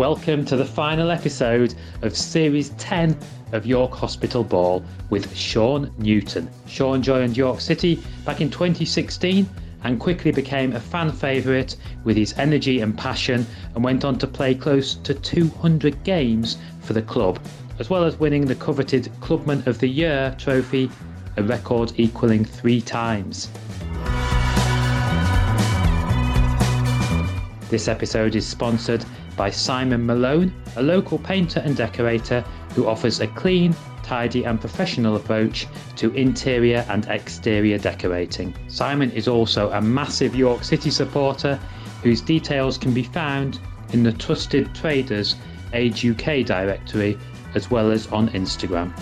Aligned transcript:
welcome 0.00 0.46
to 0.46 0.56
the 0.56 0.64
final 0.64 1.10
episode 1.10 1.74
of 2.00 2.16
Series 2.16 2.70
10 2.78 3.14
of 3.52 3.66
York 3.66 3.92
Hospital 3.92 4.42
Ball 4.42 4.82
with 5.10 5.36
Sean 5.36 5.92
Newton. 5.98 6.48
Sean 6.66 7.02
joined 7.02 7.36
York 7.36 7.60
City 7.60 8.02
back 8.24 8.40
in 8.40 8.48
2016 8.48 9.46
and 9.84 10.00
quickly 10.00 10.32
became 10.32 10.72
a 10.72 10.80
fan 10.80 11.12
favourite 11.12 11.76
with 12.04 12.16
his 12.16 12.32
energy 12.38 12.80
and 12.80 12.96
passion 12.96 13.44
and 13.74 13.84
went 13.84 14.02
on 14.06 14.16
to 14.20 14.26
play 14.26 14.54
close 14.54 14.94
to 14.94 15.12
200 15.12 16.02
games 16.02 16.56
for 16.80 16.94
the 16.94 17.02
club, 17.02 17.38
as 17.78 17.90
well 17.90 18.02
as 18.02 18.18
winning 18.18 18.46
the 18.46 18.54
coveted 18.54 19.10
Clubman 19.20 19.62
of 19.68 19.80
the 19.80 19.88
Year 19.88 20.34
trophy, 20.38 20.90
a 21.36 21.42
record 21.42 21.92
equalling 21.98 22.46
three 22.46 22.80
times. 22.80 23.50
This 27.68 27.86
episode 27.86 28.34
is 28.34 28.44
sponsored 28.44 29.04
by 29.40 29.48
Simon 29.48 30.04
Malone, 30.04 30.52
a 30.76 30.82
local 30.82 31.18
painter 31.18 31.62
and 31.64 31.74
decorator 31.74 32.42
who 32.74 32.86
offers 32.86 33.20
a 33.20 33.26
clean, 33.28 33.74
tidy, 34.02 34.44
and 34.44 34.60
professional 34.60 35.16
approach 35.16 35.66
to 35.96 36.12
interior 36.12 36.84
and 36.90 37.06
exterior 37.06 37.78
decorating. 37.78 38.54
Simon 38.68 39.10
is 39.12 39.28
also 39.28 39.70
a 39.70 39.80
massive 39.80 40.36
York 40.36 40.62
City 40.62 40.90
supporter 40.90 41.58
whose 42.02 42.20
details 42.20 42.76
can 42.76 42.92
be 42.92 43.02
found 43.02 43.58
in 43.94 44.02
the 44.02 44.12
Trusted 44.12 44.74
Traders 44.74 45.36
Age 45.72 46.04
UK 46.04 46.44
directory 46.44 47.16
as 47.54 47.70
well 47.70 47.90
as 47.90 48.08
on 48.08 48.28
Instagram. 48.40 48.94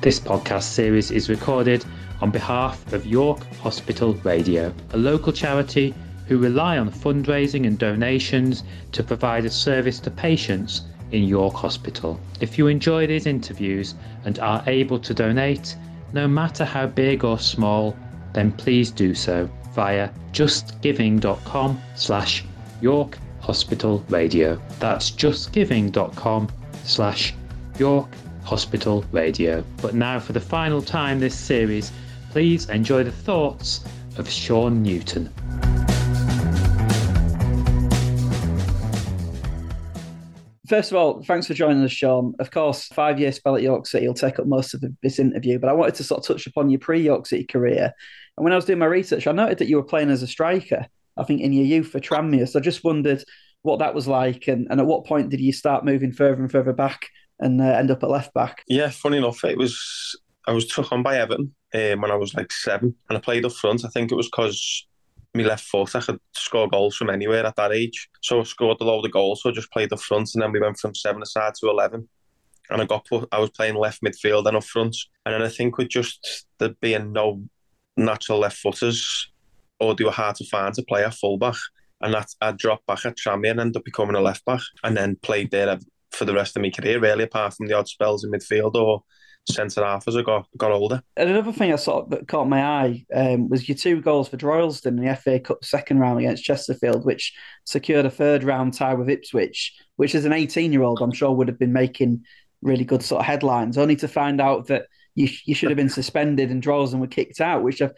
This 0.00 0.18
podcast 0.18 0.64
series 0.64 1.12
is 1.12 1.28
recorded 1.28 1.84
on 2.20 2.32
behalf 2.32 2.92
of 2.92 3.06
York 3.06 3.44
Hospital 3.62 4.14
Radio, 4.24 4.74
a 4.92 4.96
local 4.96 5.32
charity 5.32 5.94
who 6.30 6.38
rely 6.38 6.78
on 6.78 6.88
fundraising 6.88 7.66
and 7.66 7.76
donations 7.76 8.62
to 8.92 9.02
provide 9.02 9.44
a 9.44 9.50
service 9.50 9.98
to 9.98 10.12
patients 10.12 10.82
in 11.10 11.24
York 11.24 11.54
Hospital. 11.54 12.20
If 12.40 12.56
you 12.56 12.68
enjoy 12.68 13.08
these 13.08 13.26
interviews 13.26 13.96
and 14.24 14.38
are 14.38 14.62
able 14.68 15.00
to 15.00 15.12
donate, 15.12 15.74
no 16.12 16.28
matter 16.28 16.64
how 16.64 16.86
big 16.86 17.24
or 17.24 17.36
small, 17.40 17.96
then 18.32 18.52
please 18.52 18.92
do 18.92 19.12
so 19.12 19.50
via 19.74 20.08
justgiving.com 20.30 21.80
slash 21.96 22.44
York 22.80 23.18
Hospital 23.40 24.04
Radio. 24.08 24.62
That's 24.78 25.10
justgiving.com 25.10 26.48
slash 26.84 27.34
York 27.76 28.08
Hospital 28.44 29.04
Radio. 29.10 29.64
But 29.82 29.94
now 29.94 30.20
for 30.20 30.32
the 30.32 30.40
final 30.40 30.80
time 30.80 31.18
this 31.18 31.36
series, 31.36 31.90
please 32.30 32.68
enjoy 32.68 33.02
the 33.02 33.10
thoughts 33.10 33.84
of 34.16 34.30
Sean 34.30 34.80
Newton. 34.84 35.28
First 40.70 40.92
of 40.92 40.98
all, 40.98 41.20
thanks 41.24 41.48
for 41.48 41.54
joining 41.54 41.82
us, 41.82 41.90
Sean. 41.90 42.32
Of 42.38 42.52
course, 42.52 42.86
five 42.86 43.18
year 43.18 43.32
spell 43.32 43.56
at 43.56 43.62
York 43.62 43.88
City 43.88 44.06
will 44.06 44.14
take 44.14 44.38
up 44.38 44.46
most 44.46 44.72
of 44.72 44.84
this 45.02 45.18
interview, 45.18 45.58
but 45.58 45.68
I 45.68 45.72
wanted 45.72 45.96
to 45.96 46.04
sort 46.04 46.20
of 46.20 46.26
touch 46.28 46.46
upon 46.46 46.70
your 46.70 46.78
pre 46.78 47.02
York 47.02 47.26
City 47.26 47.42
career. 47.42 47.92
And 48.36 48.44
when 48.44 48.52
I 48.52 48.56
was 48.56 48.66
doing 48.66 48.78
my 48.78 48.86
research, 48.86 49.26
I 49.26 49.32
noted 49.32 49.58
that 49.58 49.66
you 49.66 49.74
were 49.74 49.82
playing 49.82 50.10
as 50.10 50.22
a 50.22 50.28
striker, 50.28 50.86
I 51.16 51.24
think 51.24 51.40
in 51.40 51.52
your 51.52 51.64
youth 51.64 51.88
for 51.88 51.98
Tranmere. 51.98 52.48
So 52.48 52.60
I 52.60 52.62
just 52.62 52.84
wondered 52.84 53.24
what 53.62 53.80
that 53.80 53.96
was 53.96 54.06
like 54.06 54.46
and, 54.46 54.68
and 54.70 54.78
at 54.78 54.86
what 54.86 55.06
point 55.06 55.30
did 55.30 55.40
you 55.40 55.52
start 55.52 55.84
moving 55.84 56.12
further 56.12 56.40
and 56.40 56.52
further 56.52 56.72
back 56.72 57.08
and 57.40 57.60
uh, 57.60 57.64
end 57.64 57.90
up 57.90 58.04
at 58.04 58.08
left 58.08 58.32
back? 58.32 58.62
Yeah, 58.68 58.90
funny 58.90 59.16
enough, 59.16 59.42
it 59.42 59.58
was 59.58 60.16
I 60.46 60.52
was 60.52 60.68
took 60.68 60.92
on 60.92 61.02
by 61.02 61.18
Everton 61.18 61.52
um, 61.74 62.00
when 62.00 62.12
I 62.12 62.16
was 62.16 62.32
like 62.32 62.52
seven, 62.52 62.94
and 63.08 63.18
I 63.18 63.20
played 63.20 63.44
up 63.44 63.54
front. 63.54 63.84
I 63.84 63.88
think 63.88 64.12
it 64.12 64.16
was 64.16 64.28
because 64.28 64.86
my 65.34 65.44
left 65.44 65.64
foot 65.64 65.94
I 65.94 66.00
could 66.00 66.18
score 66.34 66.68
goals 66.68 66.96
from 66.96 67.10
anywhere 67.10 67.46
at 67.46 67.56
that 67.56 67.72
age. 67.72 68.08
So 68.22 68.40
I 68.40 68.44
scored 68.44 68.80
a 68.80 68.84
load 68.84 69.04
of 69.04 69.12
goals. 69.12 69.42
So 69.42 69.50
I 69.50 69.52
just 69.52 69.70
played 69.72 69.92
up 69.92 70.00
front, 70.00 70.30
and 70.34 70.42
then 70.42 70.52
we 70.52 70.60
went 70.60 70.78
from 70.78 70.94
seven 70.94 71.22
aside 71.22 71.54
to 71.60 71.68
eleven. 71.68 72.08
And 72.68 72.80
I 72.80 72.84
got 72.84 73.06
put. 73.06 73.28
I 73.32 73.38
was 73.38 73.50
playing 73.50 73.74
left 73.74 74.02
midfield 74.02 74.46
and 74.46 74.56
up 74.56 74.64
front, 74.64 74.96
and 75.24 75.34
then 75.34 75.42
I 75.42 75.48
think 75.48 75.76
with 75.76 75.88
just 75.88 76.46
there 76.58 76.74
being 76.80 77.12
no 77.12 77.42
natural 77.96 78.38
left 78.38 78.58
footers, 78.58 79.30
or 79.80 79.94
they 79.94 80.04
were 80.04 80.10
hard 80.10 80.36
to 80.36 80.46
find 80.46 80.72
to 80.74 80.82
play 80.84 81.04
at 81.04 81.14
fullback, 81.14 81.56
and 82.00 82.14
that 82.14 82.28
I 82.40 82.52
dropped 82.52 82.86
back 82.86 83.04
at 83.04 83.16
Tranmere 83.16 83.50
and 83.50 83.60
ended 83.60 83.76
up 83.78 83.84
becoming 83.84 84.14
a 84.14 84.20
left 84.20 84.44
back, 84.44 84.60
and 84.84 84.96
then 84.96 85.16
played 85.22 85.50
there 85.50 85.78
for 86.12 86.24
the 86.24 86.34
rest 86.34 86.56
of 86.56 86.62
my 86.62 86.70
career, 86.70 87.00
really, 87.00 87.24
apart 87.24 87.54
from 87.54 87.66
the 87.66 87.76
odd 87.76 87.88
spells 87.88 88.24
in 88.24 88.30
midfield 88.30 88.74
or 88.74 89.02
centre 89.48 89.84
half 89.84 90.06
as 90.06 90.16
I 90.16 90.22
got 90.22 90.46
got 90.56 90.72
older. 90.72 91.02
And 91.16 91.30
another 91.30 91.52
thing 91.52 91.72
I 91.72 91.76
saw 91.76 92.04
that 92.06 92.28
caught 92.28 92.48
my 92.48 92.62
eye 92.62 93.04
um, 93.14 93.48
was 93.48 93.68
your 93.68 93.76
two 93.76 94.00
goals 94.00 94.28
for 94.28 94.36
Droylsden 94.36 94.98
in 94.98 95.04
the 95.04 95.16
FA 95.16 95.40
Cup 95.40 95.64
second 95.64 95.98
round 95.98 96.18
against 96.18 96.44
Chesterfield, 96.44 97.04
which 97.04 97.34
secured 97.64 98.06
a 98.06 98.10
third 98.10 98.44
round 98.44 98.74
tie 98.74 98.94
with 98.94 99.10
Ipswich, 99.10 99.74
which 99.96 100.14
as 100.14 100.24
an 100.24 100.32
18 100.32 100.72
year 100.72 100.82
old 100.82 101.00
I'm 101.00 101.12
sure 101.12 101.32
would 101.32 101.48
have 101.48 101.58
been 101.58 101.72
making 101.72 102.24
really 102.62 102.84
good 102.84 103.02
sort 103.02 103.20
of 103.20 103.26
headlines, 103.26 103.78
only 103.78 103.96
to 103.96 104.08
find 104.08 104.40
out 104.40 104.66
that 104.68 104.86
you, 105.14 105.28
you 105.44 105.54
should 105.54 105.70
have 105.70 105.76
been 105.76 105.88
suspended 105.88 106.50
and 106.50 106.62
Droylsden 106.62 107.00
were 107.00 107.06
kicked 107.06 107.40
out, 107.40 107.62
which 107.62 107.82
I've, 107.82 107.92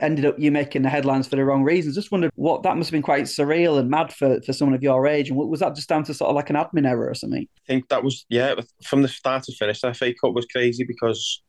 ended 0.00 0.24
up 0.24 0.38
you 0.38 0.50
making 0.50 0.82
the 0.82 0.88
headlines 0.88 1.26
for 1.26 1.36
the 1.36 1.44
wrong 1.44 1.62
reasons. 1.62 1.94
Just 1.94 2.12
wondered 2.12 2.30
what 2.34 2.62
that 2.62 2.76
must 2.76 2.88
have 2.88 2.92
been 2.92 3.02
quite 3.02 3.24
surreal 3.24 3.78
and 3.78 3.90
mad 3.90 4.12
for, 4.12 4.40
for 4.42 4.52
someone 4.52 4.74
of 4.74 4.82
your 4.82 5.06
age. 5.06 5.28
And 5.28 5.38
what, 5.38 5.48
was 5.48 5.60
that 5.60 5.74
just 5.74 5.88
down 5.88 6.04
to 6.04 6.14
sort 6.14 6.30
of 6.30 6.36
like 6.36 6.50
an 6.50 6.56
admin 6.56 6.88
error 6.88 7.08
or 7.08 7.14
something? 7.14 7.46
I 7.56 7.66
think 7.66 7.88
that 7.88 8.04
was, 8.04 8.26
yeah, 8.28 8.54
from 8.84 9.02
the 9.02 9.08
start 9.08 9.44
to 9.44 9.52
finish, 9.52 9.80
the 9.80 9.94
FA 9.94 10.12
Cup 10.14 10.34
was 10.34 10.46
crazy 10.46 10.84
because 10.84 11.42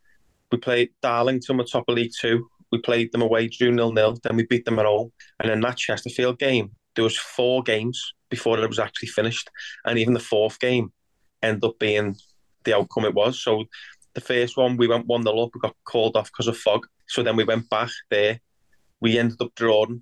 we 0.51 0.57
played 0.57 0.89
Darlington 1.01 1.59
at 1.59 1.69
top 1.69 1.85
of 1.87 1.95
League 1.95 2.11
Two. 2.19 2.47
We 2.71 2.79
played 2.79 3.11
them 3.11 3.21
away, 3.21 3.47
drew 3.47 3.71
nil 3.71 3.91
nil. 3.91 4.17
Then 4.23 4.37
we 4.37 4.45
beat 4.45 4.65
them 4.65 4.79
at 4.79 4.85
home. 4.85 5.11
And 5.39 5.51
in 5.51 5.61
that 5.61 5.77
Chesterfield 5.77 6.39
game, 6.39 6.71
there 6.95 7.03
was 7.03 7.17
four 7.17 7.63
games 7.63 8.13
before 8.29 8.59
it 8.59 8.67
was 8.67 8.79
actually 8.79 9.09
finished. 9.09 9.49
And 9.85 9.99
even 9.99 10.13
the 10.13 10.19
fourth 10.19 10.59
game 10.59 10.91
ended 11.41 11.63
up 11.63 11.79
being 11.79 12.15
the 12.63 12.75
outcome 12.75 13.05
it 13.05 13.13
was. 13.13 13.41
So 13.41 13.65
the 14.13 14.21
first 14.21 14.57
one, 14.57 14.77
we 14.77 14.87
went 14.87 15.07
1 15.07 15.23
0 15.23 15.39
up, 15.39 15.51
we 15.53 15.59
got 15.59 15.75
called 15.85 16.17
off 16.17 16.31
because 16.31 16.47
of 16.47 16.57
fog. 16.57 16.85
So 17.11 17.23
then 17.23 17.35
we 17.35 17.43
went 17.43 17.69
back 17.69 17.89
there. 18.09 18.39
We 19.01 19.19
ended 19.19 19.41
up 19.41 19.53
drawing. 19.55 20.01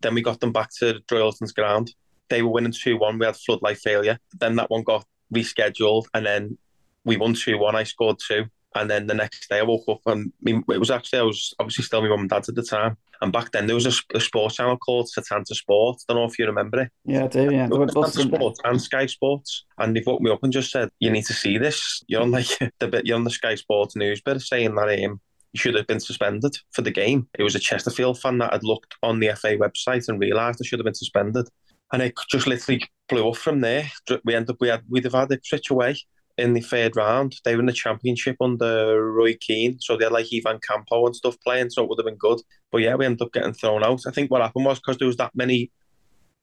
Then 0.00 0.14
we 0.14 0.22
got 0.22 0.40
them 0.40 0.50
back 0.50 0.70
to 0.78 1.00
Droylsden's 1.06 1.52
ground. 1.52 1.94
They 2.30 2.40
were 2.40 2.50
winning 2.50 2.72
2 2.72 2.96
1. 2.96 3.18
We 3.18 3.26
had 3.26 3.36
floodlight 3.36 3.76
failure. 3.76 4.18
Then 4.40 4.56
that 4.56 4.70
one 4.70 4.82
got 4.82 5.04
rescheduled. 5.34 6.04
And 6.14 6.24
then 6.24 6.56
we 7.04 7.18
won 7.18 7.34
2 7.34 7.58
1. 7.58 7.76
I 7.76 7.82
scored 7.82 8.16
two. 8.26 8.46
And 8.74 8.90
then 8.90 9.06
the 9.06 9.14
next 9.14 9.48
day 9.50 9.58
I 9.58 9.62
woke 9.62 9.88
up 9.88 10.00
and 10.06 10.32
it 10.46 10.78
was 10.78 10.90
actually, 10.90 11.18
I 11.18 11.22
was 11.22 11.52
obviously 11.58 11.84
still 11.84 12.00
my 12.00 12.08
mum 12.08 12.20
and 12.20 12.30
dad's 12.30 12.48
at 12.48 12.54
the 12.54 12.62
time. 12.62 12.96
And 13.20 13.32
back 13.32 13.50
then 13.50 13.66
there 13.66 13.74
was 13.74 13.86
a, 13.86 14.16
a 14.16 14.20
sports 14.20 14.56
channel 14.56 14.76
called 14.78 15.08
Setanta 15.14 15.54
Sport. 15.54 15.98
I 16.08 16.12
don't 16.12 16.22
know 16.22 16.30
if 16.30 16.38
you 16.38 16.46
remember 16.46 16.82
it. 16.82 16.92
Yeah, 17.04 17.24
I 17.24 17.26
do. 17.26 17.52
Yeah, 17.52 17.68
Setanta 17.68 18.34
Sport 18.34 18.58
and 18.64 18.80
Sky 18.80 19.06
Sports. 19.06 19.64
And 19.76 19.94
they 19.94 20.02
woke 20.06 20.20
me 20.22 20.30
up 20.30 20.42
and 20.44 20.52
just 20.52 20.70
said, 20.70 20.90
"You 21.00 21.10
need 21.10 21.24
to 21.26 21.32
see 21.32 21.58
this. 21.58 22.04
You're 22.06 22.22
on 22.22 22.30
like 22.30 22.46
the 22.78 22.88
bit. 22.88 23.06
You're 23.06 23.16
on 23.16 23.24
the 23.24 23.30
Sky 23.30 23.56
Sports 23.56 23.96
news 23.96 24.20
bit 24.20 24.36
of 24.36 24.42
saying 24.42 24.74
that 24.76 25.04
um, 25.04 25.20
should 25.58 25.74
have 25.74 25.86
been 25.86 26.00
suspended 26.00 26.56
for 26.72 26.82
the 26.82 26.90
game. 26.90 27.28
It 27.38 27.42
was 27.42 27.54
a 27.54 27.60
Chesterfield 27.60 28.20
fan 28.20 28.38
that 28.38 28.52
had 28.52 28.64
looked 28.64 28.96
on 29.02 29.20
the 29.20 29.28
FA 29.36 29.56
website 29.56 30.08
and 30.08 30.20
realised 30.20 30.60
I 30.62 30.66
should 30.66 30.78
have 30.78 30.84
been 30.84 30.94
suspended. 30.94 31.48
And 31.92 32.02
it 32.02 32.14
just 32.30 32.46
literally 32.46 32.84
blew 33.08 33.28
up 33.28 33.36
from 33.36 33.60
there. 33.60 33.90
We 34.24 34.34
ended 34.34 34.50
up 34.50 34.56
we 34.60 34.68
had 34.68 34.82
we'd 34.88 35.04
have 35.04 35.14
had 35.14 35.32
Ipswich 35.32 35.70
away 35.70 35.96
in 36.38 36.54
the 36.54 36.60
third 36.60 36.96
round. 36.96 37.36
They 37.44 37.54
were 37.54 37.60
in 37.60 37.66
the 37.66 37.72
championship 37.72 38.36
under 38.40 39.10
Roy 39.12 39.36
Keane, 39.40 39.78
so 39.80 39.96
they 39.96 40.04
had 40.04 40.12
like 40.12 40.28
Ivan 40.32 40.60
Campo 40.66 41.06
and 41.06 41.16
stuff 41.16 41.36
playing, 41.44 41.70
so 41.70 41.82
it 41.82 41.88
would 41.88 41.98
have 41.98 42.06
been 42.06 42.16
good. 42.16 42.40
But 42.70 42.78
yeah, 42.78 42.94
we 42.94 43.04
ended 43.04 43.22
up 43.22 43.32
getting 43.32 43.52
thrown 43.52 43.82
out. 43.82 44.02
I 44.06 44.12
think 44.12 44.30
what 44.30 44.42
happened 44.42 44.64
was 44.64 44.78
because 44.78 44.98
there 44.98 45.08
was 45.08 45.16
that 45.16 45.34
many 45.34 45.70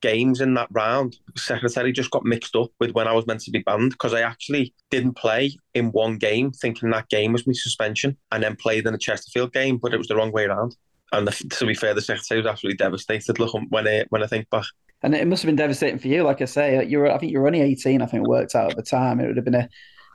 games 0.05 0.39
in 0.39 0.53
that 0.53 0.67
round, 0.69 1.17
secretary 1.35 1.91
just 1.91 2.11
got 2.11 2.23
mixed 2.23 2.55
up 2.55 2.69
with 2.79 2.91
when 2.91 3.07
I 3.07 3.13
was 3.13 3.25
meant 3.25 3.39
to 3.41 3.51
be 3.51 3.63
banned 3.63 3.91
because 3.91 4.13
I 4.13 4.21
actually 4.21 4.71
didn't 4.91 5.17
play 5.17 5.57
in 5.73 5.91
one 5.91 6.19
game, 6.19 6.51
thinking 6.51 6.91
that 6.91 7.09
game 7.09 7.33
was 7.33 7.47
my 7.47 7.53
suspension, 7.53 8.16
and 8.31 8.43
then 8.43 8.55
played 8.55 8.85
in 8.85 8.93
the 8.93 8.99
Chesterfield 8.99 9.52
game, 9.52 9.78
but 9.78 9.96
it 9.96 9.97
was 9.97 10.07
the 10.07 10.16
wrong 10.16 10.31
way 10.31 10.46
around. 10.46 10.75
And 11.11 11.28
the, 11.28 11.31
to 11.31 11.66
be 11.66 11.73
fair, 11.73 11.96
the 11.96 12.02
secretary 12.02 12.40
was 12.40 12.47
absolutely 12.47 12.78
devastated. 12.78 13.40
Look, 13.40 13.55
when 13.69 13.87
I 13.87 14.05
when 14.09 14.22
I 14.22 14.28
think 14.28 14.47
back, 14.52 14.66
and 15.02 15.16
it 15.16 15.28
must 15.28 15.41
have 15.41 15.47
been 15.47 15.55
devastating 15.55 15.99
for 15.99 16.08
you. 16.08 16.23
Like 16.23 16.41
I 16.41 16.46
say, 16.46 16.85
you 16.85 16.99
were 16.99 17.11
I 17.11 17.17
think 17.17 17.31
you 17.31 17.40
were 17.40 17.47
only 17.47 17.61
eighteen. 17.61 18.03
I 18.03 18.05
think 18.05 18.23
it 18.23 18.29
worked 18.29 18.53
out 18.53 18.72
at 18.72 18.78
the 18.78 18.84
time. 18.84 19.19
It 19.19 19.28
would 19.28 19.37
have 19.37 19.46
been 19.46 19.55
a, 19.55 19.69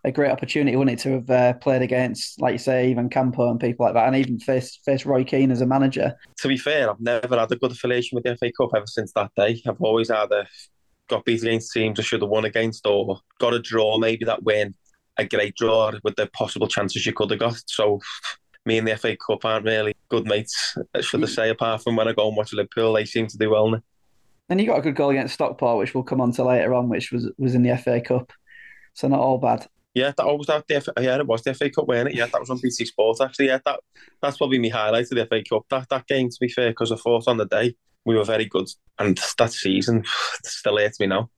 a 0.05 0.13
great 0.13 0.31
opportunity, 0.31 0.77
wouldn't 0.77 0.99
it, 0.99 1.03
to 1.03 1.13
have 1.13 1.31
uh, 1.31 1.53
played 1.55 1.83
against, 1.83 2.41
like 2.41 2.53
you 2.53 2.59
say, 2.59 2.91
Ivan 2.91 3.11
Campo 3.11 3.51
and 3.51 3.61
people 3.61 3.85
like 3.85 3.95
that, 3.95 4.07
and 4.07 4.17
even 4.17 4.39
face 4.39 4.79
face 4.85 5.05
Roy 5.05 5.25
Keane 5.25 5.51
as 5.51 5.61
a 5.61 5.67
manager. 5.67 6.15
To 6.39 6.49
be 6.49 6.57
fair, 6.57 6.91
I've 6.91 7.01
never 7.01 7.39
had 7.39 7.53
a 7.53 7.57
good 7.57 7.73
affiliation 7.73 8.17
with 8.17 8.25
the 8.25 8.37
FA 8.37 8.51
Cup 8.53 8.71
ever 8.75 8.87
since 8.87 9.13
that 9.13 9.31
day. 9.37 9.61
I've 9.67 9.81
always 9.81 10.11
either 10.11 10.47
got 11.09 11.25
beat 11.25 11.43
against 11.43 11.73
teams 11.73 11.99
I 11.99 12.03
should 12.03 12.23
have 12.23 12.31
won 12.31 12.45
against, 12.45 12.87
or 12.87 13.21
got 13.39 13.55
a 13.55 13.59
draw, 13.59 13.99
maybe 13.99 14.25
that 14.25 14.43
win 14.43 14.75
a 15.19 15.25
great 15.27 15.55
draw 15.57 15.93
with 16.03 16.17
the 16.17 16.27
possible 16.29 16.67
chances 16.67 17.05
you 17.05 17.13
could 17.13 17.31
have 17.31 17.41
got. 17.41 17.63
So 17.67 18.01
me 18.65 18.79
and 18.79 18.89
the 18.89 18.97
FA 18.97 19.17
Cup 19.17 19.45
aren't 19.45 19.67
really 19.67 19.95
good 20.09 20.27
mates, 20.27 20.77
should 21.01 21.23
I 21.23 21.27
say, 21.27 21.51
apart 21.51 21.83
from 21.83 21.97
when 21.97 22.09
I 22.09 22.13
go 22.13 22.29
and 22.29 22.37
watch 22.37 22.53
Liverpool, 22.53 22.95
they 22.95 23.05
seem 23.05 23.27
to 23.27 23.39
do 23.39 23.51
well 23.51 23.71
now. 23.71 23.83
And 24.49 24.61
you 24.61 24.67
got 24.67 24.79
a 24.79 24.83
good 24.83 24.97
goal 24.97 25.11
against 25.11 25.35
Stockport, 25.35 25.79
which 25.79 25.95
we'll 25.95 26.03
come 26.03 26.21
on 26.21 26.33
to 26.33 26.45
later 26.45 26.75
on, 26.75 26.89
which 26.89 27.13
was 27.13 27.31
was 27.39 27.55
in 27.55 27.63
the 27.63 27.77
FA 27.77 28.01
Cup. 28.01 28.33
So 28.95 29.07
not 29.07 29.21
all 29.21 29.39
bad. 29.39 29.67
Yeah, 29.95 30.13
that 30.17 30.27
was 30.27 30.47
that. 30.47 30.67
The 30.69 30.93
yeah, 31.01 31.19
it 31.19 31.27
was 31.27 31.43
the 31.43 31.55
FA 31.55 31.69
Cup, 31.69 31.89
wasn't 31.89 32.11
it? 32.11 32.15
Yeah, 32.15 32.27
that 32.27 32.41
was 32.41 32.51
on 32.51 32.59
BT 32.59 32.85
Sport 32.85 33.19
actually. 33.21 33.47
Yeah, 33.47 33.59
that 33.65 33.81
that's 34.23 34.39
probably 34.39 34.59
my 34.59 34.69
highlight 34.69 35.11
of 35.11 35.11
the 35.11 35.27
FA 35.27 35.43
Cup. 35.49 35.65
That 35.71 35.89
that 35.91 36.07
game, 36.07 36.29
to 36.29 36.37
be 36.41 36.49
fair, 36.49 36.71
because 36.71 36.93
I 36.93 36.97
thought 36.97 37.27
on 37.27 37.39
the 37.39 37.47
day 37.47 37.75
we 38.05 38.17
were 38.17 38.25
very 38.25 38.45
good. 38.45 38.69
And 38.99 39.21
that 39.39 39.53
season 39.53 40.05
still 40.45 40.79
hurts 40.79 41.01
me 41.01 41.07
now 41.07 41.31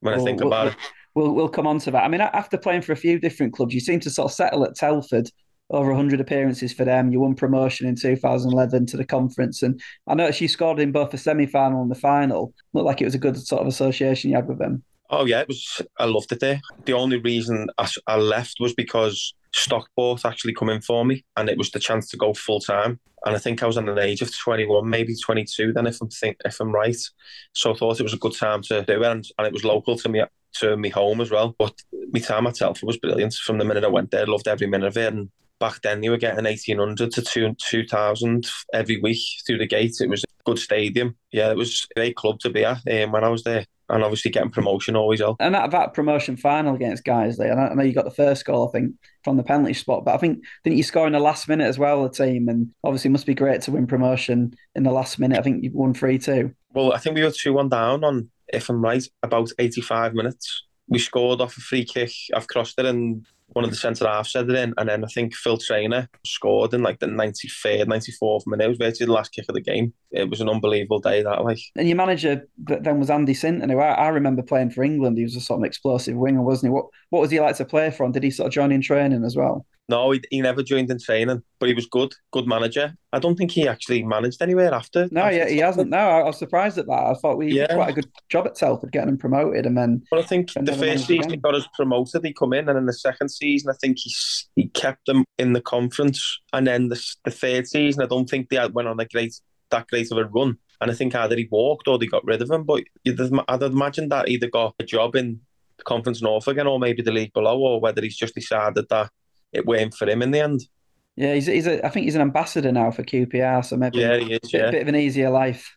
when 0.00 0.14
well, 0.14 0.22
I 0.22 0.24
think 0.24 0.40
we'll, 0.40 0.48
about 0.48 0.64
we'll, 0.64 0.72
it. 0.72 0.78
We'll, 1.14 1.32
we'll 1.32 1.48
come 1.48 1.66
on 1.66 1.78
to 1.80 1.90
that. 1.92 2.04
I 2.04 2.08
mean, 2.08 2.20
after 2.20 2.58
playing 2.58 2.82
for 2.82 2.92
a 2.92 2.96
few 2.96 3.18
different 3.18 3.52
clubs, 3.52 3.74
you 3.74 3.80
seem 3.80 4.00
to 4.00 4.10
sort 4.10 4.30
of 4.30 4.34
settle 4.34 4.64
at 4.64 4.74
Telford 4.74 5.30
over 5.70 5.88
100 5.88 6.20
appearances 6.20 6.72
for 6.72 6.84
them. 6.84 7.12
You 7.12 7.20
won 7.20 7.34
promotion 7.34 7.86
in 7.86 7.96
2011 7.96 8.86
to 8.86 8.96
the 8.96 9.04
conference. 9.04 9.62
And 9.62 9.80
I 10.06 10.14
noticed 10.14 10.40
you 10.40 10.48
scored 10.48 10.80
in 10.80 10.92
both 10.92 11.10
the 11.10 11.18
semi 11.18 11.46
final 11.46 11.82
and 11.82 11.90
the 11.90 11.96
final. 11.96 12.52
Looked 12.72 12.86
like 12.86 13.00
it 13.00 13.06
was 13.06 13.14
a 13.14 13.18
good 13.18 13.38
sort 13.38 13.62
of 13.62 13.68
association 13.68 14.30
you 14.30 14.36
had 14.36 14.48
with 14.48 14.58
them. 14.58 14.82
Oh, 15.14 15.26
yeah, 15.26 15.40
it 15.40 15.48
was. 15.48 15.82
I 15.98 16.06
loved 16.06 16.32
it 16.32 16.40
there. 16.40 16.62
The 16.86 16.94
only 16.94 17.18
reason 17.18 17.68
I, 17.76 17.86
I 18.06 18.16
left 18.16 18.56
was 18.60 18.72
because 18.72 19.34
Stockport 19.52 20.24
actually 20.24 20.54
come 20.54 20.70
in 20.70 20.80
for 20.80 21.04
me, 21.04 21.22
and 21.36 21.50
it 21.50 21.58
was 21.58 21.70
the 21.70 21.78
chance 21.78 22.08
to 22.08 22.16
go 22.16 22.32
full 22.32 22.60
time. 22.60 22.98
And 23.26 23.36
I 23.36 23.38
think 23.38 23.62
I 23.62 23.66
was 23.66 23.76
on 23.76 23.84
the 23.84 24.00
age 24.00 24.22
of 24.22 24.36
21, 24.36 24.88
maybe 24.88 25.14
22 25.14 25.74
then, 25.74 25.86
if 25.86 26.00
I'm 26.00 26.08
think, 26.08 26.38
if 26.46 26.58
I'm 26.58 26.72
right. 26.72 26.96
So 27.52 27.72
I 27.72 27.76
thought 27.76 28.00
it 28.00 28.04
was 28.04 28.14
a 28.14 28.18
good 28.18 28.34
time 28.34 28.62
to 28.62 28.82
do 28.82 29.02
it, 29.02 29.06
and, 29.06 29.24
and 29.36 29.46
it 29.46 29.52
was 29.52 29.64
local 29.64 29.98
to 29.98 30.08
me 30.08 30.22
to 30.54 30.76
me 30.78 30.88
home 30.88 31.20
as 31.20 31.30
well. 31.30 31.54
But 31.58 31.74
my 32.10 32.20
time 32.20 32.46
at 32.46 32.54
Telford 32.54 32.86
was 32.86 32.96
brilliant 32.96 33.34
from 33.34 33.58
the 33.58 33.64
minute 33.66 33.84
I 33.84 33.88
went 33.88 34.10
there. 34.10 34.22
I 34.22 34.30
loved 34.30 34.48
every 34.48 34.66
minute 34.66 34.86
of 34.86 34.96
it, 34.96 35.12
and 35.12 35.30
back 35.62 35.80
then 35.82 36.02
you 36.02 36.10
were 36.10 36.16
getting 36.16 36.44
1800 36.44 37.12
to 37.12 37.54
2000 37.56 38.50
every 38.74 39.00
week 39.00 39.20
through 39.46 39.58
the 39.58 39.66
gate. 39.66 39.94
It 40.00 40.10
was 40.10 40.24
a 40.24 40.26
good 40.44 40.58
stadium. 40.58 41.14
Yeah, 41.30 41.52
it 41.52 41.56
was 41.56 41.86
a 41.94 42.00
great 42.00 42.16
club 42.16 42.40
to 42.40 42.50
be 42.50 42.64
at 42.64 42.80
um, 42.90 43.12
when 43.12 43.22
I 43.22 43.28
was 43.28 43.44
there. 43.44 43.64
And 43.88 44.02
obviously 44.02 44.32
getting 44.32 44.50
promotion 44.50 44.96
always 44.96 45.20
helped. 45.20 45.40
And 45.40 45.54
that, 45.54 45.70
that 45.70 45.94
promotion 45.94 46.36
final 46.36 46.74
against 46.74 47.04
Guiseley, 47.04 47.50
and 47.50 47.60
I 47.60 47.74
know 47.74 47.82
you 47.84 47.92
got 47.92 48.06
the 48.06 48.10
first 48.10 48.44
goal, 48.44 48.68
I 48.68 48.72
think, 48.72 48.94
from 49.22 49.36
the 49.36 49.44
penalty 49.44 49.74
spot, 49.74 50.04
but 50.04 50.14
I 50.14 50.18
think 50.18 50.42
didn't 50.64 50.78
you 50.78 50.82
score 50.82 51.06
in 51.06 51.12
the 51.12 51.20
last 51.20 51.46
minute 51.46 51.66
as 51.66 51.78
well, 51.78 52.02
the 52.02 52.08
team? 52.08 52.48
And 52.48 52.72
obviously 52.82 53.10
it 53.10 53.12
must 53.12 53.26
be 53.26 53.34
great 53.34 53.60
to 53.62 53.70
win 53.70 53.86
promotion 53.86 54.54
in 54.74 54.82
the 54.82 54.90
last 54.90 55.20
minute. 55.20 55.38
I 55.38 55.42
think 55.42 55.62
you 55.62 55.70
won 55.72 55.94
3 55.94 56.18
2. 56.18 56.52
Well, 56.72 56.92
I 56.92 56.98
think 56.98 57.14
we 57.14 57.22
were 57.22 57.30
2 57.30 57.52
1 57.52 57.68
down 57.68 58.02
on, 58.02 58.30
if 58.48 58.68
I'm 58.68 58.82
right, 58.82 59.06
about 59.22 59.50
85 59.58 60.14
minutes. 60.14 60.64
We 60.88 60.98
scored 60.98 61.40
off 61.40 61.56
a 61.56 61.60
free 61.60 61.84
kick. 61.84 62.12
I've 62.34 62.48
crossed 62.48 62.78
it 62.78 62.86
and 62.86 63.24
one 63.54 63.64
of 63.64 63.70
the 63.70 63.76
centre 63.76 64.06
halves 64.06 64.34
it 64.34 64.50
in, 64.50 64.74
and 64.76 64.88
then 64.88 65.04
I 65.04 65.08
think 65.08 65.34
Phil 65.34 65.58
Trainer 65.58 66.08
scored 66.26 66.74
in 66.74 66.82
like 66.82 66.98
the 67.00 67.06
93rd, 67.06 67.86
94th 67.86 68.46
minute. 68.46 68.64
It 68.64 68.68
was 68.68 68.78
virtually 68.78 69.06
the 69.06 69.12
last 69.12 69.32
kick 69.32 69.46
of 69.48 69.54
the 69.54 69.60
game. 69.60 69.92
It 70.10 70.28
was 70.28 70.40
an 70.40 70.48
unbelievable 70.48 71.00
day 71.00 71.22
that 71.22 71.44
like. 71.44 71.58
And 71.76 71.88
your 71.88 71.96
manager 71.96 72.48
then 72.58 72.98
was 72.98 73.10
Andy 73.10 73.34
Sinton, 73.34 73.70
who 73.70 73.78
I, 73.78 73.92
I 73.92 74.08
remember 74.08 74.42
playing 74.42 74.70
for 74.70 74.82
England. 74.82 75.18
He 75.18 75.24
was 75.24 75.36
a 75.36 75.40
sort 75.40 75.60
of 75.60 75.64
explosive 75.64 76.16
winger, 76.16 76.42
wasn't 76.42 76.70
he? 76.70 76.74
What 76.74 76.86
what 77.12 77.20
was 77.20 77.30
he 77.30 77.40
like 77.40 77.56
to 77.56 77.66
play 77.66 77.90
for? 77.90 78.04
And 78.04 78.14
did 78.14 78.22
he 78.22 78.30
sort 78.30 78.46
of 78.46 78.54
join 78.54 78.72
in 78.72 78.80
training 78.80 79.22
as 79.22 79.36
well? 79.36 79.66
No, 79.86 80.12
he, 80.12 80.22
he 80.30 80.40
never 80.40 80.62
joined 80.62 80.90
in 80.90 80.98
training, 80.98 81.42
but 81.58 81.68
he 81.68 81.74
was 81.74 81.84
good, 81.84 82.14
good 82.30 82.46
manager. 82.46 82.94
I 83.12 83.18
don't 83.18 83.36
think 83.36 83.50
he 83.50 83.68
actually 83.68 84.02
managed 84.02 84.40
anywhere 84.40 84.72
after. 84.72 85.08
No, 85.10 85.24
after 85.24 85.36
yeah, 85.36 85.48
he 85.48 85.58
hasn't. 85.58 85.90
No, 85.90 85.98
I 85.98 86.22
was 86.22 86.38
surprised 86.38 86.78
at 86.78 86.86
that. 86.86 87.04
I 87.04 87.12
thought 87.12 87.36
we 87.36 87.52
yeah. 87.52 87.66
did 87.66 87.74
quite 87.74 87.90
a 87.90 87.92
good 87.92 88.10
job 88.30 88.46
at 88.46 88.54
Telford 88.54 88.92
getting 88.92 89.10
him 89.10 89.18
promoted, 89.18 89.66
and 89.66 89.76
then. 89.76 90.02
Well, 90.10 90.22
I 90.22 90.24
think 90.24 90.54
the 90.54 90.72
first 90.72 91.06
season 91.06 91.32
he 91.32 91.36
got 91.36 91.54
us 91.54 91.68
promoted. 91.74 92.24
He 92.24 92.32
come 92.32 92.54
in, 92.54 92.70
and 92.70 92.78
in 92.78 92.86
the 92.86 92.94
second 92.94 93.28
season, 93.28 93.70
I 93.70 93.76
think 93.78 93.98
he 93.98 94.14
he 94.56 94.68
kept 94.68 95.04
them 95.04 95.26
in 95.38 95.52
the 95.52 95.60
conference, 95.60 96.40
and 96.54 96.66
then 96.66 96.88
the 96.88 97.14
the 97.26 97.30
third 97.30 97.66
season, 97.66 98.02
I 98.02 98.06
don't 98.06 98.30
think 98.30 98.48
they 98.48 98.66
went 98.68 98.88
on 98.88 99.00
a 99.00 99.04
great 99.04 99.38
that 99.70 99.88
great 99.88 100.10
of 100.10 100.16
a 100.16 100.24
run. 100.24 100.56
And 100.80 100.90
I 100.90 100.94
think 100.94 101.14
either 101.14 101.36
he 101.36 101.48
walked 101.50 101.86
or 101.86 101.98
they 101.98 102.06
got 102.06 102.24
rid 102.24 102.42
of 102.42 102.50
him. 102.50 102.64
But 102.64 102.84
I'd 103.48 103.62
imagine 103.62 104.08
that 104.08 104.28
either 104.28 104.48
got 104.48 104.74
a 104.80 104.84
job 104.84 105.16
in 105.16 105.40
Conference 105.84 106.22
North 106.22 106.48
again, 106.48 106.66
or 106.66 106.78
maybe 106.78 107.02
the 107.02 107.12
league 107.12 107.32
below, 107.32 107.58
or 107.58 107.80
whether 107.80 108.02
he's 108.02 108.16
just 108.16 108.34
decided 108.34 108.88
that 108.88 109.10
it 109.52 109.66
weren't 109.66 109.94
for 109.94 110.08
him 110.08 110.22
in 110.22 110.30
the 110.30 110.40
end. 110.40 110.60
Yeah, 111.16 111.34
he's, 111.34 111.46
he's 111.46 111.66
a, 111.66 111.84
I 111.84 111.90
think 111.90 112.04
he's 112.04 112.14
an 112.14 112.22
ambassador 112.22 112.72
now 112.72 112.90
for 112.90 113.02
QPR, 113.02 113.64
so 113.64 113.76
maybe 113.76 113.98
yeah, 113.98 114.16
he 114.16 114.32
is, 114.32 114.38
a 114.38 114.40
bit, 114.40 114.52
yeah. 114.52 114.70
bit 114.70 114.82
of 114.82 114.88
an 114.88 114.96
easier 114.96 115.30
life. 115.30 115.76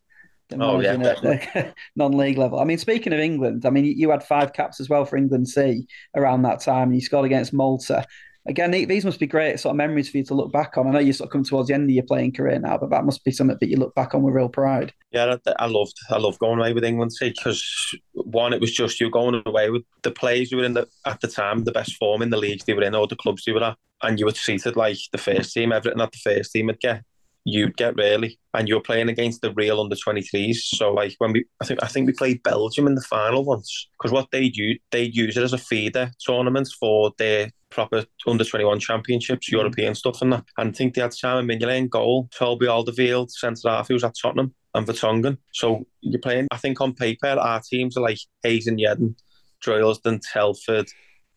Oh 0.53 0.79
yeah, 0.79 0.93
at 0.93 1.73
non-league 1.95 2.37
level. 2.37 2.59
I 2.59 2.65
mean, 2.65 2.77
speaking 2.77 3.13
of 3.13 3.19
England, 3.19 3.65
I 3.65 3.71
mean, 3.71 3.85
you 3.85 4.11
had 4.11 4.23
five 4.23 4.53
caps 4.53 4.79
as 4.79 4.87
well 4.87 5.03
for 5.03 5.17
England 5.17 5.49
C 5.49 5.87
around 6.15 6.43
that 6.43 6.61
time, 6.61 6.89
and 6.89 6.95
you 6.95 7.01
scored 7.01 7.25
against 7.25 7.51
Malta 7.51 8.05
again, 8.47 8.71
these 8.71 9.05
must 9.05 9.19
be 9.19 9.27
great 9.27 9.59
sort 9.59 9.71
of 9.71 9.77
memories 9.77 10.09
for 10.09 10.17
you 10.17 10.23
to 10.25 10.33
look 10.33 10.51
back 10.51 10.77
on. 10.77 10.87
I 10.87 10.91
know 10.91 10.99
you 10.99 11.13
sort 11.13 11.27
of 11.27 11.31
come 11.31 11.43
towards 11.43 11.67
the 11.67 11.73
end 11.73 11.89
of 11.89 11.89
your 11.89 12.03
playing 12.03 12.33
career 12.33 12.59
now, 12.59 12.77
but 12.77 12.89
that 12.91 13.05
must 13.05 13.23
be 13.23 13.31
something 13.31 13.57
that 13.59 13.69
you 13.69 13.77
look 13.77 13.95
back 13.95 14.13
on 14.13 14.21
with 14.21 14.35
real 14.35 14.49
pride. 14.49 14.93
Yeah, 15.11 15.35
I 15.57 15.65
loved, 15.65 15.97
I 16.09 16.17
loved 16.17 16.39
going 16.39 16.59
away 16.59 16.73
with 16.73 16.83
England 16.83 17.11
because 17.19 17.95
one, 18.13 18.53
it 18.53 18.61
was 18.61 18.71
just 18.71 18.99
you 18.99 19.09
going 19.09 19.41
away 19.45 19.69
with 19.69 19.83
the 20.03 20.11
players 20.11 20.51
who 20.51 20.57
were 20.57 20.63
in 20.63 20.73
the 20.73 20.87
at 21.05 21.21
the 21.21 21.27
time 21.27 21.63
the 21.63 21.71
best 21.71 21.95
form 21.95 22.21
in 22.21 22.29
the 22.29 22.37
leagues 22.37 22.65
they 22.65 22.73
were 22.73 22.83
in 22.83 22.95
all 22.95 23.07
the 23.07 23.15
clubs 23.15 23.43
they 23.45 23.51
were 23.51 23.63
at, 23.63 23.77
and 24.03 24.19
you 24.19 24.25
were 24.25 24.31
treated 24.31 24.75
like 24.75 24.97
the 25.11 25.17
first 25.17 25.53
team. 25.53 25.71
Everything 25.71 25.99
that 25.99 26.11
the 26.11 26.17
first 26.17 26.51
team 26.51 26.67
would 26.67 26.79
get, 26.79 27.03
you'd 27.45 27.77
get 27.77 27.95
really, 27.95 28.37
and 28.53 28.67
you 28.67 28.75
were 28.75 28.81
playing 28.81 29.09
against 29.09 29.41
the 29.41 29.53
real 29.53 29.79
under 29.79 29.95
23s. 29.95 30.57
So 30.57 30.93
like 30.93 31.15
when 31.19 31.31
we, 31.31 31.45
I 31.61 31.65
think 31.65 31.81
I 31.81 31.87
think 31.87 32.07
we 32.07 32.13
played 32.13 32.43
Belgium 32.43 32.87
in 32.87 32.95
the 32.95 33.01
final 33.01 33.45
once 33.45 33.87
because 33.97 34.11
what 34.11 34.29
they 34.31 34.49
do, 34.49 34.75
they'd 34.91 35.15
use 35.15 35.37
it 35.37 35.43
as 35.43 35.53
a 35.53 35.57
feeder 35.57 36.11
tournament 36.19 36.69
for 36.79 37.13
their 37.17 37.49
proper 37.75 38.05
under 38.25 38.43
21 38.43 38.79
championships, 38.79 39.47
mm-hmm. 39.47 39.57
European 39.57 39.93
stuff 39.93 40.21
and 40.21 40.33
that. 40.33 40.45
And 40.57 40.69
I 40.69 40.71
think 40.71 40.95
they 40.95 41.01
had 41.01 41.13
Simon 41.13 41.47
Mignolet 41.47 41.77
in 41.77 41.87
goal, 41.89 42.29
Toby 42.35 42.65
Alderweireld, 42.65 43.29
centre 43.29 43.69
half, 43.69 43.89
who 43.89 43.93
was 43.93 44.03
at 44.03 44.15
Tottenham, 44.19 44.55
and 44.73 44.87
Vertonghen. 44.87 45.37
So 45.53 45.85
you're 46.01 46.21
playing, 46.21 46.47
I 46.51 46.57
think 46.57 46.81
on 46.81 46.93
paper, 46.93 47.27
our 47.27 47.61
teams 47.61 47.97
are 47.97 48.01
like 48.01 48.17
Hayes 48.43 48.67
and 48.67 48.79
Yeading, 48.79 49.15
Droylsden, 49.63 50.21
Telford, 50.31 50.87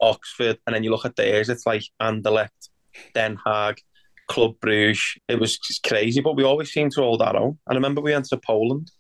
Oxford, 0.01 0.59
and 0.67 0.75
then 0.75 0.85
you 0.85 0.91
look 0.91 1.05
at 1.05 1.17
theirs, 1.17 1.49
it's 1.49 1.67
like 1.67 1.83
Anderlecht, 2.01 2.71
Den 3.15 3.37
Haag, 3.45 3.79
Club 4.29 4.55
Bruges. 4.61 5.19
It 5.29 5.41
was 5.41 5.59
crazy, 5.87 6.21
but 6.21 6.37
we 6.37 6.45
always 6.45 6.71
seemed 6.71 6.93
to 6.93 7.03
hold 7.03 7.21
our 7.21 7.37
own. 7.37 7.59
And 7.67 7.73
I 7.73 7.75
remember 7.75 8.01
we 8.01 8.13
went 8.13 8.27
to 8.27 8.37
Poland 8.37 8.91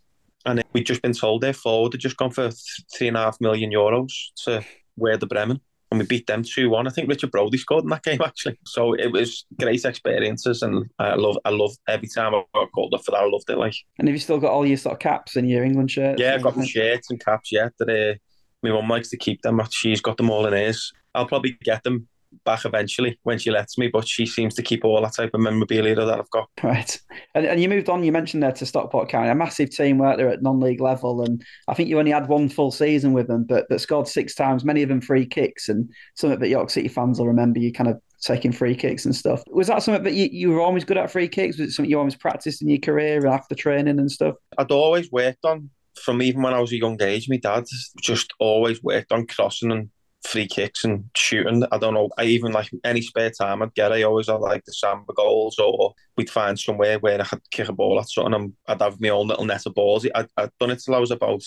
and 0.44 0.62
we'd 0.72 0.86
just 0.86 1.02
been 1.02 1.12
told 1.12 1.42
their 1.42 1.52
forward 1.52 1.92
had 1.92 2.00
just 2.00 2.16
gone 2.16 2.30
for 2.30 2.50
three 2.96 3.08
and 3.08 3.16
a 3.16 3.20
half 3.20 3.40
million 3.40 3.70
euros 3.70 4.12
to 4.44 4.64
Werder 4.96 5.26
Bremen. 5.26 5.60
And 5.90 5.98
we 6.00 6.06
beat 6.06 6.26
them 6.26 6.42
2 6.42 6.68
1. 6.68 6.86
I 6.86 6.90
think 6.90 7.08
Richard 7.08 7.30
Brodie 7.30 7.56
scored 7.56 7.84
in 7.84 7.90
that 7.90 8.02
game, 8.02 8.20
actually. 8.24 8.58
So 8.66 8.92
it 8.92 9.10
was 9.10 9.46
great 9.58 9.84
experiences. 9.84 10.62
And 10.62 10.88
I 10.98 11.14
love 11.14 11.38
I 11.44 11.50
love 11.50 11.74
every 11.88 12.08
time 12.08 12.34
I 12.34 12.42
got 12.54 12.72
called 12.72 12.92
up 12.94 13.04
for 13.04 13.12
that. 13.12 13.22
I 13.22 13.26
loved 13.28 13.48
it. 13.48 13.56
Like, 13.56 13.74
And 13.98 14.06
have 14.06 14.14
you 14.14 14.20
still 14.20 14.38
got 14.38 14.52
all 14.52 14.66
your 14.66 14.76
sort 14.76 14.94
of 14.94 14.98
caps 14.98 15.36
and 15.36 15.48
your 15.48 15.64
England 15.64 15.90
shirts? 15.90 16.20
Yeah, 16.20 16.34
I've 16.34 16.42
got 16.42 16.56
my 16.56 16.66
shirts 16.66 17.10
and 17.10 17.22
caps, 17.24 17.50
yeah. 17.50 17.68
That, 17.78 17.88
uh, 17.88 18.18
my 18.62 18.70
mum 18.70 18.88
likes 18.88 19.08
to 19.10 19.16
keep 19.16 19.40
them. 19.42 19.62
She's 19.70 20.00
got 20.00 20.16
them 20.16 20.30
all 20.30 20.46
in 20.46 20.52
hers. 20.52 20.92
I'll 21.14 21.26
probably 21.26 21.56
get 21.62 21.84
them 21.84 22.08
back 22.44 22.64
eventually 22.64 23.18
when 23.22 23.38
she 23.38 23.50
lets 23.50 23.78
me, 23.78 23.88
but 23.88 24.06
she 24.06 24.26
seems 24.26 24.54
to 24.54 24.62
keep 24.62 24.84
all 24.84 25.00
that 25.02 25.14
type 25.14 25.30
of 25.34 25.40
memorabilia 25.40 25.94
that 25.94 26.18
I've 26.18 26.30
got. 26.30 26.48
Right. 26.62 26.98
And, 27.34 27.46
and 27.46 27.60
you 27.60 27.68
moved 27.68 27.88
on, 27.88 28.04
you 28.04 28.12
mentioned 28.12 28.42
there 28.42 28.52
to 28.52 28.66
Stockport 28.66 29.08
County, 29.08 29.30
a 29.30 29.34
massive 29.34 29.70
team 29.70 29.98
work 29.98 30.16
there 30.16 30.28
at 30.28 30.42
non 30.42 30.60
league 30.60 30.80
level. 30.80 31.22
And 31.22 31.42
I 31.68 31.74
think 31.74 31.88
you 31.88 31.98
only 31.98 32.10
had 32.10 32.28
one 32.28 32.48
full 32.48 32.70
season 32.70 33.12
with 33.12 33.28
them, 33.28 33.44
but, 33.44 33.66
but 33.68 33.80
scored 33.80 34.08
six 34.08 34.34
times, 34.34 34.64
many 34.64 34.82
of 34.82 34.88
them 34.88 35.00
free 35.00 35.26
kicks. 35.26 35.68
And 35.68 35.90
something 36.14 36.38
that 36.38 36.48
York 36.48 36.70
City 36.70 36.88
fans 36.88 37.18
will 37.18 37.28
remember 37.28 37.58
you 37.58 37.72
kind 37.72 37.90
of 37.90 38.00
taking 38.20 38.52
free 38.52 38.74
kicks 38.74 39.04
and 39.04 39.14
stuff. 39.14 39.42
Was 39.48 39.68
that 39.68 39.82
something 39.82 40.02
that 40.02 40.14
you, 40.14 40.28
you 40.30 40.50
were 40.50 40.60
always 40.60 40.84
good 40.84 40.98
at 40.98 41.10
free 41.10 41.28
kicks? 41.28 41.58
Was 41.58 41.68
it 41.68 41.72
something 41.72 41.90
you 41.90 41.98
always 41.98 42.16
practiced 42.16 42.62
in 42.62 42.68
your 42.68 42.80
career 42.80 43.26
after 43.26 43.54
training 43.54 43.98
and 43.98 44.10
stuff? 44.10 44.34
I'd 44.58 44.72
always 44.72 45.10
worked 45.10 45.44
on 45.44 45.70
from 45.98 46.22
even 46.22 46.42
when 46.42 46.54
I 46.54 46.60
was 46.60 46.72
a 46.72 46.78
young 46.78 47.00
age, 47.02 47.28
my 47.28 47.36
dad 47.36 47.64
just 48.00 48.32
always 48.38 48.82
worked 48.82 49.12
on 49.12 49.26
crossing 49.26 49.72
and 49.72 49.90
free 50.24 50.46
kicks 50.46 50.84
and 50.84 51.04
shooting. 51.16 51.64
I 51.70 51.78
don't 51.78 51.94
know. 51.94 52.10
I 52.18 52.24
even 52.24 52.52
like 52.52 52.70
any 52.84 53.00
spare 53.00 53.30
time 53.30 53.62
I'd 53.62 53.74
get. 53.74 53.92
I 53.92 54.02
always 54.02 54.28
had 54.28 54.34
like 54.34 54.64
the 54.64 54.72
samba 54.72 55.12
goals, 55.14 55.58
or 55.58 55.94
we'd 56.16 56.30
find 56.30 56.58
somewhere 56.58 56.98
where 56.98 57.20
I 57.20 57.24
could 57.24 57.50
kick 57.50 57.68
a 57.68 57.72
ball 57.72 57.98
at 57.98 58.08
something. 58.08 58.34
And 58.34 58.52
I'd 58.66 58.82
have 58.82 59.00
my 59.00 59.08
own 59.10 59.28
little 59.28 59.44
net 59.44 59.66
of 59.66 59.74
balls. 59.74 60.06
I'd, 60.14 60.28
I'd 60.36 60.50
done 60.60 60.70
it 60.70 60.82
till 60.84 60.94
I 60.94 60.98
was 60.98 61.10
about 61.10 61.42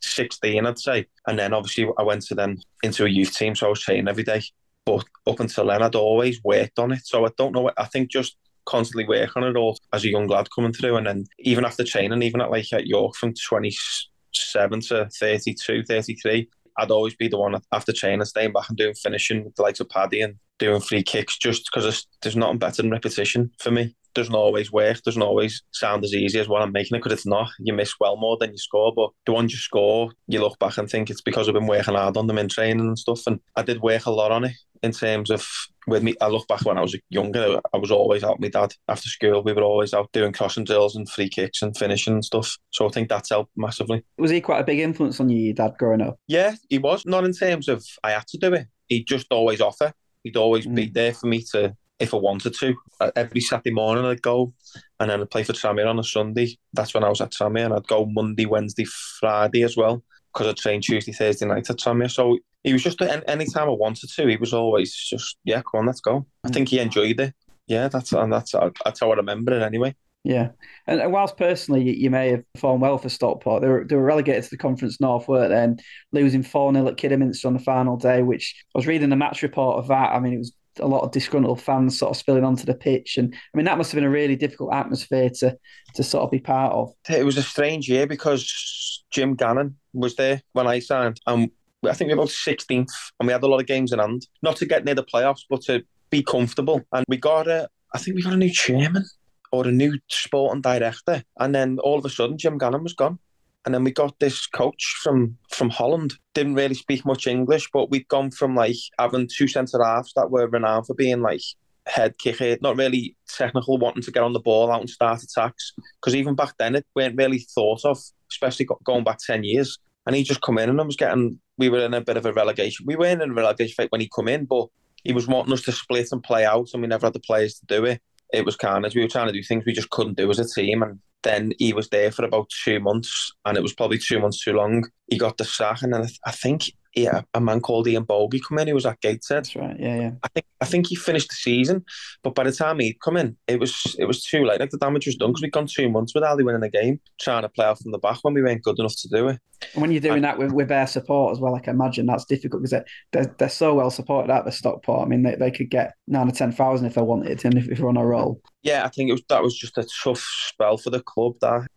16, 0.00 0.66
I'd 0.66 0.78
say. 0.78 1.06
And 1.26 1.38
then 1.38 1.52
obviously 1.52 1.88
I 1.98 2.02
went 2.02 2.22
to 2.26 2.34
then 2.34 2.58
into 2.82 3.04
a 3.04 3.08
youth 3.08 3.34
team, 3.34 3.54
so 3.54 3.66
I 3.66 3.70
was 3.70 3.80
training 3.80 4.08
every 4.08 4.24
day. 4.24 4.42
But 4.84 5.04
up 5.26 5.40
until 5.40 5.66
then, 5.66 5.82
I'd 5.82 5.94
always 5.94 6.42
worked 6.44 6.78
on 6.78 6.92
it. 6.92 7.06
So 7.06 7.26
I 7.26 7.30
don't 7.36 7.52
know. 7.52 7.70
I 7.76 7.86
think 7.86 8.10
just 8.10 8.36
constantly 8.66 9.06
working 9.06 9.42
on 9.42 9.48
it 9.48 9.56
all 9.56 9.78
as 9.92 10.04
a 10.04 10.10
young 10.10 10.26
lad 10.26 10.48
coming 10.54 10.72
through. 10.72 10.96
And 10.96 11.06
then 11.06 11.24
even 11.38 11.64
after 11.64 11.84
training, 11.84 12.22
even 12.22 12.40
at 12.40 12.50
like 12.50 12.72
at 12.72 12.86
York 12.86 13.16
from 13.16 13.34
27 13.34 14.80
to 14.80 15.08
32, 15.18 15.84
33, 15.84 16.48
I'd 16.78 16.90
always 16.90 17.14
be 17.14 17.28
the 17.28 17.38
one 17.38 17.56
after 17.72 17.92
training, 17.92 18.24
staying 18.26 18.52
back 18.52 18.68
and 18.68 18.76
doing 18.76 18.94
finishing 18.94 19.44
with 19.44 19.54
the 19.54 19.62
likes 19.62 19.80
of 19.80 19.88
Paddy 19.88 20.20
and 20.20 20.36
doing 20.58 20.80
free 20.80 21.02
kicks 21.02 21.38
just 21.38 21.68
because 21.70 22.06
there's 22.22 22.36
nothing 22.36 22.58
better 22.58 22.82
than 22.82 22.90
repetition 22.90 23.50
for 23.58 23.70
me. 23.70 23.94
Doesn't 24.16 24.34
always 24.34 24.72
work, 24.72 25.02
doesn't 25.02 25.20
always 25.20 25.62
sound 25.72 26.02
as 26.02 26.14
easy 26.14 26.40
as 26.40 26.48
what 26.48 26.62
I'm 26.62 26.72
making 26.72 26.96
it 26.96 27.00
because 27.00 27.12
it's 27.12 27.26
not. 27.26 27.50
You 27.58 27.74
miss 27.74 27.94
well 28.00 28.16
more 28.16 28.38
than 28.40 28.52
you 28.52 28.56
score, 28.56 28.94
but 28.96 29.10
the 29.26 29.32
ones 29.34 29.52
you 29.52 29.58
score, 29.58 30.10
you 30.26 30.40
look 30.40 30.58
back 30.58 30.78
and 30.78 30.88
think 30.88 31.10
it's 31.10 31.20
because 31.20 31.46
I've 31.46 31.54
been 31.54 31.66
working 31.66 31.94
hard 31.94 32.16
on 32.16 32.26
them 32.26 32.38
in 32.38 32.48
training 32.48 32.80
and 32.80 32.98
stuff. 32.98 33.20
And 33.26 33.40
I 33.56 33.62
did 33.62 33.82
work 33.82 34.06
a 34.06 34.10
lot 34.10 34.32
on 34.32 34.44
it 34.44 34.54
in 34.82 34.92
terms 34.92 35.30
of 35.30 35.46
with 35.86 36.02
me. 36.02 36.14
I 36.22 36.28
look 36.28 36.48
back 36.48 36.64
when 36.64 36.78
I 36.78 36.80
was 36.80 36.96
younger, 37.10 37.60
I 37.74 37.76
was 37.76 37.90
always 37.90 38.24
out 38.24 38.40
with 38.40 38.54
my 38.54 38.60
dad 38.60 38.72
after 38.88 39.10
school. 39.10 39.42
We 39.42 39.52
were 39.52 39.62
always 39.62 39.92
out 39.92 40.10
doing 40.12 40.32
crossing 40.32 40.64
drills 40.64 40.96
and 40.96 41.06
free 41.06 41.28
kicks 41.28 41.60
and 41.60 41.76
finishing 41.76 42.14
and 42.14 42.24
stuff. 42.24 42.56
So 42.70 42.86
I 42.86 42.90
think 42.90 43.10
that's 43.10 43.28
helped 43.28 43.52
massively. 43.54 44.02
Was 44.16 44.30
he 44.30 44.40
quite 44.40 44.60
a 44.60 44.64
big 44.64 44.78
influence 44.78 45.20
on 45.20 45.28
you, 45.28 45.38
your 45.38 45.54
dad, 45.54 45.74
growing 45.78 46.00
up? 46.00 46.18
Yeah, 46.26 46.54
he 46.70 46.78
was. 46.78 47.04
Not 47.04 47.24
in 47.24 47.34
terms 47.34 47.68
of 47.68 47.84
I 48.02 48.12
had 48.12 48.26
to 48.28 48.38
do 48.38 48.54
it. 48.54 48.66
He'd 48.88 49.06
just 49.06 49.26
always 49.30 49.60
offer. 49.60 49.92
He'd 50.24 50.36
always 50.36 50.66
mm. 50.66 50.74
be 50.74 50.86
there 50.86 51.12
for 51.12 51.26
me 51.26 51.42
to 51.52 51.76
if 51.98 52.14
I 52.14 52.18
wanted 52.18 52.54
to. 52.54 52.74
Uh, 53.00 53.10
every 53.16 53.40
Saturday 53.40 53.72
morning 53.72 54.04
I'd 54.04 54.22
go 54.22 54.52
and 55.00 55.10
then 55.10 55.20
I'd 55.20 55.30
play 55.30 55.42
for 55.42 55.52
Tranmere 55.52 55.88
on 55.88 55.98
a 55.98 56.04
Sunday. 56.04 56.58
That's 56.72 56.94
when 56.94 57.04
I 57.04 57.08
was 57.08 57.20
at 57.20 57.32
Tranmere 57.32 57.66
and 57.66 57.74
I'd 57.74 57.86
go 57.86 58.06
Monday, 58.06 58.46
Wednesday, 58.46 58.86
Friday 59.20 59.62
as 59.62 59.76
well 59.76 60.02
because 60.32 60.46
I 60.46 60.52
trained 60.52 60.82
Tuesday, 60.82 61.12
Thursday 61.12 61.46
night 61.46 61.70
at 61.70 61.78
Tranmere. 61.78 62.10
So 62.10 62.38
he 62.62 62.72
was 62.72 62.82
just 62.82 63.00
any 63.00 63.46
time 63.46 63.68
I 63.68 63.72
wanted 63.72 64.10
to, 64.10 64.26
he 64.26 64.36
was 64.36 64.52
always 64.52 64.94
just 64.94 65.38
yeah, 65.44 65.62
come 65.62 65.80
on, 65.80 65.86
let's 65.86 66.00
go. 66.00 66.26
I 66.44 66.48
think 66.48 66.68
he 66.68 66.78
enjoyed 66.78 67.20
it. 67.20 67.34
Yeah, 67.66 67.88
that's 67.88 68.12
and 68.12 68.32
that's 68.32 68.52
that's 68.84 69.00
how 69.00 69.10
I 69.10 69.16
remember 69.16 69.52
it 69.52 69.62
anyway. 69.62 69.94
Yeah, 70.24 70.50
and, 70.88 71.12
whilst 71.12 71.36
personally 71.36 71.96
you, 71.96 72.10
may 72.10 72.30
have 72.30 72.52
performed 72.52 72.82
well 72.82 72.98
for 72.98 73.08
Stockport, 73.08 73.62
they 73.62 73.68
were, 73.68 73.84
they 73.88 73.94
were 73.94 74.02
relegated 74.02 74.42
to 74.42 74.50
the 74.50 74.56
Conference 74.56 75.00
North, 75.00 75.28
weren't 75.28 75.50
they? 75.50 75.62
And 75.62 75.80
losing 76.10 76.42
4 76.42 76.72
0 76.74 76.88
at 76.88 76.96
Kidderminster 76.96 77.46
on 77.46 77.54
the 77.54 77.60
final 77.60 77.96
day, 77.96 78.22
which 78.22 78.64
I 78.74 78.78
was 78.78 78.88
reading 78.88 79.08
the 79.10 79.14
match 79.14 79.44
report 79.44 79.78
of 79.78 79.86
that. 79.86 80.12
I 80.12 80.18
mean, 80.18 80.32
it 80.32 80.38
was 80.38 80.52
a 80.80 80.86
lot 80.86 81.02
of 81.02 81.12
disgruntled 81.12 81.60
fans 81.60 81.98
sort 81.98 82.10
of 82.10 82.16
spilling 82.16 82.44
onto 82.44 82.64
the 82.64 82.74
pitch, 82.74 83.18
and 83.18 83.34
I 83.34 83.56
mean 83.56 83.66
that 83.66 83.78
must 83.78 83.92
have 83.92 83.96
been 83.96 84.08
a 84.08 84.10
really 84.10 84.36
difficult 84.36 84.74
atmosphere 84.74 85.30
to 85.38 85.56
to 85.94 86.02
sort 86.02 86.24
of 86.24 86.30
be 86.30 86.40
part 86.40 86.72
of. 86.72 86.92
It 87.08 87.24
was 87.24 87.36
a 87.36 87.42
strange 87.42 87.88
year 87.88 88.06
because 88.06 89.04
Jim 89.10 89.34
Gannon 89.34 89.76
was 89.92 90.16
there 90.16 90.42
when 90.52 90.66
I 90.66 90.78
signed, 90.78 91.20
and 91.26 91.50
I 91.84 91.92
think 91.94 92.08
we 92.08 92.14
were 92.14 92.22
about 92.22 92.30
16th, 92.30 92.90
and 93.20 93.26
we 93.26 93.32
had 93.32 93.42
a 93.42 93.48
lot 93.48 93.60
of 93.60 93.66
games 93.66 93.92
in 93.92 93.98
hand, 93.98 94.26
not 94.42 94.56
to 94.56 94.66
get 94.66 94.84
near 94.84 94.94
the 94.94 95.04
playoffs, 95.04 95.42
but 95.48 95.62
to 95.62 95.84
be 96.10 96.22
comfortable. 96.22 96.82
And 96.92 97.04
we 97.08 97.16
got 97.16 97.48
a, 97.48 97.68
I 97.94 97.98
think 97.98 98.16
we 98.16 98.22
got 98.22 98.32
a 98.32 98.38
new 98.38 98.52
chairman 98.52 99.04
or 99.52 99.66
a 99.66 99.72
new 99.72 99.98
sporting 100.08 100.60
director. 100.60 101.22
And 101.38 101.54
then 101.54 101.78
all 101.80 101.98
of 101.98 102.04
a 102.04 102.10
sudden, 102.10 102.38
Jim 102.38 102.58
Gannon 102.58 102.82
was 102.82 102.94
gone. 102.94 103.18
And 103.66 103.74
then 103.74 103.82
we 103.84 103.90
got 103.90 104.18
this 104.20 104.46
coach 104.46 105.00
from 105.02 105.36
from 105.50 105.70
Holland. 105.70 106.14
Didn't 106.34 106.54
really 106.54 106.74
speak 106.74 107.04
much 107.04 107.26
English, 107.26 107.68
but 107.72 107.90
we'd 107.90 108.08
gone 108.08 108.30
from 108.30 108.54
like 108.54 108.76
having 108.98 109.28
two 109.28 109.48
centre 109.48 109.82
halves 109.82 110.12
that 110.14 110.30
were 110.30 110.46
renowned 110.46 110.86
for 110.86 110.94
being 110.94 111.20
like 111.20 111.42
head 111.86 112.16
kicker, 112.18 112.56
not 112.62 112.76
really 112.76 113.16
technical, 113.28 113.78
wanting 113.78 114.02
to 114.02 114.12
get 114.12 114.22
on 114.22 114.32
the 114.32 114.40
ball 114.40 114.70
out 114.70 114.80
and 114.80 114.90
start 114.90 115.22
attacks. 115.22 115.72
Because 116.00 116.14
even 116.14 116.34
back 116.34 116.54
then, 116.58 116.76
it 116.76 116.86
weren't 116.94 117.18
really 117.18 117.40
thought 117.54 117.84
of, 117.84 117.98
especially 118.30 118.66
going 118.84 119.04
back 119.04 119.18
10 119.18 119.44
years. 119.44 119.78
And 120.06 120.14
he 120.14 120.22
just 120.22 120.42
come 120.42 120.58
in 120.58 120.70
and 120.70 120.80
I 120.80 120.84
was 120.84 120.96
getting, 120.96 121.40
we 121.58 121.68
were 121.68 121.84
in 121.84 121.94
a 121.94 122.00
bit 122.00 122.16
of 122.16 122.26
a 122.26 122.32
relegation. 122.32 122.86
We 122.86 122.96
weren't 122.96 123.22
in 123.22 123.30
a 123.30 123.34
relegation 123.34 123.74
fight 123.74 123.90
when 123.90 124.00
he 124.00 124.10
come 124.14 124.28
in, 124.28 124.44
but 124.44 124.68
he 125.02 125.12
was 125.12 125.26
wanting 125.26 125.52
us 125.52 125.62
to 125.62 125.72
split 125.72 126.08
and 126.12 126.22
play 126.22 126.44
out, 126.44 126.68
and 126.72 126.82
we 126.82 126.88
never 126.88 127.06
had 127.06 127.12
the 127.12 127.20
players 127.20 127.58
to 127.58 127.66
do 127.66 127.84
it 127.84 128.00
it 128.32 128.44
was 128.44 128.56
carnage. 128.56 128.94
We 128.94 129.02
were 129.02 129.08
trying 129.08 129.28
to 129.28 129.32
do 129.32 129.42
things 129.42 129.64
we 129.64 129.72
just 129.72 129.90
couldn't 129.90 130.16
do 130.16 130.30
as 130.30 130.38
a 130.38 130.44
team. 130.44 130.82
And 130.82 130.98
then 131.22 131.52
he 131.58 131.72
was 131.72 131.88
there 131.88 132.10
for 132.10 132.24
about 132.24 132.50
two 132.64 132.80
months, 132.80 133.32
and 133.44 133.56
it 133.56 133.62
was 133.62 133.74
probably 133.74 133.98
two 133.98 134.20
months 134.20 134.42
too 134.42 134.52
long. 134.52 134.84
He 135.08 135.18
got 135.18 135.36
the 135.36 135.44
sack, 135.44 135.82
and 135.82 135.92
then 135.92 136.06
I 136.24 136.30
think 136.30 136.70
yeah, 136.96 137.20
a 137.34 137.40
man 137.42 137.60
called 137.60 137.86
Ian 137.86 138.04
Bogie 138.04 138.40
come 138.40 138.58
in. 138.58 138.68
He 138.68 138.72
was 138.72 138.86
at 138.86 139.00
Gateshead. 139.02 139.44
That's 139.44 139.54
right. 139.54 139.76
Yeah, 139.78 140.00
yeah. 140.00 140.10
I 140.22 140.28
think 140.28 140.46
I 140.62 140.64
think 140.64 140.86
he 140.86 140.96
finished 140.96 141.28
the 141.28 141.34
season, 141.34 141.84
but 142.22 142.34
by 142.34 142.44
the 142.44 142.52
time 142.52 142.78
he'd 142.78 143.00
come 143.00 143.18
in, 143.18 143.36
it 143.46 143.60
was 143.60 143.94
it 143.98 144.06
was 144.06 144.24
too 144.24 144.46
late. 144.46 144.60
Like 144.60 144.70
the 144.70 144.78
damage 144.78 145.04
was 145.04 145.16
done 145.16 145.30
because 145.30 145.42
we'd 145.42 145.52
gone 145.52 145.66
two 145.66 145.90
months 145.90 146.14
without 146.14 146.42
winning 146.42 146.62
a 146.62 146.70
game, 146.70 146.98
trying 147.20 147.42
to 147.42 147.50
play 147.50 147.66
off 147.66 147.80
from 147.80 147.92
the 147.92 147.98
back 147.98 148.18
when 148.22 148.32
we 148.32 148.40
weren't 148.40 148.62
good 148.62 148.78
enough 148.78 148.96
to 148.96 149.08
do 149.08 149.28
it. 149.28 149.38
And 149.74 149.82
when 149.82 149.92
you're 149.92 150.00
doing 150.00 150.16
and, 150.16 150.24
that 150.24 150.38
with, 150.38 150.52
with 150.52 150.68
their 150.68 150.86
support 150.86 151.32
as 151.32 151.40
well, 151.40 151.52
like 151.52 151.68
I 151.68 151.72
imagine 151.72 152.06
that's 152.06 152.24
difficult 152.24 152.62
because 152.62 152.82
they're, 153.12 153.34
they're, 153.38 153.48
so 153.48 153.74
well 153.74 153.90
supported 153.90 154.32
at 154.32 154.44
the 154.44 154.52
Stockport. 154.52 155.06
I 155.06 155.08
mean, 155.08 155.22
they, 155.22 155.34
they 155.34 155.50
could 155.50 155.70
get 155.70 155.94
nine 156.06 156.28
or 156.28 156.32
ten 156.32 156.52
thousand 156.52 156.86
if 156.86 156.94
they 156.94 157.02
wanted, 157.02 157.44
and 157.44 157.58
if, 157.58 157.68
if 157.68 157.78
they're 157.78 157.88
on 157.88 157.96
a 157.98 158.06
roll. 158.06 158.40
Yeah, 158.66 158.84
I 158.84 158.88
think 158.88 159.08
it 159.08 159.12
was 159.12 159.22
that 159.28 159.44
was 159.44 159.56
just 159.56 159.78
a 159.78 159.86
tough 160.02 160.18
spell 160.48 160.76
for 160.76 160.90
the 160.90 161.00
club. 161.00 161.34
That 161.40 161.68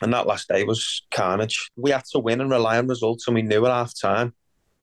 and 0.00 0.14
that 0.14 0.26
last 0.26 0.48
day 0.48 0.64
was 0.64 1.02
carnage. 1.10 1.70
We 1.76 1.90
had 1.90 2.04
to 2.12 2.20
win 2.20 2.40
and 2.40 2.50
rely 2.50 2.78
on 2.78 2.88
results, 2.88 3.26
and 3.26 3.34
we 3.34 3.42
knew 3.42 3.66
at 3.66 3.70
half 3.70 3.92
time 4.00 4.32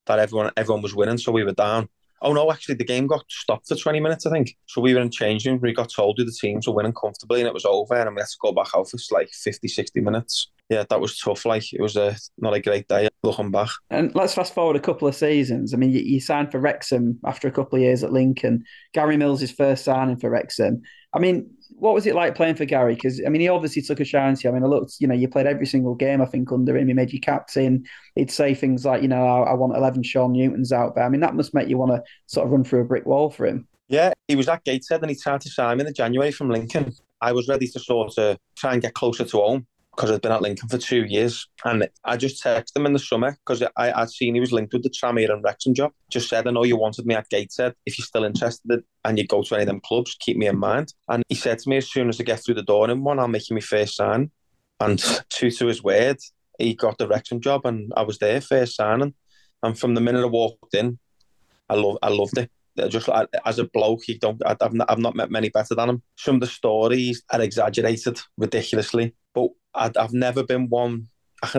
that 0.06 0.20
everyone 0.20 0.52
everyone 0.58 0.84
was 0.84 0.94
winning, 0.94 1.18
so 1.18 1.32
we 1.32 1.44
were 1.44 1.54
down. 1.54 1.90
Oh 2.22 2.34
no, 2.34 2.52
actually 2.52 2.76
the 2.76 2.86
game 2.86 3.08
got 3.08 3.26
stopped 3.30 3.68
for 3.68 3.76
20 3.76 4.00
minutes, 4.00 4.28
I 4.28 4.32
think. 4.32 4.56
So 4.68 4.80
we 4.80 4.94
were 4.94 5.02
in 5.02 5.12
changing 5.12 5.60
We 5.60 5.74
got 5.74 5.92
told 5.92 6.18
the 6.18 6.32
teams 6.32 6.68
were 6.68 6.74
winning 6.74 6.94
comfortably 6.94 7.42
and 7.42 7.48
it 7.48 7.54
was 7.54 7.66
over 7.66 7.96
and 7.96 8.16
we 8.16 8.22
had 8.22 8.28
to 8.28 8.38
go 8.42 8.52
back 8.52 8.70
out 8.76 8.90
for 8.90 8.98
like 9.12 9.30
50, 9.30 9.68
60 9.68 10.02
minutes. 10.02 10.50
Yeah, 10.70 10.86
that 10.90 11.00
was 11.00 11.20
tough. 11.20 11.46
Like 11.46 11.72
it 11.74 11.82
was 11.82 11.96
a 11.96 12.16
not 12.40 12.56
a 12.56 12.62
great 12.62 12.88
day 12.88 13.10
looking 13.22 13.52
back. 13.52 13.70
And 13.92 14.16
let's 14.16 14.34
fast 14.34 14.54
forward 14.54 14.76
a 14.76 14.80
couple 14.80 15.08
of 15.08 15.14
seasons. 15.14 15.74
I 15.74 15.78
mean, 15.78 15.92
you, 15.92 16.00
you 16.00 16.20
signed 16.20 16.52
for 16.52 16.60
Wrexham 16.60 17.20
after 17.26 17.48
a 17.48 17.52
couple 17.52 17.78
of 17.78 17.84
years 17.84 18.04
at 18.04 18.14
Lincoln. 18.14 18.64
Gary 18.94 19.18
Mills' 19.18 19.52
first 19.52 19.84
signing 19.84 20.18
for 20.18 20.30
Wrexham. 20.30 20.82
I 21.16 21.20
mean, 21.20 21.50
what 21.78 21.94
was 21.94 22.06
it 22.06 22.14
like 22.14 22.36
playing 22.36 22.56
for 22.56 22.66
Gary? 22.66 22.96
Because 22.96 23.22
I 23.26 23.30
mean, 23.30 23.42
he 23.42 23.48
obviously 23.48 23.82
took 23.82 24.00
a 24.00 24.04
you. 24.04 24.50
I 24.50 24.52
mean, 24.52 24.64
I 24.64 24.68
looked, 24.68 24.96
you 25.00 25.08
know, 25.08 25.16
you 25.16 25.28
played 25.28 25.48
every 25.48 25.66
single 25.66 25.96
game. 25.96 26.22
I 26.22 26.26
think 26.26 26.52
under 26.52 26.78
him, 26.78 26.88
he 26.88 26.94
made 26.94 27.14
you 27.14 27.20
captain. 27.20 27.86
He'd 28.16 28.30
say 28.30 28.54
things 28.54 28.86
like, 28.86 29.02
you 29.02 29.08
know, 29.08 29.26
I, 29.26 29.52
I 29.52 29.54
want 29.54 29.76
eleven 29.76 30.04
Sean 30.04 30.34
Newtons 30.34 30.72
out 30.72 30.96
there. 30.96 31.06
I 31.06 31.10
mean, 31.10 31.22
that 31.22 31.36
must 31.36 31.54
make 31.54 31.70
you 31.70 31.78
want 31.78 31.92
to 31.94 32.04
sort 32.28 32.46
of 32.46 32.52
run 32.52 32.64
through 32.64 32.82
a 32.82 32.86
brick 32.86 33.06
wall 33.06 33.30
for 33.30 33.46
him. 33.46 33.68
Yeah, 33.88 34.14
he 34.28 34.36
was 34.36 34.48
at 34.50 34.64
Gateshead 34.64 35.02
and 35.02 35.10
he 35.10 35.16
tried 35.16 35.42
to 35.42 35.50
sign 35.50 35.78
me 35.78 35.86
in 35.86 35.94
January 35.94 36.32
from 36.32 36.50
Lincoln. 36.50 36.94
I 37.22 37.32
was 37.32 37.48
ready 37.48 37.68
to 37.68 37.80
sort 37.80 38.18
of 38.18 38.38
try 38.58 38.74
and 38.74 38.82
get 38.82 38.94
closer 38.94 39.24
to 39.24 39.38
home 39.38 39.68
because 39.96 40.12
I'd 40.12 40.22
been 40.22 40.32
at 40.32 40.42
Lincoln 40.42 40.68
for 40.68 40.78
two 40.78 41.06
years. 41.06 41.48
And 41.64 41.88
I 42.04 42.18
just 42.18 42.44
texted 42.44 42.76
him 42.76 42.86
in 42.86 42.94
the 42.94 43.00
summer 43.00 43.38
because 43.46 43.64
I, 43.78 43.92
I'd 43.92 44.10
seen 44.10 44.34
he 44.34 44.42
was 44.42 44.52
linked 44.52 44.74
with 44.74 44.84
the 44.84 44.90
Tranmere 44.90 45.32
and 45.32 45.44
Wrexham 45.44 45.74
job. 45.74 45.92
Just 46.10 46.30
said, 46.30 46.48
I 46.48 46.52
know 46.52 46.64
you 46.64 46.78
wanted 46.78 47.06
me 47.06 47.16
at 47.16 47.30
Gateshead. 47.30 47.74
If 47.86 47.98
you're 47.98 48.06
still 48.06 48.26
interested 48.26 48.84
and 49.04 49.18
you 49.18 49.26
go 49.26 49.42
to 49.44 49.56
any 49.56 49.64
of 49.64 49.68
them 49.68 49.82
clubs, 49.82 50.16
keep 50.20 50.38
me 50.38 50.48
in 50.48 50.58
mind. 50.58 50.94
And 51.08 51.24
he 51.30 51.36
said 51.36 51.60
to 51.60 51.70
me, 51.70 51.78
as 51.78 51.90
soon 51.90 52.10
as 52.10 52.20
I 52.20 52.24
get 52.24 52.44
through 52.44 52.56
the 52.56 52.64
door 52.64 52.90
in 52.90 53.04
one, 53.04 53.20
I'll 53.20 53.28
make 53.28 53.50
you 53.50 53.56
my 53.56 53.62
first 53.62 53.96
sign. 53.96 54.32
And 54.80 55.00
true 55.32 55.52
to 55.52 55.68
his 55.68 55.84
word, 55.84 56.18
he 56.60 56.76
got 56.76 56.98
the 56.98 57.08
Wrexham 57.08 57.40
job 57.40 57.66
and 57.66 57.92
I 57.96 58.04
was 58.04 58.18
there 58.20 58.42
first 58.42 58.76
signing. 58.76 59.14
And 59.64 59.78
from 59.78 59.96
the 59.96 60.02
minute 60.02 60.24
I 60.24 60.28
walked 60.28 60.76
in, 60.76 61.00
I 61.70 61.76
love 61.76 61.98
I 62.04 62.10
loved 62.10 62.38
it. 62.38 62.52
Just 62.90 63.10
as 63.46 63.58
a 63.58 63.64
bloke, 63.64 64.02
he 64.04 64.18
don't. 64.18 64.42
I've 64.46 64.74
not, 64.74 64.92
I've 64.92 65.00
not 65.00 65.16
met 65.16 65.32
many 65.32 65.50
better 65.50 65.74
than 65.76 65.90
him. 65.90 66.04
Some 66.18 66.36
of 66.36 66.42
the 66.42 66.48
stories 66.48 67.24
are 67.32 67.42
exaggerated 67.42 68.20
ridiculously, 68.38 69.16
but 69.34 69.50
i 69.76 69.92
have 69.96 70.14
never 70.14 70.44
been 70.44 70.70
one. 70.70 71.08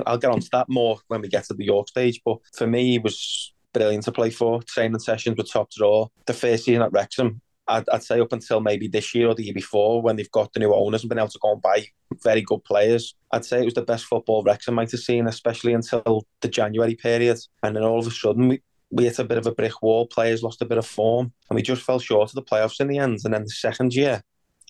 I'll 0.07 0.19
get 0.19 0.31
onto 0.31 0.49
that 0.53 0.69
more 0.69 0.99
when 1.09 1.21
we 1.21 1.29
get 1.29 1.45
to 1.45 1.55
the 1.55 1.65
York 1.65 1.89
stage. 1.89 2.21
But 2.25 2.39
for 2.55 2.67
me, 2.67 2.93
he 2.93 2.99
was 2.99 3.53
brilliant 3.73 4.05
to 4.05 4.13
play 4.13 4.31
for. 4.31 4.63
Training 4.63 4.99
sessions 4.99 5.37
were 5.37 5.45
top 5.45 5.71
draw. 5.71 6.09
The 6.27 6.33
first 6.33 6.65
season 6.65 6.83
at 6.83 6.93
Wrexham, 6.93 7.41
I'd, 7.69 7.89
I'd, 7.91 8.03
say 8.03 8.21
up 8.21 8.33
until 8.33 8.61
maybe 8.61 8.89
this 8.89 9.15
year 9.15 9.29
or 9.29 9.35
the 9.35 9.45
year 9.45 9.55
before, 9.55 10.01
when 10.01 10.17
they've 10.17 10.31
got 10.31 10.53
the 10.53 10.61
new 10.61 10.73
owners 10.73 11.03
and 11.03 11.09
been 11.09 11.19
able 11.19 11.29
to 11.29 11.39
go 11.41 11.53
and 11.53 11.63
buy 11.63 11.87
very 12.23 12.41
good 12.41 12.65
players, 12.65 13.15
I'd 13.33 13.45
say 13.45 13.61
it 13.61 13.65
was 13.65 13.75
the 13.75 13.83
best 13.83 14.05
football 14.05 14.43
Wrexham 14.43 14.75
might 14.75 14.91
have 14.93 15.01
seen, 15.01 15.27
especially 15.27 15.73
until 15.73 16.27
the 16.41 16.49
January 16.49 16.95
period. 16.95 17.39
And 17.63 17.77
then 17.77 17.83
all 17.83 17.99
of 17.99 18.07
a 18.07 18.11
sudden, 18.11 18.49
we, 18.49 18.63
we 18.91 19.05
hit 19.05 19.19
a 19.19 19.25
bit 19.25 19.39
of 19.39 19.47
a 19.47 19.53
brick 19.53 19.83
wall. 19.83 20.07
Players 20.07 20.43
lost 20.43 20.63
a 20.63 20.67
bit 20.67 20.79
of 20.79 20.87
form, 20.87 21.33
and 21.51 21.57
we 21.57 21.63
just 21.63 21.83
fell 21.83 21.99
short 21.99 22.31
of 22.31 22.35
the 22.35 22.43
playoffs 22.43 22.81
in 22.81 22.89
the 22.89 22.99
end. 22.99 23.19
And 23.25 23.35
then 23.35 23.43
the 23.43 23.51
second 23.51 23.95
year, 23.95 24.23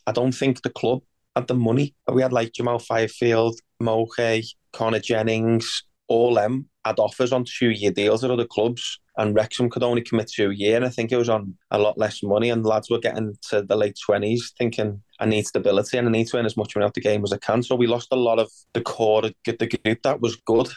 I 0.06 0.12
don't 0.12 0.32
think 0.32 0.62
the 0.62 0.70
club 0.70 1.02
had 1.36 1.46
the 1.46 1.54
money. 1.54 1.94
We 2.10 2.22
had 2.22 2.32
like 2.32 2.52
Jamal 2.52 2.78
Fyfield, 2.78 3.58
Moke, 3.78 4.42
Connor 4.72 4.98
Jennings, 4.98 5.84
all 6.08 6.34
them 6.34 6.68
had 6.84 6.98
offers 6.98 7.32
on 7.32 7.44
two 7.44 7.70
year 7.70 7.90
deals 7.90 8.24
at 8.24 8.30
other 8.30 8.46
clubs. 8.46 9.00
And 9.18 9.34
Wrexham 9.34 9.70
could 9.70 9.82
only 9.82 10.02
commit 10.02 10.28
to 10.32 10.50
a 10.50 10.54
year. 10.54 10.76
And 10.76 10.84
I 10.84 10.88
think 10.90 11.10
it 11.10 11.16
was 11.16 11.28
on 11.28 11.56
a 11.70 11.78
lot 11.78 11.96
less 11.96 12.22
money. 12.22 12.50
And 12.50 12.64
lads 12.64 12.90
were 12.90 12.98
getting 12.98 13.34
to 13.50 13.62
the 13.62 13.76
late 13.76 13.96
20s 14.08 14.52
thinking, 14.58 15.02
I 15.18 15.26
need 15.26 15.46
stability 15.46 15.96
and 15.96 16.06
I 16.06 16.10
need 16.10 16.26
to 16.28 16.36
win 16.36 16.46
as 16.46 16.56
much 16.56 16.76
money 16.76 16.84
out 16.84 16.94
the 16.94 17.00
game 17.00 17.24
as 17.24 17.32
I 17.32 17.38
can. 17.38 17.62
So 17.62 17.74
we 17.74 17.86
lost 17.86 18.08
a 18.12 18.16
lot 18.16 18.38
of 18.38 18.50
the 18.74 18.82
core, 18.82 19.24
of 19.24 19.34
the 19.44 19.80
group 19.84 20.02
that 20.02 20.20
was 20.20 20.36
good. 20.36 20.68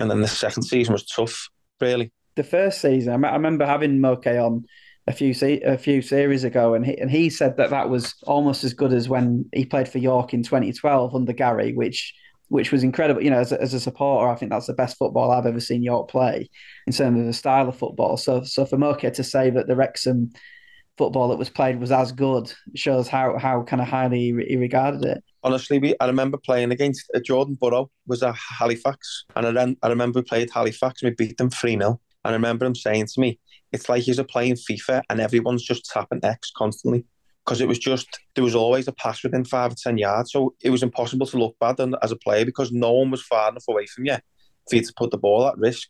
And 0.00 0.10
then 0.10 0.20
the 0.20 0.28
second 0.28 0.64
season 0.64 0.92
was 0.92 1.06
tough, 1.06 1.48
really. 1.80 2.12
The 2.34 2.42
first 2.42 2.80
season, 2.80 3.24
I 3.24 3.32
remember 3.32 3.64
having 3.64 4.00
Moke 4.00 4.26
on 4.26 4.64
a 5.06 5.12
few 5.12 5.34
se- 5.34 5.60
a 5.62 5.76
few 5.76 6.00
series 6.02 6.44
ago, 6.44 6.74
and 6.74 6.84
he 6.86 6.96
and 6.98 7.10
he 7.10 7.30
said 7.30 7.56
that 7.56 7.70
that 7.70 7.90
was 7.90 8.14
almost 8.26 8.64
as 8.64 8.74
good 8.74 8.92
as 8.92 9.08
when 9.08 9.44
he 9.52 9.64
played 9.64 9.88
for 9.88 9.98
York 9.98 10.32
in 10.32 10.42
2012 10.42 11.14
under 11.14 11.32
Gary, 11.32 11.72
which 11.72 12.14
which 12.48 12.72
was 12.72 12.82
incredible. 12.82 13.22
You 13.22 13.30
know, 13.30 13.38
as 13.38 13.52
a, 13.52 13.60
as 13.60 13.74
a 13.74 13.80
supporter, 13.80 14.28
I 14.30 14.36
think 14.36 14.50
that's 14.50 14.66
the 14.66 14.74
best 14.74 14.96
football 14.96 15.30
I've 15.30 15.46
ever 15.46 15.60
seen 15.60 15.82
York 15.82 16.08
play 16.08 16.48
in 16.86 16.92
terms 16.92 17.20
of 17.20 17.26
the 17.26 17.32
style 17.32 17.68
of 17.68 17.76
football. 17.76 18.16
So 18.16 18.44
so 18.44 18.64
for 18.64 18.78
Moke 18.78 19.00
to 19.00 19.24
say 19.24 19.50
that 19.50 19.66
the 19.66 19.76
Wrexham 19.76 20.30
football 20.96 21.28
that 21.28 21.38
was 21.38 21.50
played 21.50 21.80
was 21.80 21.90
as 21.90 22.12
good 22.12 22.52
shows 22.74 23.08
how 23.08 23.36
how 23.38 23.62
kind 23.62 23.82
of 23.82 23.88
highly 23.88 24.32
he 24.46 24.56
regarded 24.56 25.04
it. 25.04 25.22
Honestly, 25.42 25.78
we, 25.78 25.94
I 26.00 26.06
remember 26.06 26.38
playing 26.38 26.72
against 26.72 27.10
uh, 27.14 27.20
Jordan 27.20 27.58
Burrow 27.60 27.90
was 28.06 28.22
at 28.22 28.34
Halifax, 28.34 29.24
and 29.36 29.58
I, 29.58 29.76
I 29.82 29.88
remember 29.90 30.20
we 30.20 30.24
played 30.24 30.50
Halifax 30.50 31.02
and 31.02 31.10
we 31.10 31.26
beat 31.26 31.36
them 31.36 31.50
three 31.50 31.76
0 31.76 32.00
And 32.24 32.32
I 32.32 32.32
remember 32.32 32.64
him 32.64 32.74
saying 32.74 33.08
to 33.08 33.20
me, 33.20 33.38
it's 33.74 33.88
like 33.88 34.04
he's 34.04 34.22
playing 34.28 34.54
FIFA 34.54 35.02
and 35.10 35.20
everyone's 35.20 35.64
just 35.64 35.84
tapping 35.86 36.24
X 36.24 36.52
constantly 36.56 37.04
because 37.44 37.60
it 37.60 37.68
was 37.68 37.78
just 37.78 38.20
there 38.34 38.44
was 38.44 38.54
always 38.54 38.86
a 38.86 38.92
pass 38.92 39.22
within 39.22 39.44
five 39.44 39.72
or 39.72 39.76
ten 39.76 39.98
yards, 39.98 40.30
so 40.30 40.54
it 40.62 40.70
was 40.70 40.82
impossible 40.82 41.26
to 41.26 41.38
look 41.38 41.56
bad 41.58 41.78
as 42.02 42.12
a 42.12 42.16
player 42.16 42.44
because 42.44 42.70
no 42.72 42.92
one 42.92 43.10
was 43.10 43.22
far 43.22 43.50
enough 43.50 43.64
away 43.68 43.86
from 43.86 44.06
you 44.06 44.16
for 44.70 44.76
you 44.76 44.82
to 44.82 44.94
put 44.96 45.10
the 45.10 45.18
ball 45.18 45.46
at 45.46 45.58
risk. 45.58 45.88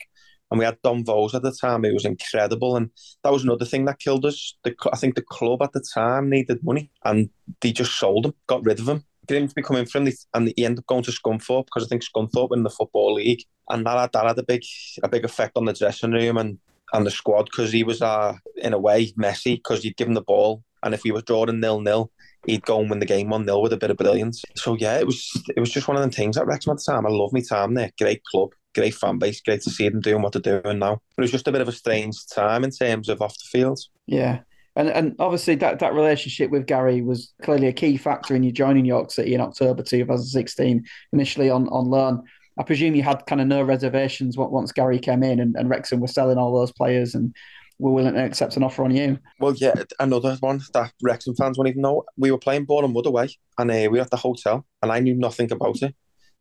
And 0.50 0.59
we 0.59 0.64
had 0.64 0.79
Dom 0.83 1.05
Vose 1.05 1.35
at 1.35 1.43
the 1.43 1.53
time; 1.53 1.85
it 1.85 1.93
was 1.93 2.07
incredible, 2.07 2.76
and 2.76 2.91
that 3.23 3.33
was 3.33 3.45
another 3.45 3.67
thing 3.67 3.85
that 3.85 4.00
killed 4.00 4.25
us. 4.25 4.57
The, 4.64 4.75
I 4.93 4.97
think 4.97 5.14
the 5.14 5.23
club 5.23 5.62
at 5.62 5.73
the 5.73 5.85
time 5.95 6.31
needed 6.31 6.64
money, 6.64 6.91
and 7.05 7.29
they 7.61 7.73
just 7.73 7.99
sold 7.99 8.26
him, 8.26 8.35
got 8.47 8.64
rid 8.64 8.81
of 8.81 8.88
him. 8.88 9.05
Didn't 9.26 9.55
be 9.55 9.62
coming 9.62 9.87
from, 9.87 10.09
and 10.35 10.53
he 10.57 10.64
ended 10.64 10.81
up 10.81 10.87
going 10.87 11.03
to 11.05 11.12
Scunthorpe 11.12 11.67
because 11.67 11.85
I 11.85 11.88
think 11.88 12.03
Scunthorpe 12.03 12.55
in 12.55 12.62
the 12.62 12.71
football 12.71 13.14
league, 13.14 13.43
and 13.69 13.87
that 13.87 13.99
had, 13.99 14.12
that 14.12 14.26
had 14.26 14.38
a 14.38 14.43
big 14.43 14.62
a 15.03 15.09
big 15.09 15.25
effect 15.25 15.57
on 15.57 15.64
the 15.67 15.73
dressing 15.73 16.12
room 16.12 16.37
and 16.37 16.59
and 16.93 17.07
the 17.07 17.11
squad 17.11 17.47
because 17.47 17.73
he 17.73 17.83
was 17.83 18.03
uh, 18.03 18.37
in 18.57 18.73
a 18.73 18.79
way 18.79 19.12
messy 19.17 19.57
because 19.57 19.83
he'd 19.83 19.97
give 19.97 20.09
him 20.09 20.14
the 20.14 20.23
ball 20.23 20.62
And 20.83 20.95
if 20.95 21.03
we 21.03 21.11
were 21.11 21.23
drawing 21.23 21.61
nil 21.61 21.81
nil, 21.81 22.11
he'd 22.47 22.64
go 22.64 22.81
and 22.81 22.91
win 22.91 22.99
the 22.99 23.07
game 23.07 23.31
one 23.31 23.47
nil 23.47 23.62
with 23.62 23.73
a 23.73 23.76
bit 23.76 23.91
of 23.91 23.97
brilliance. 23.97 24.43
So 24.57 24.75
yeah, 24.75 24.99
it 24.99 25.07
was 25.07 25.43
it 25.57 25.61
was 25.61 25.71
just 25.71 25.88
one 25.88 25.97
of 25.97 26.03
them 26.03 26.11
things 26.11 26.37
at 26.37 26.47
Wrexham 26.47 26.73
at 26.73 26.79
the 26.79 26.93
time. 26.93 27.07
I 27.07 27.11
love 27.11 27.33
my 27.33 27.41
time 27.41 27.75
there. 27.75 27.91
Great 27.99 28.23
club, 28.25 28.50
great 28.75 28.95
fan 28.95 29.19
base, 29.19 29.41
great 29.41 29.62
to 29.62 29.71
see 29.71 29.88
them 29.88 30.00
doing 30.00 30.23
what 30.23 30.33
they're 30.33 30.61
doing 30.62 30.79
now. 30.79 31.00
But 31.17 31.23
it 31.23 31.25
was 31.25 31.33
just 31.33 31.49
a 31.49 31.53
bit 31.53 31.62
of 31.62 31.69
a 31.69 31.73
strange 31.73 32.17
time 32.26 32.64
in 32.64 32.71
terms 32.71 33.09
of 33.09 33.23
off 33.23 33.35
the 33.35 33.49
field. 33.50 33.81
Yeah. 34.07 34.41
And 34.76 34.88
and 34.88 35.14
obviously 35.21 35.55
that, 35.57 35.79
that 35.79 35.95
relationship 35.95 36.50
with 36.50 36.67
Gary 36.67 37.00
was 37.00 37.33
clearly 37.43 37.69
a 37.69 37.73
key 37.73 37.97
factor 37.97 38.35
in 38.35 38.43
you 38.43 38.50
joining 38.50 38.85
York 38.85 39.11
City 39.11 39.35
in 39.35 39.41
October 39.41 39.83
2016, 39.83 40.85
initially 41.12 41.49
on, 41.49 41.69
on 41.69 41.87
loan. 41.87 42.25
I 42.59 42.63
presume 42.63 42.95
you 42.95 43.03
had 43.03 43.27
kind 43.27 43.41
of 43.41 43.47
no 43.47 43.63
reservations 43.63 44.37
once 44.37 44.73
Gary 44.73 44.99
came 44.99 45.23
in 45.23 45.41
and, 45.41 45.57
and 45.57 45.69
Wrexham 45.69 46.01
were 46.01 46.07
selling 46.07 46.39
all 46.39 46.59
those 46.59 46.73
players 46.73 47.15
and 47.15 47.35
were 47.79 47.91
willing 47.91 48.15
to 48.15 48.25
accept 48.25 48.57
an 48.57 48.63
offer 48.63 48.85
on 48.85 48.95
you. 48.95 49.19
Well, 49.41 49.55
yeah, 49.57 49.75
another 49.99 50.37
one 50.41 50.61
that 50.73 50.93
Wrexham 51.03 51.35
fans 51.35 51.59
won't 51.59 51.69
even 51.69 51.83
know. 51.83 52.05
We 52.17 52.31
were 52.31 52.39
playing 52.39 52.67
Boreham 52.67 52.95
Wood 52.95 53.07
away 53.07 53.29
and 53.59 53.71
uh, 53.71 53.75
we 53.75 53.99
were 53.99 54.01
at 54.01 54.11
the 54.11 54.17
hotel 54.17 54.65
and 54.83 54.93
I 54.93 55.01
knew 55.01 55.15
nothing 55.15 55.51
about 55.51 55.83
it. 55.83 55.95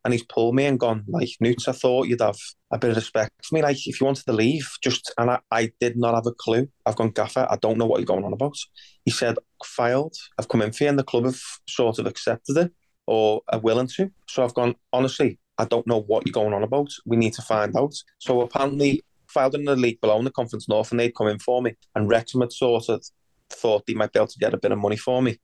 And 0.05 0.13
he's 0.13 0.23
pulled 0.23 0.53
me 0.53 0.65
and 0.65 0.77
gone, 0.77 1.05
like, 1.07 1.29
Newts, 1.39 1.69
I 1.69 1.71
thought 1.71 2.09
you'd 2.09 2.19
have 2.19 2.37
a 2.71 2.77
bit 2.77 2.89
of 2.89 2.97
respect 2.97 3.31
for 3.45 3.55
me. 3.55 3.61
Like, 3.61 3.77
if 3.87 4.01
you 4.01 4.05
wanted 4.05 4.25
to 4.25 4.33
leave, 4.33 4.69
just, 4.83 5.13
and 5.17 5.31
I, 5.31 5.39
I 5.49 5.71
did 5.79 5.95
not 5.95 6.13
have 6.13 6.27
a 6.27 6.33
clue. 6.33 6.67
I've 6.85 6.97
gone, 6.97 7.11
Gaffer, 7.11 7.47
I 7.49 7.55
don't 7.55 7.77
know 7.77 7.85
what 7.85 8.01
you're 8.01 8.05
going 8.05 8.25
on 8.25 8.33
about. 8.33 8.57
He 9.05 9.11
said, 9.11 9.37
Fylde, 9.63 10.17
I've 10.37 10.49
come 10.49 10.61
in 10.61 10.73
for 10.73 10.83
you, 10.83 10.89
and 10.89 10.99
the 10.99 11.05
club 11.05 11.23
have 11.23 11.39
sort 11.69 11.99
of 11.99 12.05
accepted 12.05 12.57
it 12.57 12.73
or 13.07 13.43
are 13.47 13.59
willing 13.59 13.87
to. 13.95 14.11
So 14.27 14.43
I've 14.43 14.53
gone, 14.53 14.75
honestly, 14.91 15.39
I 15.57 15.65
don't 15.65 15.87
know 15.87 16.01
what 16.01 16.25
you're 16.25 16.33
going 16.33 16.53
on 16.53 16.63
about. 16.63 16.89
We 17.05 17.17
need 17.17 17.33
to 17.33 17.41
find 17.41 17.75
out. 17.75 17.93
So 18.19 18.41
apparently, 18.41 19.03
Fylde 19.33 19.55
in 19.55 19.65
the 19.65 19.75
league 19.75 20.01
below 20.01 20.17
in 20.19 20.25
the 20.25 20.31
Conference 20.31 20.67
North, 20.67 20.91
and 20.91 20.99
they'd 20.99 21.15
come 21.15 21.27
in 21.27 21.39
for 21.39 21.61
me. 21.61 21.75
And 21.95 22.09
Wrexham 22.09 22.41
had 22.41 22.51
sort 22.51 22.89
of 22.89 23.03
thought 23.49 23.85
they 23.85 23.93
might 23.93 24.11
be 24.13 24.19
able 24.19 24.27
to 24.27 24.39
get 24.39 24.53
a 24.53 24.57
bit 24.57 24.71
of 24.71 24.79
money 24.79 24.97
for 24.97 25.21
me 25.21 25.39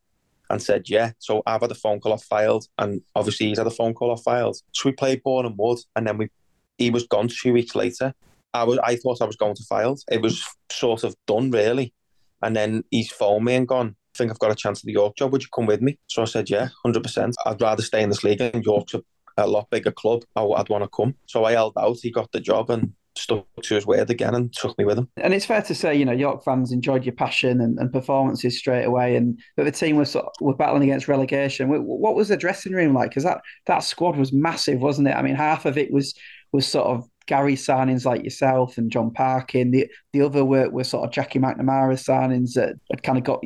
and 0.50 0.62
said, 0.62 0.89
yeah. 0.89 1.12
So 1.20 1.44
I've 1.46 1.62
had 1.62 1.72
a 1.72 1.75
phone 1.75 2.00
call 2.00 2.13
off 2.13 2.28
Fylde, 2.28 2.68
and 2.78 3.01
obviously 3.16 3.48
he's 3.50 3.58
had 3.60 3.68
a 3.68 3.72
phone 3.72 3.94
call 3.94 4.12
off 4.12 4.24
Fylde. 4.24 4.62
So 4.74 4.89
we 4.89 4.94
played 4.94 5.24
Boreham 5.24 5.56
Wood, 5.58 5.80
and 5.96 6.08
then 6.08 6.18
we 6.18 6.30
he 6.78 6.89
was 6.89 7.06
gone 7.06 7.28
two 7.28 7.54
weeks 7.54 7.75
later. 7.75 8.13
I 8.54 8.63
was 8.63 8.80
I 8.84 8.96
thought 8.96 9.22
I 9.22 9.25
was 9.25 9.36
going 9.36 9.56
to 9.56 9.63
Fylde. 9.63 10.01
It 10.12 10.22
was 10.22 10.44
sort 10.72 11.04
of 11.04 11.16
done 11.28 11.51
really. 11.51 11.94
And 12.42 12.56
then 12.56 12.84
he's 12.89 13.12
phoned 13.12 13.46
me 13.46 13.56
and 13.56 13.68
gone, 13.68 13.96
I 14.16 14.18
think 14.18 14.32
I've 14.32 14.39
got 14.39 14.51
a 14.51 14.56
chance 14.56 14.80
at 14.80 14.86
the 14.86 14.94
York 14.94 15.18
job. 15.18 15.32
Would 15.32 15.44
you 15.44 15.50
come 15.54 15.66
with 15.66 15.82
me? 15.82 15.98
So 16.08 16.22
I 16.22 16.25
said, 16.25 16.50
yeah, 16.50 16.70
100%. 16.86 17.34
I'd 17.46 17.62
rather 17.62 17.82
stay 17.82 18.01
in 18.01 18.10
this 18.10 18.24
league 18.24 18.42
and 18.42 18.63
York's 18.63 18.94
a, 18.94 19.04
a 19.46 19.48
lot 19.48 19.69
bigger 19.69 19.91
club. 19.91 20.24
I, 20.36 20.43
I'd 20.43 20.69
want 20.69 20.84
to 20.84 20.89
come. 20.89 21.15
So 21.25 21.46
I 21.46 21.53
held 21.53 21.74
out. 21.77 21.98
He 22.01 22.12
got 22.12 22.31
the 22.31 22.39
job 22.39 22.69
and 22.69 22.93
stuck 23.17 23.46
to 23.62 23.75
his 23.75 23.86
word 23.86 24.10
again 24.10 24.34
and 24.34 24.53
took 24.53 24.77
me 24.77 24.86
with 24.86 24.98
him. 24.98 25.10
And 25.17 25.34
it's 25.34 25.46
fair 25.46 25.62
to 25.63 25.75
say, 25.75 25.96
you 25.96 26.05
know, 26.05 26.12
York 26.12 26.43
fans 26.43 26.72
enjoyed 26.72 27.05
your 27.05 27.15
passion 27.15 27.60
and, 27.62 27.77
and 27.79 27.91
performances 27.91 28.58
straight 28.58 28.86
away, 28.86 29.15
and 29.15 29.39
but 29.58 29.65
the 29.65 29.72
team 29.72 29.98
was 29.98 30.12
sort 30.12 30.25
of, 30.25 30.31
were 30.39 30.55
battling 30.55 30.84
against 30.84 31.08
relegation. 31.08 31.69
What 31.69 32.15
was 32.15 32.29
the 32.29 32.38
dressing 32.38 32.74
room 32.74 32.93
like? 32.93 33.10
Because 33.10 33.24
that 33.24 33.41
that 33.65 33.79
squad 33.79 34.17
was 34.17 34.31
massive, 34.31 34.79
wasn't 34.79 35.08
it? 35.08 35.15
I 35.15 35.22
mean, 35.22 35.36
half 35.36 35.65
of 35.65 35.77
it 35.77 35.91
was 35.91 36.13
was 36.51 36.67
sort 36.67 36.88
of 36.88 37.09
Gary 37.29 37.55
signings 37.55 38.05
like 38.05 38.24
yourself 38.24 38.79
and 38.79 38.91
John 38.91 39.12
Parkin. 39.12 39.69
The 39.69 39.88
the 40.13 40.24
other 40.24 40.43
work 40.43 40.71
were 40.71 40.83
sort 40.83 41.05
of 41.05 41.13
Jackie 41.13 41.38
McNamara 41.38 41.93
signings 41.93 42.53
that 42.53 42.74
had 42.89 43.03
kind 43.03 43.19
of 43.19 43.24
got 43.24 43.43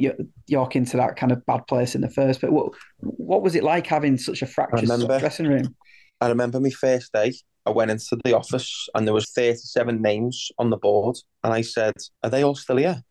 York 0.47 0.75
into 0.77 0.95
that 0.95 1.17
kind 1.17 1.33
of 1.33 1.45
bad 1.45 1.67
place 1.67 1.93
in 1.93 1.99
the 1.99 2.09
first. 2.09 2.39
But 2.39 2.53
what 2.53 2.71
what 3.01 3.43
was 3.43 3.55
it 3.55 3.63
like 3.63 3.85
having 3.85 4.17
such 4.17 4.41
a 4.41 4.47
fractured 4.47 4.87
dressing 5.19 5.47
room? 5.47 5.75
I 6.21 6.29
remember 6.29 6.61
my 6.61 6.69
first 6.69 7.11
day 7.11 7.33
I 7.65 7.71
went 7.71 7.91
into 7.91 8.17
the 8.23 8.37
office 8.37 8.87
and 8.95 9.05
there 9.05 9.13
was 9.13 9.31
37 9.31 10.01
names 10.01 10.49
on 10.57 10.69
the 10.69 10.77
board. 10.77 11.17
And 11.43 11.53
I 11.53 11.61
said, 11.61 11.93
are 12.23 12.29
they 12.29 12.41
all 12.41 12.55
still 12.55 12.77
here? 12.77 13.01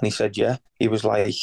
And 0.00 0.06
he 0.06 0.10
said, 0.10 0.36
yeah. 0.36 0.58
He 0.78 0.86
was 0.86 1.02
like, 1.02 1.34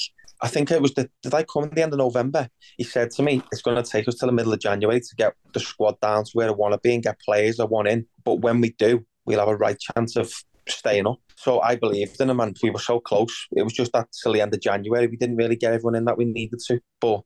I 0.42 0.48
think 0.48 0.72
it 0.72 0.82
was 0.82 0.94
the, 0.96 1.10
did 1.22 1.34
I 1.36 1.44
come 1.44 1.66
at 1.66 1.76
the 1.76 1.84
end 1.84 1.94
of 1.94 2.00
November? 2.00 2.50
He 2.78 2.84
said 2.84 3.12
to 3.12 3.24
me, 3.24 3.44
it's 3.52 3.62
going 3.62 3.82
to 3.82 3.90
take 3.90 4.08
us 4.08 4.16
till 4.16 4.28
the 4.28 4.34
middle 4.34 4.54
of 4.54 4.60
January 4.60 5.00
to 5.00 5.16
get 5.16 5.36
the 5.54 5.60
squad 5.60 6.00
down 6.02 6.24
to 6.24 6.32
where 6.34 6.48
I 6.48 6.52
want 6.52 6.74
to 6.74 6.80
be 6.80 6.96
and 6.96 7.04
get 7.04 7.20
players 7.20 7.60
I 7.60 7.66
want 7.66 7.88
in. 7.88 8.08
But 8.26 8.42
when 8.42 8.60
we 8.60 8.72
do, 8.72 9.06
we'll 9.26 9.40
have 9.40 9.50
a 9.50 9.56
right 9.56 9.78
chance 9.80 10.16
of 10.16 10.34
staying 10.68 11.06
up. 11.06 11.20
So 11.36 11.62
I 11.62 11.76
believed 11.76 12.20
in 12.20 12.30
him 12.30 12.40
and 12.40 12.58
we 12.64 12.72
were 12.72 12.80
so 12.80 13.00
close. 13.00 13.48
It 13.52 13.64
was 13.64 13.74
just 13.74 13.94
that 13.94 14.08
till 14.24 14.34
the 14.34 14.42
end 14.42 14.54
of 14.54 14.62
January, 14.62 15.08
we 15.08 15.18
didn't 15.18 15.38
really 15.38 15.56
get 15.56 15.74
everyone 15.74 15.96
in 15.96 16.06
that 16.06 16.18
we 16.18 16.26
needed 16.26 16.60
to. 16.68 16.80
But 17.00 17.22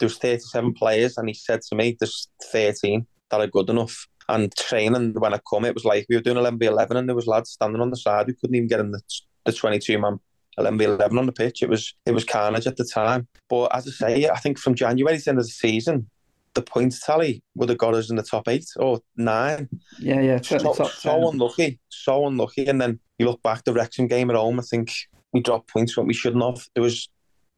there 0.00 0.06
was 0.06 0.18
37 0.18 0.74
players 0.74 1.18
and 1.18 1.28
he 1.28 1.34
said 1.34 1.62
to 1.62 1.76
me, 1.76 1.96
there's 1.98 2.28
13 2.50 3.06
that 3.30 3.40
are 3.40 3.46
good 3.46 3.70
enough. 3.70 4.06
And 4.28 4.52
training, 4.56 5.14
when 5.18 5.34
I 5.34 5.40
come, 5.48 5.64
it 5.64 5.74
was 5.74 5.84
like 5.84 6.06
we 6.08 6.16
were 6.16 6.22
doing 6.22 6.36
11 6.36 6.58
v 6.58 6.66
11 6.66 6.96
and 6.96 7.08
there 7.08 7.14
was 7.14 7.28
lads 7.28 7.50
standing 7.50 7.80
on 7.80 7.90
the 7.90 7.96
side 7.96 8.26
who 8.26 8.34
couldn't 8.34 8.56
even 8.56 8.68
get 8.68 8.80
in 8.80 8.90
the, 8.90 9.00
the 9.44 9.52
22 9.52 9.98
man 9.98 10.18
11 10.58 10.78
v 10.78 10.84
11 10.84 11.18
on 11.18 11.26
the 11.26 11.32
pitch. 11.32 11.62
It 11.62 11.68
was 11.68 11.94
it 12.06 12.12
was 12.12 12.24
carnage 12.24 12.66
at 12.66 12.76
the 12.76 12.84
time. 12.84 13.28
But 13.48 13.74
as 13.74 13.86
I 13.86 13.90
say, 13.90 14.28
I 14.28 14.38
think 14.38 14.58
from 14.58 14.74
January 14.74 15.18
to 15.18 15.24
the 15.24 15.30
end 15.30 15.38
of 15.38 15.44
the 15.44 15.50
season, 15.50 16.08
the 16.54 16.62
points 16.62 17.04
tally 17.04 17.42
would 17.54 17.68
have 17.68 17.78
got 17.78 17.94
us 17.94 18.10
in 18.10 18.16
the 18.16 18.22
top 18.22 18.48
eight 18.48 18.66
or 18.76 19.00
nine. 19.16 19.68
Yeah, 19.98 20.20
yeah. 20.20 20.40
So, 20.40 20.72
so 20.72 21.28
unlucky, 21.28 21.78
so 21.88 22.26
unlucky. 22.26 22.66
And 22.66 22.80
then 22.80 22.98
you 23.18 23.26
look 23.26 23.42
back 23.42 23.64
the 23.64 23.72
Wrexham 23.72 24.08
game 24.08 24.30
at 24.30 24.36
home, 24.36 24.58
I 24.58 24.62
think 24.62 24.92
we 25.32 25.40
dropped 25.40 25.68
points 25.68 25.96
when 25.96 26.06
we 26.06 26.14
shouldn't 26.14 26.42
have. 26.42 26.66
There 26.74 26.82
was 26.82 27.08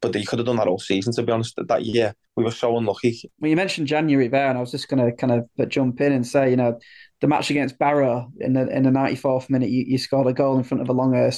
but 0.01 0.15
you 0.15 0.27
could 0.27 0.39
have 0.39 0.47
done 0.47 0.57
that 0.57 0.69
all 0.69 0.79
season, 0.79 1.13
to 1.15 1.23
be 1.23 1.33
honest. 1.33 1.55
That 1.57 1.85
year, 1.85 2.15
we 2.37 2.45
were 2.45 2.53
so 2.53 2.77
unlucky. 2.77 3.21
Well, 3.41 3.51
you 3.51 3.57
mentioned 3.57 3.89
January 3.89 4.29
there, 4.29 4.49
and 4.49 4.57
I 4.57 4.61
was 4.61 4.71
just 4.71 4.89
going 4.89 5.05
to 5.05 5.13
kind 5.17 5.33
of 5.33 5.69
jump 5.69 6.01
in 6.01 6.13
and 6.13 6.27
say, 6.27 6.51
you 6.51 6.57
know, 6.57 6.79
the 7.20 7.26
match 7.26 7.50
against 7.50 7.78
Barrow 7.78 8.31
in 8.38 8.52
the 8.52 8.68
in 8.68 8.85
the 8.85 8.90
94th 8.90 9.50
minute, 9.50 9.70
you, 9.70 9.85
you 9.87 9.98
scored 9.98 10.28
a 10.28 10.33
goal 10.33 10.57
in 10.57 10.62
front 10.62 10.83
of 10.83 10.88
a 10.88 10.92
long 10.92 11.16
a, 11.16 11.31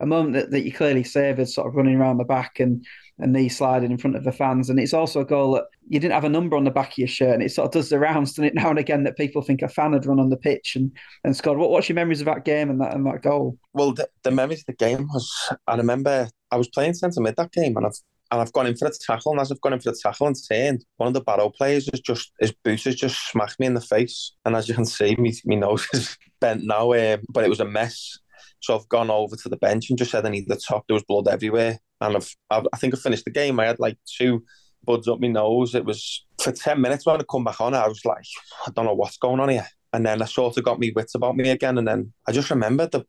a 0.00 0.06
moment 0.06 0.34
that, 0.34 0.50
that 0.52 0.64
you 0.64 0.72
clearly 0.72 1.02
savoured, 1.02 1.48
sort 1.48 1.66
of 1.66 1.74
running 1.74 1.96
around 1.96 2.18
the 2.18 2.24
back 2.24 2.60
and 2.60 2.84
and 3.18 3.32
knee 3.32 3.48
sliding 3.48 3.90
in 3.90 3.98
front 3.98 4.14
of 4.14 4.24
the 4.24 4.32
fans. 4.32 4.68
And 4.68 4.78
it's 4.78 4.92
also 4.92 5.20
a 5.20 5.24
goal 5.24 5.52
that 5.54 5.64
you 5.88 5.98
didn't 5.98 6.14
have 6.14 6.24
a 6.24 6.28
number 6.28 6.56
on 6.56 6.64
the 6.64 6.70
back 6.70 6.92
of 6.92 6.98
your 6.98 7.08
shirt, 7.08 7.34
and 7.34 7.42
it 7.42 7.50
sort 7.50 7.66
of 7.66 7.72
does 7.72 7.88
the 7.88 7.98
rounds, 7.98 8.32
doesn't 8.32 8.44
it, 8.44 8.54
now 8.54 8.70
and 8.70 8.78
again, 8.78 9.04
that 9.04 9.16
people 9.16 9.42
think 9.42 9.62
a 9.62 9.68
fan 9.68 9.94
had 9.94 10.06
run 10.06 10.20
on 10.20 10.30
the 10.30 10.36
pitch 10.36 10.76
and, 10.76 10.92
and 11.24 11.36
scored. 11.36 11.58
What, 11.58 11.70
what's 11.70 11.88
your 11.88 11.96
memories 11.96 12.20
of 12.20 12.26
that 12.26 12.44
game 12.44 12.70
and 12.70 12.80
that 12.80 12.94
and 12.94 13.04
that 13.06 13.22
goal? 13.22 13.58
Well, 13.72 13.92
the, 13.92 14.08
the 14.22 14.30
memories 14.30 14.60
of 14.60 14.66
the 14.66 14.74
game 14.74 15.08
was 15.08 15.52
I 15.66 15.76
remember 15.76 16.28
I 16.50 16.56
was 16.56 16.68
playing 16.68 16.94
centre 16.94 17.20
mid 17.20 17.36
that 17.36 17.52
game, 17.52 17.76
and 17.76 17.86
I've 17.86 17.98
and 18.30 18.40
I've 18.40 18.52
gone 18.52 18.66
in 18.66 18.76
for 18.76 18.88
the 18.88 18.98
tackle, 19.00 19.32
and 19.32 19.40
as 19.40 19.52
I've 19.52 19.60
gone 19.60 19.72
in 19.72 19.80
for 19.80 19.90
the 19.90 19.98
tackle 20.02 20.26
and 20.26 20.36
turned, 20.48 20.84
one 20.96 21.08
of 21.08 21.14
the 21.14 21.20
Barrow 21.20 21.50
players 21.50 21.88
has 21.92 22.00
just 22.00 22.32
his 22.40 22.52
boot 22.64 22.82
has 22.84 22.96
just 22.96 23.30
smacked 23.30 23.60
me 23.60 23.66
in 23.66 23.74
the 23.74 23.80
face, 23.80 24.32
and 24.44 24.56
as 24.56 24.68
you 24.68 24.74
can 24.74 24.84
see, 24.84 25.14
me 25.16 25.34
my 25.44 25.54
nose 25.54 25.86
is 25.92 26.16
bent 26.40 26.64
now. 26.64 26.92
Um, 26.92 27.20
but 27.28 27.44
it 27.44 27.50
was 27.50 27.60
a 27.60 27.64
mess. 27.64 28.18
So 28.60 28.74
I've 28.74 28.88
gone 28.88 29.10
over 29.10 29.36
to 29.36 29.48
the 29.48 29.56
bench 29.56 29.90
and 29.90 29.98
just 29.98 30.10
said 30.10 30.26
I 30.26 30.30
need 30.30 30.48
the 30.48 30.56
top. 30.56 30.84
There 30.86 30.94
was 30.94 31.04
blood 31.04 31.28
everywhere, 31.28 31.78
and 32.00 32.16
I've, 32.16 32.34
I've 32.50 32.66
I 32.72 32.76
think 32.78 32.94
I 32.94 32.98
finished 32.98 33.24
the 33.24 33.30
game. 33.30 33.60
I 33.60 33.66
had 33.66 33.78
like 33.78 33.98
two 34.06 34.44
buds 34.84 35.08
up 35.08 35.20
my 35.20 35.28
nose. 35.28 35.74
It 35.74 35.84
was 35.84 36.24
for 36.40 36.52
ten 36.52 36.80
minutes 36.80 37.06
when 37.06 37.20
I 37.20 37.24
come 37.30 37.44
back 37.44 37.60
on. 37.60 37.74
I 37.74 37.86
was 37.86 38.04
like, 38.04 38.24
I 38.66 38.70
don't 38.72 38.86
know 38.86 38.94
what's 38.94 39.18
going 39.18 39.40
on 39.40 39.50
here. 39.50 39.66
And 39.92 40.04
then 40.04 40.20
I 40.20 40.26
sort 40.26 40.56
of 40.56 40.64
got 40.64 40.78
me 40.78 40.92
wits 40.94 41.14
about 41.14 41.36
me 41.36 41.48
again. 41.48 41.78
And 41.78 41.88
then 41.88 42.12
I 42.28 42.32
just 42.32 42.50
remembered 42.50 42.92
the 42.92 43.06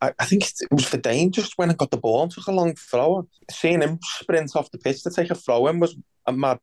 I, 0.00 0.12
I 0.18 0.24
think 0.24 0.44
it 0.44 0.68
was 0.70 0.86
for 0.86 0.96
Dane 0.96 1.32
just 1.32 1.54
when 1.56 1.70
I 1.70 1.74
got 1.74 1.90
the 1.90 1.96
ball 1.96 2.22
and 2.22 2.30
took 2.30 2.46
a 2.46 2.52
long 2.52 2.74
throw. 2.74 3.28
Seeing 3.50 3.82
him 3.82 3.98
sprint 4.02 4.54
off 4.54 4.70
the 4.70 4.78
pitch 4.78 5.02
to 5.02 5.10
take 5.10 5.30
a 5.30 5.34
throw 5.34 5.66
in 5.66 5.80
was 5.80 5.96
a 6.26 6.32
mad. 6.32 6.58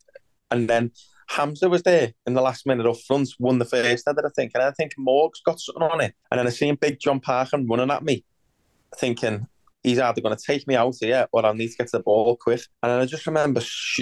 And 0.52 0.70
then 0.70 0.92
Hamza 1.30 1.70
was 1.70 1.84
there 1.84 2.14
in 2.26 2.34
the 2.34 2.42
last 2.42 2.66
minute 2.66 2.86
up 2.86 2.98
front, 3.08 3.30
won 3.40 3.60
the 3.60 3.66
first 3.66 4.06
header, 4.08 4.26
I 4.26 4.30
think. 4.30 4.52
And 4.54 4.64
I 4.64 4.72
think 4.72 4.94
Morg's 4.98 5.42
got 5.42 5.60
something 5.60 5.84
on 5.84 6.02
it. 6.02 6.14
And 6.32 6.40
then 6.40 6.48
I 6.48 6.52
seen 6.52 6.76
big 6.76 7.00
John 7.00 7.20
Parkin 7.20 7.68
running 7.68 7.92
at 7.92 8.04
me, 8.04 8.24
thinking 8.96 9.48
he's 9.84 10.00
either 10.00 10.22
going 10.22 10.36
to 10.36 10.44
take 10.44 10.68
me 10.68 10.76
out 10.76 10.96
here 11.00 11.28
or 11.32 11.46
I'll 11.46 11.54
need 11.54 11.70
to 11.70 11.78
get 11.78 11.88
to 11.88 11.98
the 11.98 12.04
ball 12.04 12.38
quick. 12.38 12.62
And 12.82 12.92
then 12.92 13.00
I 13.00 13.06
just 13.06 13.28
remember 13.28 13.62
sh- 13.62 14.02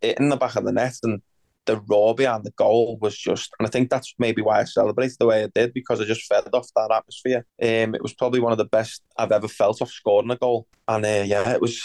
in 0.00 0.28
the 0.28 0.36
back 0.36 0.56
of 0.56 0.64
the 0.64 0.72
net 0.72 0.94
and 1.02 1.20
the 1.68 1.80
raw 1.86 2.14
behind 2.14 2.44
the 2.44 2.50
goal 2.52 2.98
was 3.00 3.16
just, 3.16 3.52
and 3.58 3.68
I 3.68 3.70
think 3.70 3.90
that's 3.90 4.14
maybe 4.18 4.40
why 4.40 4.60
I 4.60 4.64
celebrated 4.64 5.18
the 5.20 5.26
way 5.26 5.44
I 5.44 5.48
did 5.54 5.74
because 5.74 6.00
I 6.00 6.04
just 6.04 6.26
fed 6.26 6.48
off 6.52 6.66
that 6.74 6.90
atmosphere. 6.90 7.44
Um, 7.62 7.94
it 7.94 8.02
was 8.02 8.14
probably 8.14 8.40
one 8.40 8.52
of 8.52 8.58
the 8.58 8.64
best 8.64 9.02
I've 9.18 9.32
ever 9.32 9.48
felt 9.48 9.82
off 9.82 9.90
scoring 9.90 10.30
a 10.30 10.36
goal. 10.36 10.66
And 10.88 11.04
uh, 11.04 11.24
yeah, 11.26 11.50
it 11.50 11.60
was, 11.60 11.80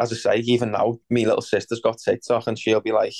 as 0.00 0.12
I 0.12 0.16
say, 0.16 0.36
even 0.38 0.72
now, 0.72 0.98
me 1.10 1.26
little 1.26 1.42
sister's 1.42 1.80
got 1.80 1.98
TikTok 1.98 2.46
and 2.46 2.58
she'll 2.58 2.80
be 2.80 2.92
like, 2.92 3.12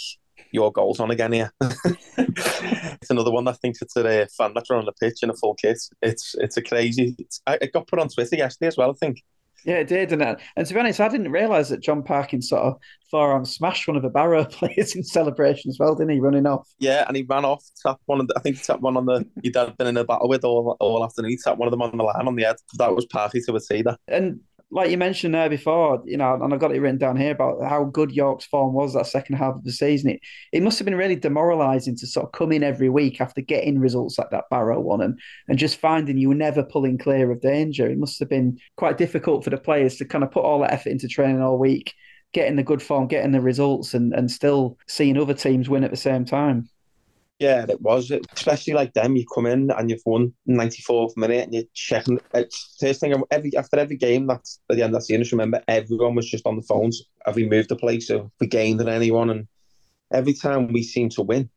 your 0.51 0.73
goal's 0.73 1.01
on 1.01 1.11
again 1.11 1.33
here. 1.33 1.53
it's 1.61 3.11
another 3.11 3.31
one 3.31 3.45
that 3.45 3.59
thinks 3.59 3.83
it's 3.83 3.97
a 3.97 4.27
fan 4.39 4.53
that's 4.55 4.71
on 4.71 4.87
the 4.87 4.93
pitch 4.93 5.23
in 5.23 5.31
a 5.31 5.35
full 5.35 5.55
kit. 5.55 5.79
It's 6.01 6.35
it's 6.39 6.57
a 6.57 6.63
crazy. 6.63 7.15
It's, 7.19 7.43
I, 7.47 7.59
it 7.61 7.73
got 7.73 7.89
put 7.89 7.99
on 7.99 8.09
Twitter 8.09 8.37
yesterday 8.37 8.69
as 8.69 8.77
well. 8.77 8.91
I 8.91 8.95
think 8.95 9.23
yeah, 9.65 9.77
it 9.77 9.89
did. 9.89 10.13
And, 10.13 10.23
uh, 10.23 10.37
and 10.57 10.67
to 10.67 10.75
be 10.75 10.81
honest, 10.81 11.01
I 11.01 11.09
didn't 11.09 11.33
realise 11.33 11.69
that 11.71 11.83
John 11.83 12.03
Parkin 12.03 12.43
sort 12.43 12.63
of 12.63 12.77
forearm 13.11 13.45
smashed 13.45 13.89
one 13.89 13.97
of 13.97 14.03
the 14.03 14.09
Barrow 14.09 14.45
players 14.51 14.95
in 14.95 15.03
celebration 15.03 15.71
as 15.71 15.79
well, 15.79 15.95
didn't 15.95 16.15
he? 16.15 16.21
Running 16.21 16.47
off. 16.47 16.69
Yeah, 16.79 17.05
and 17.07 17.17
he 17.17 17.23
ran 17.23 17.45
off, 17.45 17.65
tapped 17.83 18.03
one 18.07 18.21
of 18.21 18.29
the, 18.29 18.35
I 18.37 18.41
think 18.41 18.57
he 18.57 18.63
tapped 18.63 18.83
one 18.83 18.97
on 18.97 19.07
the, 19.07 19.27
he'd 19.43 19.53
been 19.53 19.87
in 19.87 19.97
a 19.97 20.05
battle 20.05 20.29
with 20.29 20.45
all, 20.45 20.77
all 20.81 21.05
afternoon. 21.05 21.31
He 21.31 21.39
tapped 21.43 21.59
one 21.59 21.67
of 21.67 21.73
them 21.73 21.83
on 21.83 21.97
the 21.97 22.03
line 22.03 22.27
on 22.27 22.37
the 22.37 22.45
head. 22.45 22.57
That 22.79 22.95
was 22.95 23.07
Parky 23.07 23.41
to 23.43 23.57
a 23.57 23.83
that. 23.83 23.99
And 24.09 24.41
like 24.71 24.91
you 24.91 24.99
mentioned 24.99 25.35
there 25.35 25.49
before, 25.49 26.03
you 26.05 26.17
know, 26.17 26.35
and 26.35 26.53
I've 26.53 26.59
got 26.61 26.75
it 26.75 26.81
written 26.81 26.99
down 26.99 27.17
here 27.17 27.31
about 27.31 27.63
how 27.63 27.85
good 27.85 28.11
York's 28.11 28.47
form 28.47 28.75
was 28.75 28.95
that 28.95 29.07
second 29.07 29.37
half 29.37 29.55
of 29.55 29.65
the 29.65 29.73
season. 29.73 30.11
It 30.11 30.21
it 30.53 30.63
must 30.63 30.79
have 30.79 30.87
been 30.87 30.97
really 30.97 31.17
demoralising 31.17 31.97
to 31.97 32.07
sort 32.07 32.27
of 32.27 32.33
come 32.33 32.51
in 32.51 32.65
every 32.65 32.89
week 32.89 33.21
after 33.21 33.41
getting 33.41 33.79
results 33.79 34.19
like 34.19 34.31
that 34.31 34.51
Barrow 34.51 34.81
one 34.81 35.03
and 35.03 35.19
and 35.49 35.59
just 35.59 35.79
finding 35.79 36.19
you 36.19 36.29
were 36.29 36.35
never 36.35 36.65
pulling 36.65 36.99
clear 36.99 37.31
of 37.31 37.41
danger. 37.41 37.89
It 37.89 37.99
must 37.99 38.19
have 38.19 38.29
been 38.29 38.59
quite 38.77 38.99
difficult 38.99 39.45
for 39.45 39.51
the 39.51 39.59
players 39.59 39.97
to 39.97 40.05
kind 40.05 40.25
of 40.25 40.33
put 40.33 40.45
all 40.45 40.61
that 40.61 40.73
effort 40.73 40.91
into 40.91 41.09
training 41.09 41.43
all 41.43 41.59
week 41.59 41.95
getting 42.33 42.57
the 42.57 42.63
good 42.63 42.83
form, 42.83 43.07
getting 43.07 43.33
the 43.33 43.41
results, 43.41 43.95
and 43.95 44.13
and 44.13 44.31
still 44.31 44.79
seeing 44.87 45.17
other 45.17 45.35
teams 45.35 45.69
win 45.69 45.85
at 45.85 45.91
the 45.91 45.97
same 45.97 46.25
time. 46.25 46.69
Yeah, 47.39 47.67
it 47.69 47.83
was. 47.83 48.11
Especially 48.35 48.73
like 48.73 48.95
them, 48.95 49.15
you 49.17 49.27
come 49.35 49.45
in 49.47 49.71
and 49.71 49.91
you've 49.91 50.03
won 50.07 50.33
94th 50.49 51.17
minute 51.19 51.45
and 51.45 51.55
you're 51.55 51.65
checking. 51.75 52.19
It's 52.33 52.77
first 52.81 53.01
thing 53.01 53.15
every 53.31 53.55
after 53.57 53.79
every 53.79 53.97
game 53.97 54.27
that's 54.27 54.61
at 54.71 54.77
the 54.77 54.83
end 54.83 54.95
of 54.95 55.01
the 55.01 55.05
season. 55.05 55.23
Just 55.23 55.33
remember, 55.33 55.63
everyone 55.69 56.15
was 56.15 56.31
just 56.31 56.47
on 56.47 56.57
the 56.57 56.63
phones. 56.63 57.03
Have 57.27 57.37
we 57.37 57.49
moved 57.49 57.69
the 57.69 57.77
place? 57.77 58.09
Have 58.09 58.31
we 58.41 58.47
gained 58.47 58.81
at 58.81 58.89
anyone? 58.89 59.29
And 59.29 59.49
every 60.13 60.33
time 60.33 60.73
we 60.73 60.83
seem 60.83 61.11
to 61.11 61.23
win, 61.23 61.51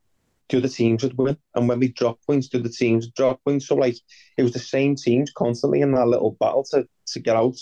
the 0.49 0.57
other 0.57 0.67
teams 0.67 1.03
would 1.03 1.17
win. 1.17 1.37
And 1.55 1.69
when 1.69 1.79
we 1.79 1.87
drop 1.89 2.19
points, 2.27 2.49
the 2.49 2.59
other 2.59 2.69
teams 2.69 3.05
would 3.05 3.13
drop 3.13 3.41
points. 3.45 3.67
So 3.67 3.75
like 3.75 3.95
it 4.37 4.43
was 4.43 4.51
the 4.51 4.59
same 4.59 4.95
teams 4.95 5.31
constantly 5.31 5.79
in 5.79 5.93
that 5.93 6.07
little 6.07 6.35
battle 6.41 6.65
to, 6.71 6.85
to 7.07 7.19
get 7.21 7.37
out. 7.37 7.57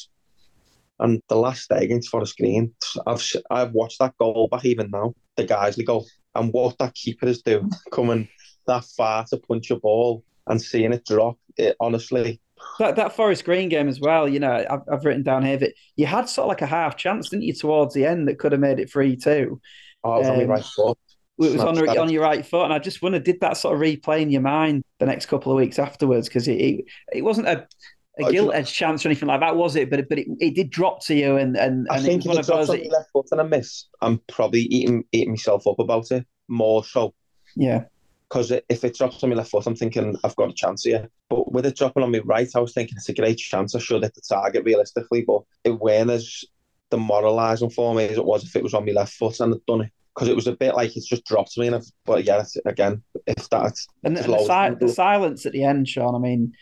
And 0.99 1.21
the 1.29 1.35
last 1.35 1.69
day 1.69 1.83
against 1.83 2.09
Forest 2.09 2.37
Green, 2.37 2.73
I've 3.05 3.23
I've 3.51 3.73
watched 3.73 3.99
that 3.99 4.17
goal 4.17 4.47
back 4.47 4.65
even 4.65 4.89
now, 4.89 5.13
the 5.35 5.45
Guiseley 5.45 5.85
goal, 5.85 6.07
and 6.37 6.53
what 6.53 6.77
that 6.77 6.95
keeper 6.95 7.27
is 7.27 7.41
doing, 7.41 7.71
coming 7.91 8.27
that 8.67 8.85
far 8.85 9.25
to 9.25 9.37
punch 9.37 9.71
a 9.71 9.75
ball 9.75 10.23
and 10.47 10.61
seeing 10.61 10.93
it 10.93 11.05
drop. 11.05 11.37
It 11.57 11.75
honestly, 11.79 12.39
that 12.79 12.95
that 12.95 13.13
Forest 13.13 13.45
Green 13.45 13.69
game 13.69 13.87
as 13.87 13.99
well. 13.99 14.27
You 14.27 14.39
know, 14.39 14.65
I've, 14.69 14.81
I've 14.91 15.05
written 15.05 15.23
down 15.23 15.43
here 15.43 15.57
that 15.57 15.73
you 15.95 16.05
had 16.05 16.29
sort 16.29 16.45
of 16.45 16.49
like 16.49 16.61
a 16.61 16.67
half 16.67 16.95
chance, 16.95 17.29
didn't 17.29 17.43
you, 17.43 17.53
towards 17.53 17.93
the 17.93 18.05
end 18.05 18.27
that 18.27 18.39
could 18.39 18.51
have 18.51 18.61
made 18.61 18.79
it 18.79 18.91
three 18.91 19.15
two. 19.15 19.59
Oh, 20.03 20.15
it 20.15 20.19
was 20.19 20.27
um, 20.27 20.33
on 20.33 20.39
my 20.39 20.53
right 20.53 20.63
foot. 20.63 20.97
It 21.39 21.53
was 21.53 21.61
on, 21.61 21.77
on 21.99 22.09
your 22.09 22.23
right 22.23 22.43
foot, 22.43 22.63
and 22.63 22.73
I 22.73 22.79
just 22.79 23.03
wonder, 23.03 23.19
did 23.19 23.41
that 23.41 23.57
sort 23.57 23.75
of 23.75 23.81
replay 23.81 24.21
in 24.21 24.31
your 24.31 24.41
mind 24.41 24.83
the 24.97 25.05
next 25.05 25.27
couple 25.27 25.51
of 25.51 25.57
weeks 25.57 25.77
afterwards? 25.77 26.27
Because 26.27 26.47
it, 26.47 26.59
it, 26.59 26.85
it 27.13 27.21
wasn't 27.23 27.47
a 27.47 27.67
a 28.19 28.49
edge 28.53 28.73
chance 28.73 29.05
or 29.05 29.09
anything 29.09 29.27
like 29.27 29.39
that, 29.39 29.55
was 29.55 29.75
it? 29.75 29.89
But 29.89 29.99
it, 29.99 30.09
but 30.09 30.19
it, 30.19 30.27
it 30.39 30.55
did 30.55 30.69
drop 30.69 31.03
to 31.05 31.15
you, 31.15 31.37
and 31.37 31.55
and, 31.55 31.87
I 31.89 31.99
think 31.99 32.25
it 32.25 32.29
was 32.29 32.49
one 32.49 32.59
of 32.59 32.67
those. 32.67 32.79
That... 32.79 32.91
left 32.91 33.11
foot 33.11 33.27
and 33.31 33.41
I 33.41 33.43
miss. 33.43 33.85
I'm 34.01 34.19
probably 34.27 34.61
eating 34.61 35.03
eating 35.11 35.31
myself 35.31 35.67
up 35.67 35.79
about 35.79 36.11
it 36.11 36.25
more 36.47 36.83
so. 36.83 37.13
Yeah. 37.55 37.85
Because 38.29 38.51
if 38.51 38.83
it 38.83 38.95
drops 38.95 39.23
on 39.23 39.29
my 39.29 39.37
left 39.37 39.51
foot, 39.51 39.65
I'm 39.65 39.75
thinking 39.75 40.15
I've 40.23 40.35
got 40.35 40.49
a 40.49 40.53
chance 40.53 40.83
here. 40.83 41.09
But 41.29 41.51
with 41.51 41.65
it 41.65 41.77
dropping 41.77 42.03
on 42.03 42.11
my 42.11 42.19
right, 42.19 42.49
I 42.55 42.59
was 42.59 42.73
thinking 42.73 42.95
it's 42.97 43.07
a 43.07 43.13
great 43.13 43.37
chance. 43.37 43.73
I 43.73 43.79
should 43.79 44.03
hit 44.03 44.15
the 44.15 44.21
target 44.21 44.65
realistically, 44.65 45.21
but 45.21 45.43
it 45.63 45.79
weren't 45.79 46.09
as 46.09 46.43
demoralising 46.89 47.69
for 47.69 47.95
me 47.95 48.05
as 48.05 48.17
it 48.17 48.25
was 48.25 48.43
if 48.43 48.55
it 48.55 48.63
was 48.63 48.73
on 48.73 48.85
my 48.85 48.91
left 48.91 49.13
foot 49.13 49.39
and 49.39 49.53
I'd 49.53 49.65
done 49.65 49.81
it 49.81 49.91
because 50.13 50.29
it 50.29 50.35
was 50.35 50.47
a 50.47 50.55
bit 50.55 50.75
like 50.75 50.97
it's 50.97 51.07
just 51.07 51.25
dropped 51.25 51.53
to 51.53 51.61
me. 51.61 51.67
And 51.67 51.75
I've, 51.77 51.91
but 52.05 52.23
yeah, 52.23 52.43
again, 52.65 53.03
if 53.27 53.47
that's 53.49 53.87
and, 54.03 54.17
and 54.17 54.33
the, 54.33 54.39
si- 54.39 54.85
the, 54.85 54.91
silence 54.91 55.45
at 55.45 55.53
the 55.53 55.63
end, 55.63 55.87
Sean. 55.87 56.15
I 56.15 56.17
mean, 56.17 56.53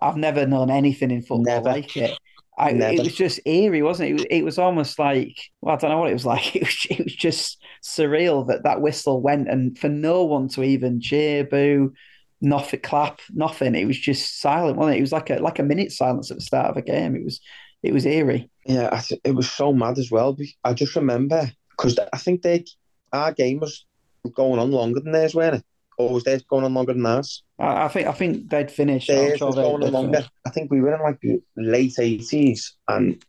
I've 0.00 0.16
never 0.16 0.46
known 0.46 0.70
anything 0.70 1.10
in 1.10 1.22
football 1.22 1.42
never. 1.42 1.70
like 1.70 1.96
it. 1.96 2.18
I, 2.56 2.70
it 2.70 3.02
was 3.02 3.14
just 3.14 3.40
eerie, 3.46 3.82
wasn't 3.82 4.10
it? 4.10 4.12
it 4.12 4.14
was, 4.14 4.26
it? 4.30 4.44
was, 4.44 4.58
almost 4.58 4.98
like 4.98 5.36
well, 5.60 5.74
I 5.74 5.78
don't 5.78 5.90
know 5.90 5.98
what 5.98 6.10
it 6.10 6.14
was 6.14 6.26
like. 6.34 6.54
It 6.54 6.62
was, 6.62 6.86
it 6.90 7.04
was 7.04 7.14
just 7.14 7.62
surreal 7.82 8.46
that 8.48 8.62
that 8.64 8.80
whistle 8.80 9.20
went, 9.20 9.48
and 9.48 9.78
for 9.78 9.88
no 9.88 10.24
one 10.24 10.48
to 10.50 10.62
even 10.62 11.00
cheer, 11.00 11.44
boo, 11.44 11.92
nothing, 12.40 12.80
clap, 12.80 13.20
nothing. 13.32 13.74
It 13.74 13.86
was 13.86 13.98
just 13.98 14.40
silent, 14.40 14.76
wasn't 14.76 14.96
it? 14.96 14.98
It 14.98 15.02
was 15.02 15.12
like 15.12 15.30
a 15.30 15.36
like 15.36 15.58
a 15.58 15.64
minute 15.64 15.90
silence 15.90 16.30
at 16.30 16.36
the 16.36 16.44
start 16.44 16.70
of 16.70 16.76
a 16.76 16.82
game. 16.82 17.16
It 17.16 17.24
was 17.24 17.40
it 17.82 17.92
was 17.92 18.06
eerie. 18.06 18.50
Yeah, 18.64 19.02
it 19.24 19.34
was 19.34 19.50
so 19.50 19.72
mad 19.72 19.98
as 19.98 20.10
well. 20.10 20.36
I 20.62 20.74
just 20.74 20.96
remember 20.96 21.50
because 21.70 21.98
I 22.12 22.18
think 22.18 22.42
they 22.42 22.64
our 23.12 23.32
game 23.32 23.60
was 23.60 23.84
going 24.32 24.58
on 24.58 24.70
longer 24.70 25.00
than 25.00 25.12
theirs, 25.12 25.34
weren't 25.34 25.56
it? 25.56 25.64
Or 25.98 26.12
was 26.12 26.24
theirs 26.24 26.42
going 26.42 26.64
on 26.64 26.74
longer 26.74 26.92
than 26.92 27.06
ours? 27.06 27.42
I, 27.58 27.84
I 27.84 27.88
think 27.88 28.06
I 28.06 28.12
think 28.12 28.50
they'd 28.50 28.70
finished. 28.70 29.08
Theirs 29.08 29.38
sure 29.38 29.48
was 29.48 29.56
going 29.56 29.82
on 29.82 29.92
longer. 29.92 30.18
Finished. 30.18 30.30
I 30.46 30.50
think 30.50 30.70
we 30.70 30.80
were 30.80 30.94
in 30.94 31.00
like 31.00 31.20
the 31.20 31.40
late 31.56 31.94
eighties, 31.98 32.74
and 32.88 33.22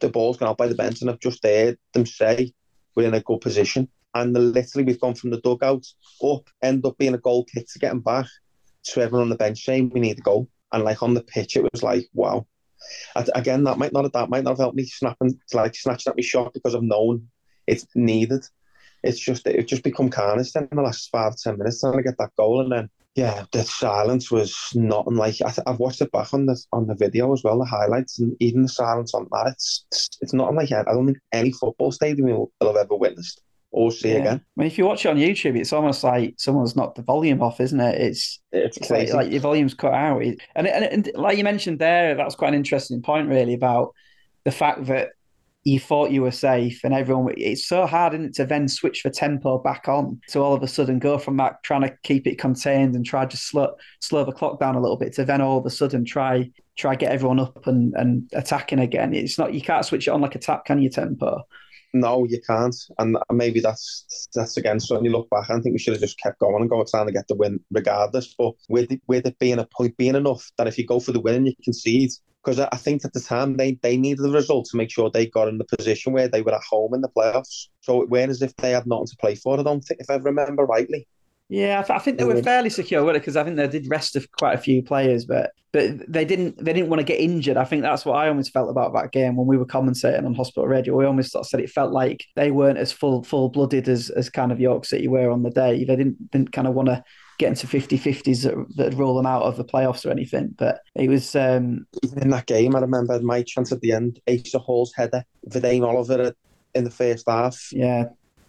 the 0.00 0.08
ball's 0.08 0.36
gone 0.36 0.48
out 0.48 0.58
by 0.58 0.68
the 0.68 0.74
bench, 0.74 1.00
and 1.00 1.10
I've 1.10 1.20
just 1.20 1.44
heard 1.44 1.78
them 1.92 2.06
say 2.06 2.52
we're 2.94 3.08
in 3.08 3.14
a 3.14 3.20
good 3.20 3.40
position. 3.40 3.88
And 4.14 4.34
the, 4.34 4.40
literally, 4.40 4.84
we've 4.84 5.00
gone 5.00 5.14
from 5.14 5.30
the 5.30 5.40
dugout 5.40 5.86
up, 6.22 6.48
end 6.62 6.86
up 6.86 6.96
being 6.98 7.14
a 7.14 7.18
goal 7.18 7.44
kick 7.44 7.66
to 7.72 7.78
getting 7.80 8.00
back 8.00 8.26
to 8.84 9.00
everyone 9.00 9.22
on 9.24 9.28
the 9.28 9.36
bench 9.36 9.64
saying 9.64 9.90
we 9.90 10.00
need 10.00 10.18
a 10.18 10.22
goal. 10.22 10.48
And 10.72 10.84
like 10.84 11.02
on 11.02 11.14
the 11.14 11.22
pitch, 11.22 11.56
it 11.56 11.68
was 11.72 11.82
like, 11.82 12.08
wow. 12.14 12.46
I, 13.16 13.26
again, 13.34 13.64
that 13.64 13.78
might 13.78 13.92
not 13.92 14.04
have 14.04 14.12
that 14.12 14.28
might 14.28 14.44
not 14.44 14.50
have 14.50 14.58
helped 14.58 14.76
me 14.76 14.84
snapping 14.84 15.40
like 15.52 15.74
snatching 15.74 16.10
at 16.10 16.16
me 16.16 16.22
shot 16.22 16.52
because 16.52 16.74
I've 16.74 16.82
known 16.82 17.28
it's 17.66 17.86
needed 17.94 18.44
it's 19.04 19.20
just 19.20 19.46
it 19.46 19.68
just 19.68 19.84
become 19.84 20.08
carnage 20.08 20.50
in 20.56 20.68
the 20.70 20.82
last 20.82 21.10
five 21.10 21.36
ten 21.36 21.58
minutes 21.58 21.80
trying 21.80 21.96
to 21.96 22.02
get 22.02 22.18
that 22.18 22.34
goal 22.36 22.60
and 22.60 22.72
then 22.72 22.90
yeah 23.14 23.44
the 23.52 23.62
silence 23.62 24.30
was 24.30 24.56
not 24.74 25.06
unlike 25.06 25.36
I 25.44 25.52
have 25.66 25.78
watched 25.78 26.00
it 26.00 26.10
back 26.10 26.32
on 26.32 26.46
the 26.46 26.60
on 26.72 26.86
the 26.86 26.94
video 26.94 27.32
as 27.32 27.44
well 27.44 27.58
the 27.58 27.64
highlights 27.64 28.18
and 28.18 28.36
even 28.40 28.62
the 28.62 28.68
silence 28.68 29.14
on 29.14 29.28
that 29.30 29.48
it's 29.48 29.86
it's 30.20 30.32
not 30.32 30.48
unlike 30.50 30.72
I 30.72 30.82
don't 30.84 31.06
think 31.06 31.18
any 31.32 31.52
football 31.52 31.92
stadium 31.92 32.28
will, 32.28 32.52
will 32.60 32.68
have 32.68 32.84
ever 32.84 32.96
witnessed 32.96 33.42
or 33.74 33.90
see 33.90 34.12
yeah. 34.12 34.20
again. 34.20 34.36
I 34.36 34.60
mean, 34.60 34.66
if 34.68 34.78
you 34.78 34.86
watch 34.86 35.04
it 35.04 35.08
on 35.08 35.16
YouTube, 35.16 35.58
it's 35.58 35.72
almost 35.72 36.04
like 36.04 36.34
someone's 36.38 36.76
knocked 36.76 36.94
the 36.94 37.02
volume 37.02 37.42
off, 37.42 37.60
isn't 37.60 37.80
it? 37.80 38.00
It's 38.00 38.40
it's, 38.52 38.76
it's 38.76 38.90
like, 38.90 39.12
like, 39.12 39.32
your 39.32 39.40
volume's 39.40 39.74
cut 39.74 39.92
out. 39.92 40.22
And, 40.22 40.40
and 40.54 40.68
and 40.68 41.10
like 41.16 41.36
you 41.38 41.44
mentioned 41.44 41.80
there, 41.80 42.14
that's 42.14 42.36
quite 42.36 42.48
an 42.48 42.54
interesting 42.54 43.02
point, 43.02 43.28
really, 43.28 43.52
about 43.52 43.92
the 44.44 44.52
fact 44.52 44.86
that 44.86 45.10
you 45.64 45.80
thought 45.80 46.10
you 46.10 46.22
were 46.22 46.30
safe 46.30 46.80
and 46.84 46.92
everyone 46.92 47.32
it's 47.36 47.66
so 47.66 47.86
hard 47.86 48.12
isn't 48.12 48.26
it, 48.26 48.34
to 48.34 48.44
then 48.44 48.68
switch 48.68 49.02
the 49.02 49.10
tempo 49.10 49.58
back 49.58 49.88
on 49.88 50.20
to 50.28 50.40
all 50.40 50.52
of 50.52 50.62
a 50.62 50.68
sudden 50.68 50.98
go 50.98 51.18
from 51.18 51.36
that 51.38 51.62
trying 51.62 51.80
to 51.80 51.96
keep 52.02 52.26
it 52.26 52.38
contained 52.38 52.94
and 52.94 53.04
try 53.04 53.24
to 53.24 53.36
slow 53.36 53.74
slow 54.00 54.24
the 54.24 54.32
clock 54.32 54.60
down 54.60 54.76
a 54.76 54.80
little 54.80 54.96
bit 54.96 55.12
to 55.12 55.24
then 55.24 55.40
all 55.40 55.58
of 55.58 55.66
a 55.66 55.70
sudden 55.70 56.04
try 56.04 56.48
try 56.76 56.94
get 56.94 57.12
everyone 57.12 57.40
up 57.40 57.66
and, 57.66 57.94
and 57.96 58.28
attacking 58.34 58.78
again 58.78 59.14
it's 59.14 59.38
not 59.38 59.54
you 59.54 59.60
can't 59.60 59.86
switch 59.86 60.06
it 60.06 60.10
on 60.10 60.20
like 60.20 60.34
a 60.34 60.38
tap 60.38 60.64
can 60.64 60.80
you 60.80 60.90
tempo 60.90 61.42
no, 61.96 62.26
you 62.28 62.40
can't, 62.44 62.74
and 62.98 63.16
maybe 63.30 63.60
that's 63.60 64.28
that's 64.34 64.56
again. 64.56 64.80
Certainly, 64.80 65.10
look 65.10 65.30
back. 65.30 65.48
I 65.48 65.60
think 65.60 65.74
we 65.74 65.78
should 65.78 65.92
have 65.92 66.02
just 66.02 66.18
kept 66.18 66.40
going 66.40 66.60
and 66.60 66.68
go 66.68 66.84
trying 66.84 67.06
to 67.06 67.12
get 67.12 67.28
the 67.28 67.36
win, 67.36 67.60
regardless. 67.70 68.34
But 68.36 68.54
with 68.68 68.90
it, 68.90 69.00
with 69.06 69.26
it 69.26 69.38
being 69.38 69.60
a 69.60 69.68
point 69.76 69.96
being 69.96 70.16
enough 70.16 70.50
that 70.58 70.66
if 70.66 70.76
you 70.76 70.84
go 70.84 70.98
for 70.98 71.12
the 71.12 71.20
win 71.20 71.46
you 71.46 71.54
concede, 71.62 72.10
because 72.44 72.60
I 72.60 72.76
think 72.76 73.04
at 73.04 73.12
the 73.12 73.20
time 73.20 73.56
they, 73.56 73.78
they 73.82 73.96
needed 73.96 74.22
the 74.22 74.30
result 74.30 74.66
to 74.66 74.76
make 74.76 74.90
sure 74.90 75.10
they 75.10 75.26
got 75.26 75.48
in 75.48 75.58
the 75.58 75.64
position 75.64 76.12
where 76.12 76.28
they 76.28 76.42
were 76.42 76.54
at 76.54 76.62
home 76.62 76.94
in 76.94 77.00
the 77.00 77.08
playoffs. 77.08 77.68
So 77.80 78.02
it 78.02 78.10
went 78.10 78.30
as 78.30 78.42
if 78.42 78.54
they 78.56 78.72
had 78.72 78.86
nothing 78.86 79.06
to 79.06 79.16
play 79.16 79.34
for. 79.34 79.58
I 79.58 79.62
don't 79.62 79.80
think, 79.80 80.00
if 80.00 80.10
I 80.10 80.16
remember 80.16 80.64
rightly. 80.64 81.06
Yeah, 81.48 81.80
I, 81.80 81.82
th- 81.82 81.98
I 81.98 82.02
think 82.02 82.18
they 82.18 82.24
were 82.24 82.34
mm-hmm. 82.34 82.42
fairly 82.42 82.70
secure 82.70 83.08
it 83.10 83.12
because 83.14 83.36
I 83.36 83.44
think 83.44 83.56
they 83.56 83.68
did 83.68 83.88
rest 83.90 84.16
of 84.16 84.30
quite 84.32 84.54
a 84.54 84.58
few 84.58 84.82
players, 84.82 85.26
but 85.26 85.52
but 85.72 86.10
they 86.10 86.24
didn't 86.24 86.64
they 86.64 86.72
didn't 86.72 86.88
want 86.88 87.00
to 87.00 87.04
get 87.04 87.20
injured. 87.20 87.58
I 87.58 87.64
think 87.64 87.82
that's 87.82 88.06
what 88.06 88.14
I 88.14 88.28
always 88.28 88.48
felt 88.48 88.70
about 88.70 88.94
that 88.94 89.12
game 89.12 89.36
when 89.36 89.46
we 89.46 89.58
were 89.58 89.66
commentating 89.66 90.24
on 90.24 90.34
Hospital 90.34 90.66
Radio. 90.66 90.96
We 90.96 91.04
almost 91.04 91.32
sort 91.32 91.44
of 91.44 91.48
said 91.48 91.60
it 91.60 91.68
felt 91.68 91.92
like 91.92 92.24
they 92.34 92.50
weren't 92.50 92.78
as 92.78 92.92
full 92.92 93.22
full 93.24 93.50
blooded 93.50 93.88
as 93.88 94.08
as 94.10 94.30
kind 94.30 94.52
of 94.52 94.60
York 94.60 94.86
City 94.86 95.06
were 95.06 95.30
on 95.30 95.42
the 95.42 95.50
day. 95.50 95.84
They 95.84 95.96
didn't 95.96 96.30
didn't 96.30 96.52
kind 96.52 96.66
of 96.66 96.74
want 96.74 96.88
to 96.88 97.04
get 97.38 97.56
to 97.56 97.66
50-50s 97.66 98.42
that, 98.42 98.76
that 98.76 98.96
rule 98.96 99.16
them 99.16 99.26
out 99.26 99.42
of 99.42 99.56
the 99.56 99.64
playoffs 99.64 100.06
or 100.06 100.10
anything. 100.10 100.54
But 100.56 100.80
it 100.94 101.08
was 101.08 101.34
um... 101.34 101.86
even 102.02 102.22
in 102.22 102.30
that 102.30 102.46
game. 102.46 102.76
I 102.76 102.80
remember 102.80 103.20
my 103.20 103.42
chance 103.42 103.72
at 103.72 103.80
the 103.80 103.92
end, 103.92 104.20
Asa 104.28 104.58
Hall's 104.58 104.92
header, 104.94 105.24
Vadaine 105.48 105.86
Oliver 105.86 106.34
in 106.74 106.84
the 106.84 106.90
first 106.90 107.28
half. 107.28 107.72
Yeah, 107.72 108.06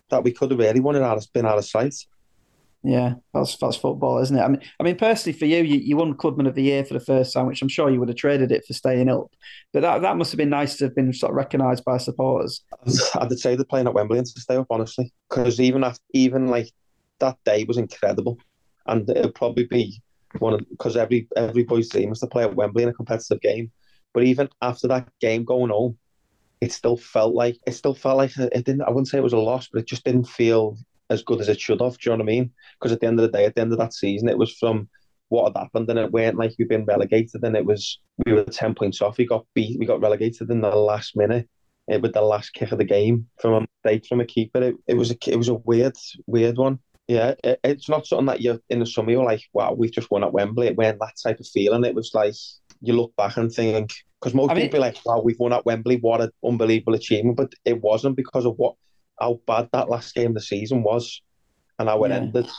that 0.10 0.24
we 0.24 0.32
could 0.32 0.52
have 0.52 0.60
really 0.60 0.80
won 0.80 0.96
it 0.96 1.02
out 1.02 1.18
of 1.18 1.32
been 1.34 1.46
out 1.46 1.58
of 1.58 1.66
sight. 1.66 1.96
Yeah, 2.84 3.16
that's 3.34 3.58
that's 3.58 3.78
football, 3.78 4.20
isn't 4.20 4.38
it? 4.38 4.42
I 4.42 4.48
mean, 4.48 4.62
I 4.80 4.84
mean, 4.84 4.96
personally, 4.96 5.38
for 5.38 5.46
you, 5.46 5.64
you, 5.64 5.80
you 5.80 5.98
won 5.98 6.14
Clubman 6.14 6.46
of 6.46 6.54
the 6.54 6.62
Year 6.62 6.86
for 6.86 6.94
the 6.94 7.00
first 7.00 7.34
time, 7.34 7.48
which 7.48 7.64
I'm 7.64 7.68
sure 7.68 7.90
you 7.90 8.00
would 8.00 8.10
have 8.10 8.18
traded 8.18 8.52
it 8.52 8.64
for 8.64 8.74
staying 8.74 9.10
up. 9.10 9.32
But 9.74 9.82
that, 9.82 10.04
that 10.04 10.18
must 10.18 10.32
have 10.32 10.38
been 10.38 10.52
nice 10.52 10.78
to 10.78 10.86
have 10.86 10.96
been 10.96 11.12
sort 11.12 11.32
of 11.32 11.36
recognised 11.36 11.84
by 11.84 11.98
supporters. 11.98 12.64
I'd 13.16 13.40
say 13.40 13.56
they're 13.56 13.66
playing 13.66 13.88
at 13.88 13.96
Wembley 13.96 14.20
to 14.20 14.26
stay 14.26 14.56
up, 14.56 14.68
honestly, 14.70 15.12
because 15.28 15.60
even 15.60 15.84
after, 15.84 16.04
even 16.14 16.48
like 16.48 16.72
that 17.20 17.38
day 17.44 17.64
was 17.64 17.78
incredible 17.78 18.38
and 18.88 19.10
it'll 19.10 19.32
probably 19.32 19.66
be 19.66 20.02
one 20.40 20.54
of 20.54 20.62
because 20.70 20.98
every 20.98 21.28
every 21.36 21.64
boy's 21.64 21.90
dream 21.90 22.12
is 22.12 22.20
to 22.20 22.28
play 22.28 22.44
at 22.44 22.56
Wembley 22.56 22.84
in 22.84 22.90
a 22.90 22.94
competitive 22.94 23.42
game. 23.42 23.72
But 24.14 24.24
even 24.24 24.50
after 24.62 24.88
that 24.88 25.10
game 25.20 25.44
going 25.44 25.72
home, 25.72 25.98
it 26.62 26.72
still 26.72 26.98
felt 26.98 27.34
like 27.34 27.58
it 27.68 27.74
still 27.74 27.94
felt 27.94 28.18
like 28.18 28.38
it 28.38 28.66
didn't. 28.66 28.82
I 28.82 28.90
wouldn't 28.90 29.08
say 29.08 29.18
it 29.18 29.24
was 29.24 29.34
a 29.34 29.38
loss, 29.38 29.68
but 29.72 29.80
it 29.80 29.88
just 29.88 30.04
didn't 30.04 30.28
feel 30.28 30.78
as 31.10 31.24
good 31.24 31.42
as 31.42 31.50
it 31.50 31.60
should 31.60 31.82
have. 31.82 31.98
Do 31.98 32.10
you 32.10 32.18
know 32.18 32.24
what 32.24 32.30
I 32.30 32.34
mean? 32.34 32.52
Because 32.80 32.92
at 32.92 33.00
the 33.00 33.08
end 33.08 33.20
of 33.20 33.30
the 33.30 33.38
day, 33.38 33.46
at 33.46 33.56
the 33.56 33.62
end 33.62 33.72
of 33.72 33.80
that 33.80 33.94
season, 33.94 34.30
it 34.30 34.38
was 34.38 34.54
from 34.54 34.90
what 35.30 35.52
had 35.52 35.62
happened, 35.62 35.90
and 35.90 36.00
it 36.00 36.12
weren't 36.12 36.38
like 36.38 36.54
we've 36.58 36.70
been 36.70 36.86
relegated. 36.86 37.44
And 37.44 37.56
it 37.56 37.66
was 37.66 38.00
we 38.26 38.34
were 38.34 38.44
ten 38.44 38.74
points 38.74 39.02
off. 39.02 39.18
We 39.18 39.26
got 39.26 39.46
beat. 39.54 39.80
We 39.80 39.86
got 39.86 40.02
relegated 40.02 40.50
in 40.50 40.62
the 40.62 40.76
last 40.76 41.16
minute 41.16 41.48
eh, 41.90 41.98
with 41.98 42.14
the 42.14 42.22
last 42.22 42.54
kick 42.54 42.72
of 42.72 42.78
the 42.78 42.86
game 42.86 43.28
from 43.40 43.54
a 43.54 43.66
mistake 43.84 44.06
from 44.08 44.22
a 44.22 44.26
keeper. 44.26 44.62
It, 44.62 44.76
it 44.88 44.94
was 44.96 45.12
a 45.12 45.18
it 45.28 45.38
was 45.38 45.50
a 45.50 45.56
weird 45.56 45.98
weird 46.26 46.58
one. 46.58 46.80
Yeah, 47.08 47.36
it, 47.44 47.60
it's 47.64 47.90
not 47.90 48.08
something 48.08 48.26
that 48.28 48.42
you're 48.42 48.60
in 48.70 48.80
the 48.80 48.86
summer 48.86 49.12
you're 49.12 49.24
like, 49.24 49.44
wow, 49.54 49.74
we've 49.74 49.92
just 49.92 50.10
won 50.10 50.24
at 50.24 50.34
Wembley. 50.34 50.68
It 50.68 50.78
weren't 50.78 51.00
that 51.00 51.14
type 51.22 51.40
of 51.40 51.48
feeling. 51.48 51.86
It 51.86 51.96
was 51.96 52.12
like 52.14 52.34
you 52.82 52.94
look 52.94 53.16
back 53.16 53.38
and 53.38 53.52
think 53.52 53.92
because 54.20 54.34
most 54.34 54.52
I 54.52 54.56
mean, 54.56 54.64
people 54.64 54.80
like, 54.80 54.98
wow, 55.06 55.22
we've 55.24 55.40
won 55.40 55.54
at 55.54 55.66
Wembley. 55.66 55.98
What 55.98 56.22
an 56.22 56.32
unbelievable 56.44 56.96
achievement! 56.96 57.38
But 57.38 57.54
it 57.64 57.82
wasn't 57.82 58.16
because 58.16 58.46
of 58.46 58.56
what 58.58 58.76
how 59.20 59.40
bad 59.46 59.70
that 59.72 59.90
last 59.90 60.16
game 60.16 60.30
of 60.30 60.36
the 60.36 60.42
season 60.42 60.84
was 60.84 61.22
and 61.78 61.88
how 61.88 62.04
it 62.04 62.10
yeah. 62.10 62.16
ended. 62.16 62.50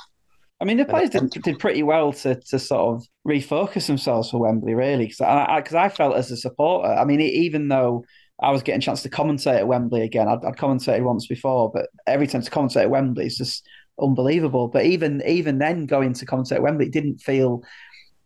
I 0.61 0.65
mean, 0.65 0.79
the 0.79 0.87
players 0.87 1.11
did, 1.11 1.31
did 1.31 1.59
pretty 1.59 1.83
well 1.83 2.13
to 2.13 2.37
to 2.37 2.59
sort 2.59 2.97
of 2.97 3.07
refocus 3.27 3.89
themselves 3.89 4.31
for 4.31 4.39
Wembley, 4.39 4.75
really. 4.75 5.07
Because 5.07 5.21
I, 5.21 5.63
I, 5.75 5.85
I 5.85 5.89
felt 5.89 6.17
as 6.17 6.31
a 6.31 6.37
supporter, 6.37 6.89
I 6.89 7.05
mean, 7.05 7.21
even 7.21 7.69
though 7.69 8.05
I 8.41 8.51
was 8.51 8.63
getting 8.63 8.81
a 8.81 8.83
chance 8.83 9.03
to 9.03 9.09
commentate 9.09 9.59
at 9.59 9.69
Wembley 9.69 10.03
again. 10.03 10.29
I'd, 10.29 10.45
I'd 10.45 10.57
commentated 10.57 11.03
once 11.03 11.27
before, 11.27 11.71
but 11.73 11.89
every 12.07 12.27
time 12.27 12.43
to 12.43 12.51
commentate 12.51 12.83
at 12.83 12.91
Wembley 12.91 13.27
is 13.27 13.39
just 13.39 13.67
unbelievable. 14.01 14.69
But 14.69 14.85
even 14.85 15.23
even 15.27 15.59
then, 15.59 15.87
going 15.87 16.13
to 16.15 16.27
concert 16.27 16.63
Wembley, 16.63 16.87
it 16.87 16.93
didn't 16.93 17.19
feel. 17.19 17.63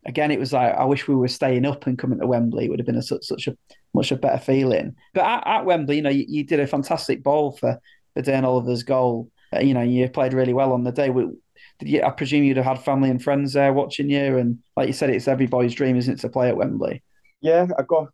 Again, 0.06 0.30
it 0.30 0.40
was 0.40 0.52
like 0.52 0.74
I 0.74 0.84
wish 0.84 1.06
we 1.06 1.14
were 1.14 1.28
staying 1.28 1.66
up 1.66 1.86
and 1.86 1.98
coming 1.98 2.20
to 2.20 2.26
Wembley. 2.26 2.64
It 2.64 2.70
would 2.70 2.78
have 2.78 2.86
been 2.86 2.96
a, 2.96 3.02
such 3.02 3.24
such 3.24 3.48
a 3.48 3.56
much 3.92 4.10
a 4.10 4.16
better 4.16 4.38
feeling. 4.38 4.94
But 5.14 5.24
at, 5.24 5.46
at 5.46 5.64
Wembley, 5.66 5.96
you 5.96 6.02
know, 6.02 6.10
you, 6.10 6.24
you, 6.26 6.44
did 6.44 6.60
a 6.60 6.66
fantastic 6.66 7.22
ball 7.22 7.52
for 7.52 7.78
for 8.14 8.22
Vadaine 8.22 8.44
Oliver's 8.44 8.82
goal. 8.82 9.30
Uh, 9.54 9.60
you 9.60 9.74
know, 9.74 9.82
you 9.82 10.08
played 10.08 10.32
really 10.32 10.52
well 10.52 10.72
on 10.72 10.84
the 10.84 10.92
day. 10.92 11.10
Did 11.10 11.88
you, 11.88 12.02
I 12.02 12.10
presume 12.10 12.44
you'd 12.44 12.56
have 12.56 12.66
had 12.66 12.84
family 12.84 13.10
and 13.10 13.22
friends 13.22 13.52
there 13.52 13.72
watching 13.72 14.10
you, 14.10 14.38
and 14.38 14.58
like 14.76 14.86
you 14.86 14.92
said, 14.92 15.10
it's 15.10 15.28
every 15.28 15.46
boy's 15.46 15.74
dream, 15.74 15.96
isn't 15.96 16.14
it, 16.14 16.20
to 16.20 16.28
play 16.28 16.48
at 16.48 16.56
Wembley? 16.56 17.02
Yeah, 17.40 17.66
I 17.78 17.82
got 17.82 18.08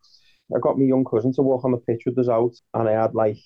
I 0.55 0.61
got 0.61 0.79
my 0.79 0.85
young 0.85 1.05
cousin 1.05 1.33
to 1.35 1.43
walk 1.43 1.65
on 1.65 1.73
the 1.73 1.79
pitch 1.79 2.03
with 2.07 2.19
us 2.19 2.29
out, 2.29 2.55
and 2.75 2.89
I 2.89 2.93
had 2.93 3.15
like, 3.15 3.39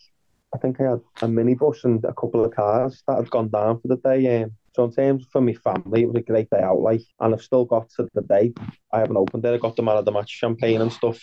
I 0.54 0.58
think 0.58 0.80
I 0.80 0.90
had 0.90 1.00
a 1.22 1.26
minibus 1.26 1.84
and 1.84 2.04
a 2.04 2.12
couple 2.12 2.44
of 2.44 2.54
cars 2.54 3.02
that 3.06 3.16
had 3.16 3.30
gone 3.30 3.48
down 3.48 3.80
for 3.80 3.88
the 3.88 3.96
day. 3.96 4.42
Um, 4.42 4.52
so 4.74 4.84
in 4.84 4.92
terms 4.92 5.26
for 5.32 5.40
my 5.40 5.52
family, 5.54 6.02
it 6.02 6.06
was 6.06 6.16
a 6.16 6.22
great 6.22 6.50
day 6.50 6.60
out. 6.60 6.80
Like, 6.80 7.02
and 7.20 7.34
I've 7.34 7.42
still 7.42 7.64
got 7.64 7.88
to 7.90 8.08
the 8.14 8.22
day. 8.22 8.52
I 8.92 9.00
haven't 9.00 9.16
opened 9.16 9.44
it. 9.44 9.54
I 9.54 9.58
got 9.58 9.76
the 9.76 9.82
man 9.82 9.96
of 9.96 10.04
the 10.04 10.12
match 10.12 10.30
champagne 10.30 10.80
and 10.80 10.92
stuff. 10.92 11.20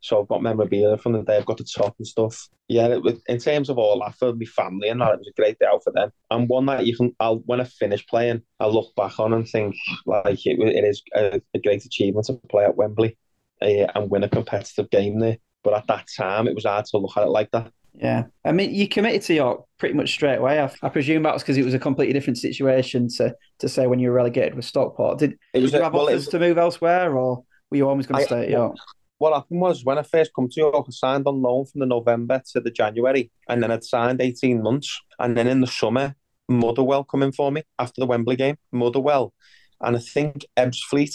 So 0.00 0.20
I've 0.20 0.28
got 0.28 0.42
memorabilia 0.42 0.98
from 0.98 1.12
the 1.12 1.22
day. 1.22 1.36
I've 1.36 1.46
got 1.46 1.58
the 1.58 1.64
top 1.64 1.96
and 1.98 2.06
stuff. 2.06 2.48
Yeah, 2.68 2.88
it 2.88 3.02
was, 3.02 3.20
in 3.26 3.38
terms 3.38 3.68
of 3.68 3.78
all 3.78 4.00
that 4.00 4.14
for 4.16 4.32
my 4.34 4.44
family 4.44 4.88
and 4.88 5.00
that, 5.00 5.14
it 5.14 5.18
was 5.18 5.28
a 5.28 5.40
great 5.40 5.58
day 5.58 5.66
out 5.66 5.82
for 5.82 5.92
them. 5.92 6.10
And 6.30 6.48
one 6.48 6.66
that 6.66 6.86
you 6.86 6.96
can, 6.96 7.14
I'll 7.18 7.38
when 7.38 7.60
I 7.60 7.64
finish 7.64 8.06
playing, 8.06 8.42
I'll 8.60 8.72
look 8.72 8.94
back 8.94 9.18
on 9.18 9.32
and 9.32 9.48
think 9.48 9.74
like 10.04 10.46
it, 10.46 10.58
it 10.60 10.84
is 10.84 11.02
a, 11.14 11.40
a 11.54 11.58
great 11.58 11.84
achievement 11.84 12.26
to 12.26 12.34
play 12.48 12.64
at 12.64 12.76
Wembley 12.76 13.16
uh, 13.62 13.86
and 13.94 14.10
win 14.10 14.24
a 14.24 14.28
competitive 14.28 14.90
game 14.90 15.18
there. 15.18 15.38
But 15.62 15.74
at 15.74 15.86
that 15.88 16.06
time, 16.16 16.46
it 16.46 16.54
was 16.54 16.66
hard 16.66 16.84
to 16.86 16.98
look 16.98 17.16
at 17.16 17.24
it 17.24 17.30
like 17.30 17.50
that. 17.52 17.72
Yeah, 17.98 18.24
I 18.44 18.52
mean, 18.52 18.74
you 18.74 18.88
committed 18.88 19.22
to 19.22 19.34
York 19.34 19.64
pretty 19.78 19.94
much 19.94 20.10
straight 20.10 20.36
away. 20.36 20.60
I, 20.60 20.70
I 20.82 20.88
presume 20.90 21.22
that 21.22 21.32
was 21.32 21.42
because 21.42 21.56
it 21.56 21.64
was 21.64 21.74
a 21.74 21.78
completely 21.78 22.12
different 22.12 22.38
situation 22.38 23.08
to 23.16 23.34
to 23.60 23.68
say 23.68 23.86
when 23.86 23.98
you 23.98 24.10
were 24.10 24.14
relegated 24.14 24.54
with 24.54 24.66
Stockport. 24.66 25.18
Did, 25.18 25.38
it 25.54 25.62
was, 25.62 25.70
did 25.70 25.78
you 25.78 25.84
have 25.84 25.94
well, 25.94 26.04
offers 26.04 26.28
to 26.28 26.38
move 26.38 26.58
elsewhere, 26.58 27.16
or 27.16 27.42
were 27.70 27.76
you 27.76 27.88
always 27.88 28.06
going 28.06 28.20
to 28.20 28.26
stay 28.26 28.42
at 28.42 28.50
York? 28.50 28.76
What 29.18 29.32
happened 29.32 29.62
was 29.62 29.82
when 29.82 29.96
I 29.96 30.02
first 30.02 30.32
come 30.34 30.48
to 30.48 30.60
York, 30.60 30.74
I 30.76 30.90
signed 30.90 31.26
on 31.26 31.40
loan 31.40 31.64
from 31.64 31.80
the 31.80 31.86
November 31.86 32.42
to 32.52 32.60
the 32.60 32.70
January, 32.70 33.30
and 33.48 33.62
then 33.62 33.70
I'd 33.70 33.82
signed 33.82 34.20
eighteen 34.20 34.62
months, 34.62 35.00
and 35.18 35.36
then 35.36 35.46
in 35.46 35.62
the 35.62 35.66
summer, 35.66 36.14
Motherwell 36.50 37.04
coming 37.04 37.32
for 37.32 37.50
me 37.50 37.62
after 37.78 38.00
the 38.00 38.06
Wembley 38.06 38.36
game, 38.36 38.56
Motherwell, 38.72 39.32
and 39.80 39.96
I 39.96 40.00
think 40.00 40.44
Ebbsfleet 40.58 41.14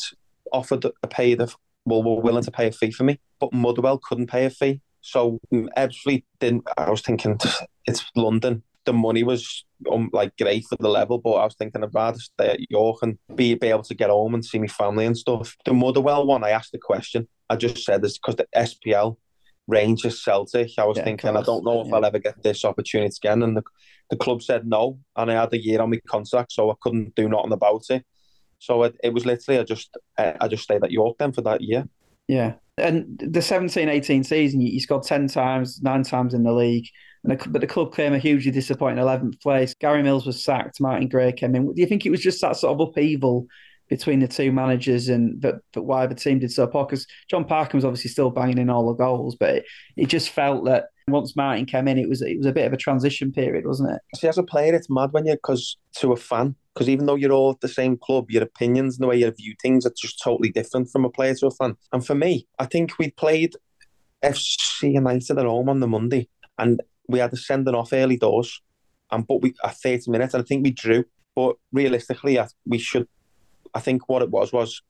offered 0.51 0.85
a 0.85 1.07
pay 1.07 1.35
the 1.35 1.53
well, 1.85 2.01
were 2.03 2.21
willing 2.21 2.43
to 2.43 2.51
pay 2.51 2.67
a 2.67 2.71
fee 2.71 2.91
for 2.91 3.03
me, 3.03 3.19
but 3.39 3.53
Motherwell 3.53 3.99
couldn't 4.03 4.27
pay 4.27 4.45
a 4.45 4.49
fee. 4.49 4.81
So 5.01 5.39
Ebbsfleet 5.51 6.23
didn't. 6.39 6.67
I 6.77 6.89
was 6.89 7.01
thinking 7.01 7.39
it's 7.85 8.05
London. 8.15 8.63
The 8.85 8.93
money 8.93 9.23
was 9.23 9.63
um, 9.91 10.09
like 10.11 10.35
great 10.37 10.65
for 10.67 10.75
the 10.79 10.89
level, 10.89 11.19
but 11.19 11.33
I 11.33 11.45
was 11.45 11.55
thinking 11.55 11.83
I'd 11.83 11.93
rather 11.93 12.17
stay 12.17 12.49
at 12.49 12.71
York 12.71 12.99
and 13.03 13.17
be, 13.35 13.53
be 13.53 13.67
able 13.67 13.83
to 13.83 13.93
get 13.93 14.09
home 14.09 14.33
and 14.33 14.43
see 14.43 14.57
my 14.57 14.67
family 14.67 15.05
and 15.05 15.17
stuff. 15.17 15.55
The 15.65 15.73
Motherwell 15.73 16.25
one, 16.25 16.43
I 16.43 16.49
asked 16.49 16.71
the 16.71 16.79
question. 16.79 17.27
I 17.49 17.57
just 17.57 17.83
said 17.83 18.01
this 18.01 18.17
because 18.17 18.37
the 18.37 18.47
SPL 18.55 19.17
Rangers 19.67 20.23
Celtic. 20.23 20.71
I 20.77 20.85
was 20.85 20.97
yeah, 20.97 21.03
thinking 21.03 21.35
I 21.35 21.41
don't 21.41 21.63
know 21.63 21.81
if 21.81 21.87
yeah. 21.87 21.95
I'll 21.95 22.05
ever 22.05 22.19
get 22.19 22.41
this 22.43 22.65
opportunity 22.65 23.15
again, 23.23 23.43
and 23.43 23.57
the 23.57 23.63
the 24.09 24.17
club 24.17 24.41
said 24.41 24.67
no, 24.67 24.99
and 25.15 25.31
I 25.31 25.35
had 25.35 25.53
a 25.53 25.63
year 25.63 25.81
on 25.81 25.89
my 25.89 25.99
contract, 26.07 26.51
so 26.51 26.69
I 26.69 26.75
couldn't 26.81 27.15
do 27.15 27.29
nothing 27.29 27.53
about 27.53 27.83
it. 27.89 28.05
So 28.59 28.83
it, 28.83 28.95
it 29.03 29.13
was 29.13 29.25
literally 29.25 29.59
I 29.59 29.63
just 29.63 29.97
I 30.17 30.47
just 30.47 30.63
stayed 30.63 30.83
at 30.83 30.91
York 30.91 31.17
then 31.17 31.31
for 31.31 31.41
that 31.41 31.61
year. 31.61 31.87
Yeah, 32.27 32.55
and 32.77 33.19
the 33.19 33.41
17-18 33.41 34.25
season, 34.25 34.61
you 34.61 34.79
scored 34.79 35.03
ten 35.03 35.27
times, 35.27 35.81
nine 35.81 36.03
times 36.03 36.33
in 36.33 36.43
the 36.43 36.53
league, 36.53 36.87
and 37.23 37.37
the, 37.39 37.49
but 37.49 37.61
the 37.61 37.67
club 37.67 37.93
came 37.95 38.13
a 38.13 38.17
hugely 38.17 38.51
disappointing 38.51 38.99
eleventh 38.99 39.39
place. 39.41 39.73
Gary 39.75 40.03
Mills 40.03 40.25
was 40.25 40.43
sacked, 40.43 40.81
Martin 40.81 41.07
Gray 41.07 41.31
came 41.31 41.55
in. 41.55 41.73
Do 41.73 41.81
you 41.81 41.87
think 41.87 42.05
it 42.05 42.09
was 42.11 42.21
just 42.21 42.41
that 42.41 42.57
sort 42.57 42.73
of 42.73 42.87
upheaval 42.87 43.47
between 43.89 44.19
the 44.19 44.27
two 44.27 44.51
managers 44.51 45.09
and 45.09 45.41
that, 45.41 45.55
that 45.73 45.83
why 45.83 46.07
the 46.07 46.15
team 46.15 46.39
did 46.39 46.51
so 46.51 46.65
poor? 46.65 46.85
Because 46.85 47.05
John 47.29 47.45
Parkin 47.45 47.77
was 47.77 47.85
obviously 47.85 48.09
still 48.09 48.31
banging 48.31 48.57
in 48.57 48.69
all 48.69 48.87
the 48.87 48.93
goals, 48.93 49.35
but 49.35 49.55
it, 49.57 49.65
it 49.97 50.05
just 50.07 50.29
felt 50.29 50.65
that 50.65 50.85
once 51.07 51.35
Martin 51.35 51.65
came 51.65 51.87
in, 51.87 51.97
it 51.97 52.09
was 52.09 52.21
it 52.21 52.37
was 52.37 52.47
a 52.47 52.53
bit 52.53 52.65
of 52.65 52.73
a 52.73 52.77
transition 52.77 53.31
period, 53.31 53.65
wasn't 53.65 53.91
it? 53.91 54.01
See, 54.15 54.27
as 54.27 54.37
a 54.37 54.43
player, 54.43 54.73
it's 54.73 54.89
mad 54.89 55.09
when 55.11 55.25
you 55.25 55.33
because 55.33 55.77
to 55.97 56.13
a 56.13 56.17
fan, 56.17 56.55
because 56.73 56.89
even 56.89 57.05
though 57.05 57.15
you're 57.15 57.33
all 57.33 57.51
at 57.51 57.61
the 57.61 57.67
same 57.67 57.97
club, 57.97 58.31
your 58.31 58.43
opinions 58.43 58.95
and 58.95 59.03
the 59.03 59.07
way 59.07 59.17
you 59.17 59.31
view 59.31 59.55
things 59.61 59.85
are 59.85 59.93
just 59.97 60.21
totally 60.23 60.49
different 60.49 60.89
from 60.89 61.05
a 61.05 61.09
player 61.09 61.35
to 61.35 61.47
a 61.47 61.51
fan. 61.51 61.75
And 61.91 62.05
for 62.05 62.15
me, 62.15 62.47
I 62.59 62.65
think 62.65 62.97
we 62.97 63.11
played 63.11 63.55
FC 64.23 64.93
United 64.93 65.37
at 65.37 65.45
home 65.45 65.69
on 65.69 65.79
the 65.79 65.87
Monday, 65.87 66.29
and 66.57 66.81
we 67.07 67.19
had 67.19 67.31
to 67.31 67.37
send 67.37 67.67
it 67.67 67.75
off 67.75 67.93
early 67.93 68.17
doors, 68.17 68.61
and 69.11 69.27
but 69.27 69.41
we 69.41 69.53
at 69.63 69.77
30 69.77 70.11
minutes, 70.11 70.33
and 70.33 70.43
I 70.43 70.45
think 70.45 70.63
we 70.63 70.71
drew. 70.71 71.03
But 71.35 71.55
realistically, 71.71 72.39
we 72.65 72.77
should. 72.77 73.07
I 73.73 73.79
think 73.79 74.07
what 74.09 74.21
it 74.21 74.29
was 74.29 74.51
was 74.51 74.81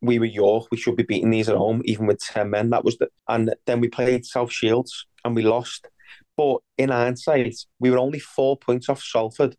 we 0.00 0.18
were 0.18 0.26
York. 0.26 0.68
We 0.70 0.76
should 0.76 0.96
be 0.96 1.02
beating 1.04 1.30
these 1.30 1.48
at 1.48 1.56
home, 1.56 1.82
even 1.84 2.06
with 2.06 2.20
ten 2.20 2.50
men. 2.50 2.70
That 2.70 2.84
was 2.84 2.98
the, 2.98 3.08
and 3.28 3.54
then 3.66 3.80
we 3.80 3.88
played 3.88 4.26
South 4.26 4.52
Shields 4.52 5.06
and 5.24 5.34
we 5.34 5.42
lost. 5.42 5.88
But 6.36 6.58
in 6.78 6.88
hindsight, 6.88 7.56
we 7.78 7.90
were 7.90 7.98
only 7.98 8.18
four 8.18 8.56
points 8.56 8.88
off 8.88 9.02
Salford, 9.02 9.56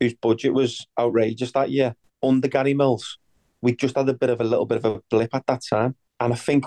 whose 0.00 0.14
budget 0.14 0.52
was 0.52 0.86
outrageous 0.98 1.52
that 1.52 1.70
year. 1.70 1.94
Under 2.22 2.48
Gary 2.48 2.74
Mills, 2.74 3.18
we 3.62 3.74
just 3.74 3.96
had 3.96 4.08
a 4.08 4.14
bit 4.14 4.30
of 4.30 4.40
a 4.40 4.44
little 4.44 4.66
bit 4.66 4.78
of 4.78 4.84
a 4.84 5.00
blip 5.10 5.34
at 5.34 5.46
that 5.46 5.62
time, 5.68 5.96
and 6.20 6.32
I 6.32 6.36
think 6.36 6.64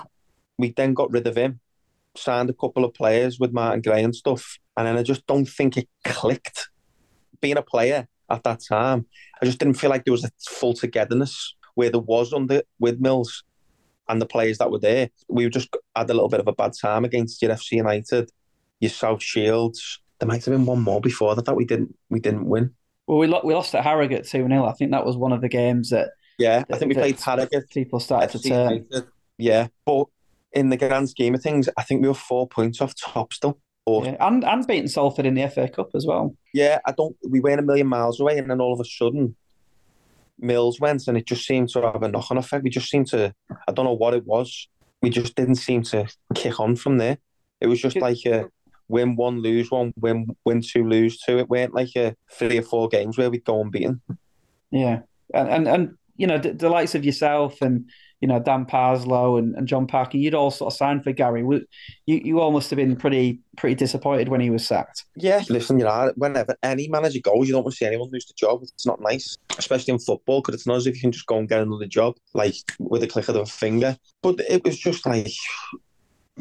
we 0.58 0.72
then 0.72 0.94
got 0.94 1.10
rid 1.10 1.26
of 1.26 1.36
him, 1.36 1.60
signed 2.16 2.50
a 2.50 2.54
couple 2.54 2.84
of 2.84 2.94
players 2.94 3.38
with 3.38 3.52
Martin 3.52 3.82
Gray 3.82 4.02
and 4.02 4.14
stuff, 4.14 4.58
and 4.76 4.86
then 4.86 4.96
I 4.96 5.02
just 5.02 5.26
don't 5.26 5.46
think 5.46 5.76
it 5.76 5.88
clicked. 6.04 6.68
Being 7.40 7.56
a 7.56 7.62
player 7.62 8.06
at 8.30 8.44
that 8.44 8.60
time, 8.68 9.06
I 9.40 9.46
just 9.46 9.58
didn't 9.58 9.74
feel 9.74 9.90
like 9.90 10.04
there 10.04 10.12
was 10.12 10.24
a 10.24 10.30
full 10.48 10.74
togetherness 10.74 11.54
where 11.74 11.90
there 11.90 12.00
was 12.00 12.32
under 12.32 12.62
with 12.78 13.00
Mills 13.00 13.42
and 14.08 14.20
the 14.20 14.26
players 14.26 14.58
that 14.58 14.70
were 14.70 14.78
there. 14.78 15.08
We 15.28 15.48
just 15.48 15.74
had 15.94 16.10
a 16.10 16.14
little 16.14 16.28
bit 16.28 16.40
of 16.40 16.48
a 16.48 16.52
bad 16.52 16.72
time 16.80 17.04
against 17.04 17.40
your 17.40 17.52
FC 17.52 17.72
United, 17.72 18.30
your 18.80 18.90
South 18.90 19.22
Shields. 19.22 20.00
There 20.18 20.26
might 20.26 20.44
have 20.44 20.52
been 20.52 20.66
one 20.66 20.82
more 20.82 21.00
before 21.00 21.34
that 21.34 21.44
that 21.46 21.56
we 21.56 21.64
didn't 21.64 21.96
we 22.10 22.20
didn't 22.20 22.46
win. 22.46 22.74
Well, 23.10 23.18
we 23.18 23.26
lo- 23.26 23.40
we 23.42 23.54
lost 23.54 23.74
at 23.74 23.82
Harrogate 23.82 24.24
two 24.24 24.46
0 24.46 24.64
I 24.64 24.72
think 24.74 24.92
that 24.92 25.04
was 25.04 25.16
one 25.16 25.32
of 25.32 25.40
the 25.40 25.48
games 25.48 25.90
that. 25.90 26.10
Yeah, 26.38 26.60
that, 26.60 26.76
I 26.76 26.78
think 26.78 26.90
we 26.90 26.94
played 26.94 27.18
Harrogate. 27.18 27.68
People 27.70 27.98
started 27.98 28.30
FC 28.30 28.42
to 28.42 28.48
turn. 28.48 28.72
United. 28.72 29.06
Yeah, 29.36 29.66
but 29.84 30.04
in 30.52 30.68
the 30.68 30.76
grand 30.76 31.10
scheme 31.10 31.34
of 31.34 31.42
things, 31.42 31.68
I 31.76 31.82
think 31.82 32.02
we 32.02 32.08
were 32.08 32.14
four 32.14 32.46
points 32.46 32.80
off 32.80 32.94
top 32.94 33.32
still. 33.32 33.58
Or, 33.84 34.04
yeah, 34.04 34.14
and 34.20 34.44
and 34.44 34.64
beating 34.64 34.86
Salford 34.86 35.26
in 35.26 35.34
the 35.34 35.48
FA 35.48 35.68
Cup 35.68 35.90
as 35.96 36.06
well. 36.06 36.36
Yeah, 36.54 36.78
I 36.86 36.92
don't. 36.92 37.16
We 37.28 37.40
weren't 37.40 37.58
a 37.58 37.64
million 37.64 37.88
miles 37.88 38.20
away, 38.20 38.38
and 38.38 38.48
then 38.48 38.60
all 38.60 38.72
of 38.72 38.78
a 38.78 38.84
sudden, 38.84 39.34
Mills 40.38 40.78
went, 40.78 41.08
and 41.08 41.18
it 41.18 41.26
just 41.26 41.44
seemed 41.44 41.70
to 41.70 41.82
have 41.82 42.04
a 42.04 42.08
knock 42.08 42.30
on 42.30 42.38
effect. 42.38 42.62
We 42.62 42.70
just 42.70 42.90
seemed 42.90 43.08
to, 43.08 43.34
I 43.66 43.72
don't 43.72 43.86
know 43.86 43.92
what 43.92 44.14
it 44.14 44.24
was. 44.24 44.68
We 45.02 45.10
just 45.10 45.34
didn't 45.34 45.56
seem 45.56 45.82
to 45.84 46.06
kick 46.36 46.60
on 46.60 46.76
from 46.76 46.98
there. 46.98 47.18
It 47.60 47.66
was 47.66 47.80
just 47.80 47.96
like 47.96 48.24
a 48.26 48.48
win 48.90 49.16
one, 49.16 49.40
lose 49.40 49.70
one, 49.70 49.92
win 49.96 50.26
win 50.44 50.62
two, 50.62 50.86
lose 50.86 51.18
two. 51.20 51.38
It 51.38 51.48
weren't 51.48 51.74
like 51.74 51.96
a 51.96 52.14
three 52.30 52.58
or 52.58 52.62
four 52.62 52.88
games 52.88 53.16
where 53.16 53.30
we'd 53.30 53.44
go 53.44 53.60
unbeaten. 53.60 54.00
Yeah, 54.70 55.00
and 55.32 55.48
and, 55.48 55.68
and 55.68 55.98
you 56.16 56.26
know 56.26 56.38
the, 56.38 56.52
the 56.52 56.68
likes 56.68 56.94
of 56.94 57.04
yourself 57.04 57.62
and 57.62 57.86
you 58.20 58.28
know, 58.28 58.38
Dan 58.38 58.66
Parslow 58.66 59.38
and, 59.38 59.54
and 59.56 59.66
John 59.66 59.86
Parkin, 59.86 60.20
you'd 60.20 60.34
all 60.34 60.50
sort 60.50 60.72
of 60.72 60.76
signed 60.76 61.04
for 61.04 61.12
Gary. 61.12 61.42
You 61.42 61.66
you 62.06 62.40
all 62.40 62.52
must 62.52 62.68
have 62.70 62.76
been 62.76 62.94
pretty 62.96 63.40
pretty 63.56 63.74
disappointed 63.74 64.28
when 64.28 64.42
he 64.42 64.50
was 64.50 64.66
sacked. 64.66 65.04
Yeah, 65.16 65.42
listen, 65.48 65.78
you 65.78 65.86
know, 65.86 66.12
whenever 66.16 66.54
any 66.62 66.88
manager 66.88 67.20
goes, 67.20 67.48
you 67.48 67.54
don't 67.54 67.64
want 67.64 67.72
to 67.72 67.78
see 67.78 67.86
anyone 67.86 68.10
lose 68.12 68.26
the 68.26 68.34
job. 68.36 68.60
It's 68.62 68.86
not 68.86 69.00
nice, 69.00 69.38
especially 69.58 69.94
in 69.94 70.00
football, 70.00 70.42
because 70.42 70.54
it's 70.54 70.66
not 70.66 70.76
as 70.76 70.86
if 70.86 70.96
you 70.96 71.00
can 71.00 71.12
just 71.12 71.26
go 71.26 71.38
and 71.38 71.48
get 71.48 71.62
another 71.62 71.86
job 71.86 72.16
like 72.34 72.54
with 72.78 73.02
a 73.02 73.06
click 73.06 73.28
of 73.28 73.36
a 73.36 73.46
finger. 73.46 73.96
But 74.22 74.40
it 74.40 74.64
was 74.64 74.78
just 74.78 75.06
like. 75.06 75.32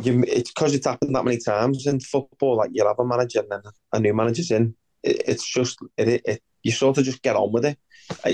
You, 0.01 0.23
it's 0.27 0.51
because 0.51 0.73
it's 0.73 0.85
happened 0.85 1.15
that 1.15 1.25
many 1.25 1.37
times 1.37 1.85
in 1.85 1.99
football. 1.99 2.57
Like 2.57 2.71
you'll 2.73 2.87
have 2.87 2.99
a 2.99 3.05
manager 3.05 3.39
and 3.39 3.51
then 3.51 3.61
a 3.93 3.99
new 3.99 4.13
manager's 4.13 4.51
in. 4.51 4.75
It, 5.03 5.23
it's 5.27 5.45
just 5.45 5.77
it, 5.97 6.21
it, 6.25 6.43
you 6.63 6.71
sort 6.71 6.97
of 6.97 7.03
just 7.03 7.21
get 7.21 7.35
on 7.35 7.51
with 7.51 7.65
it 7.65 7.77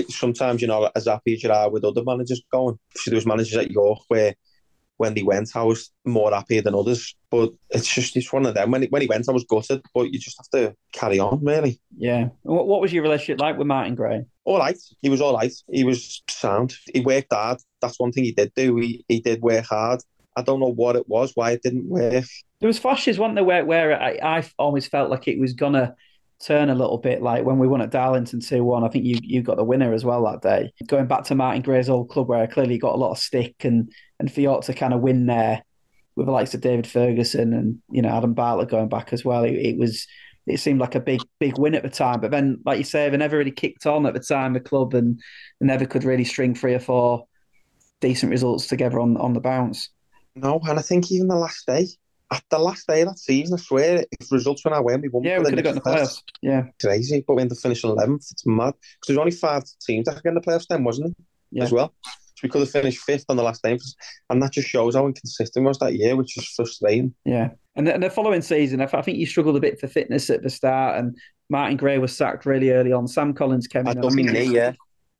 sometimes 0.08 0.60
you're 0.60 0.68
not 0.68 0.92
as 0.94 1.06
happy 1.06 1.34
as 1.34 1.42
you 1.42 1.50
are 1.50 1.70
with 1.70 1.84
other 1.84 2.02
managers 2.04 2.42
going. 2.50 2.78
So 2.94 3.10
there 3.10 3.16
was 3.16 3.26
managers 3.26 3.56
at 3.56 3.70
York 3.70 4.00
where 4.08 4.34
when 4.98 5.12
they 5.12 5.22
went, 5.22 5.50
I 5.54 5.62
was 5.62 5.90
more 6.06 6.32
happy 6.32 6.60
than 6.60 6.74
others. 6.74 7.14
But 7.30 7.52
it's 7.70 7.92
just 7.92 8.16
it's 8.16 8.32
one 8.32 8.46
of 8.46 8.54
them. 8.54 8.70
When 8.70 8.82
he, 8.82 8.88
when 8.88 9.02
he 9.02 9.08
went, 9.08 9.28
I 9.28 9.32
was 9.32 9.44
gutted. 9.44 9.82
But 9.94 10.12
you 10.12 10.18
just 10.18 10.38
have 10.38 10.48
to 10.50 10.74
carry 10.92 11.18
on, 11.18 11.44
really. 11.44 11.80
Yeah. 11.96 12.28
What, 12.42 12.66
what 12.66 12.80
was 12.80 12.92
your 12.92 13.02
relationship 13.02 13.40
like 13.40 13.58
with 13.58 13.66
Martin 13.66 13.94
Gray? 13.94 14.24
All 14.44 14.58
right. 14.58 14.78
He 15.02 15.10
was 15.10 15.20
all 15.20 15.34
right. 15.34 15.52
He 15.70 15.84
was 15.84 16.22
sound. 16.30 16.74
He 16.92 17.00
worked 17.00 17.32
hard. 17.32 17.58
That's 17.82 18.00
one 18.00 18.12
thing 18.12 18.24
he 18.24 18.32
did 18.32 18.52
do. 18.54 18.76
He 18.76 19.04
he 19.08 19.20
did 19.20 19.42
work 19.42 19.66
hard. 19.66 20.00
I 20.36 20.42
don't 20.42 20.60
know 20.60 20.72
what 20.72 20.96
it 20.96 21.08
was, 21.08 21.32
why 21.34 21.52
it 21.52 21.62
didn't 21.62 21.88
work. 21.88 22.24
There 22.60 22.66
was 22.66 22.78
flashes, 22.78 23.18
one 23.18 23.34
there, 23.34 23.44
where, 23.44 23.64
where 23.64 24.00
I, 24.00 24.18
I 24.22 24.50
always 24.58 24.86
felt 24.86 25.10
like 25.10 25.28
it 25.28 25.38
was 25.38 25.54
gonna 25.54 25.94
turn 26.44 26.68
a 26.68 26.74
little 26.74 26.98
bit. 26.98 27.22
Like 27.22 27.44
when 27.44 27.58
we 27.58 27.68
won 27.68 27.80
at 27.80 27.90
Darlington 27.90 28.40
2 28.40 28.62
1, 28.62 28.84
I 28.84 28.88
think 28.88 29.04
you 29.04 29.18
you 29.22 29.42
got 29.42 29.56
the 29.56 29.64
winner 29.64 29.92
as 29.92 30.04
well 30.04 30.24
that 30.24 30.42
day. 30.42 30.72
Going 30.86 31.06
back 31.06 31.24
to 31.24 31.34
Martin 31.34 31.62
Gray's 31.62 31.88
old 31.88 32.10
club 32.10 32.28
where 32.28 32.42
I 32.42 32.46
clearly 32.46 32.78
got 32.78 32.94
a 32.94 32.98
lot 32.98 33.12
of 33.12 33.18
stick 33.18 33.64
and 33.64 33.90
and 34.20 34.34
York 34.36 34.64
to 34.64 34.74
kind 34.74 34.94
of 34.94 35.00
win 35.00 35.26
there 35.26 35.62
with 36.14 36.26
the 36.26 36.32
likes 36.32 36.54
of 36.54 36.60
David 36.60 36.86
Ferguson 36.86 37.52
and 37.52 37.78
you 37.90 38.02
know 38.02 38.08
Adam 38.10 38.34
Bartlett 38.34 38.68
going 38.68 38.88
back 38.88 39.12
as 39.12 39.24
well. 39.24 39.44
It, 39.44 39.54
it, 39.54 39.78
was 39.78 40.06
it 40.46 40.60
seemed 40.60 40.80
like 40.80 40.94
a 40.94 41.00
big 41.00 41.20
big 41.38 41.58
win 41.58 41.74
at 41.74 41.82
the 41.82 41.90
time, 41.90 42.20
but 42.20 42.30
then 42.30 42.60
like 42.64 42.78
you 42.78 42.84
say, 42.84 43.08
they 43.08 43.16
never 43.16 43.38
really 43.38 43.50
kicked 43.50 43.86
on 43.86 44.06
at 44.06 44.14
the 44.14 44.20
time. 44.20 44.52
The 44.52 44.60
club 44.60 44.94
and 44.94 45.20
never 45.60 45.86
could 45.86 46.04
really 46.04 46.24
string 46.24 46.54
three 46.54 46.74
or 46.74 46.80
four 46.80 47.26
decent 48.00 48.30
results 48.30 48.66
together 48.66 49.00
on 49.00 49.16
on 49.16 49.32
the 49.32 49.40
bounce. 49.40 49.90
No, 50.36 50.60
and 50.68 50.78
I 50.78 50.82
think 50.82 51.10
even 51.10 51.28
the 51.28 51.34
last 51.34 51.66
day, 51.66 51.88
at 52.30 52.42
the 52.50 52.58
last 52.58 52.86
day 52.86 53.00
of 53.00 53.08
that 53.08 53.18
season, 53.18 53.56
I 53.58 53.62
swear, 53.62 54.04
if 54.20 54.30
results 54.30 54.64
went 54.64 54.74
our 54.74 54.82
way, 54.82 54.96
we 54.96 55.08
won. 55.08 55.24
Yeah, 55.24 55.38
we 55.38 55.46
could 55.46 55.54
have 55.54 55.64
got 55.64 55.70
in 55.70 55.74
the 55.76 55.80
playoffs. 55.80 56.22
Yeah, 56.42 56.64
crazy. 56.80 57.24
But 57.26 57.34
we 57.34 57.42
ended 57.42 57.56
up 57.56 57.62
finishing 57.62 57.90
eleventh. 57.90 58.26
It's 58.30 58.44
mad 58.46 58.74
because 58.74 59.08
there's 59.08 59.18
only 59.18 59.30
five 59.30 59.64
teams 59.80 60.04
that 60.04 60.14
could 60.14 60.24
get 60.24 60.28
in 60.30 60.34
the 60.34 60.40
playoffs 60.40 60.66
then, 60.68 60.84
wasn't 60.84 61.10
it? 61.10 61.24
Yeah. 61.50 61.64
As 61.64 61.72
well. 61.72 61.94
So 62.04 62.40
we 62.42 62.50
could 62.50 62.60
have 62.60 62.70
finished 62.70 63.00
fifth 63.00 63.24
on 63.30 63.36
the 63.36 63.42
last 63.42 63.62
day, 63.62 63.78
and 64.28 64.42
that 64.42 64.52
just 64.52 64.68
shows 64.68 64.94
how 64.94 65.06
inconsistent 65.06 65.64
was 65.64 65.78
that 65.78 65.94
year, 65.94 66.16
which 66.16 66.36
is 66.36 66.46
frustrating. 66.48 67.14
Yeah, 67.24 67.50
and 67.76 67.86
the, 67.86 67.94
and 67.94 68.02
the 68.02 68.10
following 68.10 68.42
season, 68.42 68.82
I 68.82 68.86
think 68.86 69.16
you 69.16 69.24
struggled 69.24 69.56
a 69.56 69.60
bit 69.60 69.80
for 69.80 69.86
fitness 69.86 70.28
at 70.28 70.42
the 70.42 70.50
start, 70.50 70.98
and 70.98 71.16
Martin 71.48 71.78
Gray 71.78 71.96
was 71.96 72.14
sacked 72.14 72.44
really 72.44 72.72
early 72.72 72.92
on. 72.92 73.08
Sam 73.08 73.32
Collins 73.32 73.68
came 73.68 73.86
in. 73.86 73.96
I 73.96 74.00
don't 74.00 74.14
mean 74.14 74.32
me, 74.32 74.52
yeah. 74.52 74.72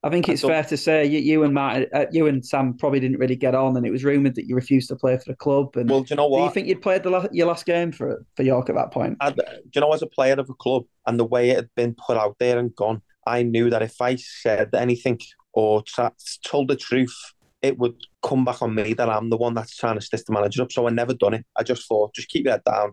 I 0.07 0.11
think 0.11 0.29
it's 0.29 0.43
fair 0.43 0.63
to 0.63 0.77
say 0.77 1.05
you, 1.05 1.19
you 1.19 1.43
and 1.43 1.53
Matt, 1.53 1.93
uh, 1.93 2.07
you 2.13 2.29
and 2.29 2.47
Sam 2.47 2.75
probably 2.75 3.01
didn't 3.01 3.19
really 3.19 3.35
get 3.35 3.57
on, 3.57 3.77
and 3.77 3.85
it 3.85 3.91
was 3.91 4.05
rumored 4.05 4.37
that 4.37 4.47
you 4.47 4.55
refused 4.55 4.89
to 4.91 4.97
play 4.97 5.19
for 5.19 5.25
the 5.25 5.35
club. 5.35 5.77
And 5.77 5.91
well, 5.91 6.03
do 6.03 6.07
you 6.11 6.17
know 6.17 6.29
what? 6.29 6.39
Do 6.39 6.45
you 6.45 6.51
think 6.53 6.69
you'd 6.69 6.81
played 6.81 7.03
the 7.03 7.11
last, 7.11 7.35
your 7.35 7.49
last 7.49 7.67
game 7.67 7.91
for 7.91 8.25
for 8.37 8.45
York 8.45 8.69
at 8.69 8.77
that 8.77 8.93
point? 8.93 9.19
do 9.21 9.43
you 9.75 9.81
know, 9.81 9.93
as 9.93 10.03
a 10.03 10.07
player 10.07 10.35
of 10.35 10.49
a 10.49 10.55
club, 10.55 10.85
and 11.07 11.19
the 11.19 11.25
way 11.25 11.51
it 11.51 11.57
had 11.57 11.71
been 11.75 11.95
put 11.95 12.17
out 12.17 12.37
there 12.39 12.57
and 12.57 12.75
gone, 12.77 13.03
I 13.27 13.43
knew 13.43 13.69
that 13.69 13.83
if 13.83 14.01
I 14.01 14.15
said 14.15 14.71
anything 14.75 15.19
or 15.53 15.83
t- 15.83 16.07
told 16.45 16.69
the 16.69 16.77
truth, 16.77 17.17
it 17.63 17.77
would 17.79 17.97
come 18.23 18.45
back 18.45 18.63
on 18.63 18.77
me 18.77 18.95
that 18.95 19.11
I'm 19.11 19.31
the 19.31 19.37
one 19.37 19.55
that's 19.55 19.77
trying 19.77 19.97
to 19.97 20.01
stitch 20.01 20.25
the 20.25 20.33
manager 20.33 20.63
up. 20.63 20.71
So 20.71 20.87
I 20.87 20.91
never 20.91 21.15
done 21.15 21.35
it. 21.35 21.45
I 21.57 21.65
just 21.65 21.89
thought, 21.89 22.15
just 22.15 22.29
keep 22.29 22.45
your 22.45 22.53
head 22.53 22.63
down 22.65 22.93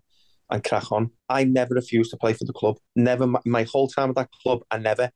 and 0.49 0.63
crack 0.63 0.91
on. 0.91 1.11
I 1.29 1.43
never 1.43 1.75
refused 1.75 2.09
to 2.11 2.17
play 2.17 2.33
for 2.33 2.45
the 2.45 2.53
club. 2.53 2.77
Never, 2.95 3.27
my, 3.27 3.39
my 3.45 3.63
whole 3.63 3.87
time 3.87 4.09
at 4.09 4.15
that 4.15 4.29
club, 4.41 4.61
I 4.71 4.79
never 4.79 5.11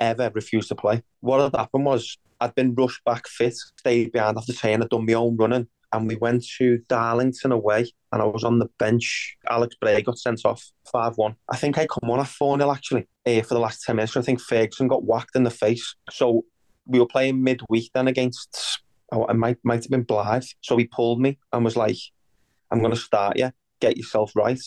ever 0.00 0.30
refused 0.34 0.68
to 0.68 0.74
play. 0.74 1.02
What 1.20 1.40
had 1.40 1.58
happened 1.58 1.84
was 1.84 2.18
I'd 2.40 2.54
been 2.54 2.74
rushed 2.74 3.04
back 3.04 3.26
fit, 3.26 3.54
stayed 3.54 4.12
behind 4.12 4.36
after 4.36 4.52
training, 4.52 4.82
I'd 4.82 4.90
done 4.90 5.06
my 5.06 5.14
own 5.14 5.36
running, 5.36 5.66
and 5.92 6.08
we 6.08 6.16
went 6.16 6.44
to 6.58 6.78
Darlington 6.88 7.52
away, 7.52 7.90
and 8.12 8.22
I 8.22 8.24
was 8.24 8.44
on 8.44 8.58
the 8.58 8.68
bench. 8.78 9.36
Alex 9.48 9.74
Bray 9.80 10.02
got 10.02 10.18
sent 10.18 10.44
off 10.44 10.62
5 10.92 11.16
1. 11.16 11.34
I 11.48 11.56
think 11.56 11.78
I 11.78 11.86
come 11.86 12.10
on 12.10 12.20
at 12.20 12.28
4 12.28 12.58
0 12.58 12.70
actually 12.70 13.08
uh, 13.26 13.42
for 13.42 13.54
the 13.54 13.60
last 13.60 13.82
10 13.84 13.96
minutes. 13.96 14.16
I 14.16 14.22
think 14.22 14.40
Ferguson 14.40 14.88
got 14.88 15.04
whacked 15.04 15.36
in 15.36 15.44
the 15.44 15.50
face. 15.50 15.94
So 16.10 16.44
we 16.86 16.98
were 16.98 17.06
playing 17.06 17.42
midweek 17.42 17.90
then 17.94 18.08
against, 18.08 18.80
oh, 19.12 19.26
I 19.28 19.32
might, 19.32 19.58
might 19.64 19.82
have 19.82 19.90
been 19.90 20.04
Blyth. 20.04 20.54
So 20.60 20.76
he 20.76 20.86
pulled 20.86 21.20
me 21.20 21.38
and 21.52 21.64
was 21.64 21.76
like, 21.76 21.98
I'm 22.70 22.80
going 22.80 22.94
to 22.94 23.00
start 23.00 23.38
you, 23.38 23.50
get 23.80 23.96
yourself 23.96 24.32
right. 24.34 24.60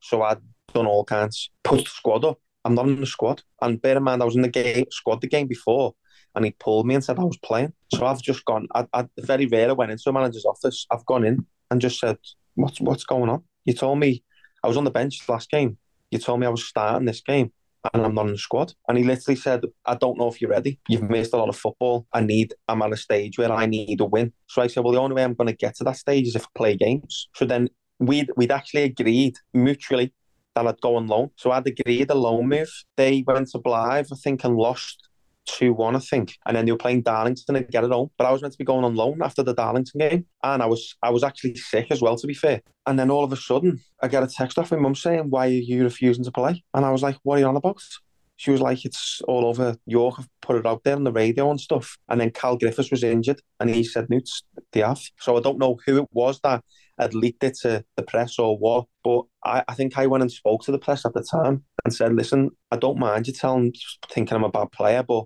So 0.00 0.22
I'd 0.22 0.38
done 0.72 0.86
all 0.86 1.04
kinds, 1.04 1.50
put 1.62 1.84
the 1.84 1.90
squad 1.90 2.24
up. 2.24 2.38
I'm 2.64 2.74
not 2.74 2.86
in 2.86 3.00
the 3.00 3.06
squad. 3.06 3.42
And 3.60 3.80
bear 3.80 3.96
in 3.96 4.02
mind, 4.02 4.22
I 4.22 4.24
was 4.24 4.36
in 4.36 4.42
the 4.42 4.48
game 4.48 4.86
squad 4.90 5.20
the 5.20 5.28
game 5.28 5.46
before, 5.46 5.94
and 6.34 6.44
he 6.44 6.52
pulled 6.52 6.86
me 6.86 6.94
and 6.94 7.04
said 7.04 7.18
I 7.18 7.24
was 7.24 7.38
playing. 7.38 7.72
So 7.94 8.06
I've 8.06 8.22
just 8.22 8.44
gone. 8.44 8.68
I, 8.74 8.86
I 8.92 9.06
very 9.18 9.46
rarely 9.46 9.74
went 9.74 9.92
into 9.92 10.08
a 10.08 10.12
manager's 10.12 10.44
office. 10.44 10.86
I've 10.90 11.06
gone 11.06 11.24
in 11.24 11.46
and 11.70 11.80
just 11.80 11.98
said, 11.98 12.18
"What's 12.54 12.80
what's 12.80 13.04
going 13.04 13.30
on?" 13.30 13.42
You 13.64 13.74
told 13.74 13.98
me 13.98 14.22
I 14.62 14.68
was 14.68 14.76
on 14.76 14.84
the 14.84 14.90
bench 14.90 15.28
last 15.28 15.50
game. 15.50 15.78
You 16.10 16.18
told 16.18 16.40
me 16.40 16.46
I 16.46 16.50
was 16.50 16.64
starting 16.64 17.06
this 17.06 17.20
game, 17.20 17.52
and 17.92 18.04
I'm 18.04 18.14
not 18.14 18.26
in 18.26 18.32
the 18.32 18.38
squad. 18.38 18.74
And 18.88 18.98
he 18.98 19.04
literally 19.04 19.36
said, 19.36 19.64
"I 19.84 19.94
don't 19.94 20.18
know 20.18 20.28
if 20.28 20.40
you're 20.40 20.50
ready. 20.50 20.78
You've 20.88 21.10
missed 21.10 21.32
a 21.32 21.38
lot 21.38 21.48
of 21.48 21.56
football. 21.56 22.06
I 22.12 22.20
need. 22.20 22.54
I'm 22.68 22.82
at 22.82 22.92
a 22.92 22.96
stage 22.96 23.38
where 23.38 23.52
I 23.52 23.66
need 23.66 24.00
a 24.00 24.04
win." 24.04 24.32
So 24.46 24.62
I 24.62 24.68
said, 24.68 24.84
"Well, 24.84 24.92
the 24.92 25.00
only 25.00 25.16
way 25.16 25.24
I'm 25.24 25.34
going 25.34 25.48
to 25.48 25.56
get 25.56 25.76
to 25.76 25.84
that 25.84 25.96
stage 25.96 26.28
is 26.28 26.36
if 26.36 26.44
I 26.44 26.48
play 26.54 26.76
games." 26.76 27.28
So 27.34 27.44
then 27.44 27.68
we'd 27.98 28.30
we'd 28.36 28.52
actually 28.52 28.82
agreed 28.84 29.36
mutually 29.52 30.12
that 30.54 30.66
I'd 30.66 30.80
go 30.80 30.96
on 30.96 31.06
loan. 31.06 31.30
So 31.36 31.50
I'd 31.50 31.66
agreed 31.66 32.10
a 32.10 32.14
loan 32.14 32.48
move. 32.48 32.70
They 32.96 33.24
went 33.26 33.48
to 33.50 33.58
Blyth, 33.58 34.12
I 34.12 34.16
think, 34.16 34.44
and 34.44 34.56
lost 34.56 35.08
2 35.46 35.72
1, 35.72 35.96
I 35.96 35.98
think. 35.98 36.38
And 36.46 36.56
then 36.56 36.66
they 36.66 36.72
were 36.72 36.78
playing 36.78 37.02
Darlington 37.02 37.56
and 37.56 37.68
get 37.68 37.84
it 37.84 37.90
home. 37.90 38.10
But 38.16 38.26
I 38.26 38.32
was 38.32 38.42
meant 38.42 38.52
to 38.52 38.58
be 38.58 38.64
going 38.64 38.84
on 38.84 38.94
loan 38.94 39.22
after 39.22 39.42
the 39.42 39.54
Darlington 39.54 39.98
game. 39.98 40.26
And 40.42 40.62
I 40.62 40.66
was 40.66 40.94
I 41.02 41.10
was 41.10 41.22
actually 41.22 41.56
sick 41.56 41.90
as 41.90 42.00
well, 42.00 42.16
to 42.16 42.26
be 42.26 42.34
fair. 42.34 42.62
And 42.86 42.98
then 42.98 43.10
all 43.10 43.24
of 43.24 43.32
a 43.32 43.36
sudden, 43.36 43.80
I 44.02 44.08
get 44.08 44.22
a 44.22 44.26
text 44.26 44.58
off 44.58 44.70
my 44.70 44.78
mum 44.78 44.94
saying, 44.94 45.30
Why 45.30 45.46
are 45.46 45.50
you 45.50 45.84
refusing 45.84 46.24
to 46.24 46.32
play? 46.32 46.62
And 46.74 46.84
I 46.84 46.90
was 46.90 47.02
like, 47.02 47.16
What 47.22 47.36
are 47.36 47.40
you 47.40 47.46
on 47.46 47.56
about? 47.56 47.82
She 48.36 48.50
was 48.50 48.60
like, 48.60 48.84
It's 48.84 49.20
all 49.26 49.46
over 49.46 49.76
York. 49.86 50.16
I've 50.18 50.28
put 50.40 50.56
it 50.56 50.66
out 50.66 50.84
there 50.84 50.96
on 50.96 51.04
the 51.04 51.12
radio 51.12 51.50
and 51.50 51.60
stuff. 51.60 51.96
And 52.08 52.20
then 52.20 52.30
Cal 52.30 52.56
Griffiths 52.56 52.90
was 52.90 53.04
injured. 53.04 53.40
And 53.60 53.70
he 53.70 53.84
said, 53.84 54.10
Newts, 54.10 54.42
they 54.72 54.80
have. 54.80 55.00
So 55.18 55.36
I 55.36 55.40
don't 55.40 55.58
know 55.58 55.78
who 55.86 55.98
it 56.02 56.08
was 56.12 56.40
that 56.40 56.64
had 57.02 57.14
leaked 57.14 57.44
it 57.44 57.58
to 57.62 57.84
the 57.96 58.02
press 58.02 58.38
or 58.38 58.56
what. 58.58 58.86
But 59.04 59.22
I, 59.44 59.62
I 59.68 59.74
think 59.74 59.98
I 59.98 60.06
went 60.06 60.22
and 60.22 60.32
spoke 60.32 60.62
to 60.64 60.72
the 60.72 60.78
press 60.78 61.04
at 61.04 61.14
the 61.14 61.22
time 61.22 61.64
and 61.84 61.94
said, 61.94 62.14
listen, 62.14 62.50
I 62.70 62.76
don't 62.76 62.98
mind 62.98 63.26
you 63.26 63.32
telling, 63.32 63.74
thinking 64.10 64.36
I'm 64.36 64.44
a 64.44 64.50
bad 64.50 64.72
player, 64.72 65.02
but 65.02 65.24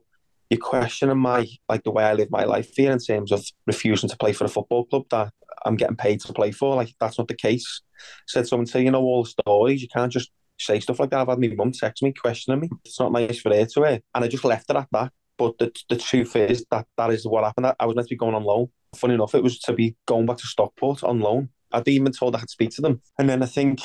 you're 0.51 0.61
questioning 0.61 1.19
my, 1.19 1.47
like 1.69 1.83
the 1.85 1.91
way 1.91 2.05
I 2.05 2.15
live 2.15 2.31
my 2.31 2.45
life 2.45 2.71
here 2.75 2.93
in 2.93 2.99
terms 2.99 3.33
of 3.33 3.45
refusing 3.67 4.09
to 4.09 4.17
play 4.17 4.33
for 4.33 4.45
a 4.45 4.49
football 4.49 4.85
club 4.85 5.05
that 5.11 5.33
I'm 5.65 5.77
getting 5.77 5.97
paid 5.97 6.21
to 6.23 6.33
play 6.33 6.53
for. 6.53 6.77
Like, 6.77 6.95
that's 7.01 7.19
not 7.19 7.29
the 7.29 7.35
case. 7.35 7.83
Said 8.29 8.47
someone 8.47 8.67
say, 8.67 8.83
you 8.83 8.91
know, 8.91 9.03
all 9.03 9.25
the 9.25 9.31
stories, 9.31 9.83
you 9.83 9.89
can't 9.89 10.13
just 10.13 10.31
say 10.59 10.81
stuff 10.81 11.01
like 11.01 11.11
that. 11.11 11.21
I've 11.21 11.29
had 11.29 11.41
my 11.41 11.49
mum 11.49 11.73
text 11.73 12.03
me, 12.03 12.13
questioning 12.13 12.61
me. 12.61 12.71
It's 12.85 13.01
not 13.01 13.13
nice 13.13 13.41
for 13.41 13.55
her 13.55 13.67
to 13.67 13.85
hear. 13.85 14.01
And 14.15 14.25
I 14.25 14.29
just 14.29 14.45
left 14.45 14.71
it 14.71 14.77
at 14.77 14.89
that. 14.93 15.13
But 15.39 15.59
the, 15.59 15.73
the 15.91 15.97
truth 15.97 16.35
is 16.37 16.65
that 16.71 16.87
that 16.97 17.11
is 17.11 17.27
what 17.27 17.45
happened. 17.45 17.75
I 17.79 17.85
was 17.85 17.95
meant 17.95 18.09
to 18.09 18.15
be 18.15 18.19
going 18.19 18.35
on 18.35 18.45
loan. 18.45 18.69
Funny 18.95 19.15
enough, 19.15 19.35
it 19.35 19.43
was 19.43 19.59
to 19.61 19.75
be 19.75 19.97
going 20.07 20.25
back 20.25 20.39
to 20.39 20.47
Stockport 20.47 21.05
on 21.05 21.21
loan. 21.21 21.51
I'd 21.73 21.89
even 21.89 22.13
told 22.13 22.35
I 22.35 22.39
had 22.39 22.49
to 22.49 22.53
speak 22.53 22.71
to 22.73 22.83
them. 22.83 23.01
And 23.19 23.29
then 23.29 23.43
I 23.43 23.47
think 23.47 23.81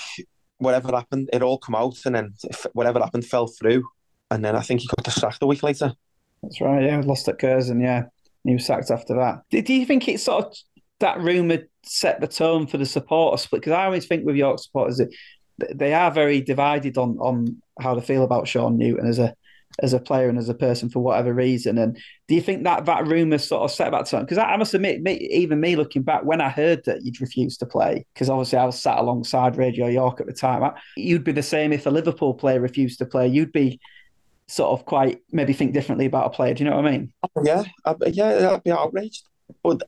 whatever 0.58 0.90
happened, 0.96 1.30
it 1.34 1.42
all 1.42 1.58
come 1.58 1.76
out, 1.76 1.98
and 2.06 2.16
then 2.16 2.34
whatever 2.74 3.00
happened 3.00 3.26
fell 3.26 3.48
through. 3.48 3.84
And 4.30 4.46
then 4.46 4.56
I 4.56 4.62
think 4.62 4.82
he 4.82 4.88
got 4.88 5.12
sacked 5.12 5.42
a 5.42 5.48
week 5.48 5.64
later. 5.64 5.94
That's 6.42 6.62
right. 6.62 6.84
Yeah, 6.84 7.02
lost 7.04 7.28
at 7.28 7.40
Curzon. 7.40 7.82
Yeah, 7.82 8.04
he 8.44 8.54
was 8.54 8.66
sacked 8.66 8.92
after 8.92 9.16
that. 9.16 9.42
Do, 9.50 9.62
do 9.62 9.74
you 9.74 9.86
think 9.86 10.08
it's 10.08 10.24
sort 10.24 10.46
of 10.46 10.58
that 11.00 11.20
rumour 11.20 11.60
set 11.84 12.22
the 12.22 12.28
tone 12.28 12.68
for 12.68 12.78
the 12.78 12.86
supporter 12.86 13.38
split? 13.38 13.62
Because 13.62 13.74
I 13.74 13.86
always 13.86 14.06
think 14.06 14.26
with 14.26 14.36
York 14.36 14.60
supporters 14.60 15.02
they 15.76 15.94
are 15.94 16.12
very 16.12 16.42
divided 16.42 16.98
on 16.98 17.18
on 17.20 17.62
how 17.80 17.94
they 17.94 18.02
feel 18.02 18.24
about 18.24 18.48
Sean 18.48 18.78
Newton 18.78 19.08
as 19.08 19.20
a 19.20 19.36
as 19.80 19.94
a 19.94 20.00
player 20.00 20.30
and 20.30 20.38
as 20.38 20.50
a 20.50 20.54
person 20.54 20.90
for 20.90 21.00
whatever 21.00 21.34
reason. 21.34 21.78
And 21.78 21.98
do 22.28 22.36
you 22.36 22.42
think 22.42 22.64
that 22.64 22.86
that 22.86 23.08
rumor 23.08 23.38
sort 23.38 23.64
of 23.64 23.72
set 23.72 23.92
that 23.92 24.06
tone? 24.06 24.22
Because 24.22 24.38
I, 24.38 24.46
I, 24.46 24.58
must 24.58 24.74
admit, 24.74 25.02
me, 25.02 25.14
even 25.32 25.60
me 25.60 25.76
looking 25.76 26.04
back, 26.04 26.24
when 26.24 26.42
I 26.42 26.50
heard 26.50 26.84
that 26.86 27.04
you'd 27.04 27.22
refused 27.22 27.60
to 27.60 27.66
play, 27.66 28.06
because 28.14 28.30
obviously 28.30 28.60
I 28.60 28.66
was 28.66 28.80
sat 28.80 29.00
alongside 29.00 29.58
Radio 29.58 29.88
York 29.88 30.20
at 30.20 30.28
the 30.28 30.34
time, 30.34 30.64
I, 30.64 30.74
you'd 30.98 31.24
be 31.24 31.32
the 31.32 31.44
same 31.44 31.74
if 31.74 31.86
a 31.86 31.92
Liverpool 31.92 32.34
player 32.34 32.60
refused 32.60 33.00
to 33.00 33.06
play. 33.06 33.28
You'd 33.28 33.52
be 33.52 33.80
sort 34.48 34.78
of 34.78 34.86
quite 34.86 35.22
maybe 35.32 35.54
think 35.54 35.74
differently 35.74 36.06
about 36.06 36.28
a 36.28 36.30
player. 36.30 36.54
Do 36.54 36.64
you 36.64 36.70
know 36.70 36.76
what 36.76 36.86
I 36.86 36.92
mean? 36.92 37.14
Oh, 37.24 37.44
yeah, 37.44 37.64
I, 37.86 37.96
yeah, 38.08 38.52
I'd 38.52 38.64
be 38.64 38.72
outraged. 38.72 39.24
But 39.64 39.84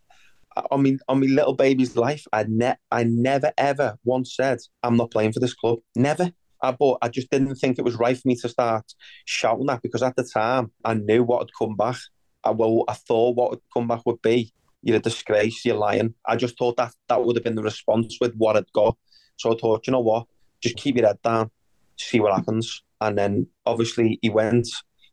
I 0.71 0.77
mean, 0.77 0.99
on 1.07 1.19
my 1.19 1.27
little 1.27 1.53
baby's 1.53 1.95
life, 1.95 2.25
I 2.31 2.45
ne- 2.47 2.77
I 2.91 3.03
never 3.03 3.51
ever 3.57 3.97
once 4.03 4.35
said 4.35 4.59
I'm 4.83 4.97
not 4.97 5.11
playing 5.11 5.33
for 5.33 5.39
this 5.39 5.53
club. 5.53 5.79
Never. 5.95 6.31
I, 6.63 6.71
but 6.71 6.97
I 7.01 7.09
just 7.09 7.29
didn't 7.29 7.55
think 7.55 7.77
it 7.77 7.85
was 7.85 7.95
right 7.95 8.17
for 8.17 8.27
me 8.27 8.35
to 8.37 8.49
start 8.49 8.85
shouting 9.25 9.67
that 9.67 9.81
because 9.81 10.01
at 10.01 10.15
the 10.15 10.23
time 10.23 10.71
I 10.83 10.93
knew 10.93 11.23
what 11.23 11.41
had 11.41 11.49
come 11.57 11.75
back. 11.75 11.97
I, 12.43 12.51
well, 12.51 12.85
I 12.87 12.93
thought 12.93 13.35
what 13.35 13.51
would 13.51 13.61
come 13.73 13.87
back 13.87 14.05
would 14.05 14.21
be 14.21 14.53
you're 14.81 14.97
a 14.97 14.99
disgrace, 14.99 15.63
you're 15.65 15.75
lying. 15.75 16.13
I 16.25 16.35
just 16.35 16.57
thought 16.57 16.77
that 16.77 16.93
that 17.07 17.23
would 17.23 17.35
have 17.35 17.43
been 17.43 17.55
the 17.55 17.63
response 17.63 18.17
with 18.19 18.33
what 18.35 18.55
had 18.55 18.71
got. 18.73 18.97
So 19.37 19.53
I 19.53 19.57
thought, 19.57 19.87
you 19.87 19.91
know 19.91 20.01
what, 20.01 20.27
just 20.61 20.75
keep 20.77 20.97
your 20.97 21.07
head 21.07 21.21
down, 21.23 21.51
see 21.97 22.19
what 22.19 22.33
happens. 22.33 22.83
And 23.01 23.17
then 23.17 23.47
obviously 23.65 24.19
he 24.21 24.29
went. 24.29 24.67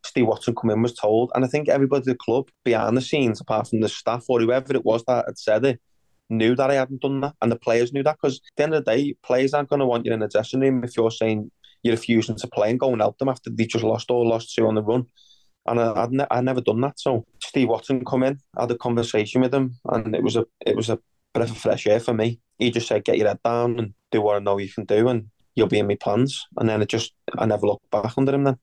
Steve 0.05 0.27
Watson 0.27 0.55
come 0.55 0.71
in 0.71 0.81
was 0.81 0.95
told, 0.95 1.31
and 1.35 1.45
I 1.45 1.49
think 1.49 1.69
everybody 1.69 2.01
at 2.01 2.07
the 2.07 2.15
club 2.15 2.49
behind 2.65 2.97
the 2.97 3.03
scenes, 3.03 3.39
apart 3.39 3.69
from 3.69 3.81
the 3.81 3.89
staff 3.89 4.25
or 4.29 4.41
whoever 4.41 4.73
it 4.73 4.85
was 4.85 5.05
that 5.05 5.27
had 5.27 5.39
said 5.39 5.65
it, 5.67 5.81
knew 6.31 6.55
that 6.57 6.71
I 6.71 6.75
hadn't 6.75 7.03
done 7.03 7.21
that, 7.21 7.35
and 7.43 7.51
the 7.51 7.57
players 7.57 7.93
knew 7.93 8.03
that 8.03 8.17
because 8.21 8.37
at 8.37 8.57
the 8.57 8.63
end 8.65 8.75
of 8.75 8.85
the 8.85 8.91
day, 8.91 9.15
players 9.23 9.53
aren't 9.53 9.69
going 9.69 9.81
to 9.81 9.87
want 9.87 10.07
you 10.07 10.13
in 10.13 10.21
the 10.21 10.29
dressing 10.29 10.61
room 10.61 10.85
if 10.85 10.97
you're 10.97 11.11
saying 11.11 11.51
you're 11.83 11.95
refusing 11.95 12.37
to 12.37 12.47
play 12.47 12.71
and 12.71 12.81
go 12.81 12.93
and 12.93 13.01
help 13.01 13.19
them 13.19 13.29
after 13.29 13.51
they 13.51 13.67
just 13.67 13.85
lost 13.85 14.11
or 14.11 14.25
lost 14.25 14.55
two 14.55 14.67
on 14.67 14.75
the 14.75 14.83
run. 14.83 15.07
And 15.67 15.81
I, 15.81 16.03
I'd, 16.03 16.13
ne- 16.13 16.27
I'd 16.31 16.45
never 16.45 16.61
done 16.61 16.81
that. 16.83 16.99
So 16.99 17.25
Steve 17.43 17.69
Watson 17.69 18.05
come 18.05 18.23
in, 18.23 18.39
had 18.59 18.71
a 18.71 18.79
conversation 18.79 19.41
with 19.41 19.55
him, 19.55 19.77
and 19.87 20.15
it 20.15 20.23
was 20.23 20.37
a 20.37 20.47
it 20.65 20.77
was 20.77 20.89
a 20.89 20.99
breath 21.33 21.51
of 21.51 21.59
fresh 21.59 21.87
air 21.87 22.01
for 22.01 22.15
me. 22.15 22.41
He 22.59 22.71
just 22.71 22.89
said, 22.89 23.05
"Get 23.05 23.19
your 23.19 23.29
head 23.29 23.41
down 23.45 23.79
and 23.79 23.95
do 24.11 24.21
what 24.21 24.37
I 24.37 24.41
know 24.41 24.59
you 24.59 24.73
can 24.73 24.85
do, 24.85 25.09
and 25.09 25.27
you'll 25.55 25.69
be 25.69 25.79
in 25.79 25.87
my 25.87 25.97
plans." 25.97 26.47
And 26.57 26.69
then 26.69 26.83
it 26.83 26.89
just 26.89 27.13
I 27.39 27.47
never 27.47 27.67
looked 27.67 27.91
back 27.91 28.17
under 28.17 28.35
him. 28.35 28.45
Then. 28.45 28.59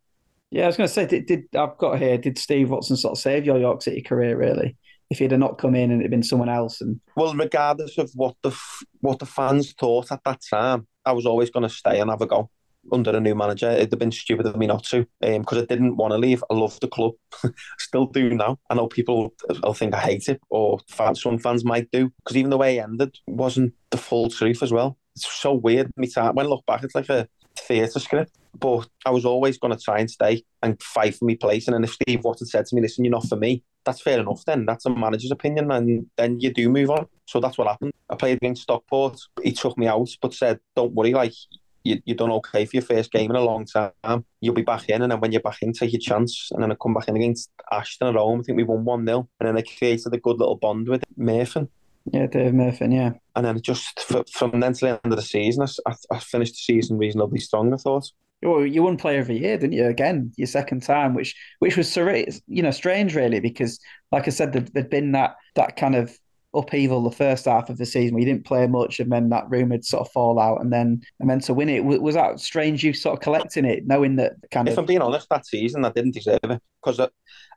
Yeah, 0.50 0.64
I 0.64 0.68
was 0.68 0.78
going 0.78 0.88
to 0.88 0.94
say, 0.94 1.06
did, 1.06 1.26
did 1.26 1.44
I've 1.56 1.78
got 1.78 2.00
here? 2.00 2.18
Did 2.18 2.38
Steve 2.38 2.70
Watson 2.70 2.96
sort 2.96 3.14
of 3.14 3.18
save 3.18 3.46
your 3.46 3.60
York 3.60 3.82
City 3.82 4.02
career? 4.02 4.38
Really? 4.38 4.78
If 5.10 5.20
he'd 5.20 5.32
have 5.32 5.40
not 5.40 5.58
come 5.58 5.76
in 5.76 5.92
and 5.92 6.02
it'd 6.02 6.12
been 6.12 6.24
someone 6.24 6.50
else. 6.50 6.82
And 6.82 7.00
well, 7.16 7.34
regardless 7.34 7.98
of 7.98 8.12
what 8.16 8.36
the 8.44 8.56
what 9.02 9.20
the 9.20 9.26
fans 9.26 9.74
thought 9.74 10.12
at 10.12 10.24
that 10.26 10.42
time, 10.50 10.88
I 11.06 11.14
was 11.14 11.26
always 11.26 11.50
going 11.50 11.68
to 11.68 11.74
stay 11.74 12.00
and 12.00 12.10
have 12.10 12.22
a 12.22 12.28
go. 12.28 12.50
under 12.92 13.16
a 13.16 13.20
new 13.20 13.36
manager. 13.36 13.70
It'd 13.70 13.92
have 13.92 14.00
been 14.00 14.12
stupid 14.12 14.46
of 14.46 14.58
me 14.58 14.68
not 14.68 14.84
to, 14.86 15.06
because 15.22 15.58
um, 15.58 15.64
I 15.64 15.66
didn't 15.66 15.98
want 15.98 16.12
to 16.12 16.18
leave. 16.18 16.44
I 16.50 16.54
love 16.54 16.80
the 16.80 16.88
club, 16.88 17.14
still 17.80 18.06
do 18.06 18.30
now. 18.30 18.60
I 18.70 18.76
know 18.76 18.88
people 18.88 19.34
will 19.64 19.74
think 19.74 19.94
I 19.94 20.00
hate 20.00 20.28
it, 20.30 20.42
or 20.50 20.80
fans, 20.90 21.22
some 21.22 21.38
fans 21.38 21.64
might 21.66 21.90
do, 21.92 22.12
because 22.24 22.38
even 22.38 22.50
the 22.50 22.58
way 22.58 22.78
it 22.78 22.84
ended 22.84 23.18
wasn't 23.28 23.74
the 23.92 23.98
full 23.98 24.30
truth 24.30 24.64
as 24.64 24.72
well. 24.72 24.98
It's 25.16 25.32
so 25.32 25.54
weird. 25.54 25.92
Me 25.98 26.08
time 26.08 26.36
when 26.36 26.46
I 26.46 26.50
look 26.50 26.66
back, 26.66 26.84
it's 26.84 26.96
like 26.96 27.10
a 27.10 27.28
theatre 27.58 28.00
script. 28.00 28.38
But 28.60 28.88
I 29.06 29.12
was 29.12 29.26
always 29.26 29.58
going 29.58 29.76
to 29.76 29.84
try 29.84 30.00
and 30.00 30.10
stay 30.10 30.44
and 30.64 30.82
fight 30.82 31.16
for 31.16 31.26
my 31.26 31.36
place. 31.36 31.68
And 31.68 31.76
then 31.76 31.84
if 31.84 31.94
Steve 31.94 32.24
Watson 32.24 32.48
said 32.48 32.66
to 32.66 32.76
me, 32.76 32.82
"Listen, 32.82 33.06
you're 33.06 33.12
not 33.12 33.28
for 33.28 33.36
me," 33.36 33.64
that's 33.88 34.02
fair 34.02 34.20
enough. 34.20 34.46
Then 34.46 34.66
that's 34.66 34.86
a 34.86 34.90
manager's 34.90 35.32
opinion, 35.32 35.72
and 35.72 36.06
then 36.18 36.40
you 36.40 36.54
do 36.54 36.70
move 36.70 36.92
on. 36.92 37.08
So 37.26 37.40
that's 37.40 37.58
what 37.58 37.68
happened. 37.68 37.94
I 38.10 38.16
played 38.16 38.38
against 38.38 38.64
Stockport. 38.64 39.20
He 39.44 39.52
took 39.52 39.78
me 39.78 39.88
out, 39.88 40.10
but 40.22 40.34
said, 40.34 40.60
"Don't 40.76 40.94
worry, 40.94 41.14
like 41.14 41.34
you, 41.88 42.02
you've 42.06 42.18
done 42.18 42.32
okay 42.32 42.66
for 42.66 42.76
your 42.76 42.84
first 42.84 43.12
game 43.12 43.32
in 43.32 43.36
a 43.36 43.42
long 43.42 43.66
time. 43.66 44.26
You'll 44.42 44.54
be 44.54 44.62
back 44.62 44.90
in, 44.90 45.02
and 45.02 45.12
then 45.12 45.20
when 45.20 45.32
you're 45.32 45.42
back 45.42 45.62
in, 45.62 45.74
take 45.74 45.94
your 45.94 46.00
chance. 46.00 46.50
And 46.52 46.62
then 46.62 46.72
I 46.72 46.76
come 46.76 46.94
back 46.94 47.08
in 47.08 47.16
against 47.16 47.50
Ashton 47.72 48.08
at 48.08 48.16
home. 48.16 48.42
I 48.42 48.44
think 48.44 48.58
we 48.58 48.64
won 48.64 48.86
1 48.86 49.06
0. 49.06 49.30
And 49.40 49.48
then 49.48 49.58
I 49.58 49.62
created 49.62 50.14
a 50.14 50.18
good 50.18 50.38
little 50.38 50.58
bond 50.58 50.88
with 50.88 51.04
Murphy. 51.16 51.68
Yeah, 52.12 52.28
Dave 52.28 52.54
Murphy, 52.54 52.88
yeah. 52.90 53.14
And 53.36 53.46
then 53.46 53.62
just 53.62 54.00
from 54.32 54.60
then 54.60 54.74
to 54.74 54.80
the 54.86 54.90
end 55.04 55.14
of 55.14 55.18
the 55.18 55.22
season, 55.22 55.68
I, 55.86 55.94
I 56.12 56.20
finished 56.20 56.54
the 56.54 56.74
season 56.74 56.98
reasonably 56.98 57.40
strong, 57.40 57.74
I 57.74 57.78
thought. 57.78 58.12
Well, 58.44 58.66
you 58.66 58.84
won 58.84 58.98
Player 58.98 59.20
of 59.20 59.28
the 59.28 59.34
Year, 59.34 59.58
didn't 59.58 59.74
you? 59.74 59.88
Again, 59.88 60.32
your 60.38 60.48
second 60.48 60.84
time, 60.84 61.16
which 61.16 61.36
which 61.60 61.76
was 61.76 61.96
you 61.98 62.62
know 62.62 62.72
strange, 62.72 63.16
really, 63.16 63.40
because 63.40 63.80
like 64.12 64.28
I 64.28 64.32
said, 64.32 64.54
there'd, 64.54 64.74
there'd 64.74 64.90
been 64.90 65.12
that 65.14 65.36
that 65.56 65.76
kind 65.76 65.96
of 65.96 66.18
upheaval 66.54 67.04
the 67.04 67.16
first 67.16 67.46
half 67.46 67.70
of 67.70 67.78
the 67.78 67.86
season 67.86 68.14
where 68.14 68.22
you 68.22 68.26
didn't 68.26 68.46
play 68.46 68.66
much 68.68 69.00
and 69.00 69.12
then 69.12 69.30
that 69.30 69.50
rumored 69.50 69.84
sort 69.84 70.06
of 70.06 70.12
fall 70.12 70.40
out 70.40 70.62
and 70.62 70.72
then 70.72 71.02
and 71.20 71.30
then 71.30 71.40
to 71.40 71.54
win 71.54 71.70
it 71.70 71.84
was 71.84 72.16
that 72.16 72.40
strange 72.40 72.84
you 72.84 72.94
sort 72.94 73.14
of 73.14 73.22
collecting 73.22 73.66
it 73.66 73.86
knowing 73.86 74.16
that 74.16 74.34
kind 74.50 74.68
if 74.68 74.74
of 74.74 74.80
I'm 74.80 74.86
being 74.86 75.02
honest 75.02 75.28
that 75.30 75.46
season 75.46 75.84
I 75.84 75.92
didn't 75.92 76.14
deserve 76.14 76.40
it 76.44 76.62
because 76.82 77.00
I, 77.00 77.10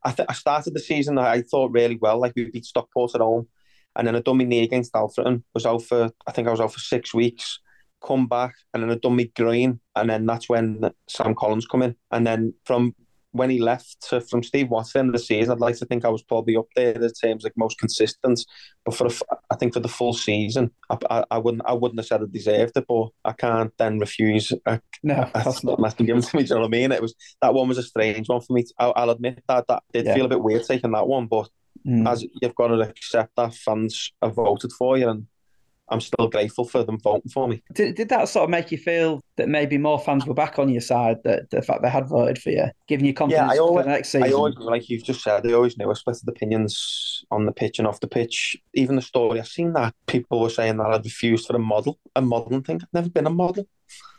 I, 0.05 0.11
th- 0.11 0.27
I 0.29 0.33
started 0.33 0.75
the 0.75 0.81
season 0.81 1.19
I 1.19 1.43
thought 1.43 1.71
really 1.73 1.99
well 2.01 2.21
like 2.21 2.33
we 2.35 2.51
beat 2.51 2.65
Stockport 2.65 3.15
at 3.15 3.21
home 3.21 3.47
and 3.97 4.07
then 4.07 4.17
I 4.17 4.21
done 4.21 4.39
my 4.39 4.45
knee 4.45 4.65
against 4.65 4.93
Alfreton 4.93 5.45
was 5.55 5.67
out 5.67 5.83
for 5.83 6.11
I 6.27 6.33
think 6.33 6.49
I 6.49 6.51
was 6.51 6.61
out 6.61 6.73
for 6.73 6.81
six 6.81 7.15
weeks 7.15 7.61
come 8.05 8.27
back 8.27 8.55
and 8.73 8.83
then 8.83 8.91
I 8.91 8.95
done 8.95 9.17
my 9.17 9.31
groin 9.37 9.81
and 9.97 10.11
then 10.11 10.27
that's 10.27 10.49
when 10.49 10.91
Sam 11.09 11.35
Collins 11.35 11.67
come 11.67 11.83
in 11.83 11.97
and 12.11 12.27
then 12.27 12.55
from 12.65 12.95
when 13.33 13.51
he 13.51 13.61
left 13.61 14.09
to, 14.09 14.21
from 14.21 14.43
Steve 14.43 14.71
Watson 14.71 15.13
the 15.13 15.19
season, 15.19 15.53
I'd 15.53 15.61
like 15.61 15.77
to 15.79 15.87
think 15.87 16.05
I 16.05 16.09
was 16.09 16.23
probably 16.23 16.57
up 16.57 16.67
there 16.75 16.93
in 16.93 17.13
terms 17.13 17.45
like 17.45 17.53
most 17.57 17.79
consistent. 17.79 18.45
But 18.85 18.95
for 18.95 19.09
the, 19.09 19.23
I 19.51 19.57
think 19.57 19.73
for 19.73 19.81
the 19.81 19.89
full 19.89 20.13
season, 20.15 20.71
I, 20.89 20.97
I, 21.09 21.25
I, 21.33 21.39
wouldn't 21.39 21.63
I 21.65 21.73
wouldn't 21.73 22.01
have 22.01 22.07
said 22.07 22.23
I 22.23 22.27
deserved 22.31 22.77
it, 22.77 22.85
but 22.89 23.09
I 23.25 23.33
can't 23.33 23.73
then 23.79 23.99
refuse. 23.99 24.53
A, 24.67 24.81
no, 25.03 25.31
that's 25.33 25.63
not. 25.63 25.79
Unless 25.79 25.95
given 25.95 26.23
to 26.23 26.37
me. 26.37 26.43
Do 26.43 26.49
you 26.49 26.55
know 26.57 26.61
what 26.63 26.69
I 26.69 26.71
mean? 26.71 26.93
It 26.93 27.03
was 27.03 27.15
that 27.41 27.55
one 27.55 27.69
was 27.69 27.79
a 27.79 27.83
strange 27.83 28.29
one 28.29 28.41
for 28.41 28.53
me. 28.53 28.65
I'll, 28.79 28.93
I'll 28.97 29.11
admit 29.11 29.43
that 29.49 29.67
that 29.69 29.83
did 29.93 30.07
yeah. 30.07 30.15
feel 30.15 30.27
a 30.27 30.31
bit 30.31 30.43
weird 30.43 30.65
taking 30.65 30.93
that 30.93 31.07
one, 31.07 31.27
but 31.27 31.49
mm. 31.87 32.11
as 32.11 32.25
you've 32.43 32.55
got 32.55 32.69
to 32.69 32.81
accept 32.81 33.37
that 33.37 33.55
fans 33.55 34.13
have 34.23 34.35
voted 34.35 34.73
for 34.73 34.99
you 34.99 35.09
and 35.09 35.27
I'm 35.91 36.01
still 36.01 36.29
grateful 36.29 36.65
for 36.65 36.85
them 36.85 36.99
voting 37.01 37.31
for 37.31 37.49
me. 37.49 37.63
Did, 37.75 37.97
did 37.97 38.09
that 38.11 38.29
sort 38.29 38.45
of 38.45 38.51
make 38.51 38.71
you 38.71 38.79
feel 38.79 39.21
that 39.37 39.49
maybe 39.49 39.79
more 39.79 39.99
fans 39.99 40.27
were 40.27 40.35
back 40.35 40.59
on 40.59 40.69
your 40.69 40.81
side, 40.81 41.19
that 41.25 41.51
the 41.51 41.63
fact 41.63 41.83
they 41.83 41.91
had 41.91 42.09
voted 42.09 42.39
for 42.39 42.51
you, 42.51 42.67
giving 42.87 43.07
you 43.07 43.15
confidence 43.15 43.53
yeah, 43.55 43.57
I 43.57 43.59
always, 43.59 43.85
for 43.85 43.89
the 43.89 43.95
next 43.97 44.09
season? 44.11 44.29
I 44.29 44.33
always, 44.33 44.55
like 44.57 44.89
you've 44.89 45.05
just 45.05 45.23
said, 45.23 45.47
I 45.47 45.53
always 45.53 45.77
knew 45.77 45.91
I 45.91 45.95
split 45.95 46.19
the 46.23 46.31
opinions 46.31 47.25
on 47.31 47.47
the 47.47 47.53
pitch 47.53 47.79
and 47.79 47.89
off 47.89 48.01
the 48.01 48.09
pitch. 48.09 48.57
Even 48.75 48.97
the 48.97 49.03
story, 49.03 49.41
I've 49.41 49.49
seen 49.49 49.73
that 49.73 49.95
people 50.07 50.41
were 50.41 50.51
saying 50.51 50.77
that 50.77 50.87
I'd 50.87 51.05
refused 51.05 51.47
for 51.47 51.57
a 51.57 51.61
model, 51.61 51.99
a 52.15 52.23
modelling 52.23 52.63
thing. 52.63 52.81
I've 52.83 52.95
never 52.95 53.11
been 53.11 53.27
a 53.27 53.31
model. 53.31 53.67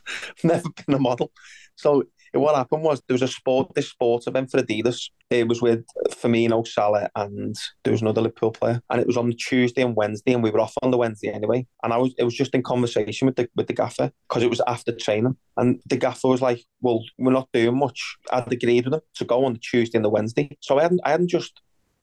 I've 0.07 0.33
never 0.43 0.69
been 0.69 0.95
a 0.95 0.99
model. 0.99 1.31
So 1.75 2.03
what 2.39 2.55
happened 2.55 2.83
was 2.83 3.01
there 3.07 3.13
was 3.15 3.21
a 3.21 3.27
sport, 3.27 3.73
this 3.75 3.89
sports 3.89 4.27
event 4.27 4.51
for 4.51 4.61
Adidas. 4.61 5.09
It 5.29 5.47
was 5.47 5.61
with 5.61 5.85
Firmino, 6.09 6.65
Salah, 6.65 7.09
and 7.15 7.55
there 7.83 7.91
was 7.91 8.01
another 8.01 8.21
Liverpool 8.21 8.51
player. 8.51 8.81
And 8.89 9.01
it 9.01 9.07
was 9.07 9.17
on 9.17 9.31
Tuesday 9.33 9.81
and 9.81 9.95
Wednesday, 9.95 10.33
and 10.33 10.43
we 10.43 10.51
were 10.51 10.59
off 10.59 10.73
on 10.81 10.91
the 10.91 10.97
Wednesday 10.97 11.29
anyway. 11.29 11.67
And 11.83 11.93
I 11.93 11.97
was, 11.97 12.13
it 12.17 12.23
was 12.23 12.35
just 12.35 12.55
in 12.55 12.63
conversation 12.63 13.25
with 13.25 13.35
the 13.35 13.49
with 13.55 13.67
the 13.67 13.73
gaffer 13.73 14.11
because 14.27 14.43
it 14.43 14.49
was 14.49 14.61
after 14.67 14.93
training. 14.93 15.35
And 15.57 15.81
the 15.87 15.97
gaffer 15.97 16.27
was 16.27 16.41
like, 16.41 16.63
"Well, 16.81 17.03
we're 17.17 17.31
not 17.31 17.49
doing 17.53 17.77
much." 17.77 18.17
I'd 18.31 18.51
agreed 18.51 18.85
with 18.85 18.95
him 18.95 19.01
to 19.15 19.25
go 19.25 19.45
on 19.45 19.53
the 19.53 19.59
Tuesday 19.59 19.97
and 19.97 20.05
the 20.05 20.09
Wednesday. 20.09 20.57
So 20.61 20.79
I 20.79 20.83
hadn't, 20.83 21.01
I 21.03 21.11
hadn't 21.11 21.29
just 21.29 21.61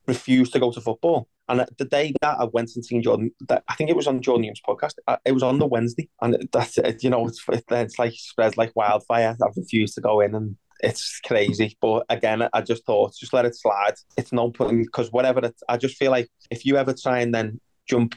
refused 0.08 0.52
to 0.54 0.58
go 0.58 0.72
to 0.72 0.80
football. 0.80 1.28
And 1.48 1.64
the 1.78 1.84
day 1.84 2.12
that 2.20 2.40
I 2.40 2.44
went 2.44 2.70
and 2.74 2.84
seen 2.84 3.02
Jordan, 3.02 3.30
that, 3.48 3.62
I 3.68 3.74
think 3.74 3.88
it 3.88 3.96
was 3.96 4.06
on 4.06 4.20
Jordan 4.20 4.44
Hume's 4.44 4.60
podcast. 4.66 4.94
Uh, 5.06 5.16
it 5.24 5.32
was 5.32 5.42
on 5.42 5.58
the 5.58 5.66
Wednesday, 5.66 6.08
and 6.20 6.48
that's 6.52 6.76
it. 6.78 7.04
You 7.04 7.10
know, 7.10 7.26
it's 7.26 7.42
it's 7.48 7.98
like 7.98 8.12
spreads 8.14 8.56
like 8.56 8.74
wildfire. 8.74 9.36
I've 9.42 9.56
refused 9.56 9.94
to 9.94 10.00
go 10.00 10.20
in, 10.20 10.34
and 10.34 10.56
it's 10.80 11.20
crazy. 11.20 11.76
But 11.80 12.04
again, 12.08 12.48
I 12.52 12.60
just 12.60 12.84
thought 12.84 13.14
just 13.18 13.32
let 13.32 13.46
it 13.46 13.56
slide. 13.56 13.94
It's 14.16 14.32
no 14.32 14.50
point 14.50 14.84
because 14.84 15.12
whatever. 15.12 15.40
It, 15.40 15.56
I 15.68 15.76
just 15.76 15.96
feel 15.96 16.10
like 16.10 16.28
if 16.50 16.66
you 16.66 16.76
ever 16.76 16.92
try 16.92 17.20
and 17.20 17.34
then 17.34 17.60
jump 17.88 18.14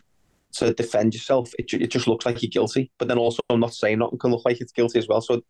to 0.53 0.73
defend 0.73 1.13
yourself, 1.13 1.51
it, 1.57 1.71
it 1.73 1.87
just 1.87 2.07
looks 2.07 2.25
like 2.25 2.41
you're 2.41 2.49
guilty. 2.49 2.91
But 2.97 3.07
then 3.07 3.17
also, 3.17 3.41
I'm 3.49 3.61
not 3.61 3.73
saying 3.73 3.99
nothing 3.99 4.19
can 4.19 4.31
look 4.31 4.45
like 4.45 4.59
it's 4.59 4.73
guilty 4.73 4.99
as 4.99 5.07
well. 5.07 5.21
So 5.21 5.41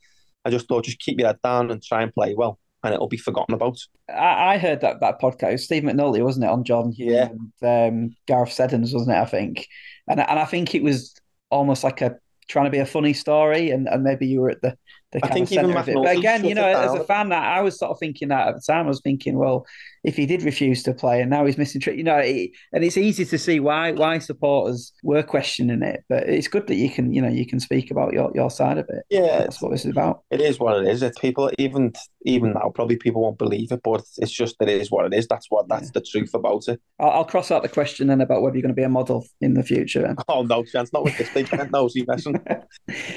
I 0.45 0.51
just 0.51 0.67
thought 0.67 0.85
just 0.85 0.99
keep 0.99 1.17
your 1.19 1.29
head 1.29 1.39
down 1.43 1.71
and 1.71 1.81
try 1.81 2.03
and 2.03 2.13
play 2.13 2.35
well 2.35 2.59
and 2.84 2.93
it'll 2.93 3.07
be 3.07 3.17
forgotten 3.17 3.53
about. 3.53 3.77
I, 4.09 4.53
I 4.53 4.57
heard 4.57 4.82
that 4.82 4.99
that 5.01 5.21
podcast, 5.21 5.61
Steve 5.61 5.84
McNulty, 5.84 6.23
wasn't 6.23 6.45
it, 6.45 6.51
on 6.51 6.63
John 6.63 6.91
Hume 6.91 7.09
yeah. 7.09 7.29
and 7.61 8.09
um, 8.09 8.15
Gareth 8.27 8.53
Seddons, 8.53 8.93
wasn't 8.93 9.15
it? 9.15 9.19
I 9.19 9.25
think, 9.25 9.67
and 10.07 10.19
and 10.19 10.39
I 10.39 10.45
think 10.45 10.73
it 10.75 10.84
was 10.84 11.15
almost 11.49 11.84
like 11.84 12.01
a 12.01 12.17
trying 12.47 12.65
to 12.65 12.71
be 12.71 12.79
a 12.79 12.86
funny 12.86 13.13
story, 13.13 13.71
and, 13.71 13.88
and 13.88 14.03
maybe 14.03 14.27
you 14.27 14.41
were 14.41 14.49
at 14.49 14.61
the 14.61 14.77
I 15.24 15.28
think 15.28 15.51
of 15.51 15.88
it. 15.88 15.95
But 15.95 16.18
again, 16.18 16.45
you 16.45 16.55
know, 16.55 16.66
as 16.66 16.93
a 16.93 17.03
fan, 17.03 17.30
that 17.30 17.43
I 17.43 17.62
was 17.62 17.78
sort 17.78 17.91
of 17.91 17.99
thinking 17.99 18.30
that 18.30 18.47
at 18.47 18.55
the 18.55 18.62
time, 18.62 18.86
I 18.86 18.89
was 18.89 19.01
thinking, 19.01 19.38
well, 19.38 19.66
if 20.03 20.16
he 20.16 20.26
did 20.26 20.43
refuse 20.43 20.82
to 20.84 20.93
play 20.93 21.22
and 21.22 21.30
now 21.30 21.45
he's 21.45 21.57
missing, 21.57 21.82
you 21.95 22.03
know, 22.03 22.18
it, 22.18 22.51
and 22.74 22.84
it's 22.84 22.97
easy 22.97 23.24
to 23.26 23.38
see 23.38 23.59
why 23.59 23.91
why 23.91 24.18
supporters 24.20 24.93
were 25.03 25.22
questioning 25.22 25.84
it. 25.84 26.03
But 26.09 26.28
it's 26.28 26.47
good 26.47 26.68
that 26.68 26.76
you 26.76 26.89
can, 26.89 27.14
you 27.14 27.22
know, 27.22 27.30
you 27.30 27.45
can 27.45 27.59
speak 27.59 27.91
about 27.91 28.14
your, 28.14 28.32
your 28.34 28.49
side 28.49 28.78
of 28.78 28.89
it. 28.89 29.03
Yeah, 29.09 29.39
that's 29.39 29.62
what 29.62 29.72
this 29.72 29.86
is 29.86 29.91
about. 29.91 30.24
It 30.32 30.41
is 30.41 30.59
what 30.59 30.82
it 30.82 30.88
is. 30.88 31.03
It's 31.03 31.20
people 31.20 31.51
even 31.57 31.93
even 32.24 32.53
now 32.53 32.72
probably 32.74 32.97
people 32.97 33.22
won't 33.22 33.38
believe 33.38 33.72
it, 33.72 33.82
but 33.84 34.03
it's 34.18 34.32
just 34.32 34.55
it 34.59 34.70
is 34.70 34.91
what 34.91 35.05
it 35.05 35.14
is. 35.14 35.28
That's 35.28 35.47
what 35.49 35.68
that's 35.68 35.88
yeah. 35.88 35.91
the 35.95 36.01
truth 36.01 36.34
about 36.34 36.68
it. 36.68 36.80
I'll, 36.99 37.09
I'll, 37.09 37.26
cross 37.26 37.51
out 37.51 37.64
the 37.64 37.70
question 37.70 38.07
then 38.07 38.22
about 38.22 38.41
whether 38.41 38.55
you're 38.55 38.62
going 38.62 38.76
to 38.76 38.80
be 38.80 38.84
a 38.84 38.89
model 38.89 39.26
in 39.39 39.53
the 39.53 39.64
future. 39.64 40.16
Oh 40.28 40.43
no 40.43 40.64
chance, 40.64 40.91
not 40.93 41.03
with 41.03 41.18
this 41.18 41.34
big 41.34 41.49
nosy 41.72 42.05
messing. 42.07 42.36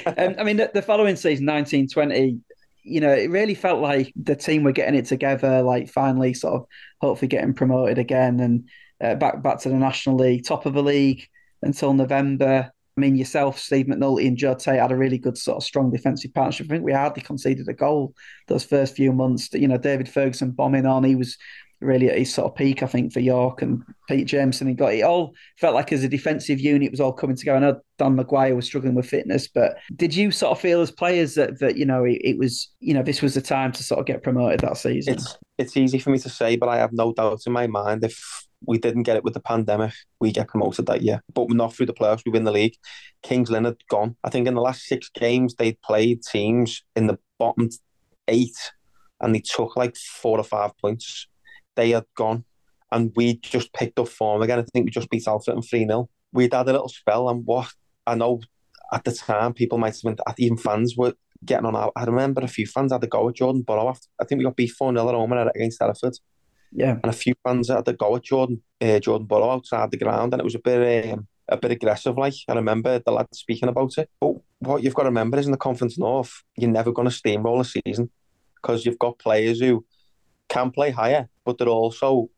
um, 0.05 0.35
I 0.37 0.43
mean, 0.43 0.57
the, 0.57 0.71
the 0.73 0.81
following 0.81 1.15
season, 1.15 1.45
nineteen 1.45 1.84
twenty 1.87 2.39
you 2.85 3.01
know, 3.01 3.11
it 3.11 3.31
really 3.31 3.55
felt 3.55 3.81
like 3.81 4.13
the 4.15 4.35
team 4.35 4.63
were 4.63 4.71
getting 4.71 4.93
it 4.93 5.05
together, 5.05 5.63
like 5.63 5.89
finally 5.89 6.35
sort 6.35 6.53
of 6.53 6.67
hopefully 7.01 7.27
getting 7.27 7.53
promoted 7.53 7.97
again 7.97 8.39
and 8.39 8.69
uh, 9.03 9.15
back 9.15 9.41
back 9.41 9.59
to 9.59 9.69
the 9.69 9.75
National 9.75 10.15
League, 10.15 10.45
top 10.45 10.65
of 10.65 10.73
the 10.73 10.83
league 10.83 11.27
until 11.63 11.93
November. 11.93 12.71
I 12.97 13.01
mean, 13.01 13.15
yourself, 13.15 13.59
Steve 13.59 13.87
McNulty, 13.87 14.27
and 14.27 14.37
Joe 14.37 14.53
Tate 14.53 14.79
had 14.79 14.91
a 14.91 14.95
really 14.95 15.17
good 15.17 15.37
sort 15.37 15.57
of 15.57 15.63
strong 15.63 15.91
defensive 15.91 16.33
partnership. 16.33 16.67
I 16.67 16.75
think 16.75 16.85
we 16.85 16.93
hardly 16.93 17.23
conceded 17.23 17.67
a 17.67 17.73
goal 17.73 18.13
those 18.47 18.63
first 18.63 18.95
few 18.95 19.11
months. 19.11 19.51
You 19.51 19.67
know, 19.67 19.77
David 19.77 20.07
Ferguson 20.07 20.51
bombing 20.51 20.85
on. 20.85 21.03
He 21.03 21.15
was 21.15 21.37
really 21.81 22.09
at 22.09 22.17
his 22.17 22.33
sort 22.33 22.51
of 22.51 22.55
peak, 22.55 22.83
I 22.83 22.87
think, 22.87 23.13
for 23.13 23.19
York 23.19 23.61
and 23.61 23.83
Pete 24.07 24.27
Jameson. 24.27 24.67
He 24.67 24.73
got 24.73 24.93
it 24.93 25.01
all 25.01 25.33
felt 25.57 25.75
like 25.75 25.91
as 25.91 26.03
a 26.03 26.09
defensive 26.09 26.59
unit 26.59 26.91
was 26.91 26.99
all 26.99 27.13
coming 27.13 27.35
together. 27.35 27.57
I 27.57 27.61
know 27.61 27.81
Don 27.97 28.17
McGuire 28.17 28.55
was 28.55 28.65
struggling 28.65 28.95
with 28.95 29.07
fitness, 29.07 29.47
but 29.47 29.77
did 29.95 30.15
you 30.15 30.31
sort 30.31 30.51
of 30.51 30.61
feel 30.61 30.81
as 30.81 30.91
players 30.91 31.35
that 31.35 31.59
that 31.59 31.77
you 31.77 31.85
know 31.85 32.03
it, 32.03 32.19
it, 32.23 32.37
was 32.37 32.71
you 32.79 32.93
know 32.93 33.03
this 33.03 33.21
was 33.21 33.33
the 33.33 33.41
time 33.41 33.71
to 33.73 33.83
sort 33.83 33.99
of 33.99 34.05
get 34.05 34.23
promoted 34.23 34.61
that 34.61 34.77
season? 34.77 35.15
It's 35.15 35.37
it's 35.57 35.77
easy 35.77 35.99
for 35.99 36.09
me 36.09 36.19
to 36.19 36.29
say, 36.29 36.55
but 36.55 36.69
I 36.69 36.77
have 36.77 36.93
no 36.93 37.13
doubt 37.13 37.41
in 37.45 37.53
my 37.53 37.67
mind 37.67 38.03
if 38.03 38.45
we 38.67 38.77
didn't 38.77 39.03
get 39.03 39.17
it 39.17 39.23
with 39.23 39.33
the 39.33 39.39
pandemic, 39.39 39.93
we 40.19 40.31
get 40.31 40.47
promoted 40.47 40.87
that 40.87 41.01
year. 41.01 41.21
But 41.33 41.51
not 41.51 41.73
through 41.73 41.85
the 41.85 41.93
playoffs, 41.93 42.23
we 42.25 42.31
win 42.31 42.45
the 42.45 42.51
league. 42.51 42.75
Kings 43.21 43.49
had 43.49 43.77
gone. 43.89 44.15
I 44.23 44.29
think 44.29 44.47
in 44.47 44.55
the 44.55 44.61
last 44.61 44.85
six 44.85 45.09
games 45.09 45.55
they'd 45.55 45.79
played 45.81 46.23
teams 46.23 46.83
in 46.95 47.07
the 47.07 47.19
bottom 47.37 47.69
eight 48.27 48.55
and 49.21 49.33
they 49.33 49.39
took 49.39 49.75
like 49.75 49.95
four 49.95 50.39
or 50.39 50.43
five 50.43 50.77
points 50.77 51.27
they 51.75 51.91
had 51.91 52.05
gone, 52.15 52.45
and 52.91 53.11
we 53.15 53.37
just 53.37 53.73
picked 53.73 53.99
up 53.99 54.07
form 54.07 54.41
again. 54.41 54.59
I 54.59 54.63
think 54.63 54.85
we 54.85 54.91
just 54.91 55.09
beat 55.09 55.25
Alfreton 55.25 55.67
3 55.67 55.85
0. 55.85 56.09
We'd 56.33 56.53
had 56.53 56.67
a 56.69 56.73
little 56.73 56.89
spell, 56.89 57.29
and 57.29 57.45
what 57.45 57.67
I 58.05 58.15
know 58.15 58.41
at 58.93 59.03
the 59.03 59.11
time, 59.11 59.53
people 59.53 59.77
might 59.77 59.95
have 59.95 60.03
been, 60.03 60.17
even 60.37 60.57
fans 60.57 60.95
were 60.97 61.13
getting 61.43 61.65
on. 61.65 61.91
I 61.95 62.03
remember 62.03 62.41
a 62.41 62.47
few 62.47 62.65
fans 62.65 62.91
had 62.91 63.01
to 63.01 63.07
go 63.07 63.27
at 63.29 63.35
Jordan. 63.35 63.63
After, 63.67 64.07
I 64.19 64.25
think 64.25 64.39
we 64.39 64.45
got 64.45 64.55
beat 64.55 64.71
4 64.71 64.93
0 64.93 65.09
at 65.09 65.15
home 65.15 65.31
against 65.33 65.81
Hereford. 65.81 66.17
Yeah. 66.71 66.97
And 67.03 67.05
a 67.05 67.13
few 67.13 67.33
fans 67.43 67.69
had 67.69 67.85
to 67.85 67.93
go 67.93 68.15
at 68.15 68.23
Jordan, 68.23 68.61
uh, 68.81 68.99
Jordan 68.99 69.27
Burrow 69.27 69.51
outside 69.51 69.91
the 69.91 69.97
ground, 69.97 70.33
and 70.33 70.41
it 70.41 70.45
was 70.45 70.55
a 70.55 70.59
bit. 70.59 71.13
Um, 71.13 71.27
a 71.47 71.57
bit 71.57 71.71
aggressive, 71.71 72.17
like 72.17 72.33
I 72.47 72.53
remember 72.53 72.99
the 72.99 73.11
lad 73.11 73.27
speaking 73.33 73.69
about 73.69 73.97
it. 73.97 74.09
But 74.19 74.33
what 74.59 74.83
you've 74.83 74.95
got 74.95 75.03
to 75.03 75.09
remember 75.09 75.37
is 75.37 75.45
in 75.45 75.51
the 75.51 75.57
Conference 75.57 75.97
North, 75.97 76.41
you're 76.57 76.71
never 76.71 76.91
going 76.91 77.07
to 77.07 77.13
steamroll 77.13 77.59
a 77.59 77.81
season 77.85 78.09
because 78.55 78.85
you've 78.85 78.99
got 78.99 79.19
players 79.19 79.59
who 79.59 79.85
can 80.49 80.71
play 80.71 80.91
higher, 80.91 81.29
but 81.45 81.57
they're 81.57 81.67
also 81.67 82.29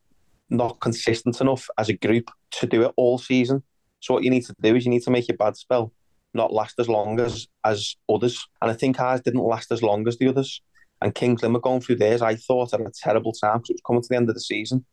not 0.50 0.80
consistent 0.80 1.40
enough 1.40 1.68
as 1.78 1.88
a 1.88 1.94
group 1.94 2.30
to 2.52 2.66
do 2.66 2.82
it 2.82 2.92
all 2.96 3.18
season. 3.18 3.62
So 4.00 4.14
what 4.14 4.24
you 4.24 4.30
need 4.30 4.46
to 4.46 4.54
do 4.60 4.76
is 4.76 4.84
you 4.84 4.90
need 4.90 5.02
to 5.02 5.10
make 5.10 5.28
your 5.28 5.36
bad 5.36 5.56
spell 5.56 5.92
not 6.34 6.52
last 6.52 6.78
as 6.78 6.88
long 6.88 7.20
as 7.20 7.48
as 7.64 7.96
others. 8.08 8.46
And 8.60 8.70
I 8.70 8.74
think 8.74 9.00
ours 9.00 9.20
didn't 9.20 9.42
last 9.42 9.72
as 9.72 9.82
long 9.82 10.06
as 10.08 10.18
the 10.18 10.28
others. 10.28 10.60
And 11.00 11.14
Kings 11.14 11.42
were 11.42 11.60
going 11.60 11.80
through 11.80 11.96
theirs, 11.96 12.22
I 12.22 12.34
thought, 12.34 12.74
at 12.74 12.80
a 12.80 12.90
terrible 13.02 13.32
time 13.32 13.58
because 13.58 13.70
it 13.70 13.74
was 13.74 13.82
coming 13.86 14.02
to 14.02 14.08
the 14.08 14.16
end 14.16 14.28
of 14.28 14.34
the 14.34 14.40
season. 14.40 14.84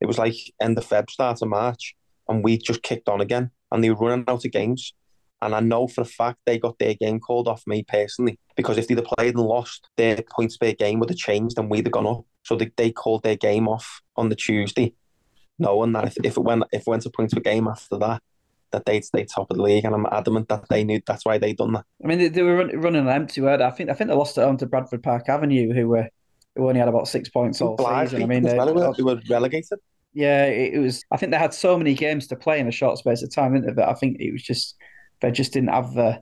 It 0.00 0.06
was 0.06 0.18
like 0.18 0.34
end 0.60 0.76
of 0.76 0.86
Feb, 0.86 1.08
start 1.08 1.40
of 1.40 1.48
March, 1.48 1.94
and 2.28 2.42
we 2.42 2.58
just 2.58 2.82
kicked 2.82 3.08
on 3.08 3.20
again. 3.20 3.50
And 3.70 3.82
they 3.82 3.90
were 3.90 4.08
running 4.08 4.24
out 4.26 4.44
of 4.44 4.50
games. 4.50 4.92
And 5.40 5.54
I 5.54 5.60
know 5.60 5.86
for 5.86 6.00
a 6.00 6.04
fact 6.04 6.38
they 6.46 6.58
got 6.58 6.78
their 6.78 6.94
game 6.94 7.20
called 7.20 7.48
off 7.48 7.64
me 7.66 7.84
personally 7.86 8.38
because 8.56 8.78
if 8.78 8.86
they'd 8.86 8.98
have 8.98 9.06
played 9.06 9.34
and 9.34 9.44
lost, 9.44 9.88
their 9.96 10.18
points 10.30 10.56
per 10.56 10.72
game 10.72 11.00
would 11.00 11.10
have 11.10 11.18
changed 11.18 11.58
and 11.58 11.70
we'd 11.70 11.86
have 11.86 11.92
gone 11.92 12.06
up. 12.06 12.24
So 12.42 12.56
they, 12.56 12.70
they 12.76 12.90
called 12.90 13.22
their 13.22 13.36
game 13.36 13.68
off 13.68 14.02
on 14.16 14.28
the 14.28 14.36
Tuesday, 14.36 14.94
knowing 15.58 15.92
that 15.92 16.06
if, 16.06 16.16
if 16.24 16.36
it 16.36 16.42
went 16.42 16.64
if 16.72 16.82
it 16.82 16.86
went 16.86 17.02
to 17.02 17.10
points 17.10 17.34
per 17.34 17.40
game 17.40 17.68
after 17.68 17.98
that, 17.98 18.22
that 18.72 18.84
they'd 18.84 19.04
stay 19.04 19.24
top 19.24 19.50
of 19.50 19.56
the 19.56 19.62
league. 19.62 19.84
And 19.84 19.94
I'm 19.94 20.06
adamant 20.10 20.48
that 20.48 20.68
they 20.68 20.84
knew 20.84 21.00
that's 21.06 21.24
why 21.24 21.38
they 21.38 21.52
done 21.52 21.72
that. 21.74 21.84
I 22.02 22.06
mean, 22.06 22.18
they, 22.18 22.28
they 22.28 22.42
were 22.42 22.56
run, 22.56 22.80
running 22.80 23.02
an 23.02 23.08
empty, 23.08 23.40
were 23.40 23.62
I 23.62 23.70
think 23.70 23.90
I 23.90 23.94
think 23.94 24.08
they 24.08 24.16
lost 24.16 24.38
at 24.38 24.44
home 24.44 24.56
to 24.58 24.66
Bradford 24.66 25.02
Park 25.02 25.28
Avenue, 25.28 25.72
who 25.72 25.88
were 25.88 26.08
who 26.56 26.68
only 26.68 26.80
had 26.80 26.88
about 26.88 27.08
six 27.08 27.28
points 27.28 27.60
all 27.60 27.78
season. 27.78 28.22
I 28.22 28.26
mean, 28.26 28.42
they, 28.42 28.56
well, 28.56 28.92
they 28.92 29.02
were 29.02 29.20
relegated. 29.30 29.78
Yeah, 30.14 30.44
it, 30.44 30.74
it 30.74 30.78
was. 30.78 31.02
I 31.10 31.16
think 31.16 31.32
they 31.32 31.38
had 31.38 31.54
so 31.54 31.78
many 31.78 31.94
games 31.94 32.26
to 32.28 32.36
play 32.36 32.60
in 32.60 32.68
a 32.68 32.72
short 32.72 32.98
space 32.98 33.22
of 33.22 33.34
time, 33.34 33.54
didn't 33.54 33.66
they? 33.66 33.72
But 33.72 33.88
I 33.88 33.94
think 33.94 34.20
it 34.20 34.32
was 34.32 34.42
just 34.42 34.76
they 35.20 35.30
just 35.30 35.52
didn't 35.52 35.70
have 35.70 35.94
the 35.94 36.20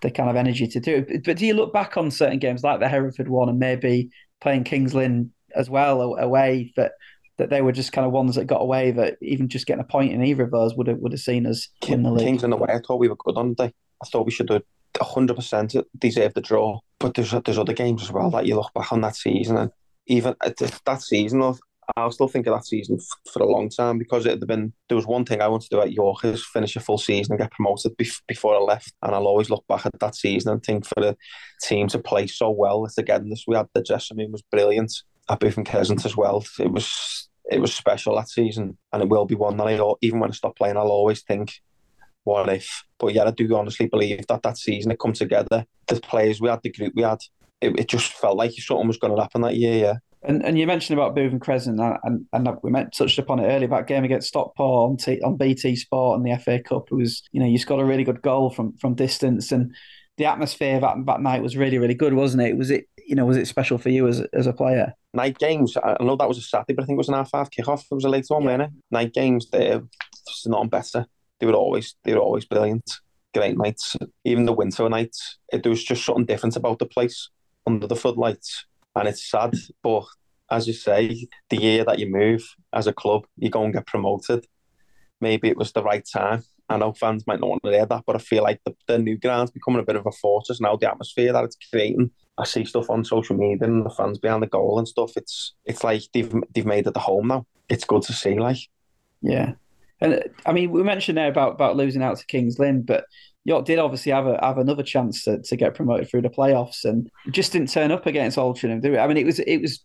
the 0.00 0.10
kind 0.10 0.30
of 0.30 0.36
energy 0.36 0.66
to 0.68 0.80
do 0.80 1.04
it. 1.08 1.24
But 1.24 1.36
do 1.36 1.46
you 1.46 1.54
look 1.54 1.72
back 1.72 1.96
on 1.96 2.10
certain 2.10 2.38
games 2.38 2.62
like 2.62 2.80
the 2.80 2.88
Hereford 2.88 3.28
one 3.28 3.48
and 3.48 3.58
maybe 3.58 4.10
playing 4.40 4.64
Kings 4.64 4.94
Lynn 4.94 5.32
as 5.58 5.68
well 5.68 6.00
a 6.00 6.22
away 6.22 6.72
that 6.76 6.92
that 7.36 7.50
they 7.50 7.62
were 7.62 7.72
just 7.72 7.92
kind 7.92 8.06
of 8.06 8.12
ones 8.12 8.34
that 8.34 8.46
got 8.46 8.60
away 8.60 8.90
that 8.90 9.16
even 9.22 9.48
just 9.48 9.66
getting 9.66 9.80
a 9.82 9.86
point 9.86 10.12
in 10.12 10.24
either 10.24 10.42
of 10.44 10.50
those 10.50 10.74
would 10.74 10.86
have 10.86 10.98
would 10.98 11.12
have 11.12 11.20
seen 11.20 11.46
us 11.46 11.68
win 11.88 12.02
the 12.02 12.10
league. 12.10 12.26
Kings 12.26 12.44
in 12.44 12.50
the 12.50 12.56
way, 12.56 12.68
I 12.68 12.80
thought 12.80 12.98
we 12.98 13.08
were 13.08 13.16
good 13.16 13.36
on 13.36 13.50
the 13.50 13.66
day. 13.66 13.74
I 14.02 14.08
thought 14.08 14.26
we 14.26 14.32
should 14.32 14.50
have 14.50 14.62
hundred 15.00 15.36
percent 15.36 15.76
deserved 15.98 16.34
the 16.34 16.40
draw. 16.40 16.80
But 16.98 17.14
there's 17.14 17.30
there's 17.44 17.58
other 17.58 17.72
games 17.72 18.02
as 18.02 18.12
well 18.12 18.30
that 18.30 18.46
you 18.46 18.56
look 18.56 18.72
back 18.74 18.92
on 18.92 19.00
that 19.02 19.16
season 19.16 19.56
and 19.56 19.70
even 20.06 20.34
uh, 20.40 20.50
that 20.86 21.02
season 21.02 21.42
of 21.42 21.60
I'll 21.96 22.10
still 22.10 22.28
think 22.28 22.46
of 22.46 22.54
that 22.54 22.66
season 22.66 22.98
for 23.32 23.42
a 23.42 23.46
long 23.46 23.70
time 23.70 23.98
because 23.98 24.26
it 24.26 24.30
had 24.30 24.46
been 24.46 24.72
there 24.88 24.96
was 24.96 25.06
one 25.06 25.24
thing 25.24 25.40
I 25.40 25.48
wanted 25.48 25.70
to 25.70 25.76
do 25.76 25.80
at 25.80 25.92
York 25.92 26.24
is 26.24 26.44
finish 26.44 26.76
a 26.76 26.80
full 26.80 26.98
season 26.98 27.32
and 27.32 27.40
get 27.40 27.50
promoted 27.52 27.96
before 28.26 28.56
I 28.56 28.58
left, 28.58 28.92
and 29.02 29.14
I'll 29.14 29.26
always 29.26 29.48
look 29.48 29.64
back 29.68 29.86
at 29.86 29.98
that 30.00 30.14
season 30.14 30.52
and 30.52 30.62
think 30.62 30.84
for 30.84 31.00
the 31.00 31.16
team 31.62 31.88
to 31.88 31.98
play 31.98 32.26
so 32.26 32.50
well 32.50 32.86
again. 32.98 33.30
This 33.30 33.44
we 33.46 33.56
had 33.56 33.68
the 33.74 33.82
dressing 33.82 34.18
room 34.18 34.32
was 34.32 34.42
brilliant 34.42 34.92
Bootham 35.36 35.68
Crescent 35.68 36.04
as 36.04 36.16
well. 36.16 36.44
It 36.58 36.70
was 36.70 37.28
it 37.50 37.60
was 37.60 37.74
special 37.74 38.16
that 38.16 38.28
season, 38.28 38.76
and 38.92 39.02
it 39.02 39.08
will 39.08 39.24
be 39.24 39.34
one 39.34 39.56
that 39.56 39.66
I 39.66 39.92
even 40.02 40.20
when 40.20 40.30
I 40.30 40.34
stop 40.34 40.56
playing, 40.56 40.76
I'll 40.76 40.88
always 40.88 41.22
think, 41.22 41.60
what 42.24 42.48
if? 42.48 42.84
But 42.98 43.14
yeah, 43.14 43.24
I 43.24 43.30
do 43.30 43.54
honestly 43.56 43.86
believe 43.86 44.26
that 44.28 44.42
that 44.42 44.58
season 44.58 44.90
it 44.90 44.98
come 44.98 45.14
together. 45.14 45.64
The 45.86 45.96
players 45.96 46.40
we 46.40 46.48
had, 46.48 46.62
the 46.62 46.70
group 46.70 46.92
we 46.94 47.02
had, 47.02 47.20
it, 47.60 47.78
it 47.80 47.88
just 47.88 48.12
felt 48.12 48.36
like 48.36 48.52
something 48.52 48.86
was 48.86 48.98
going 48.98 49.14
to 49.14 49.20
happen 49.20 49.40
that 49.42 49.56
year. 49.56 49.78
Yeah. 49.78 49.94
And 50.22 50.44
and 50.44 50.58
you 50.58 50.66
mentioned 50.66 50.98
about 50.98 51.14
Bootham 51.14 51.40
Crescent, 51.40 51.80
and, 51.80 52.26
and, 52.32 52.48
we 52.62 52.70
met, 52.70 52.92
touched 52.92 53.18
upon 53.18 53.38
it 53.38 53.46
earlier 53.46 53.66
about 53.66 53.86
game 53.86 54.04
against 54.04 54.28
Stockport 54.28 54.90
on, 54.90 54.96
T, 54.96 55.20
on 55.22 55.36
BT 55.36 55.76
Sport 55.76 56.18
and 56.18 56.26
the 56.26 56.36
FA 56.38 56.60
Cup. 56.60 56.88
It 56.90 56.96
was 56.96 57.22
you 57.30 57.40
know 57.40 57.46
you 57.46 57.56
scored 57.56 57.80
a 57.80 57.84
really 57.84 58.04
good 58.04 58.20
goal 58.20 58.50
from 58.50 58.76
from 58.78 58.94
distance, 58.94 59.52
and 59.52 59.72
the 60.16 60.26
atmosphere 60.26 60.80
that 60.80 60.96
that 61.06 61.20
night 61.20 61.42
was 61.42 61.56
really 61.56 61.78
really 61.78 61.94
good, 61.94 62.14
wasn't 62.14 62.42
it? 62.42 62.56
Was 62.56 62.70
it 62.70 62.86
you 63.08 63.14
know 63.14 63.24
was 63.24 63.38
it 63.38 63.48
special 63.48 63.78
for 63.78 63.88
you 63.88 64.06
as 64.06 64.20
as 64.32 64.46
a 64.46 64.52
player? 64.52 64.92
Night 65.14 65.38
games. 65.38 65.76
I 65.82 65.96
know 66.00 66.16
that 66.16 66.28
was 66.28 66.38
a 66.38 66.42
Saturday, 66.42 66.74
but 66.74 66.82
I 66.82 66.86
think 66.86 66.96
it 66.96 67.04
was 67.04 67.08
an 67.08 67.14
half 67.14 67.30
half 67.32 67.50
kickoff. 67.50 67.84
It 67.90 67.94
was 67.94 68.04
a 68.04 68.08
late 68.08 68.26
one, 68.28 68.42
yeah. 68.42 68.48
wasn't 68.48 68.62
it? 68.62 68.82
Night 68.90 69.14
games. 69.14 69.48
They're 69.50 69.82
not 70.46 70.70
better. 70.70 71.06
They 71.40 71.46
were 71.46 71.54
always 71.54 71.94
they 72.04 72.14
were 72.14 72.20
always 72.20 72.44
brilliant. 72.44 72.90
Great 73.34 73.56
nights. 73.56 73.96
Even 74.24 74.44
the 74.44 74.52
winter 74.52 74.88
nights. 74.88 75.38
It, 75.52 75.62
there 75.62 75.70
was 75.70 75.82
just 75.82 76.04
something 76.04 76.26
different 76.26 76.56
about 76.56 76.78
the 76.78 76.86
place 76.86 77.30
under 77.66 77.86
the 77.86 77.96
floodlights 77.96 78.66
and 78.94 79.08
it's 79.08 79.30
sad. 79.30 79.54
But 79.82 80.04
as 80.50 80.66
you 80.66 80.72
say, 80.72 81.26
the 81.50 81.60
year 81.60 81.84
that 81.84 81.98
you 81.98 82.10
move 82.10 82.42
as 82.72 82.86
a 82.86 82.92
club, 82.92 83.26
you 83.36 83.50
go 83.50 83.64
and 83.64 83.72
get 83.72 83.86
promoted. 83.86 84.46
Maybe 85.20 85.48
it 85.48 85.56
was 85.56 85.72
the 85.72 85.82
right 85.82 86.06
time. 86.10 86.42
I 86.68 86.76
know 86.76 86.92
fans 86.92 87.26
might 87.26 87.40
not 87.40 87.48
want 87.48 87.62
to 87.64 87.70
hear 87.70 87.86
that, 87.86 88.04
but 88.06 88.16
I 88.16 88.18
feel 88.18 88.42
like 88.42 88.60
the, 88.64 88.74
the 88.86 88.98
new 88.98 89.16
ground's 89.16 89.50
becoming 89.50 89.80
a 89.80 89.84
bit 89.84 89.96
of 89.96 90.06
a 90.06 90.12
fortress 90.12 90.60
now. 90.60 90.76
The 90.76 90.90
atmosphere 90.90 91.32
that 91.32 91.44
it's 91.44 91.56
creating, 91.70 92.10
I 92.38 92.44
see 92.44 92.64
stuff 92.64 92.88
on 92.88 93.04
social 93.04 93.36
media 93.36 93.66
and 93.66 93.84
the 93.84 93.90
fans 93.90 94.18
behind 94.18 94.42
the 94.42 94.46
goal 94.46 94.78
and 94.78 94.86
stuff. 94.86 95.16
It's 95.16 95.54
it's 95.64 95.82
like 95.82 96.02
they've 96.14 96.32
they've 96.54 96.66
made 96.66 96.86
it 96.86 96.94
the 96.94 97.00
home 97.00 97.28
now. 97.28 97.46
It's 97.68 97.84
good 97.84 98.02
to 98.02 98.12
see, 98.12 98.38
like. 98.38 98.58
Yeah, 99.20 99.54
and 100.00 100.22
I 100.46 100.52
mean, 100.52 100.70
we 100.70 100.82
mentioned 100.82 101.18
there 101.18 101.28
about 101.28 101.52
about 101.52 101.76
losing 101.76 102.02
out 102.02 102.18
to 102.18 102.26
Kings 102.26 102.58
Lynn, 102.58 102.82
but 102.82 103.04
York 103.44 103.64
did 103.64 103.78
obviously 103.78 104.12
have 104.12 104.26
a 104.26 104.38
have 104.42 104.58
another 104.58 104.82
chance 104.82 105.24
to, 105.24 105.42
to 105.42 105.56
get 105.56 105.74
promoted 105.74 106.08
through 106.08 106.22
the 106.22 106.30
playoffs, 106.30 106.84
and 106.84 107.10
just 107.30 107.52
didn't 107.52 107.70
turn 107.70 107.90
up 107.90 108.06
against 108.06 108.38
Altrincham. 108.38 108.80
Do 108.80 108.94
it? 108.94 108.98
I 108.98 109.08
mean, 109.08 109.16
it 109.16 109.26
was 109.26 109.40
it 109.40 109.58
was 109.60 109.84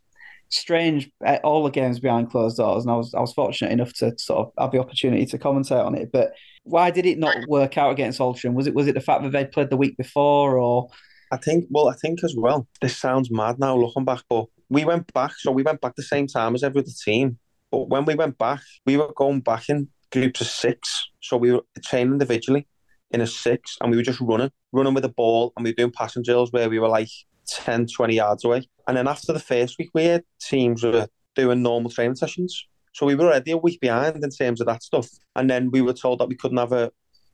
strange. 0.49 1.10
Eh, 1.26 1.39
all 1.43 1.64
the 1.64 1.72
games 1.72 1.99
behind 1.99 2.30
closed 2.30 2.58
doors, 2.58 2.84
and 2.84 2.91
I 2.91 2.95
was 2.95 3.14
I 3.16 3.22
was 3.22 3.34
fortunate 3.34 3.72
enough 3.72 3.93
to 3.93 4.14
sort 4.20 4.47
of 4.47 4.54
have 4.60 4.72
the 4.72 4.80
opportunity 4.80 5.26
to 5.26 5.39
commentate 5.39 5.84
on 5.84 5.95
it. 5.95 6.12
But 6.12 6.34
why 6.64 6.91
did 6.91 7.06
it 7.08 7.18
not 7.18 7.36
work 7.47 7.78
out 7.78 7.91
against 7.91 8.20
Altrincham? 8.20 8.54
Was 8.54 8.68
it 8.68 8.76
was 8.76 8.88
it 8.88 8.93
the 8.93 9.01
fact 9.01 9.24
that 9.24 9.32
they'd 9.32 9.51
played 9.51 9.70
the 9.70 9.78
week 9.78 9.97
before, 9.97 10.60
or? 10.60 10.89
I 11.34 11.38
think 11.38 11.65
well, 11.71 11.89
I 11.89 11.95
think 11.95 12.23
as 12.23 12.36
well. 12.38 12.67
This 12.79 12.95
sounds 12.95 13.31
mad 13.31 13.57
now 13.57 13.75
looking 13.75 14.05
back, 14.05 14.21
but 14.29 14.45
we 14.69 14.86
went 14.86 15.11
back. 15.13 15.31
So 15.39 15.51
we 15.51 15.63
went 15.63 15.81
back 15.81 15.95
the 15.95 16.03
same 16.03 16.27
time 16.27 16.53
as 16.53 16.63
every 16.63 16.81
other 16.81 16.91
team. 17.03 17.39
But 17.71 17.89
when 17.89 18.05
we 18.05 18.13
went 18.13 18.38
back, 18.38 18.61
we 18.86 18.97
were 18.97 19.11
going 19.15 19.41
back 19.41 19.67
in 19.67 19.88
groups 20.11 20.41
of 20.41 20.47
six. 20.47 21.09
So 21.21 21.38
we 21.38 21.51
were 21.51 21.63
training 21.84 22.13
individually 22.13 22.67
in 23.09 23.21
a 23.21 23.25
six 23.25 23.77
and 23.81 23.89
we 23.89 23.97
were 23.97 24.03
just 24.03 24.21
running, 24.21 24.51
running 24.71 24.93
with 24.93 25.01
the 25.01 25.09
ball 25.09 25.53
and 25.57 25.63
we 25.63 25.71
were 25.71 25.75
doing 25.75 25.91
passing 25.91 26.21
drills 26.21 26.51
where 26.51 26.69
we 26.69 26.77
were 26.77 26.88
like 26.88 27.09
10, 27.47 27.88
20 27.88 28.13
yards 28.13 28.45
away. 28.45 28.69
And 28.88 28.95
then 28.95 29.07
after 29.07 29.34
the 29.34 29.39
first 29.39 29.79
week, 29.79 29.89
we 29.95 30.05
had 30.05 30.23
teams 30.39 30.84
were 30.84 31.07
doing 31.36 31.63
normal 31.63 31.89
training 31.89 32.15
sessions. 32.15 32.67
So 32.93 33.07
we 33.07 33.15
were 33.15 33.25
already 33.25 33.51
a 33.51 33.57
week 33.57 33.81
behind 33.81 34.23
in 34.23 34.29
terms 34.29 34.61
of 34.61 34.67
that 34.67 34.84
stuff. 34.84 35.09
And 35.36 35.49
then 35.49 35.71
we 35.71 35.81
were 35.81 35.93
told 35.93 36.19
that 36.19 36.29
we 36.29 36.36
couldn't 36.36 36.57
have 36.57 36.73
a, 36.73 36.91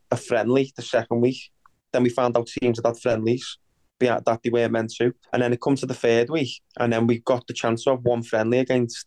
a 0.10 0.16
friendly 0.16 0.72
the 0.78 0.84
second 0.84 1.20
week. 1.20 1.52
Then 1.92 2.04
we 2.04 2.10
found 2.10 2.38
out 2.38 2.48
teams 2.48 2.78
had 2.78 2.86
had 2.88 2.98
friendlies 2.98 3.58
that 4.00 4.40
they 4.44 4.50
were 4.50 4.70
meant 4.70 4.94
to. 4.96 5.14
And 5.34 5.42
then 5.42 5.54
it 5.54 5.62
comes 5.62 5.82
to 5.82 5.86
the 5.86 5.94
third 5.94 6.30
week, 6.30 6.62
and 6.80 6.92
then 6.92 7.08
we 7.08 7.20
got 7.20 7.48
the 7.48 7.54
chance 7.54 7.84
to 7.84 7.92
have 7.92 8.04
one 8.04 8.24
friendly 8.24 8.60
against 8.60 9.06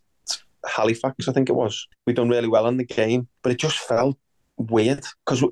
Halifax, 0.66 1.28
I 1.28 1.32
think 1.32 1.48
it 1.48 1.54
was. 1.54 1.88
We 2.06 2.12
done 2.12 2.28
really 2.28 2.48
well 2.48 2.68
in 2.68 2.76
the 2.76 2.84
game, 2.84 3.28
but 3.42 3.52
it 3.52 3.58
just 3.58 3.78
felt 3.78 4.16
weird 4.56 5.04
because 5.24 5.44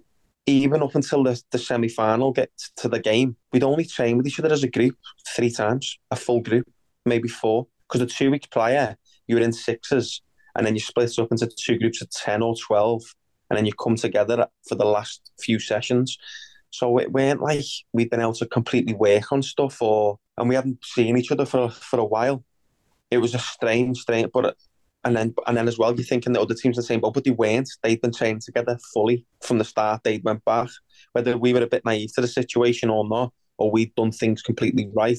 even 0.47 0.83
up 0.83 0.95
until 0.95 1.23
the, 1.23 1.41
the 1.51 1.59
semi 1.59 1.89
final, 1.89 2.33
get 2.33 2.51
to 2.77 2.89
the 2.89 3.01
game, 3.01 3.37
we'd 3.53 3.63
only 3.63 3.85
train 3.85 4.17
with 4.17 4.27
each 4.27 4.39
other 4.39 4.53
as 4.53 4.63
a 4.63 4.71
group 4.71 4.97
three 5.35 5.51
times, 5.51 5.99
a 6.11 6.17
full 6.17 6.41
group, 6.41 6.69
maybe 7.05 7.29
four. 7.29 7.67
Because 7.89 8.01
the 8.01 8.07
two 8.07 8.31
weeks 8.31 8.47
prior, 8.47 8.97
you 9.27 9.37
were 9.37 9.43
in 9.43 9.53
sixes, 9.53 10.23
and 10.57 10.67
then 10.67 10.75
you 10.75 10.81
split 10.81 11.19
up 11.19 11.29
into 11.31 11.49
two 11.49 11.79
groups 11.79 12.03
of 12.03 12.11
10 12.11 12.43
or 12.43 12.55
12, 12.57 13.03
and 13.49 13.57
then 13.57 13.67
you 13.67 13.73
come 13.73 13.97
together 13.97 14.47
for 14.69 14.77
the 14.77 14.85
last 14.85 15.33
few 15.41 15.59
sessions. 15.59 16.17
So 16.71 16.99
it 16.99 17.13
weren't 17.13 17.41
like 17.41 17.65
we'd 17.93 18.11
been 18.11 18.21
able 18.21 18.35
to 18.35 18.47
completely 18.47 18.95
work 18.95 19.33
on 19.33 19.43
stuff, 19.43 19.81
or 19.83 20.19
and 20.37 20.49
we 20.49 20.55
hadn't 20.55 20.85
seen 20.85 21.17
each 21.17 21.33
other 21.33 21.47
for 21.47 21.71
for 21.71 21.99
a 21.99 22.05
while. 22.05 22.45
It 23.11 23.19
was 23.19 23.35
a 23.35 23.39
strange, 23.39 23.99
strange, 23.99 24.31
but 24.33 24.57
and 25.05 25.17
then 25.17 25.35
and 25.47 25.57
then 25.57 25.69
as 25.69 25.79
well, 25.79 25.95
you're 25.95 26.05
thinking 26.05 26.33
the 26.33 26.41
other 26.41 26.55
teams 26.55 26.79
are 26.79 26.83
the 26.83 26.87
same 26.87 27.01
boat, 27.01 27.15
but 27.15 27.25
they 27.25 27.31
weren't. 27.31 27.71
They'd 27.83 28.01
been 28.01 28.13
training 28.13 28.43
together 28.45 28.79
fully 28.93 29.25
from 29.41 29.59
the 29.59 29.65
start. 29.65 30.03
They 30.05 30.19
went 30.19 30.45
back. 30.45 30.69
Whether 31.13 31.37
we 31.37 31.53
were 31.53 31.63
a 31.63 31.67
bit 31.67 31.85
naive 31.85 32.13
to 32.15 32.21
the 32.21 32.29
situation 32.29 32.91
or 32.91 33.09
not, 33.09 33.33
or 33.59 33.71
we'd 33.71 33.95
done 33.95 34.13
things 34.13 34.43
completely 34.43 34.91
right, 34.93 35.19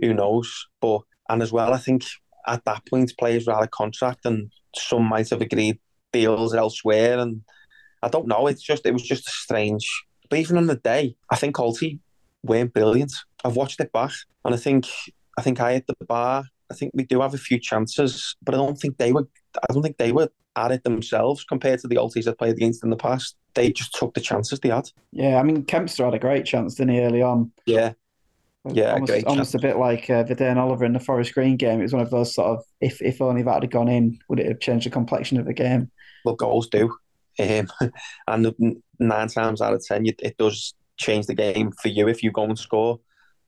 who 0.00 0.14
knows? 0.14 0.66
But 0.80 1.02
and 1.28 1.42
as 1.42 1.52
well, 1.52 1.72
I 1.72 1.78
think 1.78 2.04
at 2.46 2.64
that 2.64 2.86
point, 2.86 3.12
players 3.18 3.46
were 3.46 3.54
out 3.54 3.62
of 3.62 3.70
contract, 3.70 4.24
and 4.24 4.50
some 4.74 5.04
might 5.04 5.30
have 5.30 5.40
agreed 5.40 5.78
deals 6.12 6.54
elsewhere. 6.54 7.18
And 7.18 7.42
I 8.02 8.08
don't 8.08 8.28
know. 8.28 8.46
It's 8.46 8.62
just 8.62 8.86
it 8.86 8.92
was 8.92 9.02
just 9.02 9.28
a 9.28 9.32
strange. 9.32 9.86
But 10.28 10.38
even 10.38 10.56
on 10.56 10.66
the 10.66 10.76
day, 10.76 11.16
I 11.30 11.36
think 11.36 11.56
Alty 11.56 11.98
weren't 12.42 12.72
brilliant. 12.72 13.12
I've 13.44 13.56
watched 13.56 13.80
it 13.80 13.92
back, 13.92 14.12
and 14.44 14.54
I 14.54 14.58
think 14.58 14.86
I 15.38 15.42
think 15.42 15.60
I 15.60 15.74
hit 15.74 15.86
the 15.86 16.04
bar 16.06 16.44
I 16.70 16.74
think 16.74 16.92
we 16.94 17.04
do 17.04 17.20
have 17.20 17.34
a 17.34 17.38
few 17.38 17.58
chances, 17.58 18.36
but 18.42 18.54
I 18.54 18.58
don't 18.58 18.78
think 18.78 18.98
they 18.98 19.12
were. 19.12 19.26
I 19.56 19.72
don't 19.72 19.82
think 19.82 19.98
they 19.98 20.12
were 20.12 20.28
at 20.56 20.72
it 20.72 20.84
themselves 20.84 21.44
compared 21.44 21.80
to 21.80 21.88
the 21.88 21.96
Alties 21.96 22.24
that 22.24 22.38
played 22.38 22.56
against 22.56 22.84
in 22.84 22.90
the 22.90 22.96
past. 22.96 23.36
They 23.54 23.70
just 23.72 23.94
took 23.94 24.14
the 24.14 24.20
chances 24.20 24.60
they 24.60 24.70
had. 24.70 24.90
Yeah, 25.12 25.38
I 25.38 25.42
mean 25.42 25.64
Kempster 25.64 26.04
had 26.04 26.14
a 26.14 26.18
great 26.18 26.44
chance, 26.44 26.74
didn't 26.74 26.94
he, 26.94 27.00
early 27.00 27.22
on? 27.22 27.52
Yeah, 27.66 27.92
yeah, 28.68 28.94
almost, 28.94 29.12
a 29.12 29.24
almost 29.24 29.54
a 29.54 29.58
bit 29.58 29.76
like 29.76 30.08
uh, 30.10 30.24
Vadaine 30.24 30.56
Oliver 30.56 30.84
in 30.84 30.92
the 30.92 31.00
Forest 31.00 31.34
Green 31.34 31.56
game. 31.56 31.80
It 31.80 31.84
was 31.84 31.92
one 31.92 32.02
of 32.02 32.10
those 32.10 32.34
sort 32.34 32.58
of 32.58 32.64
if 32.80 33.00
if 33.02 33.20
only 33.20 33.42
that 33.42 33.62
had 33.62 33.70
gone 33.70 33.88
in, 33.88 34.18
would 34.28 34.40
it 34.40 34.46
have 34.46 34.60
changed 34.60 34.86
the 34.86 34.90
complexion 34.90 35.38
of 35.38 35.46
the 35.46 35.54
game? 35.54 35.90
Well, 36.24 36.36
goals 36.36 36.68
do, 36.68 36.96
um, 37.38 37.68
and 38.28 38.82
nine 38.98 39.28
times 39.28 39.60
out 39.60 39.74
of 39.74 39.84
ten, 39.84 40.06
it 40.06 40.36
does 40.38 40.74
change 40.96 41.26
the 41.26 41.34
game 41.34 41.72
for 41.72 41.88
you 41.88 42.08
if 42.08 42.22
you 42.22 42.30
go 42.30 42.44
and 42.44 42.58
score. 42.58 43.00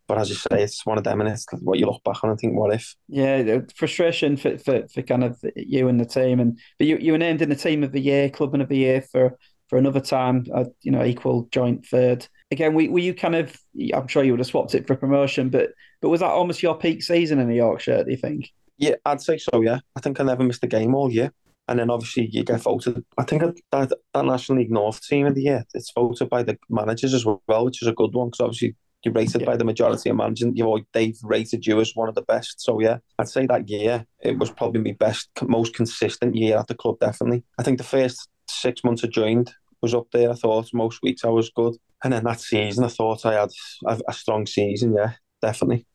But 0.09 0.19
as 0.19 0.29
you 0.29 0.37
say, 0.37 0.63
it's 0.63 0.87
one 0.87 0.99
of 0.99 1.05
them, 1.05 1.21
and 1.21 1.29
it's 1.29 1.47
what 1.63 1.81
you 1.81 1.87
look 1.87 2.05
back 2.05 2.23
on 2.23 2.31
and 2.31 2.39
think, 2.39 2.57
what 2.57 2.73
if? 2.73 2.95
Yeah, 3.09 3.59
frustration 3.75 4.37
for, 4.37 4.57
for, 4.57 4.87
for 4.87 5.03
kind 5.03 5.25
of 5.25 5.37
you 5.57 5.89
and 5.89 5.99
the 5.99 6.05
team, 6.05 6.39
and 6.39 6.59
but 6.79 6.87
you 6.87 6.97
you 6.99 7.13
were 7.13 7.19
named 7.19 7.43
in 7.43 7.49
the 7.49 7.57
team 7.57 7.83
of 7.83 7.93
the 7.93 8.01
year, 8.01 8.31
clubman 8.31 8.61
of 8.61 8.69
the 8.69 8.79
year 8.79 9.03
for 9.03 9.37
for 9.69 9.79
another 9.79 10.01
time, 10.01 10.47
uh, 10.55 10.65
you 10.83 10.93
know, 10.93 11.05
equal 11.05 11.49
joint 11.51 11.85
third 11.87 12.29
again, 12.51 12.75
were, 12.75 12.91
were 12.91 12.99
you 12.99 13.15
kind 13.15 13.35
of? 13.35 13.57
I'm 13.95 14.09
sure 14.09 14.25
you 14.25 14.33
would 14.33 14.41
have 14.41 14.47
swapped 14.47 14.75
it 14.75 14.87
for 14.87 14.97
promotion, 14.97 15.49
but 15.49 15.71
but 16.01 16.09
was 16.09 16.21
that 16.21 16.31
almost 16.31 16.63
your 16.63 16.77
peak 16.77 17.03
season 17.03 17.39
in 17.39 17.49
the 17.49 17.57
Yorkshire? 17.57 18.05
Do 18.05 18.11
you 18.11 18.17
think? 18.17 18.53
Yeah, 18.79 18.95
I'd 19.05 19.23
say 19.23 19.39
so. 19.39 19.61
Yeah, 19.61 19.81
I 19.97 20.01
think 20.01 20.21
I 20.21 20.25
never 20.25 20.45
missed 20.45 20.65
a 20.65 20.69
game 20.69 20.95
all 20.95 21.11
year. 21.11 21.33
And 21.69 21.79
then 21.79 21.91
obviously 21.91 22.29
you 22.31 22.45
get 22.45 22.61
voted. 22.61 23.05
I 23.19 23.25
think 23.25 23.43
that, 23.73 23.93
that 24.13 24.25
National 24.25 24.59
League 24.59 24.71
North 24.71 25.03
team 25.03 25.27
of 25.27 25.35
the 25.35 25.43
year, 25.43 25.65
it's 25.75 25.93
voted 25.93 26.29
by 26.29 26.43
the 26.43 26.59
managers 26.71 27.13
as 27.13 27.25
well, 27.25 27.65
which 27.65 27.83
is 27.83 27.89
a 27.89 27.93
good 27.93 28.15
one 28.15 28.29
because 28.29 28.41
obviously 28.41 28.77
you're 29.05 29.15
rated 29.15 29.41
yeah. 29.41 29.47
by 29.47 29.57
the 29.57 29.65
majority 29.65 30.11
of 30.11 30.17
managers. 30.17 30.53
You 30.55 30.65
know, 30.65 30.81
they've 30.93 31.19
rated 31.23 31.67
you 31.67 31.81
as 31.81 31.93
one 31.95 32.09
of 32.09 32.15
the 32.15 32.23
best. 32.23 32.61
So 32.61 32.81
yeah, 32.81 32.99
I'd 33.19 33.29
say 33.29 33.47
that 33.47 33.69
year 33.69 34.07
it 34.21 34.39
was 34.39 34.51
probably 34.51 34.81
my 34.81 34.97
best, 34.99 35.29
most 35.43 35.75
consistent 35.75 36.35
year 36.35 36.59
at 36.59 36.69
the 36.69 36.75
club. 36.75 36.99
Definitely. 37.01 37.45
I 37.59 37.63
think 37.63 37.79
the 37.79 37.85
first 37.85 38.29
six 38.49 38.85
months 38.85 39.05
I 39.05 39.09
joined 39.09 39.53
was 39.83 39.95
up 39.95 40.07
there. 40.13 40.31
I 40.31 40.35
thought 40.35 40.69
most 40.73 41.03
weeks 41.03 41.25
I 41.25 41.29
was 41.29 41.51
good, 41.51 41.77
and 42.03 42.13
then 42.13 42.25
that 42.25 42.41
season 42.41 42.85
I 42.85 42.89
thought 42.89 43.27
I 43.27 43.35
had 43.35 43.51
a, 43.87 44.01
a 44.09 44.13
strong 44.13 44.47
season. 44.47 44.95
Yeah, 44.97 45.13
definitely. 45.43 45.87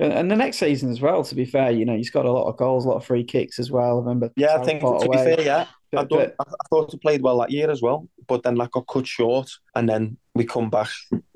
And 0.00 0.28
the 0.28 0.36
next 0.36 0.58
season 0.58 0.90
as 0.90 1.00
well, 1.00 1.22
to 1.22 1.34
be 1.36 1.44
fair, 1.44 1.70
you 1.70 1.84
know, 1.84 1.96
he's 1.96 2.10
got 2.10 2.26
a 2.26 2.32
lot 2.32 2.48
of 2.48 2.56
goals, 2.56 2.84
a 2.84 2.88
lot 2.88 2.96
of 2.96 3.04
free 3.04 3.22
kicks 3.22 3.60
as 3.60 3.70
well. 3.70 3.96
I 3.96 4.00
remember. 4.00 4.30
Yeah, 4.36 4.56
I 4.56 4.64
think 4.64 4.80
to 4.80 4.86
away. 4.86 5.06
be 5.08 5.16
fair, 5.36 5.40
yeah. 5.40 5.66
But, 5.92 6.00
I, 6.00 6.04
but, 6.04 6.34
I 6.40 6.68
thought 6.68 6.90
he 6.90 6.98
played 6.98 7.22
well 7.22 7.38
that 7.38 7.52
year 7.52 7.70
as 7.70 7.80
well, 7.80 8.08
but 8.26 8.42
then 8.42 8.56
that 8.56 8.72
got 8.72 8.88
cut 8.88 9.06
short, 9.06 9.48
and 9.76 9.88
then 9.88 10.16
we 10.34 10.44
come 10.44 10.68
back 10.68 10.88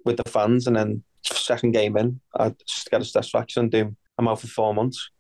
with 0.04 0.16
the 0.16 0.28
fans, 0.28 0.66
and 0.66 0.74
then 0.74 1.04
second 1.22 1.72
game 1.72 1.96
in, 1.96 2.20
I 2.36 2.54
just 2.66 2.90
get 2.90 3.00
a 3.00 3.04
satisfaction 3.04 3.64
and 3.64 3.70
do. 3.70 3.96
I'm 4.18 4.26
out 4.26 4.40
for 4.40 4.48
four 4.48 4.74
months. 4.74 5.10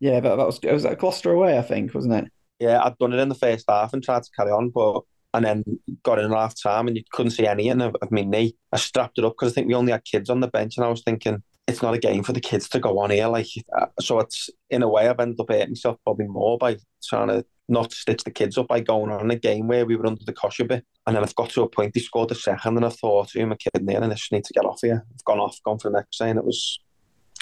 Yeah, 0.00 0.18
but 0.18 0.34
that 0.34 0.46
was 0.46 0.58
it 0.62 0.72
was 0.72 0.84
at 0.84 0.98
Gloucester 0.98 1.30
away, 1.30 1.58
I 1.58 1.62
think, 1.62 1.94
wasn't 1.94 2.14
it? 2.14 2.32
Yeah, 2.58 2.82
I'd 2.82 2.98
done 2.98 3.12
it 3.12 3.20
in 3.20 3.28
the 3.28 3.36
first 3.36 3.66
half 3.68 3.92
and 3.92 4.02
tried 4.02 4.24
to 4.24 4.30
carry 4.36 4.50
on, 4.50 4.70
but 4.70 5.02
and 5.34 5.44
then 5.44 5.64
got 6.02 6.18
in 6.18 6.32
half 6.32 6.60
time 6.60 6.88
and 6.88 6.96
you 6.96 7.04
couldn't 7.12 7.30
see 7.30 7.46
any 7.46 7.70
of, 7.70 7.80
of 7.80 8.10
my 8.10 8.22
knee. 8.22 8.56
I 8.72 8.76
strapped 8.76 9.18
it 9.18 9.24
up 9.24 9.34
because 9.38 9.52
I 9.52 9.54
think 9.54 9.68
we 9.68 9.74
only 9.74 9.92
had 9.92 10.04
kids 10.04 10.28
on 10.28 10.40
the 10.40 10.48
bench, 10.48 10.76
and 10.76 10.84
I 10.84 10.88
was 10.88 11.02
thinking 11.02 11.42
it's 11.72 11.82
not 11.82 11.94
a 11.94 11.98
game 11.98 12.22
for 12.22 12.32
the 12.32 12.40
kids 12.40 12.68
to 12.70 12.78
go 12.78 12.98
on 12.98 13.10
here. 13.10 13.26
Like, 13.26 13.48
uh, 13.76 13.86
so 14.00 14.20
it's 14.20 14.50
in 14.70 14.82
a 14.82 14.88
way 14.88 15.08
I've 15.08 15.20
ended 15.20 15.40
up 15.40 15.48
hurting 15.48 15.70
myself 15.70 15.98
probably 16.04 16.26
more 16.26 16.58
by 16.58 16.76
trying 17.02 17.28
to 17.28 17.44
not 17.68 17.92
stitch 17.92 18.22
the 18.24 18.30
kids 18.30 18.58
up 18.58 18.68
by 18.68 18.80
going 18.80 19.10
on 19.10 19.30
a 19.30 19.36
game 19.36 19.66
where 19.66 19.86
we 19.86 19.96
were 19.96 20.06
under 20.06 20.24
the 20.24 20.32
cosh 20.32 20.60
a 20.60 20.64
bit. 20.64 20.84
And 21.06 21.16
then 21.16 21.22
I've 21.22 21.34
got 21.34 21.50
to 21.50 21.62
a 21.62 21.68
point, 21.68 21.92
he 21.94 22.00
scored 22.00 22.30
a 22.30 22.34
second, 22.34 22.76
and 22.76 22.86
I 22.86 22.90
thought, 22.90 23.32
who 23.32 23.40
am 23.40 23.52
I 23.52 23.56
kidding 23.56 23.88
here? 23.88 24.00
And 24.00 24.12
I 24.12 24.14
just 24.14 24.32
need 24.32 24.44
to 24.44 24.52
get 24.52 24.64
off 24.64 24.80
here. 24.82 25.04
I've 25.12 25.24
gone 25.24 25.40
off, 25.40 25.58
gone 25.64 25.78
for 25.78 25.90
the 25.90 25.96
next 25.96 26.20
and 26.20 26.38
it 26.38 26.44
was 26.44 26.80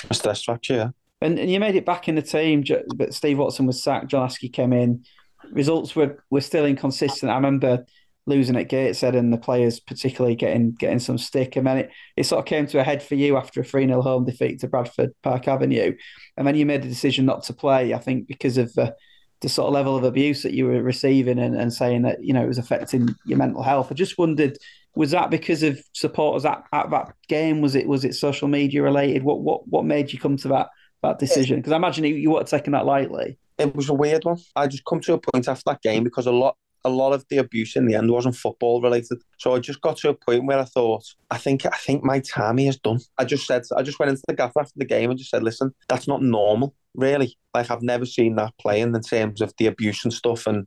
a 0.09 0.14
stress 0.14 0.45
fracture. 0.45 0.74
Yeah. 0.74 0.89
And, 1.20 1.39
and 1.39 1.51
you 1.51 1.61
made 1.61 1.74
it 1.74 1.85
back 1.85 2.09
in 2.09 2.14
the 2.14 2.22
team, 2.22 2.64
but 2.95 3.12
Steve 3.12 3.39
Watson 3.39 3.66
was 3.66 3.83
sacked, 3.83 4.09
John 4.09 4.31
came 4.53 4.72
in. 4.72 5.05
Results 5.53 5.97
were, 5.97 6.22
were 6.31 6.41
still 6.41 6.64
inconsistent. 6.64 7.31
I 7.31 7.35
remember 7.35 7.85
losing 8.31 8.57
at 8.57 8.68
Gateshead 8.68 9.14
and 9.14 9.33
the 9.33 9.39
players 9.39 9.81
particularly 9.81 10.35
getting 10.35 10.72
getting 10.72 10.99
some 10.99 11.18
stick. 11.18 11.57
And 11.57 11.66
then 11.66 11.78
it, 11.78 11.91
it 12.16 12.24
sort 12.24 12.39
of 12.39 12.47
came 12.47 12.66
to 12.68 12.81
a 12.81 12.85
head 12.85 13.03
for 13.03 13.14
you 13.14 13.37
after 13.37 13.61
a 13.61 13.64
3 13.64 13.87
0 13.87 14.01
home 14.01 14.24
defeat 14.24 14.61
to 14.61 14.68
Bradford 14.68 15.11
Park 15.22 15.47
Avenue. 15.49 15.95
And 16.37 16.47
then 16.47 16.55
you 16.55 16.64
made 16.64 16.83
the 16.83 16.89
decision 16.89 17.26
not 17.26 17.43
to 17.45 17.53
play, 17.53 17.93
I 17.93 17.99
think, 17.99 18.26
because 18.26 18.57
of 18.57 18.72
the, 18.72 18.95
the 19.43 19.49
sort 19.49 19.68
of 19.68 19.74
level 19.74 19.97
of 19.97 20.05
abuse 20.05 20.43
that 20.43 20.55
you 20.55 20.66
were 20.66 20.83
receiving 20.83 21.39
and, 21.39 21.55
and 21.55 21.72
saying 21.72 22.03
that, 22.03 22.24
you 22.24 22.33
know, 22.33 22.43
it 22.43 22.49
was 22.49 22.59
affecting 22.59 23.14
your 23.26 23.39
mental 23.39 23.62
health. 23.62 23.89
I 23.91 23.95
just 23.95 24.16
wondered, 24.16 24.57
was 24.95 25.11
that 25.11 25.31
because 25.31 25.62
of 25.62 25.78
supporters 25.93 26.45
at, 26.45 26.64
at 26.72 26.91
that 26.91 27.14
game? 27.28 27.61
Was 27.61 27.74
it 27.74 27.87
was 27.87 28.05
it 28.05 28.14
social 28.14 28.49
media 28.49 28.83
related? 28.83 29.22
What 29.22 29.41
what 29.41 29.68
what 29.68 29.85
made 29.85 30.12
you 30.12 30.18
come 30.18 30.37
to 30.39 30.49
that 30.49 30.68
that 31.03 31.18
decision? 31.18 31.57
Because 31.57 31.72
I 31.72 31.76
imagine 31.76 32.05
you, 32.05 32.14
you 32.14 32.31
weren't 32.31 32.49
taking 32.49 32.72
that 32.72 32.87
lightly. 32.87 33.39
It 33.59 33.76
was 33.76 33.89
a 33.89 33.95
weird 33.95 34.24
one. 34.24 34.39
I 34.57 34.66
just 34.66 34.85
come 34.87 35.01
to 35.01 35.14
a 35.14 35.20
point 35.20 35.47
after 35.47 35.64
that 35.66 35.83
game 35.83 36.03
because 36.03 36.26
a 36.26 36.33
lot 36.33 36.57
a 36.85 36.91
lot 36.91 37.12
of 37.12 37.24
the 37.28 37.37
abuse 37.37 37.76
in 37.76 37.87
the 37.87 37.95
end 37.95 38.11
wasn't 38.11 38.37
football 38.37 38.81
related. 38.81 39.22
So 39.39 39.55
I 39.55 39.59
just 39.59 39.81
got 39.81 39.97
to 39.99 40.11
a 40.11 40.14
point 40.14 40.47
where 40.47 40.59
I 40.59 40.64
thought, 40.64 41.05
I 41.31 41.39
think 41.39 41.66
I 41.66 41.76
think 41.76 42.03
my 42.03 42.20
time 42.20 42.59
is 42.59 42.78
done. 42.78 43.01
I 43.18 43.24
just 43.24 43.47
said 43.47 43.62
I 43.76 43.83
just 43.83 43.99
went 43.99 44.11
into 44.11 44.22
the 44.26 44.35
gaff 44.35 44.53
after 44.59 44.72
the 44.76 44.85
game 44.85 45.11
and 45.11 45.18
just 45.18 45.31
said, 45.31 45.43
listen, 45.43 45.72
that's 45.89 46.09
not 46.09 46.22
normal, 46.22 46.74
really. 46.95 47.37
Like 47.55 47.70
I've 47.70 47.83
never 47.83 48.07
seen 48.07 48.37
that 48.37 48.55
playing 48.59 48.95
in 48.95 49.01
terms 49.01 49.41
of 49.41 49.53
the 49.59 49.66
abuse 49.66 50.05
and 50.05 50.12
stuff 50.12 50.47
and 50.47 50.66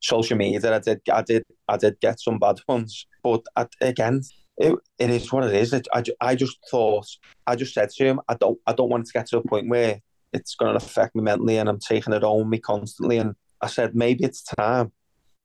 social 0.00 0.36
media. 0.36 0.60
That 0.60 0.74
I 0.74 0.78
did 0.78 1.00
I 1.10 1.22
did 1.22 1.44
I 1.68 1.76
did 1.76 2.00
get 2.00 2.20
some 2.20 2.38
bad 2.38 2.60
ones. 2.68 3.06
But 3.22 3.42
I, 3.56 3.66
again, 3.80 4.20
it, 4.58 4.74
it 4.98 5.10
is 5.10 5.32
what 5.32 5.44
it 5.44 5.54
is. 5.54 5.72
It, 5.72 5.88
I, 5.94 6.02
I 6.20 6.34
just 6.34 6.58
thought 6.70 7.06
I 7.46 7.56
just 7.56 7.74
said 7.74 7.90
to 7.90 8.04
him, 8.04 8.20
I 8.28 8.34
don't 8.34 8.58
I 8.66 8.74
don't 8.74 8.90
want 8.90 9.06
to 9.06 9.12
get 9.12 9.26
to 9.28 9.38
a 9.38 9.42
point 9.42 9.68
where 9.68 10.00
it's 10.34 10.56
going 10.56 10.76
to 10.76 10.84
affect 10.84 11.14
me 11.14 11.22
mentally 11.22 11.56
and 11.58 11.68
I'm 11.68 11.78
taking 11.78 12.12
it 12.12 12.24
on 12.24 12.50
me 12.50 12.58
constantly. 12.58 13.18
And 13.18 13.34
I 13.62 13.68
said 13.68 13.94
maybe 13.94 14.24
it's 14.24 14.42
time 14.42 14.92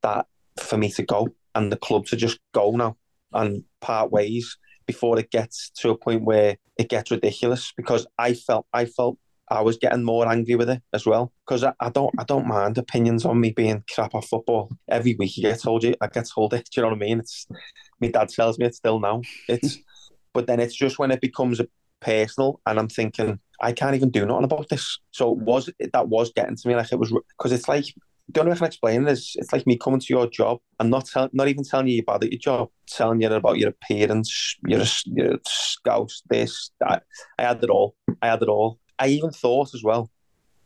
that 0.04 0.26
for 0.60 0.78
me 0.78 0.92
to 0.92 1.04
go 1.04 1.30
and 1.56 1.72
the 1.72 1.78
club 1.78 2.06
to 2.08 2.16
just 2.16 2.40
go 2.54 2.72
now 2.72 2.96
and 3.34 3.64
part 3.82 4.12
ways 4.12 4.58
before 4.86 5.20
it 5.20 5.30
gets 5.32 5.70
to 5.70 5.92
a 5.92 5.98
point 5.98 6.24
where 6.24 6.58
it 6.78 6.90
gets 6.90 7.12
ridiculous 7.12 7.72
because 7.78 8.08
I 8.18 8.34
felt 8.34 8.66
I 8.74 8.86
felt 8.86 9.18
I 9.52 9.62
was 9.62 9.78
getting 9.78 10.04
more 10.04 10.28
angry 10.28 10.56
with 10.56 10.70
it 10.70 10.82
as 10.94 11.06
well 11.06 11.32
because 11.46 11.64
I, 11.64 11.74
I, 11.80 11.90
don't 11.90 12.14
I 12.20 12.24
don't 12.24 12.48
mind 12.48 12.78
opinions 12.78 13.26
on 13.26 13.40
me 13.40 13.52
being 13.52 13.84
crap 13.94 14.16
at 14.16 14.26
football. 14.26 14.72
Every 14.88 15.16
week 15.16 15.38
you 15.38 15.44
get 15.44 15.62
told 15.62 15.84
you 15.84 15.96
I 16.02 16.08
get 16.08 16.28
told 16.34 16.54
it 16.54 16.70
do 16.72 16.82
you 16.82 16.84
know 16.84 16.90
what 16.90 16.96
I 16.96 17.00
mean? 17.00 17.20
It's 17.20 17.48
my 18.00 18.10
dad 18.10 18.30
tells 18.30 18.58
me 18.58 18.66
it 18.66 18.76
still 18.76 19.00
now. 19.00 19.22
It's 19.48 19.78
but 20.34 20.48
then 20.48 20.60
it's 20.60 20.76
just 20.76 21.00
when 21.00 21.12
it 21.12 21.22
becomes 21.22 21.62
personal 22.00 22.62
and 22.66 22.80
I'm 22.80 22.88
thinking 22.88 23.40
I 23.62 23.74
can't 23.74 23.96
even 23.96 24.10
do 24.10 24.26
nothing 24.26 24.46
about 24.46 24.70
this. 24.70 25.00
So 25.12 25.34
it 25.34 25.40
was 25.40 25.70
that 25.94 26.08
was 26.08 26.32
getting 26.34 26.56
to 26.56 26.68
me 26.68 26.76
like 26.76 26.92
it 26.92 27.00
was 27.00 27.14
because 27.38 27.52
it's 27.52 27.68
like 27.68 27.86
the 28.32 28.42
only 28.42 28.52
way 28.52 28.56
I 28.56 28.58
can 28.58 28.68
explain 28.68 29.08
it 29.08 29.12
is 29.12 29.36
it's 29.38 29.52
like 29.52 29.66
me 29.66 29.78
coming 29.78 30.00
to 30.00 30.14
your 30.14 30.28
job 30.28 30.60
and 30.80 30.90
not 30.90 31.06
tell, 31.06 31.30
not 31.34 31.48
even 31.48 31.64
telling 31.64 31.88
you 31.88 31.96
you're 31.96 32.06
bad 32.06 32.24
at 32.24 32.32
your 32.32 32.40
job, 32.40 32.70
telling 32.88 33.22
you 33.22 33.32
about 33.32 33.58
your 33.58 33.70
appearance, 33.70 34.56
your, 34.68 34.84
your 35.06 35.40
scouts, 35.48 36.22
this, 36.30 36.72
that. 36.80 37.04
I 37.38 37.44
had 37.44 37.64
it 37.64 37.70
all. 37.70 37.96
I 38.22 38.28
had 38.28 38.42
it 38.42 38.50
all. 38.50 38.80
I 39.00 39.08
even 39.08 39.32
thought 39.32 39.74
as 39.74 39.84
well, 39.84 40.12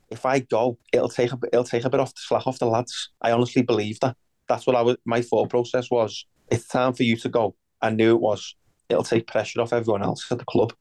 if 0.09 0.25
I 0.25 0.39
go, 0.39 0.77
it'll 0.91 1.09
take 1.09 1.31
a, 1.31 1.39
it'll 1.51 1.63
take 1.63 1.85
a 1.85 1.89
bit 1.89 1.99
off 1.99 2.13
the 2.13 2.21
slack 2.21 2.47
off 2.47 2.59
the 2.59 2.65
lads. 2.65 3.09
I 3.21 3.31
honestly 3.31 3.61
believe 3.61 3.99
that. 4.01 4.17
That's 4.47 4.67
what 4.67 4.75
I 4.75 4.81
was. 4.81 4.97
My 5.05 5.21
thought 5.21 5.49
process 5.49 5.89
was. 5.89 6.25
It's 6.51 6.67
time 6.67 6.93
for 6.93 7.03
you 7.03 7.15
to 7.17 7.29
go. 7.29 7.55
I 7.81 7.89
knew 7.91 8.15
it 8.15 8.21
was. 8.21 8.55
It'll 8.89 9.03
take 9.03 9.27
pressure 9.27 9.61
off 9.61 9.71
everyone 9.71 10.03
else 10.03 10.29
at 10.29 10.37
the 10.37 10.45
club. 10.45 10.73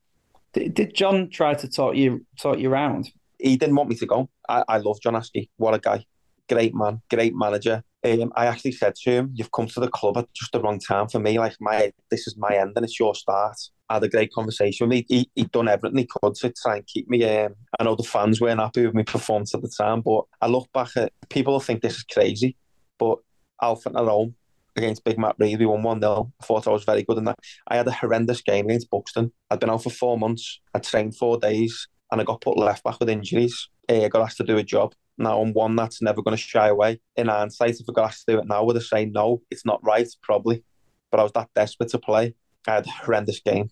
Did, 0.52 0.74
did 0.74 0.94
John 0.94 1.30
try 1.30 1.54
to 1.54 1.68
talk 1.68 1.94
you 1.94 2.26
talk 2.38 2.58
you 2.58 2.70
around? 2.70 3.10
He 3.38 3.56
didn't 3.56 3.76
want 3.76 3.88
me 3.88 3.96
to 3.96 4.06
go. 4.06 4.28
I, 4.48 4.64
I 4.68 4.78
love 4.78 5.00
John 5.00 5.14
Askey. 5.14 5.48
What 5.56 5.74
a 5.74 5.78
guy 5.78 6.04
great 6.48 6.74
man, 6.74 7.02
great 7.10 7.34
manager. 7.34 7.82
Um, 8.04 8.32
I 8.34 8.46
actually 8.46 8.72
said 8.72 8.94
to 8.96 9.10
him, 9.10 9.30
"You've 9.34 9.52
come 9.52 9.66
to 9.68 9.80
the 9.80 9.88
club 9.88 10.18
at 10.18 10.32
just 10.34 10.52
the 10.52 10.60
wrong 10.60 10.78
time 10.78 11.08
for 11.08 11.20
me. 11.20 11.38
Like 11.38 11.56
my, 11.60 11.92
this 12.10 12.26
is 12.26 12.36
my 12.36 12.56
end, 12.56 12.72
and 12.76 12.84
it's 12.84 12.98
your 12.98 13.14
start." 13.14 13.56
I 13.88 13.96
had 13.96 14.04
a 14.04 14.08
great 14.08 14.32
conversation 14.32 14.88
with 14.88 14.96
me. 14.96 15.06
He, 15.08 15.30
he'd 15.34 15.52
done 15.52 15.68
everything 15.68 15.98
he 15.98 16.06
could 16.06 16.34
to 16.36 16.52
try 16.52 16.76
and 16.76 16.86
keep 16.86 17.08
me. 17.10 17.24
Um, 17.24 17.54
I 17.78 17.84
know 17.84 17.94
the 17.94 18.02
fans 18.02 18.40
weren't 18.40 18.60
happy 18.60 18.86
with 18.86 18.94
my 18.94 19.02
performance 19.02 19.54
at 19.54 19.60
the 19.60 19.68
time, 19.68 20.00
but 20.00 20.22
I 20.40 20.46
look 20.46 20.66
back 20.72 20.96
at 20.96 21.12
people 21.28 21.60
think 21.60 21.82
this 21.82 21.96
is 21.96 22.04
crazy, 22.04 22.56
but 22.98 23.18
Alfreton 23.62 24.00
at 24.00 24.08
home 24.08 24.34
against 24.76 25.04
Big 25.04 25.18
Matt 25.18 25.36
Reid, 25.38 25.58
we 25.58 25.66
won 25.66 25.82
1 25.82 26.00
0. 26.00 26.32
I 26.40 26.44
thought 26.44 26.66
I 26.66 26.70
was 26.70 26.84
very 26.84 27.02
good 27.02 27.18
in 27.18 27.24
that. 27.24 27.38
I 27.68 27.76
had 27.76 27.86
a 27.86 27.92
horrendous 27.92 28.40
game 28.40 28.66
against 28.66 28.88
Buxton. 28.88 29.30
I'd 29.50 29.60
been 29.60 29.68
out 29.68 29.82
for 29.82 29.90
four 29.90 30.18
months, 30.18 30.60
I 30.74 30.78
trained 30.78 31.16
four 31.16 31.38
days, 31.38 31.88
and 32.10 32.20
I 32.20 32.24
got 32.24 32.40
put 32.40 32.56
left 32.56 32.84
back 32.84 32.98
with 32.98 33.10
injuries. 33.10 33.68
Uh, 33.90 34.04
I 34.04 34.08
got 34.08 34.22
asked 34.22 34.38
to 34.38 34.44
do 34.44 34.56
a 34.56 34.62
job 34.62 34.94
now 35.22 35.40
I'm 35.40 35.52
one 35.52 35.76
that's 35.76 36.02
never 36.02 36.22
going 36.22 36.36
to 36.36 36.42
shy 36.42 36.68
away. 36.68 37.00
In 37.16 37.28
hindsight, 37.28 37.80
if 37.80 37.86
I 37.88 37.92
got 37.92 38.06
asked 38.06 38.26
to 38.26 38.32
do 38.32 38.38
it 38.38 38.46
now, 38.46 38.64
would 38.64 38.76
I 38.76 38.80
say 38.80 39.04
no? 39.06 39.42
It's 39.50 39.64
not 39.64 39.82
right, 39.82 40.08
probably. 40.22 40.64
But 41.10 41.20
I 41.20 41.22
was 41.22 41.32
that 41.32 41.50
desperate 41.54 41.90
to 41.90 41.98
play. 41.98 42.34
I 42.66 42.74
had 42.74 42.86
a 42.86 42.90
horrendous 42.90 43.40
game. 43.40 43.70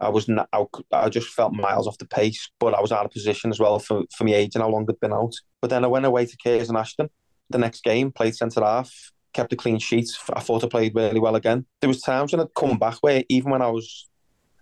I 0.00 0.08
was 0.08 0.28
not, 0.28 0.48
I, 0.52 0.64
I 0.92 1.08
just 1.08 1.28
felt 1.28 1.52
miles 1.52 1.86
off 1.86 1.98
the 1.98 2.06
pace, 2.06 2.50
but 2.58 2.74
I 2.74 2.80
was 2.80 2.90
out 2.90 3.04
of 3.04 3.12
position 3.12 3.50
as 3.50 3.60
well 3.60 3.78
for, 3.78 4.02
for 4.16 4.24
my 4.24 4.34
age 4.34 4.54
and 4.54 4.62
how 4.62 4.68
long 4.68 4.86
I'd 4.88 4.98
been 5.00 5.12
out. 5.12 5.34
But 5.60 5.70
then 5.70 5.84
I 5.84 5.88
went 5.88 6.06
away 6.06 6.26
to 6.26 6.36
Curzon 6.42 6.76
Ashton. 6.76 7.08
The 7.50 7.58
next 7.58 7.84
game, 7.84 8.10
played 8.10 8.34
centre 8.34 8.62
half, 8.62 8.92
kept 9.32 9.52
a 9.52 9.56
clean 9.56 9.78
sheet. 9.78 10.08
I 10.32 10.40
thought 10.40 10.64
I 10.64 10.68
played 10.68 10.94
really 10.94 11.20
well 11.20 11.36
again. 11.36 11.66
There 11.80 11.88
was 11.88 12.00
times 12.00 12.32
when 12.32 12.40
I'd 12.40 12.54
come 12.54 12.78
back 12.78 12.96
where 13.00 13.22
even 13.28 13.52
when 13.52 13.62
I 13.62 13.68
was 13.68 14.08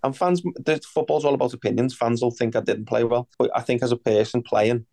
and 0.03 0.17
fans, 0.17 0.41
football's 0.93 1.25
all 1.25 1.33
about 1.33 1.53
opinions. 1.53 1.95
Fans 1.95 2.21
will 2.21 2.31
think 2.31 2.55
I 2.55 2.61
didn't 2.61 2.85
play 2.85 3.03
well, 3.03 3.29
but 3.37 3.51
I 3.55 3.61
think 3.61 3.83
as 3.83 3.91
a 3.91 3.97
person 3.97 4.41
playing, 4.41 4.85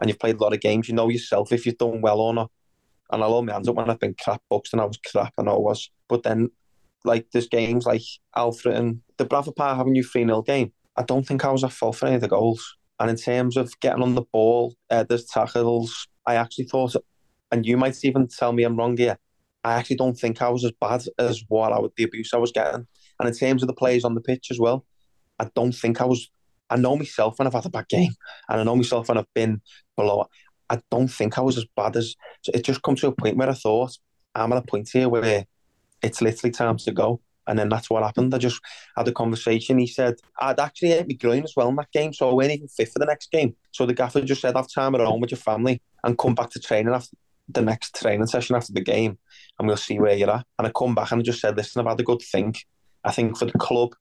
and 0.00 0.08
you've 0.08 0.18
played 0.18 0.36
a 0.36 0.42
lot 0.42 0.52
of 0.52 0.60
games, 0.60 0.88
you 0.88 0.94
know 0.94 1.08
yourself 1.08 1.52
if 1.52 1.66
you've 1.66 1.78
done 1.78 2.00
well 2.00 2.20
or 2.20 2.34
not. 2.34 2.50
And 3.10 3.22
I'll 3.22 3.30
hold 3.30 3.46
my 3.46 3.52
hands 3.52 3.68
up 3.68 3.76
when 3.76 3.88
I've 3.88 4.00
been 4.00 4.16
crap 4.22 4.42
books 4.50 4.72
and 4.72 4.80
I 4.80 4.84
was 4.84 4.98
crap, 4.98 5.32
know 5.38 5.54
I 5.54 5.58
was. 5.58 5.90
But 6.08 6.24
then, 6.24 6.50
like, 7.04 7.26
there's 7.32 7.48
games 7.48 7.86
like 7.86 8.02
Alfreton 8.36 8.76
and 8.76 9.00
the 9.16 9.24
Bradford 9.24 9.56
Park 9.56 9.78
Avenue 9.78 10.02
3 10.02 10.24
0 10.24 10.42
game. 10.42 10.72
I 10.96 11.02
don't 11.02 11.26
think 11.26 11.44
I 11.44 11.52
was 11.52 11.62
at 11.62 11.72
fault 11.72 11.96
for 11.96 12.06
any 12.06 12.16
of 12.16 12.20
the 12.20 12.28
goals. 12.28 12.76
And 12.98 13.10
in 13.10 13.16
terms 13.16 13.56
of 13.56 13.78
getting 13.80 14.02
on 14.02 14.14
the 14.14 14.24
ball, 14.32 14.74
uh, 14.90 15.04
there's 15.04 15.26
tackles, 15.26 16.08
I 16.26 16.36
actually 16.36 16.64
thought, 16.64 16.96
and 17.52 17.64
you 17.64 17.76
might 17.76 18.04
even 18.04 18.26
tell 18.26 18.52
me 18.52 18.64
I'm 18.64 18.76
wrong 18.76 18.96
here, 18.96 19.18
I 19.62 19.74
actually 19.74 19.96
don't 19.96 20.18
think 20.18 20.40
I 20.40 20.48
was 20.48 20.64
as 20.64 20.72
bad 20.80 21.02
as 21.18 21.44
what 21.48 21.72
I 21.72 21.78
would, 21.78 21.92
the 21.96 22.04
abuse 22.04 22.32
I 22.32 22.38
was 22.38 22.52
getting. 22.52 22.86
And 23.18 23.28
in 23.28 23.34
terms 23.34 23.62
of 23.62 23.66
the 23.66 23.74
players 23.74 24.04
on 24.04 24.14
the 24.14 24.20
pitch 24.20 24.48
as 24.50 24.58
well, 24.58 24.84
I 25.38 25.50
don't 25.54 25.74
think 25.74 26.00
I 26.00 26.04
was 26.04 26.30
I 26.70 26.76
know 26.76 26.96
myself 26.96 27.38
when 27.38 27.46
I've 27.46 27.54
had 27.54 27.66
a 27.66 27.70
bad 27.70 27.88
game, 27.88 28.12
and 28.48 28.60
I 28.60 28.64
know 28.64 28.76
myself 28.76 29.08
when 29.08 29.18
I've 29.18 29.34
been 29.34 29.60
below. 29.96 30.26
I 30.68 30.80
don't 30.90 31.08
think 31.08 31.38
I 31.38 31.42
was 31.42 31.58
as 31.58 31.66
bad 31.76 31.96
as. 31.96 32.16
So 32.42 32.52
it 32.54 32.64
just 32.64 32.82
come 32.82 32.96
to 32.96 33.08
a 33.08 33.12
point 33.12 33.36
where 33.36 33.48
I 33.48 33.54
thought 33.54 33.96
I'm 34.34 34.52
at 34.52 34.58
a 34.58 34.62
point 34.62 34.88
here 34.92 35.08
where 35.08 35.44
it's 36.02 36.20
literally 36.20 36.52
time 36.52 36.76
to 36.78 36.92
go. 36.92 37.20
And 37.48 37.56
then 37.56 37.68
that's 37.68 37.88
what 37.88 38.02
happened. 38.02 38.34
I 38.34 38.38
just 38.38 38.60
had 38.96 39.06
a 39.06 39.12
conversation. 39.12 39.78
He 39.78 39.86
said, 39.86 40.16
I'd 40.40 40.58
actually 40.58 40.88
hit 40.88 41.06
my 41.06 41.14
groin 41.14 41.44
as 41.44 41.54
well 41.56 41.68
in 41.68 41.76
that 41.76 41.92
game, 41.92 42.12
so 42.12 42.28
I 42.28 42.32
wasn't 42.34 42.54
even 42.54 42.68
fit 42.68 42.88
for 42.88 42.98
the 42.98 43.06
next 43.06 43.30
game. 43.30 43.54
So 43.70 43.86
the 43.86 43.94
gaffer 43.94 44.20
just 44.22 44.40
said, 44.40 44.56
have 44.56 44.68
time 44.68 44.96
at 44.96 45.00
home 45.00 45.20
with 45.20 45.30
your 45.30 45.38
family 45.38 45.80
and 46.02 46.18
come 46.18 46.34
back 46.34 46.50
to 46.50 46.60
training 46.60 46.92
after 46.92 47.16
the 47.48 47.62
next 47.62 47.94
training 47.94 48.26
session 48.26 48.56
after 48.56 48.72
the 48.72 48.80
game 48.80 49.18
and 49.58 49.68
we'll 49.68 49.76
see 49.76 50.00
where 50.00 50.16
you're 50.16 50.30
at. 50.30 50.44
And 50.58 50.66
I 50.66 50.72
come 50.76 50.96
back 50.96 51.12
and 51.12 51.20
I 51.20 51.22
just 51.22 51.40
said, 51.40 51.56
listen, 51.56 51.80
I've 51.80 51.86
had 51.86 52.00
a 52.00 52.04
good 52.04 52.22
think. 52.22 52.66
I 53.04 53.12
think 53.12 53.38
for 53.38 53.44
the 53.44 53.58
club, 53.58 53.94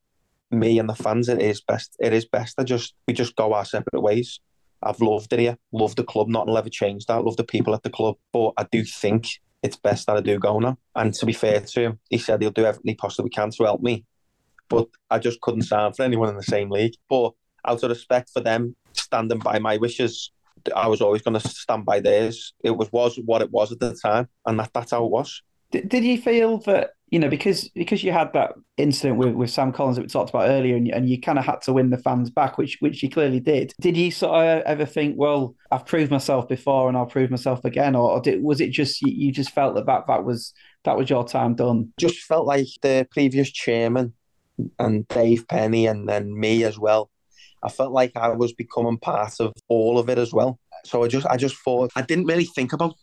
me 0.51 0.79
and 0.79 0.89
the 0.89 0.95
fans, 0.95 1.29
it 1.29 1.41
is 1.41 1.61
best. 1.61 1.95
It 1.99 2.13
is 2.13 2.25
best. 2.25 2.59
I 2.59 2.63
just 2.63 2.93
we 3.07 3.13
just 3.13 3.35
go 3.35 3.53
our 3.53 3.65
separate 3.65 4.01
ways. 4.01 4.39
I've 4.83 5.01
loved 5.01 5.33
it 5.33 5.39
here, 5.39 5.57
love 5.71 5.95
the 5.95 6.03
club. 6.03 6.27
Not 6.27 6.47
will 6.47 6.57
ever 6.57 6.69
change 6.69 7.05
that. 7.07 7.23
Love 7.23 7.37
the 7.37 7.43
people 7.43 7.73
at 7.73 7.83
the 7.83 7.89
club, 7.89 8.15
but 8.31 8.53
I 8.57 8.65
do 8.71 8.83
think 8.83 9.27
it's 9.63 9.77
best 9.77 10.05
that 10.05 10.17
I 10.17 10.21
do 10.21 10.37
go 10.37 10.59
now. 10.59 10.77
And 10.95 11.13
to 11.15 11.25
be 11.25 11.33
fair 11.33 11.59
to 11.59 11.81
him, 11.81 11.99
he 12.09 12.19
said 12.19 12.41
he'll 12.41 12.51
do 12.51 12.65
everything 12.65 12.91
he 12.91 12.95
possibly 12.95 13.31
can 13.31 13.49
to 13.51 13.63
help 13.63 13.81
me. 13.81 14.05
But 14.69 14.87
I 15.09 15.19
just 15.19 15.41
couldn't 15.41 15.63
sign 15.63 15.93
for 15.93 16.03
anyone 16.03 16.29
in 16.29 16.35
the 16.35 16.43
same 16.43 16.69
league. 16.69 16.93
But 17.09 17.33
out 17.65 17.83
of 17.83 17.89
respect 17.89 18.29
for 18.31 18.41
them 18.41 18.75
standing 18.93 19.39
by 19.39 19.59
my 19.59 19.77
wishes, 19.77 20.31
I 20.75 20.87
was 20.87 21.01
always 21.01 21.21
going 21.21 21.39
to 21.39 21.47
stand 21.47 21.85
by 21.85 21.99
theirs. 21.99 22.53
It 22.63 22.71
was 22.71 22.91
was 22.91 23.19
what 23.25 23.41
it 23.41 23.51
was 23.51 23.71
at 23.71 23.79
the 23.79 23.95
time, 23.95 24.29
and 24.45 24.59
that, 24.59 24.71
that's 24.73 24.91
how 24.91 25.05
it 25.05 25.11
was. 25.11 25.41
Did, 25.71 25.89
did 25.89 26.03
you 26.03 26.19
feel 26.19 26.59
that 26.59 26.91
you 27.15 27.19
know 27.19 27.29
because 27.29 27.69
because 27.69 28.03
you 28.03 28.11
had 28.11 28.33
that 28.33 28.55
incident 28.75 29.17
with, 29.17 29.35
with 29.35 29.49
Sam 29.49 29.71
Collins 29.71 29.95
that 29.95 30.01
we 30.01 30.09
talked 30.09 30.31
about 30.31 30.49
earlier, 30.49 30.75
and, 30.75 30.89
and 30.89 31.07
you 31.07 31.21
kind 31.21 31.39
of 31.39 31.45
had 31.45 31.61
to 31.61 31.71
win 31.71 31.89
the 31.89 31.97
fans 31.97 32.29
back, 32.29 32.57
which 32.57 32.75
which 32.81 33.01
you 33.01 33.09
clearly 33.09 33.39
did. 33.39 33.73
Did 33.79 33.95
you 33.95 34.11
sort 34.11 34.45
of 34.45 34.63
ever 34.63 34.85
think, 34.85 35.15
well, 35.17 35.55
I've 35.71 35.85
proved 35.85 36.11
myself 36.11 36.49
before, 36.49 36.89
and 36.89 36.97
I'll 36.97 37.05
prove 37.05 37.31
myself 37.31 37.63
again, 37.63 37.95
or, 37.95 38.11
or 38.11 38.19
did, 38.19 38.43
was 38.43 38.59
it 38.59 38.71
just 38.71 39.01
you, 39.01 39.13
you 39.15 39.31
just 39.31 39.51
felt 39.51 39.75
that, 39.75 39.85
that 39.85 40.07
that 40.07 40.25
was 40.25 40.53
that 40.83 40.97
was 40.97 41.09
your 41.09 41.25
time 41.25 41.55
done? 41.55 41.93
Just 41.97 42.17
felt 42.17 42.47
like 42.47 42.67
the 42.81 43.07
previous 43.09 43.49
chairman 43.49 44.11
and 44.77 45.07
Dave 45.07 45.47
Penny, 45.47 45.87
and 45.87 46.09
then 46.09 46.37
me 46.37 46.65
as 46.65 46.77
well. 46.77 47.09
I 47.63 47.69
felt 47.69 47.93
like 47.93 48.11
I 48.17 48.27
was 48.31 48.51
becoming 48.51 48.97
part 48.97 49.39
of 49.39 49.53
all 49.69 49.99
of 49.99 50.09
it 50.09 50.17
as 50.17 50.33
well. 50.33 50.59
So 50.83 51.05
I 51.05 51.07
just 51.07 51.27
I 51.27 51.37
just 51.37 51.55
thought 51.63 51.93
I 51.95 52.01
didn't 52.01 52.25
really 52.25 52.43
think 52.43 52.73
about 52.73 52.95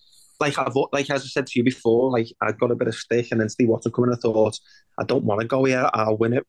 like 0.43 0.59
I've 0.59 0.77
like 0.93 1.09
as 1.09 1.23
I 1.23 1.27
said 1.27 1.47
to 1.47 1.59
you 1.59 1.65
before, 1.65 2.11
like 2.11 2.27
I 2.43 2.53
got 2.53 2.73
a 2.73 2.75
bit 2.75 2.89
of 2.89 2.95
stick 2.95 3.29
and 3.31 3.41
then 3.41 3.49
Steve 3.49 3.69
Watson 3.69 3.93
coming. 3.93 4.13
I 4.13 4.17
thought 4.17 4.59
I 4.99 5.05
don't 5.05 5.25
want 5.25 5.41
to 5.41 5.47
go 5.47 5.65
here. 5.65 5.89
I'll 5.95 6.19
win 6.19 6.35
it. 6.35 6.47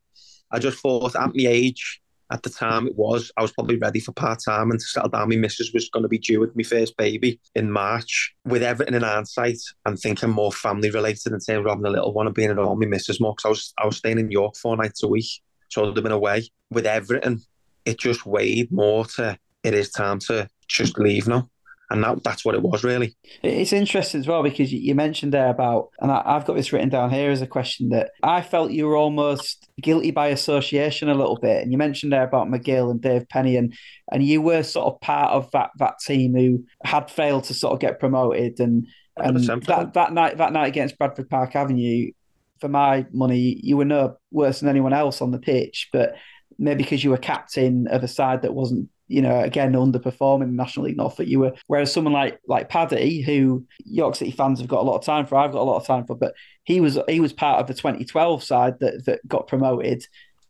I 0.52 0.60
just 0.60 0.80
thought 0.80 1.16
at 1.16 1.36
my 1.36 1.46
age 1.48 2.02
at 2.32 2.42
the 2.42 2.50
time 2.50 2.88
it 2.88 2.96
was 2.96 3.32
I 3.38 3.44
was 3.44 3.52
probably 3.52 3.78
ready 3.78 4.00
for 4.00 4.12
part 4.12 4.40
time 4.44 4.72
and 4.72 4.80
to 4.80 4.86
settle 4.86 5.10
down. 5.10 5.30
My 5.30 5.36
missus 5.36 5.72
was 5.74 5.90
going 5.90 6.04
to 6.04 6.10
be 6.10 6.18
due 6.18 6.40
with 6.40 6.56
my 6.56 6.64
first 6.64 6.98
baby 6.98 7.40
in 7.54 7.72
March. 7.72 8.34
With 8.46 8.64
everything 8.64 8.96
in 8.96 9.04
hindsight, 9.04 9.60
I'm 9.86 9.96
thinking 9.96 10.32
more 10.32 10.52
family 10.52 10.90
related 10.90 11.32
in 11.32 11.40
saying 11.40 11.64
having 11.66 11.86
a 11.86 11.92
little 11.92 12.14
one 12.14 12.26
and 12.26 12.36
being 12.36 12.50
at 12.50 12.58
home. 12.58 12.80
My 12.80 12.88
missus 12.88 13.22
more 13.22 13.36
because 13.38 13.46
I 13.46 13.50
was 13.50 13.74
I 13.78 13.86
was 13.86 13.98
staying 13.98 14.20
in 14.20 14.32
York 14.32 14.56
four 14.56 14.76
nights 14.76 15.04
a 15.04 15.08
week, 15.08 15.30
so 15.70 15.84
I'd 15.84 15.96
have 15.96 16.04
been 16.04 16.12
away. 16.12 16.50
With 16.72 16.88
everything, 16.88 17.42
it 17.86 18.00
just 18.00 18.26
weighed 18.26 18.72
more 18.72 19.06
to 19.18 19.38
it 19.64 19.76
is 19.76 19.92
time 19.92 20.18
to 20.20 20.50
just 20.68 20.98
leave 20.98 21.28
now 21.28 21.50
and 21.94 22.04
that, 22.04 22.24
that's 22.24 22.44
what 22.44 22.56
it 22.56 22.64
was 22.64 22.84
really. 22.84 23.16
It's 23.44 23.72
interesting 23.72 24.20
as 24.20 24.28
well 24.28 24.42
because 24.42 24.74
you 24.74 24.96
mentioned 24.96 25.32
there 25.32 25.50
about, 25.50 25.90
and 26.00 26.12
I, 26.12 26.34
have 26.34 26.46
got 26.46 26.56
this 26.56 26.74
written 26.74 26.90
down 26.90 27.12
here 27.12 27.30
as 27.30 27.42
a 27.42 27.48
question 27.48 27.90
that 27.90 28.10
I 28.24 28.42
felt 28.42 28.72
you 28.72 28.88
were 28.88 28.98
almost 28.98 29.70
guilty 29.80 30.10
by 30.10 30.28
association 30.28 31.08
a 31.08 31.14
little 31.14 31.38
bit, 31.38 31.62
and 31.62 31.72
you 31.72 31.78
mentioned 31.78 32.12
there 32.12 32.24
about 32.24 32.48
McGill 32.48 32.90
and 32.90 33.00
Dave 33.00 33.30
Penny, 33.30 33.56
and 33.56 33.76
and 34.12 34.24
you 34.24 34.42
were 34.42 34.64
sort 34.64 34.92
of 34.92 35.02
part 35.02 35.32
of 35.32 35.52
that 35.52 35.70
that 35.78 36.00
team 36.00 36.34
who 36.36 36.66
had 36.84 37.12
failed 37.12 37.44
to 37.46 37.54
sort 37.54 37.74
of 37.74 37.80
get 37.80 38.00
promoted, 38.00 38.60
and 38.60 38.88
and 39.16 39.38
that, 39.38 39.92
that 39.94 40.14
night 40.14 40.38
that 40.38 40.52
night 40.52 40.68
against 40.68 40.98
Bradford 40.98 41.30
Park 41.30 41.56
Avenue, 41.56 42.12
for 42.60 42.70
my 42.70 43.06
money, 43.14 43.60
you 43.62 43.78
were 43.78 43.86
no 43.86 44.18
worse 44.32 44.62
than 44.62 44.70
anyone 44.70 44.94
else 44.94 45.22
on 45.22 45.30
the 45.30 45.40
pitch, 45.40 45.90
but 45.94 46.16
maybe 46.58 46.84
because 46.84 47.04
you 47.04 47.12
were 47.12 47.18
captain 47.18 47.88
of 47.88 48.04
a 48.04 48.08
side 48.08 48.42
that 48.42 48.56
wasn't 48.56 48.90
you 49.14 49.22
know, 49.22 49.42
again, 49.42 49.74
underperforming 49.74 50.44
in 50.44 50.56
National 50.56 50.88
League 50.88 50.98
North 50.98 51.18
that 51.18 51.28
you 51.28 51.40
were. 51.40 51.54
Whereas 51.68 51.94
someone 51.94 52.14
like 52.14 52.40
like 52.48 52.68
Paddy, 52.68 53.22
who 53.22 53.64
York 53.86 54.16
City 54.16 54.32
fans 54.32 54.60
have 54.60 54.68
got 54.68 54.82
a 54.82 54.90
lot 54.90 54.98
of 54.98 55.06
time 55.06 55.28
for, 55.28 55.36
I've 55.36 55.52
got 55.52 55.62
a 55.62 55.70
lot 55.70 55.78
of 55.78 55.86
time 55.86 56.06
for, 56.06 56.16
but 56.16 56.34
he 56.64 56.82
was 56.82 56.98
he 57.08 57.20
was 57.20 57.32
part 57.32 57.60
of 57.60 57.68
the 57.68 57.76
2012 57.76 58.44
side 58.44 58.80
that 58.80 59.06
that 59.06 59.28
got 59.28 59.48
promoted, 59.48 60.08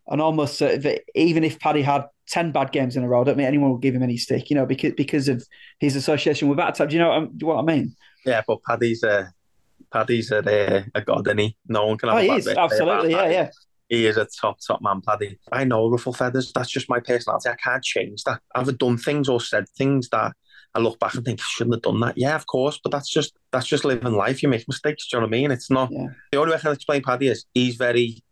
and 0.07 0.22
almost 0.22 0.61
uh, 0.61 0.78
that 0.78 1.01
even 1.14 1.43
if 1.43 1.59
Paddy 1.59 1.82
had 1.82 2.05
10 2.30 2.53
bad 2.53 2.72
games 2.72 2.95
in 2.95 3.03
a 3.03 3.07
row, 3.07 3.22
I 3.22 3.24
don't 3.26 3.36
think 3.36 3.47
anyone 3.47 3.72
would 3.72 3.82
give 3.82 3.95
him 3.95 4.03
any 4.03 4.16
stick, 4.16 4.49
you 4.49 4.55
know, 4.55 4.66
because 4.66 4.93
because 4.93 5.28
of 5.28 5.45
his 5.80 5.97
association 5.97 6.47
with 6.47 6.57
that 6.57 6.76
type. 6.76 6.89
Do 6.89 6.95
you 6.95 7.01
know 7.01 7.09
what, 7.09 7.38
do 7.38 7.45
you 7.45 7.49
know 7.49 7.55
what 7.55 7.70
I 7.70 7.76
mean? 7.76 7.95
Yeah, 8.26 8.43
but 8.47 8.64
Paddy's 8.64 9.03
a 9.03 9.34
Paddy's 9.91 10.32
a, 10.32 10.86
a 10.95 11.01
god, 11.01 11.28
and 11.28 11.39
he 11.41 11.57
no 11.68 11.88
one 11.88 11.97
can 11.97 12.09
have 12.09 12.20
oh, 12.20 12.22
he 12.22 12.30
is, 12.30 12.47
absolutely, 12.47 13.11
yeah, 13.11 13.28
yeah 13.30 13.49
he 13.93 14.07
is 14.07 14.17
a 14.17 14.25
top, 14.25 14.57
top 14.59 14.81
man, 14.81 15.01
Paddy. 15.01 15.37
I 15.51 15.65
know 15.65 15.87
ruffle 15.87 16.13
feathers. 16.13 16.51
That's 16.51 16.69
just 16.69 16.89
my 16.89 16.99
personality. 16.99 17.49
I 17.49 17.55
can't 17.55 17.83
change 17.83 18.23
that. 18.23 18.41
I've 18.55 18.75
done 18.79 18.97
things 18.97 19.29
or 19.29 19.39
said 19.39 19.69
things 19.69 20.09
that 20.09 20.33
I 20.73 20.79
look 20.79 20.97
back 20.97 21.13
and 21.13 21.23
think 21.23 21.39
I 21.39 21.45
shouldn't 21.47 21.75
have 21.75 21.83
done 21.83 21.99
that. 21.99 22.17
Yeah, 22.17 22.35
of 22.35 22.47
course, 22.47 22.79
but 22.83 22.91
that's 22.91 23.07
just 23.07 23.33
that's 23.51 23.67
just 23.67 23.85
living 23.85 24.13
life. 24.13 24.41
You 24.41 24.49
make 24.49 24.67
mistakes. 24.67 25.07
Do 25.07 25.17
you 25.17 25.21
know 25.21 25.27
what 25.27 25.35
I 25.35 25.39
mean? 25.39 25.51
It's 25.51 25.69
not. 25.69 25.91
Yeah. 25.91 26.07
The 26.31 26.39
only 26.39 26.51
way 26.51 26.57
I 26.57 26.61
can 26.61 26.71
explain 26.71 27.03
Paddy 27.03 27.27
is 27.27 27.45
he's 27.53 27.75
very. 27.75 28.23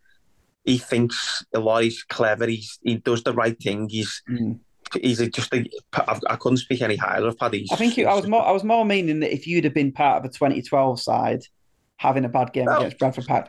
He 0.65 0.79
thinks 0.79 1.45
a 1.53 1.59
lot. 1.59 1.83
He's 1.83 2.01
clever. 2.03 2.47
He's 2.47 2.79
he 2.81 2.95
does 2.95 3.23
the 3.23 3.33
right 3.33 3.59
thing. 3.61 3.87
He's. 3.89 4.23
Mm. 4.29 4.59
He's 4.99 5.25
just 5.29 5.53
a, 5.53 5.65
I 6.27 6.35
couldn't 6.35 6.57
speak 6.57 6.81
any 6.81 6.97
higher 6.97 7.25
of 7.25 7.37
Paddy. 7.37 7.65
I 7.71 7.77
think 7.77 7.97
I 7.99 8.13
was 8.13 8.27
more. 8.27 8.43
I 8.43 8.51
was 8.51 8.63
more 8.63 8.83
meaning 8.83 9.21
that 9.21 9.33
if 9.33 9.47
you'd 9.47 9.63
have 9.63 9.73
been 9.73 9.93
part 9.93 10.17
of 10.17 10.25
a 10.25 10.33
2012 10.33 10.99
side, 10.99 11.43
having 11.95 12.25
a 12.25 12.29
bad 12.29 12.51
game 12.51 12.67
against 12.67 12.97
Bradford 12.97 13.25
Park, 13.25 13.47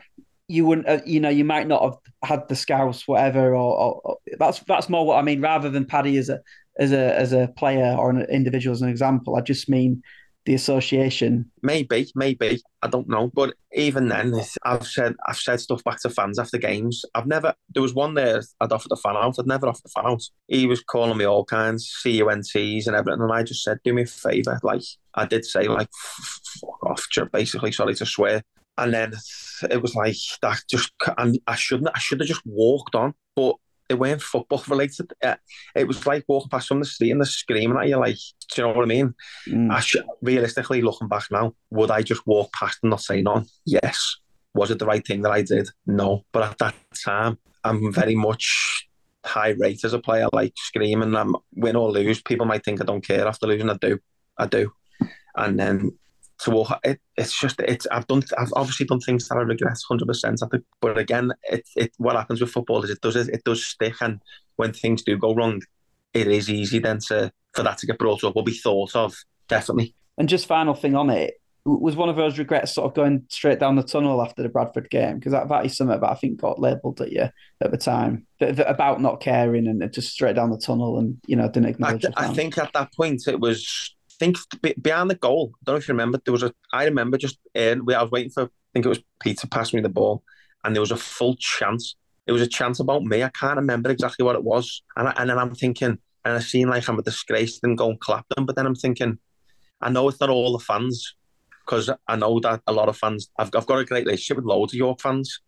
you 0.53 0.65
wouldn't, 0.67 0.87
uh, 0.87 1.01
you 1.03 1.19
know, 1.19 1.29
you 1.29 1.43
might 1.43 1.67
not 1.67 1.81
have 1.81 1.97
had 2.23 2.47
the 2.47 2.55
scouts, 2.55 3.07
whatever, 3.07 3.55
or, 3.55 3.75
or, 3.75 4.01
or, 4.03 4.17
that's 4.37 4.59
that's 4.59 4.87
more 4.87 5.05
what 5.05 5.17
I 5.17 5.23
mean. 5.23 5.41
Rather 5.41 5.69
than 5.69 5.85
Paddy 5.85 6.17
as 6.17 6.29
a 6.29 6.39
as 6.77 6.91
a 6.91 7.17
as 7.17 7.33
a 7.33 7.47
player 7.57 7.95
or 7.97 8.11
an 8.11 8.21
individual 8.29 8.73
as 8.73 8.83
an 8.83 8.89
example, 8.89 9.35
I 9.35 9.41
just 9.41 9.67
mean 9.67 10.03
the 10.45 10.53
association. 10.53 11.49
Maybe, 11.63 12.11
maybe 12.13 12.61
I 12.83 12.87
don't 12.87 13.09
know, 13.09 13.31
but 13.33 13.55
even 13.73 14.09
then, 14.09 14.35
I've 14.63 14.85
said 14.85 15.15
I've 15.27 15.37
said 15.37 15.59
stuff 15.59 15.83
back 15.83 16.01
to 16.01 16.09
fans 16.11 16.37
after 16.37 16.59
games. 16.59 17.03
I've 17.15 17.25
never. 17.25 17.55
There 17.73 17.81
was 17.81 17.95
one 17.95 18.13
there 18.13 18.43
I'd 18.61 18.71
offered 18.71 18.89
the 18.89 18.97
fan 18.97 19.15
out. 19.15 19.39
I'd 19.39 19.47
never 19.47 19.67
offered 19.67 19.85
the 19.85 19.89
fan 19.89 20.05
out. 20.05 20.21
He 20.47 20.67
was 20.67 20.83
calling 20.83 21.17
me 21.17 21.25
all 21.25 21.45
kinds, 21.45 21.91
CUNTs 22.05 22.85
and 22.87 22.95
everything, 22.95 23.21
and 23.21 23.33
I 23.33 23.41
just 23.41 23.63
said, 23.63 23.79
"Do 23.83 23.93
me 23.93 24.03
a 24.03 24.05
favour." 24.05 24.59
Like 24.61 24.83
I 25.15 25.25
did 25.25 25.45
say, 25.45 25.67
like 25.67 25.89
fuck 26.61 26.83
off, 26.83 27.07
basically. 27.31 27.71
Sorry 27.71 27.95
to 27.95 28.05
swear. 28.05 28.43
And 28.77 28.93
then 28.93 29.13
it 29.69 29.81
was 29.81 29.95
like 29.95 30.15
that. 30.41 30.63
Just 30.69 30.91
and 31.17 31.39
I 31.47 31.55
shouldn't. 31.55 31.89
I 31.93 31.99
should 31.99 32.19
have 32.19 32.27
just 32.27 32.45
walked 32.45 32.95
on, 32.95 33.13
but 33.35 33.55
it 33.89 33.99
weren't 33.99 34.21
football 34.21 34.63
related. 34.69 35.13
It 35.75 35.87
was 35.87 36.05
like 36.05 36.25
walking 36.27 36.49
past 36.49 36.71
on 36.71 36.79
the 36.79 36.85
street 36.85 37.11
and 37.11 37.21
they're 37.21 37.25
screaming 37.25 37.77
at 37.77 37.87
you. 37.87 37.97
Like, 37.97 38.15
do 38.15 38.61
you 38.61 38.67
know 38.67 38.73
what 38.73 38.83
I 38.83 38.87
mean? 38.87 39.13
Mm. 39.47 39.71
I 39.71 39.79
should, 39.79 40.05
realistically, 40.21 40.81
looking 40.81 41.07
back 41.07 41.25
now, 41.31 41.53
would 41.69 41.91
I 41.91 42.01
just 42.01 42.25
walk 42.25 42.51
past 42.53 42.79
and 42.83 42.89
not 42.89 43.01
say 43.01 43.21
none? 43.21 43.45
Yes. 43.65 44.17
Was 44.53 44.71
it 44.71 44.79
the 44.79 44.85
right 44.85 45.05
thing 45.05 45.21
that 45.21 45.31
I 45.31 45.41
did? 45.41 45.69
No. 45.85 46.23
But 46.31 46.43
at 46.43 46.57
that 46.59 46.75
time, 47.03 47.37
I'm 47.63 47.91
very 47.91 48.15
much 48.15 48.87
high 49.25 49.55
rate 49.57 49.83
as 49.83 49.93
a 49.93 49.99
player, 49.99 50.27
like 50.33 50.53
screaming. 50.57 51.15
I'm 51.15 51.35
win 51.55 51.75
or 51.75 51.91
lose. 51.91 52.21
People 52.21 52.45
might 52.45 52.63
think 52.63 52.81
I 52.81 52.85
don't 52.85 53.05
care 53.05 53.27
after 53.27 53.47
losing. 53.47 53.69
I 53.69 53.77
do. 53.77 53.99
I 54.37 54.47
do. 54.47 54.71
And 55.35 55.59
then 55.59 55.97
so 56.43 56.65
it, 56.83 56.99
it's 57.15 57.39
just 57.39 57.59
it's 57.61 57.87
I've 57.89 58.07
done 58.07 58.23
I've 58.37 58.51
obviously 58.53 58.85
done 58.85 58.99
things 58.99 59.27
that 59.29 59.37
I 59.37 59.41
regret 59.41 59.77
hundred 59.87 60.07
percent. 60.07 60.41
I 60.43 60.47
think, 60.47 60.65
But 60.81 60.97
again, 60.97 61.31
it, 61.43 61.67
it 61.75 61.93
what 61.97 62.17
happens 62.17 62.41
with 62.41 62.51
football 62.51 62.83
is 62.83 62.89
it 62.89 62.99
does 63.01 63.15
it 63.15 63.43
does 63.45 63.65
stick, 63.65 63.95
and 64.01 64.21
when 64.57 64.73
things 64.73 65.03
do 65.03 65.17
go 65.17 65.33
wrong, 65.33 65.61
it 66.13 66.27
is 66.27 66.49
easy 66.49 66.79
then 66.79 66.99
to 67.07 67.31
for 67.53 67.63
that 67.63 67.77
to 67.77 67.87
get 67.87 67.97
brought 67.97 68.25
up 68.25 68.35
or 68.35 68.43
be 68.43 68.53
thought 68.53 68.93
of 68.93 69.15
definitely. 69.47 69.95
And 70.17 70.27
just 70.27 70.45
final 70.45 70.73
thing 70.73 70.95
on 70.95 71.09
it 71.09 71.35
was 71.65 71.95
one 71.95 72.09
of 72.09 72.17
those 72.17 72.37
regrets 72.37 72.73
sort 72.73 72.87
of 72.87 72.93
going 72.93 73.23
straight 73.29 73.57
down 73.57 73.77
the 73.77 73.83
tunnel 73.83 74.21
after 74.21 74.43
the 74.43 74.49
Bradford 74.49 74.89
game 74.89 75.17
because 75.17 75.31
that, 75.31 75.47
that 75.47 75.65
is 75.65 75.77
something 75.77 75.97
that 75.97 76.09
I 76.09 76.15
think 76.15 76.41
got 76.41 76.59
labelled 76.59 76.99
at 76.99 77.13
you 77.13 77.29
at 77.61 77.71
the 77.71 77.77
time 77.77 78.27
that, 78.41 78.57
that 78.57 78.69
about 78.69 78.99
not 78.99 79.21
caring 79.21 79.67
and 79.67 79.93
just 79.93 80.11
straight 80.11 80.35
down 80.35 80.49
the 80.49 80.57
tunnel 80.57 80.99
and 80.99 81.19
you 81.25 81.37
know 81.37 81.47
didn't 81.47 81.69
acknowledge. 81.69 82.05
I, 82.17 82.27
I 82.29 82.33
think 82.33 82.57
at 82.57 82.73
that 82.73 82.93
point 82.93 83.27
it 83.27 83.39
was 83.39 83.95
think 84.23 84.37
behind 84.81 85.09
the 85.09 85.15
goal, 85.15 85.51
I 85.53 85.59
don't 85.65 85.75
know 85.75 85.77
if 85.77 85.87
you 85.87 85.93
remember, 85.93 86.19
there 86.23 86.31
was 86.31 86.43
a. 86.43 86.53
I 86.71 86.85
remember 86.85 87.17
just 87.17 87.37
uh, 87.55 87.75
I 87.75 88.01
was 88.01 88.11
waiting 88.11 88.31
for. 88.31 88.43
I 88.43 88.49
think 88.73 88.85
it 88.85 88.89
was 88.89 89.03
Peter 89.19 89.41
to 89.41 89.47
pass 89.47 89.73
me 89.73 89.81
the 89.81 89.89
ball, 89.89 90.23
and 90.63 90.75
there 90.75 90.81
was 90.81 90.91
a 90.91 90.97
full 90.97 91.35
chance. 91.35 91.95
It 92.25 92.31
was 92.31 92.41
a 92.41 92.47
chance 92.47 92.79
about 92.79 93.03
me. 93.03 93.23
I 93.23 93.29
can't 93.29 93.57
remember 93.57 93.91
exactly 93.91 94.23
what 94.25 94.35
it 94.35 94.43
was, 94.43 94.81
and 94.95 95.09
I, 95.09 95.13
and 95.17 95.29
then 95.29 95.37
I'm 95.37 95.53
thinking, 95.53 95.97
and 96.25 96.33
I 96.37 96.39
seen 96.39 96.69
like 96.69 96.87
I'm 96.87 96.99
a 96.99 97.03
disgrace, 97.03 97.59
and 97.63 97.77
go 97.77 97.89
and 97.89 97.99
clap 97.99 98.25
them. 98.29 98.45
But 98.45 98.55
then 98.55 98.65
I'm 98.65 98.75
thinking, 98.75 99.19
I 99.81 99.89
know 99.89 100.07
it's 100.07 100.19
not 100.19 100.29
all 100.29 100.57
the 100.57 100.63
fans, 100.63 101.15
because 101.65 101.89
I 102.07 102.15
know 102.15 102.39
that 102.39 102.61
a 102.67 102.73
lot 102.73 102.89
of 102.89 102.97
fans. 102.97 103.29
I've 103.37 103.51
I've 103.55 103.67
got 103.67 103.79
a 103.79 103.85
great 103.85 104.05
relationship 104.05 104.37
with 104.37 104.45
loads 104.45 104.73
of 104.73 104.77
York 104.77 105.01
fans, 105.01 105.39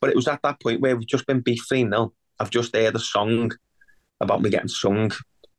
but 0.00 0.10
it 0.10 0.16
was 0.16 0.28
at 0.28 0.42
that 0.42 0.60
point 0.60 0.80
where 0.80 0.96
we've 0.96 1.06
just 1.06 1.26
been 1.26 1.40
beat 1.40 1.60
three. 1.68 1.88
I've 2.40 2.50
just 2.50 2.76
heard 2.76 2.94
a 2.94 3.00
song 3.00 3.52
about 4.20 4.42
me 4.42 4.50
getting 4.50 4.68
sung 4.68 5.10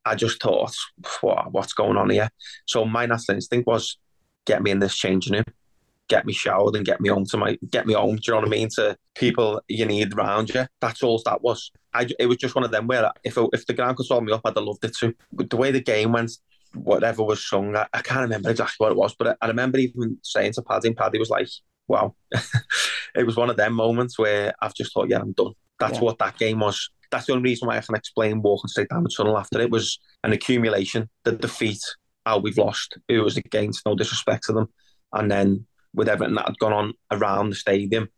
I 0.09 0.15
just 0.15 0.41
thought, 0.41 0.75
what, 1.21 1.51
what's 1.51 1.73
going 1.73 1.97
on 1.97 2.09
here? 2.09 2.29
So 2.65 2.83
my 2.83 3.05
natural 3.05 3.35
instinct 3.35 3.67
was 3.67 3.97
get 4.45 4.63
me 4.63 4.71
in 4.71 4.79
this 4.79 4.95
changing 4.95 5.33
room. 5.33 5.43
get 6.07 6.25
me 6.25 6.33
showered 6.33 6.75
and 6.75 6.83
get 6.85 6.99
me 6.99 7.09
home 7.09 7.25
to 7.25 7.37
my 7.37 7.57
get 7.69 7.85
me 7.85 7.93
home. 7.93 8.15
Do 8.15 8.21
you 8.25 8.33
know 8.33 8.39
what 8.39 8.47
I 8.47 8.49
mean? 8.49 8.69
To 8.75 8.97
people 9.13 9.61
you 9.67 9.85
need 9.85 10.13
around 10.15 10.49
you. 10.49 10.65
That's 10.81 11.03
all 11.03 11.21
that 11.25 11.43
was. 11.43 11.71
I, 11.93 12.07
it 12.19 12.25
was 12.25 12.37
just 12.37 12.55
one 12.55 12.63
of 12.63 12.71
them 12.71 12.87
where 12.87 13.11
if 13.23 13.37
if 13.53 13.67
the 13.67 13.73
ground 13.73 13.97
could 13.97 14.07
swallow 14.07 14.21
me 14.21 14.33
up, 14.33 14.41
I'd 14.45 14.55
have 14.55 14.63
loved 14.63 14.83
it 14.83 14.97
too. 14.97 15.13
But 15.31 15.51
the 15.51 15.57
way 15.57 15.69
the 15.69 15.81
game 15.81 16.11
went, 16.11 16.31
whatever 16.73 17.23
was 17.23 17.47
sung, 17.47 17.75
I, 17.75 17.85
I 17.93 18.01
can't 18.01 18.21
remember 18.21 18.49
exactly 18.49 18.83
what 18.83 18.91
it 18.91 18.97
was, 18.97 19.13
but 19.13 19.27
I, 19.27 19.35
I 19.45 19.47
remember 19.47 19.77
even 19.77 20.17
saying 20.23 20.53
to 20.53 20.63
Paddy, 20.63 20.87
and 20.87 20.97
Paddy 20.97 21.19
was 21.19 21.29
like, 21.29 21.49
"Wow." 21.87 22.15
it 23.15 23.25
was 23.25 23.35
one 23.35 23.51
of 23.51 23.57
them 23.57 23.73
moments 23.73 24.17
where 24.17 24.53
I've 24.59 24.73
just 24.73 24.91
thought, 24.91 25.09
"Yeah, 25.09 25.19
I'm 25.19 25.33
done." 25.33 25.53
That's 25.79 25.99
yeah. 25.99 26.03
what 26.05 26.17
that 26.17 26.37
game 26.39 26.59
was. 26.59 26.89
That's 27.11 27.25
the 27.25 27.33
only 27.33 27.49
reason 27.49 27.67
why 27.67 27.77
I 27.77 27.81
can 27.81 27.95
explain 27.95 28.41
walking 28.41 28.67
straight 28.67 28.89
down 28.89 29.03
the 29.03 29.09
tunnel 29.09 29.37
after 29.37 29.59
it 29.59 29.71
was 29.71 29.99
an 30.23 30.31
accumulation, 30.31 31.09
the 31.23 31.31
defeat, 31.31 31.81
how 32.25 32.37
we've 32.37 32.57
lost, 32.57 32.97
who 33.07 33.23
was 33.23 33.37
against, 33.37 33.85
no 33.85 33.95
disrespect 33.95 34.43
to 34.45 34.53
them. 34.53 34.69
And 35.13 35.31
then 35.31 35.65
with 35.93 36.09
everything 36.09 36.35
that 36.35 36.47
had 36.47 36.59
gone 36.59 36.73
on 36.73 36.93
around 37.11 37.49
the 37.49 37.55
stadium, 37.55 38.09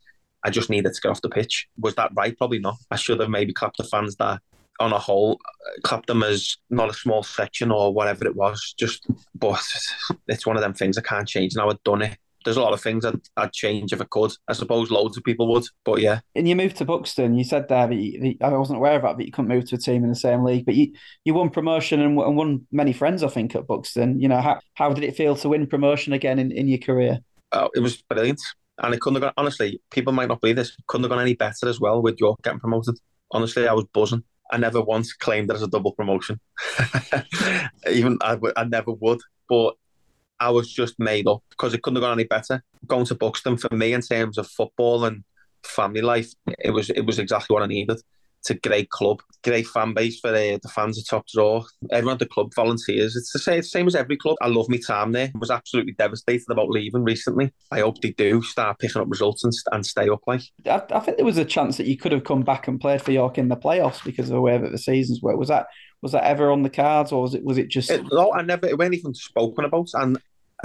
I 0.43 0.49
just 0.49 0.69
needed 0.69 0.93
to 0.93 1.01
get 1.01 1.09
off 1.09 1.21
the 1.21 1.29
pitch. 1.29 1.67
Was 1.79 1.95
that 1.95 2.11
right? 2.15 2.37
Probably 2.37 2.59
not. 2.59 2.77
I 2.89 2.95
should 2.95 3.19
have 3.19 3.29
maybe 3.29 3.53
clapped 3.53 3.77
the 3.77 3.83
fans 3.83 4.15
that 4.17 4.41
on 4.79 4.91
a 4.91 4.99
whole, 4.99 5.39
clapped 5.83 6.07
them 6.07 6.23
as 6.23 6.57
not 6.69 6.89
a 6.89 6.93
small 6.93 7.21
section 7.21 7.71
or 7.71 7.93
whatever 7.93 8.25
it 8.25 8.35
was. 8.35 8.73
Just, 8.77 9.05
but 9.35 9.63
it's 10.27 10.45
one 10.45 10.57
of 10.57 10.63
them 10.63 10.73
things 10.73 10.97
I 10.97 11.01
can't 11.01 11.27
change. 11.27 11.55
Now 11.55 11.69
I've 11.69 11.83
done 11.83 12.01
it 12.01 12.17
there's 12.43 12.57
a 12.57 12.61
lot 12.61 12.73
of 12.73 12.81
things 12.81 13.05
I'd, 13.05 13.19
I'd, 13.37 13.53
change 13.53 13.93
if 13.93 14.01
I 14.01 14.05
could. 14.05 14.31
I 14.47 14.53
suppose 14.53 14.91
loads 14.91 15.17
of 15.17 15.23
people 15.23 15.47
would, 15.51 15.65
but 15.85 16.01
yeah. 16.01 16.19
And 16.35 16.47
you 16.47 16.55
moved 16.55 16.77
to 16.77 16.85
Buxton. 16.85 17.37
You 17.37 17.43
said 17.43 17.67
there 17.67 17.87
that, 17.87 17.95
you, 17.95 18.35
I 18.41 18.49
wasn't 18.49 18.77
aware 18.77 18.95
of 18.95 19.03
that, 19.03 19.17
but 19.17 19.25
you 19.25 19.31
couldn't 19.31 19.49
move 19.49 19.65
to 19.69 19.75
a 19.75 19.79
team 19.79 20.03
in 20.03 20.09
the 20.09 20.15
same 20.15 20.43
league. 20.43 20.65
But 20.65 20.75
you, 20.75 20.93
you 21.25 21.33
won 21.33 21.49
promotion 21.49 22.01
and, 22.01 22.17
and 22.19 22.35
won 22.35 22.67
many 22.71 22.93
friends, 22.93 23.23
I 23.23 23.27
think, 23.27 23.55
at 23.55 23.67
Buxton. 23.67 24.19
You 24.19 24.27
know, 24.27 24.41
how, 24.41 24.59
how 24.75 24.93
did 24.93 25.03
it 25.03 25.15
feel 25.15 25.35
to 25.37 25.49
win 25.49 25.67
promotion 25.67 26.13
again 26.13 26.39
in, 26.39 26.51
in 26.51 26.67
your 26.67 26.79
career? 26.79 27.19
Oh, 27.51 27.69
it 27.75 27.79
was 27.79 28.01
brilliant. 28.01 28.41
And 28.79 28.93
it 28.93 29.01
couldn't 29.01 29.21
have 29.21 29.29
gone, 29.29 29.33
honestly, 29.37 29.81
people 29.91 30.13
might 30.13 30.29
not 30.29 30.41
believe 30.41 30.55
this, 30.55 30.75
couldn't 30.87 31.03
have 31.03 31.11
gone 31.11 31.21
any 31.21 31.35
better 31.35 31.67
as 31.67 31.79
well 31.79 32.01
with 32.01 32.19
York 32.19 32.41
getting 32.43 32.59
promoted. 32.59 32.97
Honestly, 33.31 33.67
I 33.67 33.73
was 33.73 33.85
buzzing. 33.93 34.23
I 34.51 34.57
never 34.57 34.81
once 34.81 35.13
claimed 35.13 35.49
it 35.49 35.55
as 35.55 35.61
a 35.61 35.67
double 35.67 35.93
promotion. 35.93 36.39
Even 37.89 38.17
I, 38.21 38.37
I 38.57 38.65
never 38.65 38.91
would. 38.91 39.19
But 39.47 39.75
I 40.41 40.49
was 40.49 40.73
just 40.73 40.99
made 40.99 41.27
up 41.27 41.43
because 41.51 41.75
it 41.75 41.83
couldn't 41.83 41.97
have 41.97 42.09
gone 42.09 42.19
any 42.19 42.27
better. 42.27 42.63
Going 42.87 43.05
to 43.05 43.15
Buxton 43.15 43.57
for 43.57 43.73
me 43.73 43.93
in 43.93 44.01
terms 44.01 44.39
of 44.39 44.47
football 44.47 45.05
and 45.05 45.23
family 45.63 46.01
life, 46.01 46.33
it 46.59 46.71
was 46.71 46.89
it 46.89 47.05
was 47.05 47.19
exactly 47.19 47.53
what 47.53 47.63
I 47.63 47.67
needed. 47.67 48.01
It's 48.39 48.49
a 48.49 48.55
great 48.55 48.89
club, 48.89 49.21
great 49.43 49.67
fan 49.67 49.93
base 49.93 50.19
for 50.19 50.31
the, 50.31 50.59
the 50.63 50.67
fans 50.67 50.97
at 50.97 51.05
top 51.07 51.27
draw. 51.27 51.63
Everyone 51.91 52.13
at 52.13 52.19
the 52.19 52.25
club 52.25 52.51
volunteers. 52.55 53.15
It's 53.15 53.31
the 53.31 53.37
same, 53.37 53.61
same 53.61 53.85
as 53.85 53.93
every 53.93 54.17
club. 54.17 54.35
I 54.41 54.47
love 54.47 54.67
my 54.67 54.77
time 54.77 55.11
there. 55.11 55.27
I 55.27 55.37
was 55.37 55.51
absolutely 55.51 55.93
devastated 55.93 56.49
about 56.49 56.71
leaving 56.71 57.03
recently. 57.03 57.53
I 57.69 57.81
hope 57.81 58.01
they 58.01 58.13
do 58.13 58.41
start 58.41 58.79
picking 58.79 58.99
up 58.99 59.11
results 59.11 59.43
and, 59.43 59.53
and 59.71 59.85
stay 59.85 60.09
up. 60.09 60.21
Like 60.25 60.41
I, 60.65 60.81
I 60.89 60.99
think 61.01 61.17
there 61.17 61.25
was 61.25 61.37
a 61.37 61.45
chance 61.45 61.77
that 61.77 61.85
you 61.85 61.97
could 61.97 62.13
have 62.13 62.23
come 62.23 62.41
back 62.41 62.67
and 62.67 62.81
played 62.81 63.03
for 63.03 63.11
York 63.11 63.37
in 63.37 63.47
the 63.47 63.55
playoffs 63.55 64.03
because 64.03 64.27
of 64.27 64.33
the 64.33 64.41
way 64.41 64.57
that 64.57 64.71
the 64.71 64.79
seasons 64.79 65.21
were. 65.21 65.37
Was 65.37 65.49
that 65.49 65.67
was 66.01 66.13
that 66.13 66.23
ever 66.23 66.49
on 66.49 66.63
the 66.63 66.69
cards, 66.71 67.11
or 67.11 67.21
was 67.21 67.35
it 67.35 67.43
was 67.43 67.59
it 67.59 67.69
just? 67.69 67.91
It, 67.91 68.01
no, 68.11 68.33
I 68.33 68.41
never. 68.41 68.65
It 68.65 68.79
wasn't 68.79 68.95
even 68.95 69.13
spoken 69.13 69.65
about, 69.65 69.89
and 69.93 70.17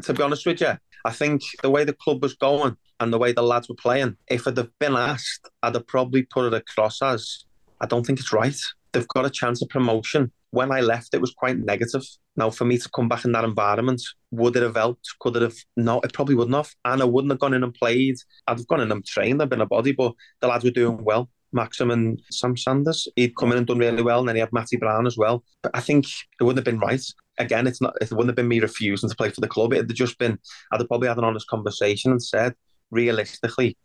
to 0.03 0.15
be 0.15 0.23
honest 0.23 0.47
with 0.47 0.61
you, 0.61 0.73
I 1.05 1.13
think 1.13 1.43
the 1.63 1.71
way 1.71 1.85
the 1.85 1.93
club 1.93 2.23
was 2.23 2.35
going 2.35 2.77
and 3.01 3.13
the 3.13 3.19
way 3.19 3.33
the 3.33 3.43
lads 3.43 3.69
were 3.69 3.75
playing, 3.77 4.17
if 4.29 4.47
I'd 4.47 4.57
have 4.57 4.71
been 4.79 4.97
asked, 4.97 5.49
I'd 5.63 5.75
have 5.75 5.87
probably 5.87 6.23
put 6.23 6.47
it 6.47 6.55
across 6.55 7.03
as 7.03 7.45
I 7.81 7.87
don't 7.87 8.05
think 8.05 8.19
it's 8.19 8.33
right. 8.33 8.57
They've 8.93 9.09
got 9.09 9.27
a 9.27 9.31
chance 9.31 9.61
of 9.63 9.69
promotion. 9.69 10.33
When 10.51 10.73
I 10.73 10.81
left, 10.81 11.13
it 11.15 11.21
was 11.21 11.35
quite 11.37 11.59
negative. 11.59 12.03
Now, 12.37 12.51
for 12.51 12.65
me 12.65 12.79
to 12.79 12.89
come 12.95 13.09
back 13.09 13.25
in 13.25 13.33
that 13.33 13.45
environment, 13.45 14.03
would 14.31 14.57
it 14.57 14.63
have 14.63 14.77
helped? 14.77 15.07
Could 15.21 15.37
it 15.37 15.43
have? 15.43 15.57
No, 15.77 16.01
it 16.01 16.13
probably 16.15 16.35
wouldn't 16.35 16.57
have. 16.57 16.71
And 16.85 17.03
I 17.03 17.05
wouldn't 17.05 17.33
have 17.33 17.41
gone 17.41 17.55
in 17.55 17.63
and 17.63 17.75
played. 17.75 18.17
I'd 18.47 18.59
have 18.59 18.67
gone 18.67 18.81
in 18.81 18.93
and 18.93 19.05
trained. 19.05 19.43
I've 19.43 19.51
been 19.51 19.61
a 19.61 19.67
body, 19.67 19.93
but 19.93 20.13
the 20.41 20.49
lads 20.49 20.65
were 20.65 20.71
doing 20.71 21.05
well. 21.05 21.29
Maxim 21.57 21.91
and 21.91 22.23
Sam 22.31 22.57
Sanders, 22.57 23.09
he'd 23.17 23.37
come 23.37 23.51
in 23.51 23.59
and 23.59 23.67
done 23.67 23.79
really 23.79 24.03
well, 24.03 24.21
and 24.21 24.29
then 24.29 24.37
he 24.37 24.41
had 24.41 24.53
Matty 24.53 24.77
Brown 24.77 25.07
as 25.09 25.17
well. 25.17 25.43
But 25.63 25.73
I 25.75 25.81
think 25.81 26.07
it 26.41 26.45
wouldn't 26.45 26.65
have 26.65 26.73
been 26.73 26.79
right 26.79 27.03
again, 27.39 27.67
it's 27.67 27.81
not. 27.81 27.95
It 28.01 28.11
wouldn't 28.11 28.29
have 28.29 28.37
been 28.37 28.49
me 28.49 28.61
refusing 28.61 29.09
to 29.09 29.17
play 29.17 29.31
for 29.31 29.41
the 29.41 29.49
club. 29.49 29.73
It'd 29.73 29.91
have 29.91 29.97
just 29.97 30.19
been. 30.19 30.39
I'd 30.73 30.81
have 30.81 30.89
probably 30.89 31.09
had 31.09 31.19
an 31.19 31.25
honest 31.25 31.49
conversation 31.49 32.11
and 32.11 32.23
said, 32.23 32.55
realistically, 32.91 33.77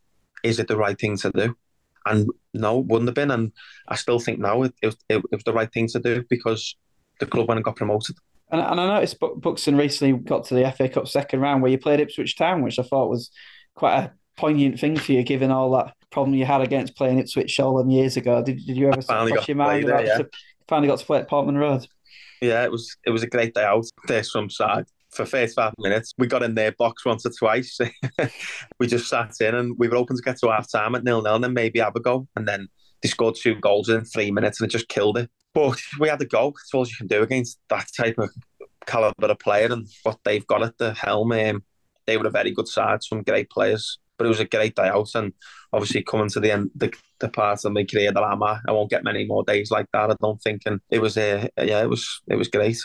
is 0.43 0.59
it 0.59 0.67
the 0.67 0.77
right 0.77 0.99
thing 0.99 1.17
to 1.17 1.31
do? 1.31 1.55
And 2.05 2.29
no, 2.53 2.79
wouldn't 2.79 3.09
have 3.09 3.15
been. 3.15 3.31
And 3.31 3.51
I 3.87 3.95
still 3.95 4.19
think 4.19 4.39
now 4.39 4.63
it, 4.63 4.73
it, 4.81 4.95
it 5.09 5.31
was 5.31 5.43
the 5.43 5.53
right 5.53 5.71
thing 5.71 5.87
to 5.89 5.99
do 5.99 6.23
because 6.29 6.75
the 7.19 7.25
club 7.25 7.47
went 7.47 7.57
and 7.57 7.65
got 7.65 7.75
promoted. 7.75 8.15
And, 8.51 8.61
and 8.61 8.81
I 8.81 8.87
noticed 8.87 9.19
Buxton 9.37 9.77
recently 9.77 10.17
got 10.17 10.45
to 10.45 10.55
the 10.55 10.71
FA 10.71 10.89
Cup 10.89 11.07
second 11.07 11.39
round 11.41 11.61
where 11.61 11.71
you 11.71 11.77
played 11.77 11.99
Ipswich 11.99 12.37
Town, 12.37 12.63
which 12.63 12.79
I 12.79 12.83
thought 12.83 13.09
was 13.09 13.29
quite 13.75 13.97
a 13.97 14.13
poignant 14.41 14.79
thing 14.79 14.97
for 14.97 15.11
you, 15.11 15.23
given 15.23 15.51
all 15.51 15.71
that 15.71 15.93
problem 16.09 16.33
you 16.35 16.45
had 16.45 16.61
against 16.61 16.95
playing 16.95 17.19
Ipswich 17.19 17.55
them 17.55 17.89
years 17.89 18.17
ago. 18.17 18.43
Did, 18.43 18.57
did 18.65 18.75
you 18.75 18.89
ever 18.89 19.01
cross 19.01 19.47
your 19.47 19.55
mind 19.55 19.85
about 19.85 20.05
yeah. 20.05 20.19
finally 20.67 20.87
got 20.87 20.99
to 20.99 21.05
play 21.05 21.19
at 21.19 21.29
Portman 21.29 21.57
Road? 21.57 21.87
Yeah, 22.41 22.63
it 22.63 22.71
was 22.71 22.97
it 23.05 23.11
was 23.11 23.23
a 23.23 23.27
great 23.27 23.53
day 23.53 23.63
out 23.63 23.85
there 24.07 24.23
from 24.23 24.49
side 24.49 24.85
for 25.11 25.25
first 25.25 25.55
five 25.55 25.73
minutes. 25.77 26.13
We 26.17 26.27
got 26.27 26.43
in 26.43 26.55
their 26.55 26.71
box 26.71 27.05
once 27.05 27.25
or 27.25 27.31
twice. 27.31 27.77
we 28.79 28.87
just 28.87 29.07
sat 29.07 29.33
in 29.39 29.53
and 29.53 29.75
we 29.77 29.87
were 29.87 29.97
open 29.97 30.15
to 30.15 30.23
get 30.23 30.39
to 30.39 30.49
half 30.49 30.71
time 30.71 30.95
at 30.95 31.03
nil 31.03 31.21
nil 31.21 31.35
and 31.35 31.43
then 31.43 31.53
maybe 31.53 31.79
have 31.79 31.95
a 31.95 31.99
go. 31.99 32.27
And 32.35 32.47
then 32.47 32.67
they 33.03 33.09
scored 33.09 33.35
two 33.35 33.55
goals 33.55 33.89
in 33.89 34.05
three 34.05 34.31
minutes 34.31 34.59
and 34.59 34.67
it 34.67 34.71
just 34.71 34.89
killed 34.89 35.17
it. 35.17 35.29
But 35.53 35.79
we 35.99 36.09
had 36.09 36.21
a 36.21 36.25
go. 36.25 36.49
It's 36.49 36.73
all 36.73 36.87
you 36.87 36.95
can 36.97 37.07
do 37.07 37.21
against 37.21 37.59
that 37.69 37.87
type 37.95 38.17
of 38.17 38.29
caliber 38.87 39.27
of 39.27 39.39
player 39.39 39.71
and 39.71 39.87
what 40.03 40.17
they've 40.23 40.47
got 40.47 40.63
at 40.63 40.77
the 40.77 40.93
helm. 40.93 41.31
Um, 41.31 41.63
they 42.07 42.17
were 42.17 42.27
a 42.27 42.31
very 42.31 42.51
good 42.51 42.67
side, 42.67 43.03
some 43.03 43.21
great 43.21 43.49
players. 43.49 43.99
But 44.21 44.27
it 44.27 44.29
was 44.29 44.39
a 44.39 44.45
great 44.45 44.75
day 44.75 44.87
out 44.87 45.09
and 45.15 45.33
obviously 45.73 46.03
coming 46.03 46.29
to 46.29 46.39
the 46.39 46.51
end, 46.51 46.69
the, 46.75 46.93
the 47.19 47.27
part 47.27 47.65
of 47.65 47.71
my 47.71 47.83
career 47.83 48.11
that 48.11 48.23
I'm 48.23 48.43
at, 48.43 48.59
I 48.67 48.71
won't 48.71 48.91
get 48.91 49.03
many 49.03 49.25
more 49.25 49.43
days 49.43 49.71
like 49.71 49.87
that. 49.93 50.11
I 50.11 50.15
don't 50.21 50.39
think, 50.39 50.61
and 50.67 50.79
it 50.91 50.99
was, 50.99 51.17
uh, 51.17 51.47
yeah, 51.57 51.81
it 51.81 51.89
was, 51.89 52.21
it 52.27 52.35
was 52.35 52.49
great. 52.49 52.77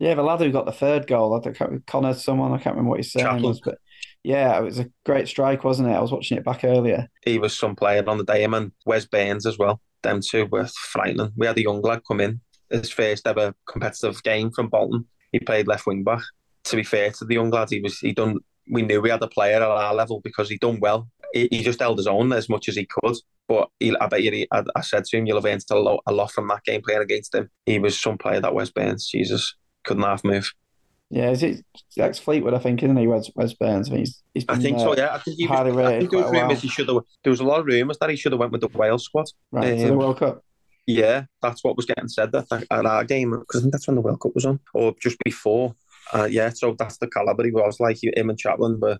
Yeah, 0.00 0.14
the 0.14 0.22
lad 0.22 0.40
who 0.40 0.50
got 0.50 0.66
the 0.66 0.72
third 0.72 1.06
goal, 1.06 1.34
I 1.34 1.40
think 1.40 1.86
Connor, 1.86 2.14
someone 2.14 2.52
I 2.52 2.56
can't 2.56 2.74
remember 2.74 2.90
what 2.90 2.98
his 2.98 3.12
saying 3.12 3.42
was, 3.42 3.60
but 3.60 3.78
yeah, 4.24 4.58
it 4.58 4.62
was 4.62 4.80
a 4.80 4.90
great 5.06 5.28
strike, 5.28 5.62
wasn't 5.62 5.90
it? 5.90 5.94
I 5.94 6.00
was 6.00 6.10
watching 6.10 6.38
it 6.38 6.44
back 6.44 6.64
earlier. 6.64 7.06
He 7.24 7.38
was 7.38 7.56
some 7.56 7.76
player 7.76 8.02
on 8.08 8.18
the 8.18 8.24
day, 8.24 8.42
and 8.42 8.72
Wes 8.84 9.06
Burns 9.06 9.46
as 9.46 9.58
well. 9.58 9.80
Them 10.02 10.20
two 10.26 10.46
were 10.46 10.66
frightening. 10.66 11.32
We 11.36 11.46
had 11.46 11.56
a 11.58 11.62
young 11.62 11.82
lad 11.82 12.02
come 12.08 12.20
in, 12.20 12.40
his 12.70 12.90
first 12.90 13.26
ever 13.26 13.54
competitive 13.66 14.22
game 14.22 14.50
from 14.50 14.68
Bolton. 14.68 15.06
He 15.32 15.38
played 15.38 15.68
left 15.68 15.86
wing 15.86 16.02
back. 16.02 16.22
To 16.64 16.76
be 16.76 16.82
fair 16.82 17.10
to 17.12 17.24
the 17.24 17.34
young 17.34 17.50
lad, 17.50 17.70
he 17.70 17.80
was 17.80 17.98
he 17.98 18.12
done. 18.12 18.38
We 18.70 18.82
knew 18.82 19.00
we 19.00 19.10
had 19.10 19.22
a 19.22 19.28
player 19.28 19.56
at 19.56 19.62
our 19.62 19.94
level 19.94 20.20
because 20.22 20.48
he 20.48 20.58
done 20.58 20.80
well 20.80 21.08
he, 21.32 21.48
he 21.50 21.62
just 21.62 21.80
held 21.80 21.98
his 21.98 22.06
own 22.06 22.32
as 22.32 22.48
much 22.48 22.68
as 22.68 22.76
he 22.76 22.86
could. 22.86 23.16
But 23.48 23.68
he, 23.78 23.96
I 23.96 24.06
bet 24.06 24.22
you, 24.22 24.30
he, 24.30 24.48
I, 24.52 24.64
I, 24.76 24.80
said 24.80 25.04
to 25.04 25.16
him, 25.16 25.26
you'll 25.26 25.38
have 25.38 25.44
earned 25.44 25.64
a 25.70 25.76
lot, 25.76 26.02
a 26.06 26.12
lot 26.12 26.30
from 26.30 26.48
that 26.48 26.64
game 26.64 26.82
playing 26.82 27.02
against 27.02 27.34
him. 27.34 27.50
He 27.66 27.78
was 27.78 27.98
some 27.98 28.16
player 28.16 28.40
that 28.40 28.54
Wes 28.54 28.70
Burns, 28.70 29.08
Jesus, 29.08 29.54
couldn't 29.84 30.04
half 30.04 30.24
move. 30.24 30.52
Yeah, 31.12 31.30
is 31.30 31.42
it 31.42 31.64
ex 31.98 32.20
Fleetwood? 32.20 32.54
I 32.54 32.60
think, 32.60 32.84
isn't 32.84 32.96
he? 32.96 33.08
Wes, 33.08 33.28
Wes 33.34 33.52
Burns. 33.54 33.88
I 33.88 33.92
mean, 33.92 34.00
he's, 34.00 34.22
he's 34.32 34.44
been, 34.44 34.58
I 34.58 34.62
think 34.62 34.76
uh, 34.76 34.80
so. 34.80 34.96
Yeah, 34.96 35.14
I 35.14 35.18
think 35.18 35.38
he 35.38 35.46
was. 35.48 35.76
I 35.76 35.98
think 35.98 36.10
there 36.12 36.22
was 36.22 36.30
rumours 36.30 36.62
he 36.62 36.68
should 36.68 36.88
have. 36.88 36.98
There 37.24 37.32
was 37.32 37.40
a 37.40 37.44
lot 37.44 37.58
of 37.58 37.66
rumours 37.66 37.98
that 37.98 38.10
he 38.10 38.16
should 38.16 38.30
have 38.30 38.38
went 38.38 38.52
with 38.52 38.60
the 38.60 38.68
Wales 38.68 39.04
squad. 39.04 39.26
Right 39.50 39.72
um, 39.72 39.78
to 39.78 39.84
the 39.86 39.92
um, 39.92 39.98
World 39.98 40.18
Cup. 40.18 40.44
Yeah, 40.86 41.24
that's 41.42 41.64
what 41.64 41.76
was 41.76 41.86
getting 41.86 42.06
said 42.06 42.30
that 42.30 42.46
at 42.52 42.86
our 42.86 43.04
game 43.04 43.30
because 43.30 43.60
I 43.60 43.62
think 43.62 43.72
that's 43.72 43.88
when 43.88 43.96
the 43.96 44.02
World 44.02 44.20
Cup 44.20 44.36
was 44.36 44.46
on, 44.46 44.60
or 44.72 44.94
just 45.02 45.16
before. 45.24 45.74
Uh, 46.12 46.28
yeah, 46.30 46.50
so 46.50 46.74
that's 46.78 46.98
the 46.98 47.08
caliber 47.08 47.44
he 47.44 47.50
was 47.50 47.80
like. 47.80 47.98
Him 48.02 48.30
and 48.30 48.38
Chaplin 48.38 48.78
were 48.80 48.98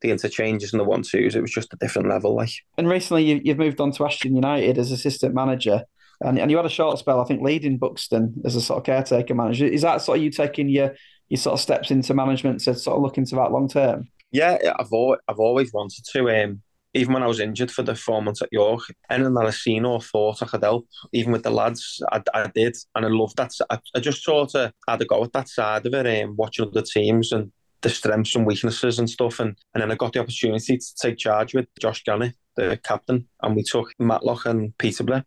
the 0.00 0.10
interchanges 0.10 0.72
and 0.72 0.80
the 0.80 0.84
one 0.84 1.02
twos. 1.02 1.34
It 1.34 1.42
was 1.42 1.50
just 1.50 1.72
a 1.72 1.76
different 1.76 2.08
level. 2.08 2.34
Like. 2.34 2.50
And 2.76 2.88
recently, 2.88 3.24
you, 3.24 3.40
you've 3.44 3.58
moved 3.58 3.80
on 3.80 3.92
to 3.92 4.06
Ashton 4.06 4.34
United 4.34 4.78
as 4.78 4.92
assistant 4.92 5.34
manager, 5.34 5.82
and, 6.20 6.38
and 6.38 6.50
you 6.50 6.56
had 6.56 6.66
a 6.66 6.70
short 6.70 6.98
spell, 6.98 7.20
I 7.20 7.24
think, 7.24 7.42
leading 7.42 7.78
Buxton 7.78 8.34
as 8.44 8.56
a 8.56 8.60
sort 8.60 8.78
of 8.78 8.84
caretaker 8.84 9.34
manager. 9.34 9.66
Is 9.66 9.82
that 9.82 10.02
sort 10.02 10.18
of 10.18 10.24
you 10.24 10.30
taking 10.30 10.68
your 10.68 10.94
your 11.28 11.38
sort 11.38 11.54
of 11.54 11.60
steps 11.60 11.90
into 11.90 12.14
management 12.14 12.60
to 12.60 12.74
sort 12.74 12.96
of 12.96 13.02
look 13.02 13.18
into 13.18 13.34
that 13.34 13.52
long 13.52 13.68
term? 13.68 14.08
Yeah, 14.30 14.58
I've 14.78 14.92
always, 14.92 15.20
I've 15.28 15.38
always 15.38 15.72
wanted 15.72 16.04
to. 16.12 16.30
Um, 16.30 16.62
even 16.98 17.14
when 17.14 17.22
I 17.22 17.28
was 17.28 17.40
injured 17.40 17.70
for 17.70 17.82
the 17.82 17.94
four 17.94 18.20
months 18.20 18.42
at 18.42 18.52
York, 18.52 18.80
anything 19.08 19.34
that 19.34 19.46
I 19.46 19.50
seen 19.50 19.84
or 19.84 20.00
thought 20.00 20.42
I 20.42 20.46
could 20.46 20.62
help, 20.62 20.86
even 21.12 21.32
with 21.32 21.44
the 21.44 21.50
lads, 21.50 22.02
I, 22.10 22.22
I 22.34 22.50
did, 22.54 22.76
and 22.94 23.04
I 23.04 23.08
loved 23.08 23.36
that. 23.36 23.52
I, 23.70 23.78
I 23.94 24.00
just 24.00 24.22
sort 24.22 24.54
of 24.54 24.72
had 24.88 25.02
a 25.02 25.04
go 25.04 25.22
at 25.22 25.32
that 25.32 25.48
side 25.48 25.86
of 25.86 25.94
it, 25.94 26.24
um, 26.24 26.34
watching 26.36 26.66
other 26.66 26.82
teams 26.82 27.32
and 27.32 27.52
the 27.82 27.88
strengths 27.88 28.34
and 28.34 28.46
weaknesses 28.46 28.98
and 28.98 29.08
stuff. 29.08 29.38
And, 29.38 29.56
and 29.74 29.82
then 29.82 29.92
I 29.92 29.94
got 29.94 30.12
the 30.12 30.20
opportunity 30.20 30.76
to 30.76 30.94
take 31.00 31.18
charge 31.18 31.54
with 31.54 31.66
Josh 31.80 32.02
Ganny, 32.04 32.32
the 32.56 32.78
captain, 32.82 33.28
and 33.42 33.54
we 33.54 33.62
took 33.62 33.92
Matlock 33.98 34.46
and 34.46 34.76
Peterborough. 34.78 35.22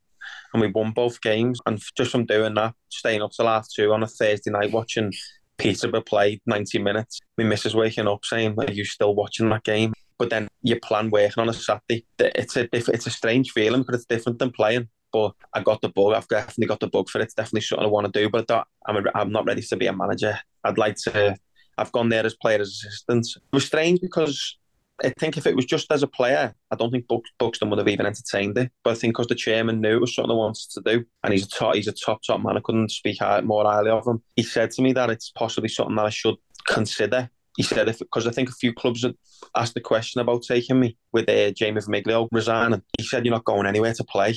And 0.53 0.61
we 0.61 0.67
won 0.67 0.91
both 0.91 1.21
games. 1.21 1.59
And 1.65 1.81
just 1.97 2.11
from 2.11 2.25
doing 2.25 2.53
that, 2.55 2.75
staying 2.89 3.21
up 3.21 3.31
till 3.31 3.47
half 3.47 3.67
two 3.73 3.93
on 3.93 4.03
a 4.03 4.07
Thursday 4.07 4.51
night 4.51 4.71
watching 4.71 5.13
Peterborough 5.57 6.01
play 6.01 6.41
90 6.45 6.79
minutes, 6.79 7.19
my 7.37 7.45
missus 7.45 7.73
waking 7.73 8.07
up 8.07 8.25
saying, 8.25 8.55
Are 8.57 8.71
you 8.71 8.83
still 8.83 9.15
watching 9.15 9.49
that 9.49 9.63
game? 9.63 9.93
But 10.21 10.29
then 10.29 10.47
you 10.61 10.79
plan 10.79 11.09
working 11.09 11.41
on 11.41 11.49
a 11.49 11.53
Saturday. 11.53 12.05
It's 12.19 12.55
a 12.55 12.69
it's 12.75 13.07
a 13.07 13.09
strange 13.09 13.49
feeling 13.53 13.81
because 13.81 13.95
it's 13.95 14.05
different 14.05 14.37
than 14.37 14.51
playing. 14.51 14.87
But 15.11 15.33
I 15.51 15.63
got 15.63 15.81
the 15.81 15.89
bug. 15.89 16.13
I've 16.13 16.27
definitely 16.27 16.67
got 16.67 16.79
the 16.79 16.89
bug 16.89 17.09
for 17.09 17.17
it. 17.17 17.23
It's 17.23 17.33
definitely 17.33 17.61
something 17.61 17.87
I 17.87 17.89
want 17.89 18.05
to 18.05 18.19
do. 18.21 18.29
But 18.29 18.51
I'm 18.85 18.97
a, 18.97 19.03
I'm 19.15 19.31
not 19.31 19.45
ready 19.45 19.63
to 19.63 19.75
be 19.75 19.87
a 19.87 19.93
manager. 19.93 20.37
I'd 20.63 20.77
like 20.77 20.97
to 21.05 21.35
I've 21.79 21.91
gone 21.91 22.09
there 22.09 22.23
as 22.23 22.35
player 22.35 22.61
assistant. 22.61 23.25
It 23.35 23.41
was 23.51 23.65
strange 23.65 23.99
because 23.99 24.59
I 25.03 25.09
think 25.17 25.37
if 25.37 25.47
it 25.47 25.55
was 25.55 25.65
just 25.65 25.91
as 25.91 26.03
a 26.03 26.07
player, 26.07 26.53
I 26.69 26.75
don't 26.75 26.91
think 26.91 27.07
Buxton 27.39 27.71
would 27.71 27.79
have 27.79 27.87
even 27.87 28.05
entertained 28.05 28.59
it. 28.59 28.71
But 28.83 28.91
I 28.91 28.93
think 28.93 29.15
because 29.15 29.25
the 29.25 29.33
chairman 29.33 29.81
knew 29.81 29.95
it 29.95 30.01
was 30.01 30.13
something 30.13 30.29
I 30.29 30.35
wanted 30.35 30.69
to 30.69 30.81
do, 30.81 31.03
and 31.23 31.33
he's 31.33 31.47
a 31.47 31.49
top, 31.49 31.73
he's 31.73 31.87
a 31.87 31.93
top 31.93 32.21
top 32.21 32.43
man. 32.43 32.57
I 32.57 32.61
couldn't 32.63 32.91
speak 32.91 33.17
more 33.43 33.65
highly 33.65 33.89
of 33.89 34.05
him. 34.05 34.21
He 34.35 34.43
said 34.43 34.69
to 34.71 34.83
me 34.83 34.93
that 34.93 35.09
it's 35.09 35.31
possibly 35.31 35.69
something 35.69 35.95
that 35.95 36.05
I 36.05 36.11
should 36.11 36.35
consider. 36.67 37.31
He 37.57 37.63
said 37.63 37.89
if 37.89 37.99
because 37.99 38.27
I 38.27 38.31
think 38.31 38.49
a 38.49 38.53
few 38.53 38.73
clubs 38.73 39.03
had 39.03 39.15
asked 39.55 39.73
the 39.73 39.81
question 39.81 40.21
about 40.21 40.43
taking 40.43 40.79
me 40.79 40.97
with 41.11 41.29
uh, 41.29 41.51
Jamie 41.51 41.81
Vermiglio 41.81 42.27
resigning. 42.31 42.81
He 42.97 43.03
said 43.03 43.25
you're 43.25 43.33
not 43.33 43.45
going 43.45 43.67
anywhere 43.67 43.93
to 43.93 44.03
play 44.03 44.35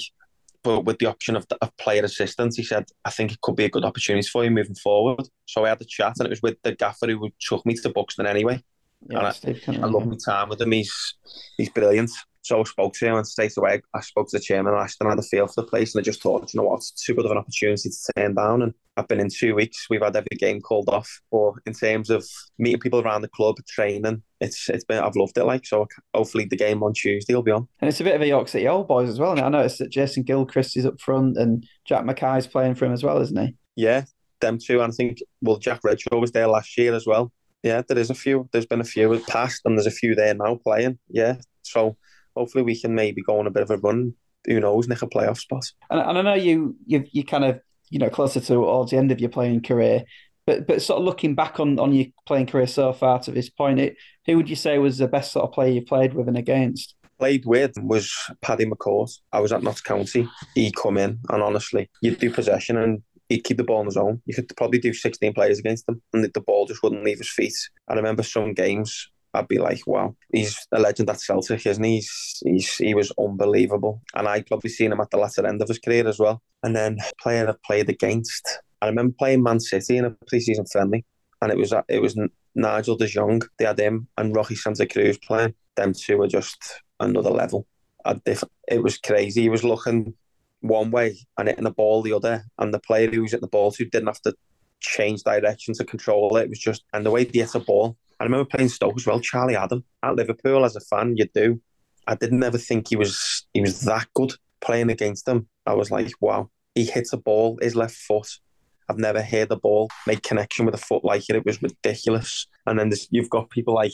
but 0.65 0.87
with 0.87 0.99
the 0.99 1.07
option 1.07 1.37
of, 1.37 1.47
of 1.61 1.77
player 1.77 2.03
assistance, 2.03 2.57
he 2.57 2.65
said, 2.65 2.87
I 3.05 3.11
think 3.11 3.31
it 3.31 3.41
could 3.43 3.55
be 3.55 3.67
a 3.67 3.71
good 3.71 3.85
opportunity 3.85 4.27
for 4.27 4.43
you 4.43 4.51
moving 4.51 4.75
forward. 4.75 5.29
So 5.45 5.65
I 5.65 5.69
had 5.69 5.79
the 5.79 5.85
chat, 5.85 6.15
and 6.19 6.27
it 6.27 6.31
was 6.31 6.43
with 6.43 6.57
the 6.63 6.75
gaffer 6.75 7.07
who 7.07 7.31
took 7.39 7.65
me 7.67 7.75
to 7.75 7.91
Buxton 7.91 8.27
anyway. 8.27 8.65
Yeah, 9.09 9.19
and 9.19 9.27
I, 9.29 9.85
I 9.85 9.87
love 9.87 10.07
my 10.07 10.17
time 10.25 10.49
with 10.49 10.63
him. 10.63 10.73
He's 10.73 11.15
he's 11.59 11.69
brilliant. 11.69 12.11
So 12.45 12.61
I 12.61 12.65
spoke 12.65 12.93
to 12.95 13.07
him 13.07 13.17
and 13.17 13.27
straight 13.27 13.57
away 13.57 13.81
I 13.95 14.01
spoke 14.01 14.29
to 14.29 14.37
the 14.39 14.45
chairman 14.45 14.75
and 14.75 14.83
asked 14.83 15.01
him 15.01 15.09
how 15.09 15.15
the 15.15 15.23
feel 15.23 15.47
for 15.47 15.63
the 15.63 15.67
place 15.67 15.95
and 15.95 16.01
I 16.01 16.05
just 16.05 16.23
thought, 16.23 16.53
you 16.53 16.61
know 16.61 16.67
what, 16.67 16.77
it's 16.77 16.91
too 16.91 17.15
good 17.15 17.25
of 17.25 17.31
an 17.31 17.39
opportunity 17.39 17.89
to 17.89 18.13
turn 18.15 18.35
down 18.35 18.63
and 18.63 18.75
I've 18.97 19.09
been 19.09 19.21
in 19.21 19.29
two 19.29 19.55
weeks. 19.55 19.89
We've 19.91 20.03
had 20.03 20.15
every 20.15 20.37
game 20.39 20.61
called 20.61 20.89
off. 20.89 21.21
But 21.33 21.55
in 21.67 21.73
terms 21.73 22.11
of 22.11 22.25
meeting 22.59 22.81
people 22.81 23.01
around 23.01 23.23
the 23.23 23.29
club, 23.29 23.57
training, 23.67 24.23
it's 24.41 24.69
it's 24.69 24.85
been 24.85 25.03
I've 25.03 25.17
loved 25.17 25.37
it. 25.37 25.45
Like 25.45 25.67
so, 25.67 25.87
hopefully 26.15 26.45
the 26.45 26.57
game 26.57 26.83
on 26.83 26.93
Tuesday 26.93 27.35
will 27.35 27.43
be 27.43 27.51
on. 27.51 27.67
And 27.81 27.89
it's 27.89 28.01
a 28.01 28.05
bit 28.05 28.15
of 28.15 28.23
a 28.23 28.27
York 28.27 28.49
City 28.49 28.69
old 28.69 28.89
boys 28.89 29.09
as 29.09 29.19
well. 29.19 29.33
And 29.33 29.41
I 29.41 29.49
noticed 29.49 29.79
that 29.79 29.91
Jason 29.91 30.23
Gilchrist 30.23 30.77
is 30.77 30.87
up 30.87 31.01
front 31.01 31.37
and 31.37 31.67
Jack 31.85 32.05
Mackay's 32.05 32.47
playing 32.47 32.77
for 32.77 32.85
him 32.85 32.93
as 32.93 33.03
well, 33.03 33.21
isn't 33.21 33.37
he? 33.37 33.57
Yeah, 33.77 34.05
them 34.41 34.59
two. 34.59 34.81
And 34.81 34.93
I 34.93 34.95
think 34.95 35.19
well, 35.43 35.57
Jack 35.57 35.81
Redshaw 35.83 36.21
was 36.21 36.33
there 36.33 36.49
last 36.49 36.77
year 36.79 36.95
as 36.95 37.07
well. 37.07 37.33
Yeah, 37.63 37.83
there 37.89 37.99
is 37.99 38.11
a 38.11 38.15
few. 38.15 38.49
There's 38.53 38.67
been 38.67 38.81
a 38.81 38.85
few 38.85 39.19
past, 39.27 39.63
and 39.65 39.77
there's 39.77 39.87
a 39.87 39.91
few 39.91 40.15
there 40.15 40.35
now 40.35 40.61
playing. 40.63 40.99
Yeah, 41.09 41.37
so 41.63 41.97
hopefully 42.37 42.65
we 42.65 42.79
can 42.79 42.95
maybe 42.95 43.23
go 43.23 43.39
on 43.39 43.47
a 43.47 43.51
bit 43.51 43.63
of 43.63 43.71
a 43.71 43.79
run. 43.79 44.15
Who 44.47 44.61
knows, 44.61 44.89
nick 44.89 45.03
a 45.03 45.07
playoff 45.07 45.39
spot. 45.39 45.65
And, 45.91 46.01
and 46.01 46.19
I 46.19 46.23
know 46.23 46.35
you 46.35 46.77
you 46.87 47.05
you 47.11 47.25
kind 47.25 47.45
of 47.45 47.61
you 47.91 47.99
know 47.99 48.11
closer 48.11 48.41
towards 48.41 48.91
the 48.91 48.99
end 48.99 49.11
of 49.11 49.21
your 49.21 49.31
playing 49.31 49.63
career. 49.63 50.05
But 50.47 50.67
but 50.67 50.83
sort 50.83 50.99
of 50.99 51.05
looking 51.05 51.35
back 51.35 51.59
on, 51.59 51.79
on 51.79 51.95
your 51.95 52.07
playing 52.27 52.47
career 52.47 52.67
so 52.67 52.93
far 52.93 53.19
to 53.21 53.31
this 53.31 53.49
point, 53.49 53.81
it, 53.81 53.97
who 54.27 54.37
would 54.37 54.51
you 54.51 54.57
say 54.57 54.79
was 54.79 54.99
the 54.99 55.09
best 55.09 55.33
sort 55.33 55.45
of 55.45 55.53
player 55.53 55.73
you 55.73 55.83
played 55.83 56.13
with 56.13 56.29
and 56.29 56.37
against? 56.37 56.95
Played 57.19 57.47
with 57.47 57.73
was 57.81 58.13
Paddy 58.43 58.67
McCourt. 58.67 59.11
I 59.33 59.41
was 59.41 59.53
at 59.53 59.63
Notts 59.63 59.81
County. 59.81 60.29
He'd 60.55 60.77
come 60.77 60.99
in 60.99 61.21
and 61.31 61.43
honestly, 61.43 61.89
you'd 62.03 62.19
do 62.19 62.31
possession 62.31 62.77
and 62.77 63.03
he'd 63.29 63.45
keep 63.45 63.57
the 63.57 63.65
ball 63.65 63.79
on 63.79 63.87
his 63.87 63.97
own. 63.97 64.21
You 64.27 64.35
could 64.35 64.53
probably 64.57 64.81
do 64.81 64.93
16 64.93 65.33
players 65.33 65.59
against 65.59 65.89
him 65.89 66.03
and 66.13 66.25
the 66.25 66.41
ball 66.41 66.67
just 66.67 66.83
wouldn't 66.83 67.05
leave 67.05 67.19
his 67.19 67.31
feet. 67.31 67.55
I 67.89 67.95
remember 67.95 68.23
some 68.23 68.53
games 68.53 69.09
I'd 69.35 69.49
be 69.49 69.59
like, 69.59 69.87
wow, 69.87 70.15
he's 70.33 70.67
a 70.73 70.79
legend 70.79 71.11
at 71.11 71.21
Celtic, 71.21 71.67
isn't 71.67 71.83
he? 71.83 71.97
He's, 71.97 72.43
he's, 72.45 72.75
he 72.77 72.95
was 72.95 73.13
unbelievable. 73.19 74.01
And 74.15 74.29
I'd 74.29 74.47
probably 74.47 74.71
seen 74.71 74.93
him 74.93 75.01
at 75.01 75.11
the 75.11 75.17
latter 75.17 75.47
end 75.47 75.61
of 75.61 75.69
his 75.69 75.79
career 75.79 76.07
as 76.07 76.19
well. 76.19 76.43
And 76.63 76.75
then 76.75 76.99
player 77.21 77.49
I've 77.49 77.63
played 77.63 77.91
against, 77.91 78.61
I 78.81 78.87
remember 78.87 79.15
playing 79.19 79.43
Man 79.43 79.61
City 79.61 79.99
in 79.99 80.05
a 80.05 80.11
pre-season 80.11 80.67
friendly, 80.71 81.05
and 81.43 81.51
it 81.51 81.59
was 81.59 81.75
it 81.89 82.01
was 82.01 82.19
Nigel 82.55 82.97
De 82.97 83.07
Jong, 83.07 83.43
they 83.59 83.65
had 83.65 83.79
him, 83.79 84.09
and 84.17 84.35
Roque 84.35 84.57
Santa 84.57 84.87
Cruz 84.87 85.19
playing. 85.19 85.55
Them 85.77 85.93
two 85.93 86.19
were 86.19 86.29
just 86.29 86.81
another 87.01 87.31
level. 87.31 87.67
It 88.27 88.83
was 88.83 88.99
crazy. 88.99 89.43
He 89.43 89.49
was 89.49 89.65
looking 89.65 90.15
one 90.61 90.91
way 90.91 91.19
and 91.37 91.49
hitting 91.49 91.65
the 91.65 91.71
ball 91.71 92.03
the 92.03 92.13
other, 92.13 92.45
and 92.59 92.73
the 92.73 92.79
player 92.79 93.11
who 93.11 93.23
was 93.23 93.35
at 93.35 93.41
the 93.41 93.49
ball 93.49 93.73
to 93.73 93.85
didn't 93.85 94.07
have 94.07 94.23
to 94.23 94.35
change 94.81 95.23
direction 95.23 95.75
to 95.75 95.85
control 95.85 96.37
it. 96.37 96.45
It 96.45 96.51
was 96.51 96.59
just 96.59 96.85
and 96.93 97.05
the 97.05 97.11
way 97.11 97.25
he 97.25 97.41
hit 97.41 97.53
the 97.53 97.61
ball. 97.61 97.97
I 98.25 98.27
remember 98.27 98.47
playing 98.47 98.71
Stoke 98.71 98.95
as 98.97 99.07
well. 99.07 99.21
Charlie 99.21 99.55
Adam 99.55 99.85
at 100.03 100.17
Liverpool 100.17 100.65
as 100.65 100.77
a 100.77 100.81
fan, 100.81 101.15
you 101.19 101.27
do. 101.35 101.61
I 102.07 102.15
didn't 102.15 102.43
ever 102.43 102.57
think 102.57 102.89
he 102.89 102.97
was 102.97 103.47
he 103.53 103.61
was 103.61 103.83
that 103.83 104.07
good 104.15 104.33
playing 104.63 104.89
against 104.91 105.29
him. 105.29 105.47
I 105.67 105.75
was 105.75 105.91
like, 105.91 106.11
wow, 106.23 106.49
he 106.75 106.87
hits 106.87 107.13
a 107.13 107.19
ball, 107.19 107.59
his 107.61 107.77
left 107.77 107.95
foot. 107.95 108.27
I've 108.89 108.97
never 108.97 109.21
heard 109.21 109.51
the 109.51 109.59
ball 109.59 109.91
make 110.07 110.23
connection 110.23 110.65
with 110.65 110.75
a 110.75 110.79
foot 110.79 111.05
like 111.05 111.29
it. 111.29 111.37
It 111.37 111.45
was 111.45 111.61
ridiculous. 111.61 112.47
And 112.65 112.79
then 112.79 112.91
you've 113.11 113.29
got 113.29 113.51
people 113.51 113.75
like 113.75 113.93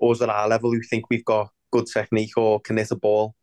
us 0.00 0.22
at 0.22 0.28
our 0.28 0.46
level 0.46 0.70
who 0.70 0.82
think 0.82 1.06
we've 1.10 1.24
got 1.24 1.50
good 1.72 1.86
technique 1.86 2.36
or 2.36 2.60
can 2.60 2.76
hit 2.76 2.92
a 2.92 2.96
ball 2.96 3.34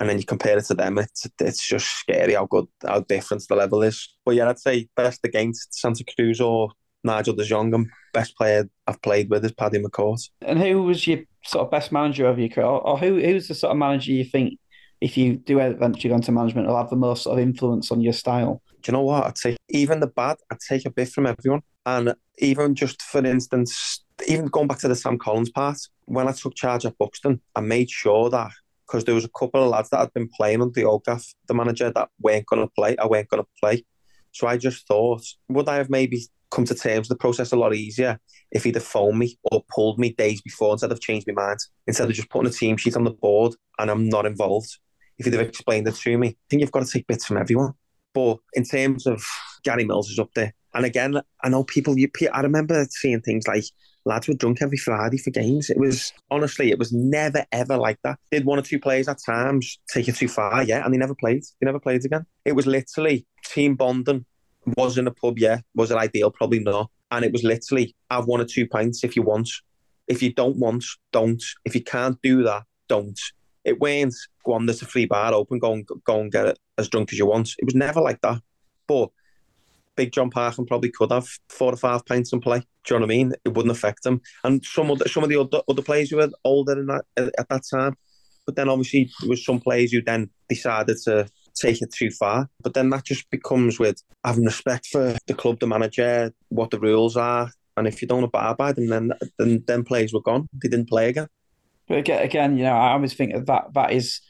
and 0.00 0.08
then 0.08 0.18
you 0.18 0.24
compare 0.24 0.58
it 0.58 0.64
to 0.64 0.74
them, 0.74 0.98
it's 0.98 1.28
it's 1.38 1.64
just 1.64 1.86
scary 1.86 2.34
how 2.34 2.46
good 2.46 2.66
how 2.84 3.00
different 3.00 3.44
the 3.48 3.54
level 3.54 3.82
is. 3.82 4.08
But 4.24 4.34
yeah, 4.34 4.48
I'd 4.48 4.58
say 4.58 4.88
best 4.96 5.20
against 5.24 5.74
Santa 5.74 6.04
Cruz 6.16 6.40
or 6.40 6.70
Nigel 7.04 7.34
De 7.34 7.44
Jong. 7.44 7.72
And 7.74 7.88
best 8.12 8.36
player 8.36 8.68
I've 8.86 9.02
played 9.02 9.30
with 9.30 9.44
is 9.44 9.52
Paddy 9.52 9.78
McCourt. 9.78 10.28
And 10.42 10.58
who 10.58 10.82
was 10.82 11.06
your 11.06 11.20
sort 11.44 11.64
of 11.64 11.70
best 11.70 11.92
manager 11.92 12.26
of 12.26 12.38
your 12.38 12.48
career, 12.48 12.66
or 12.66 12.98
who 12.98 13.20
who's 13.20 13.48
the 13.48 13.54
sort 13.54 13.72
of 13.72 13.78
manager 13.78 14.12
you 14.12 14.24
think 14.24 14.58
if 15.00 15.16
you 15.16 15.36
do 15.36 15.58
eventually 15.58 16.10
go 16.10 16.16
into 16.16 16.32
management 16.32 16.68
will 16.68 16.76
have 16.76 16.90
the 16.90 16.96
most 16.96 17.22
sort 17.22 17.38
of 17.38 17.42
influence 17.42 17.90
on 17.90 18.00
your 18.00 18.12
style? 18.12 18.62
Do 18.82 18.90
you 18.90 18.92
know 18.92 19.02
what? 19.02 19.24
I'd 19.24 19.38
say 19.38 19.56
even 19.68 20.00
the 20.00 20.06
bad, 20.06 20.36
I'd 20.50 20.58
take 20.60 20.86
a 20.86 20.90
bit 20.90 21.08
from 21.08 21.26
everyone. 21.26 21.62
And 21.86 22.14
even 22.38 22.74
just 22.74 23.00
for 23.02 23.24
instance, 23.24 24.04
even 24.28 24.46
going 24.46 24.68
back 24.68 24.78
to 24.80 24.88
the 24.88 24.96
Sam 24.96 25.18
Collins 25.18 25.50
part, 25.50 25.78
when 26.04 26.28
I 26.28 26.32
took 26.32 26.54
charge 26.54 26.84
at 26.84 26.98
Buxton, 26.98 27.40
I 27.56 27.60
made 27.60 27.90
sure 27.90 28.28
that 28.30 28.52
because 28.86 29.04
there 29.04 29.14
was 29.14 29.24
a 29.24 29.30
couple 29.30 29.62
of 29.62 29.70
lads 29.70 29.88
that 29.90 30.00
had 30.00 30.12
been 30.12 30.28
playing 30.28 30.60
under 30.60 30.72
the 30.72 30.84
old 30.84 31.04
gaff, 31.04 31.24
the 31.46 31.54
manager, 31.54 31.90
that 31.92 32.08
weren't 32.20 32.46
going 32.46 32.60
to 32.60 32.72
play. 32.74 32.96
I 32.96 33.06
weren't 33.06 33.28
going 33.28 33.42
to 33.42 33.48
play. 33.58 33.84
So 34.32 34.46
I 34.46 34.56
just 34.56 34.86
thought, 34.86 35.22
would 35.48 35.68
I 35.68 35.76
have 35.76 35.90
maybe 35.90 36.24
come 36.50 36.64
to 36.64 36.74
terms 36.74 37.08
with 37.08 37.16
the 37.16 37.20
process 37.20 37.52
a 37.52 37.56
lot 37.56 37.74
easier 37.74 38.18
if 38.50 38.64
he'd 38.64 38.74
have 38.74 38.84
phoned 38.84 39.18
me 39.18 39.38
or 39.50 39.62
pulled 39.68 39.98
me 39.98 40.12
days 40.12 40.40
before 40.40 40.72
instead 40.72 40.92
of 40.92 41.00
changed 41.00 41.26
my 41.26 41.34
mind, 41.34 41.58
instead 41.86 42.08
of 42.08 42.14
just 42.14 42.30
putting 42.30 42.50
a 42.50 42.52
team 42.52 42.76
sheet 42.76 42.96
on 42.96 43.04
the 43.04 43.10
board 43.10 43.54
and 43.78 43.90
I'm 43.90 44.08
not 44.08 44.26
involved. 44.26 44.78
If 45.18 45.26
he'd 45.26 45.34
have 45.34 45.46
explained 45.46 45.86
it 45.86 45.94
to 45.94 46.18
me, 46.18 46.28
I 46.28 46.36
think 46.48 46.60
you've 46.60 46.72
got 46.72 46.84
to 46.84 46.90
take 46.90 47.06
bits 47.06 47.26
from 47.26 47.36
everyone. 47.36 47.74
But 48.14 48.38
in 48.54 48.64
terms 48.64 49.06
of 49.06 49.22
Gary 49.62 49.84
Mills 49.84 50.10
is 50.10 50.18
up 50.18 50.30
there. 50.34 50.54
And 50.74 50.84
again, 50.84 51.20
I 51.42 51.48
know 51.48 51.64
people, 51.64 51.98
you, 51.98 52.08
I 52.32 52.40
remember 52.40 52.86
seeing 52.90 53.20
things 53.20 53.46
like 53.46 53.64
lads 54.04 54.28
were 54.28 54.34
drunk 54.34 54.62
every 54.62 54.78
Friday 54.78 55.18
for 55.18 55.30
games. 55.30 55.70
It 55.70 55.78
was 55.78 56.12
honestly, 56.30 56.70
it 56.70 56.78
was 56.78 56.92
never 56.92 57.44
ever 57.52 57.76
like 57.76 57.98
that. 58.04 58.18
Did 58.30 58.44
one 58.44 58.58
or 58.58 58.62
two 58.62 58.78
players 58.78 59.08
at 59.08 59.18
times 59.24 59.78
take 59.92 60.08
it 60.08 60.16
too 60.16 60.28
far, 60.28 60.62
yeah, 60.62 60.84
and 60.84 60.92
they 60.94 60.98
never 60.98 61.14
played. 61.14 61.42
They 61.60 61.66
never 61.66 61.80
played 61.80 62.04
again. 62.04 62.26
It 62.44 62.52
was 62.52 62.66
literally 62.66 63.26
team 63.44 63.74
bonding. 63.74 64.24
Was 64.76 64.98
in 64.98 65.06
a 65.06 65.10
pub, 65.10 65.38
yeah. 65.38 65.60
Was 65.74 65.90
it 65.90 65.96
ideal? 65.96 66.30
Probably 66.30 66.60
not. 66.60 66.90
And 67.10 67.24
it 67.24 67.32
was 67.32 67.42
literally 67.42 67.94
have 68.10 68.26
one 68.26 68.40
or 68.40 68.44
two 68.44 68.66
pints 68.66 69.04
if 69.04 69.16
you 69.16 69.22
want. 69.22 69.48
If 70.06 70.22
you 70.22 70.32
don't 70.32 70.56
want, 70.56 70.84
don't. 71.12 71.42
If 71.64 71.74
you 71.74 71.82
can't 71.82 72.20
do 72.22 72.42
that, 72.44 72.64
don't. 72.88 73.18
It 73.64 73.80
weren't 73.80 74.14
go 74.44 74.52
on, 74.52 74.66
there's 74.66 74.82
a 74.82 74.86
free 74.86 75.06
bar 75.06 75.32
open, 75.32 75.58
go 75.58 75.72
and 75.72 75.86
go 76.04 76.20
and 76.20 76.32
get 76.32 76.46
it 76.46 76.58
as 76.78 76.88
drunk 76.88 77.12
as 77.12 77.18
you 77.18 77.26
want. 77.26 77.50
It 77.58 77.64
was 77.64 77.74
never 77.74 78.00
like 78.00 78.20
that. 78.22 78.40
But 78.86 79.10
Big 79.96 80.12
John 80.12 80.30
Parkin 80.30 80.66
probably 80.66 80.90
could 80.90 81.12
have 81.12 81.28
four 81.48 81.72
or 81.72 81.76
five 81.76 82.04
pints 82.06 82.32
and 82.32 82.42
play. 82.42 82.60
Do 82.84 82.94
you 82.94 83.00
know 83.00 83.06
what 83.06 83.12
I 83.12 83.16
mean? 83.16 83.34
It 83.44 83.54
wouldn't 83.54 83.76
affect 83.76 84.06
him. 84.06 84.20
And 84.44 84.64
some 84.64 84.90
of 84.90 84.98
the, 84.98 85.08
some 85.08 85.22
of 85.22 85.28
the 85.28 85.40
other, 85.40 85.60
other 85.68 85.82
players 85.82 86.10
who 86.10 86.16
were 86.16 86.30
older 86.44 86.74
than 86.74 86.86
that 86.86 87.04
at 87.16 87.48
that 87.48 87.62
time. 87.70 87.96
But 88.46 88.56
then 88.56 88.68
obviously 88.68 89.10
there 89.20 89.28
was 89.28 89.44
some 89.44 89.60
players 89.60 89.92
who 89.92 90.02
then 90.02 90.30
decided 90.48 90.96
to 91.04 91.28
take 91.60 91.82
it 91.82 91.92
too 91.92 92.10
far. 92.10 92.48
But 92.62 92.74
then 92.74 92.90
that 92.90 93.04
just 93.04 93.28
becomes 93.30 93.78
with 93.78 94.02
having 94.24 94.44
respect 94.44 94.86
for 94.86 95.16
the 95.26 95.34
club, 95.34 95.60
the 95.60 95.66
manager, 95.66 96.32
what 96.48 96.70
the 96.70 96.80
rules 96.80 97.16
are. 97.16 97.50
And 97.76 97.86
if 97.86 98.02
you 98.02 98.08
don't 98.08 98.24
abide 98.24 98.56
by 98.56 98.72
them, 98.72 98.88
then 98.88 99.12
then, 99.38 99.64
then 99.66 99.84
players 99.84 100.12
were 100.12 100.22
gone. 100.22 100.48
They 100.62 100.68
didn't 100.68 100.88
play 100.88 101.08
again. 101.08 101.28
But 101.88 101.98
again, 101.98 102.22
again, 102.22 102.56
you 102.56 102.64
know, 102.64 102.72
I 102.72 102.92
always 102.92 103.14
think 103.14 103.34
that 103.46 103.72
that 103.74 103.92
is 103.92 104.20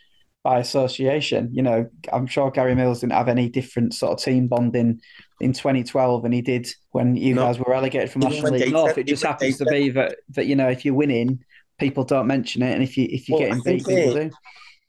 by 0.42 0.58
association. 0.58 1.50
You 1.52 1.62
know, 1.62 1.90
I'm 2.12 2.26
sure 2.26 2.50
Gary 2.50 2.74
Mills 2.74 3.00
didn't 3.00 3.12
have 3.12 3.28
any 3.28 3.48
different 3.48 3.94
sort 3.94 4.12
of 4.12 4.24
team 4.24 4.48
bonding 4.48 5.00
in 5.40 5.52
2012 5.52 6.22
than 6.22 6.32
he 6.32 6.42
did 6.42 6.68
when 6.90 7.16
you 7.16 7.34
no. 7.34 7.42
guys 7.42 7.58
were 7.58 7.66
relegated 7.68 8.10
from 8.10 8.22
National 8.22 8.52
League 8.52 8.72
North. 8.72 8.98
It 8.98 9.06
just 9.06 9.24
happens 9.24 9.58
to 9.58 9.66
be 9.66 9.90
that 9.90 10.16
that 10.30 10.46
you 10.46 10.56
know 10.56 10.68
if 10.68 10.84
you're 10.84 10.94
winning, 10.94 11.40
people 11.78 12.04
don't 12.04 12.26
mention 12.26 12.62
it, 12.62 12.72
and 12.72 12.82
if 12.82 12.96
you 12.96 13.06
if 13.10 13.28
you're 13.28 13.38
well, 13.38 13.48
getting 13.48 13.62
beat, 13.62 13.86
people 13.86 14.14
do. 14.14 14.30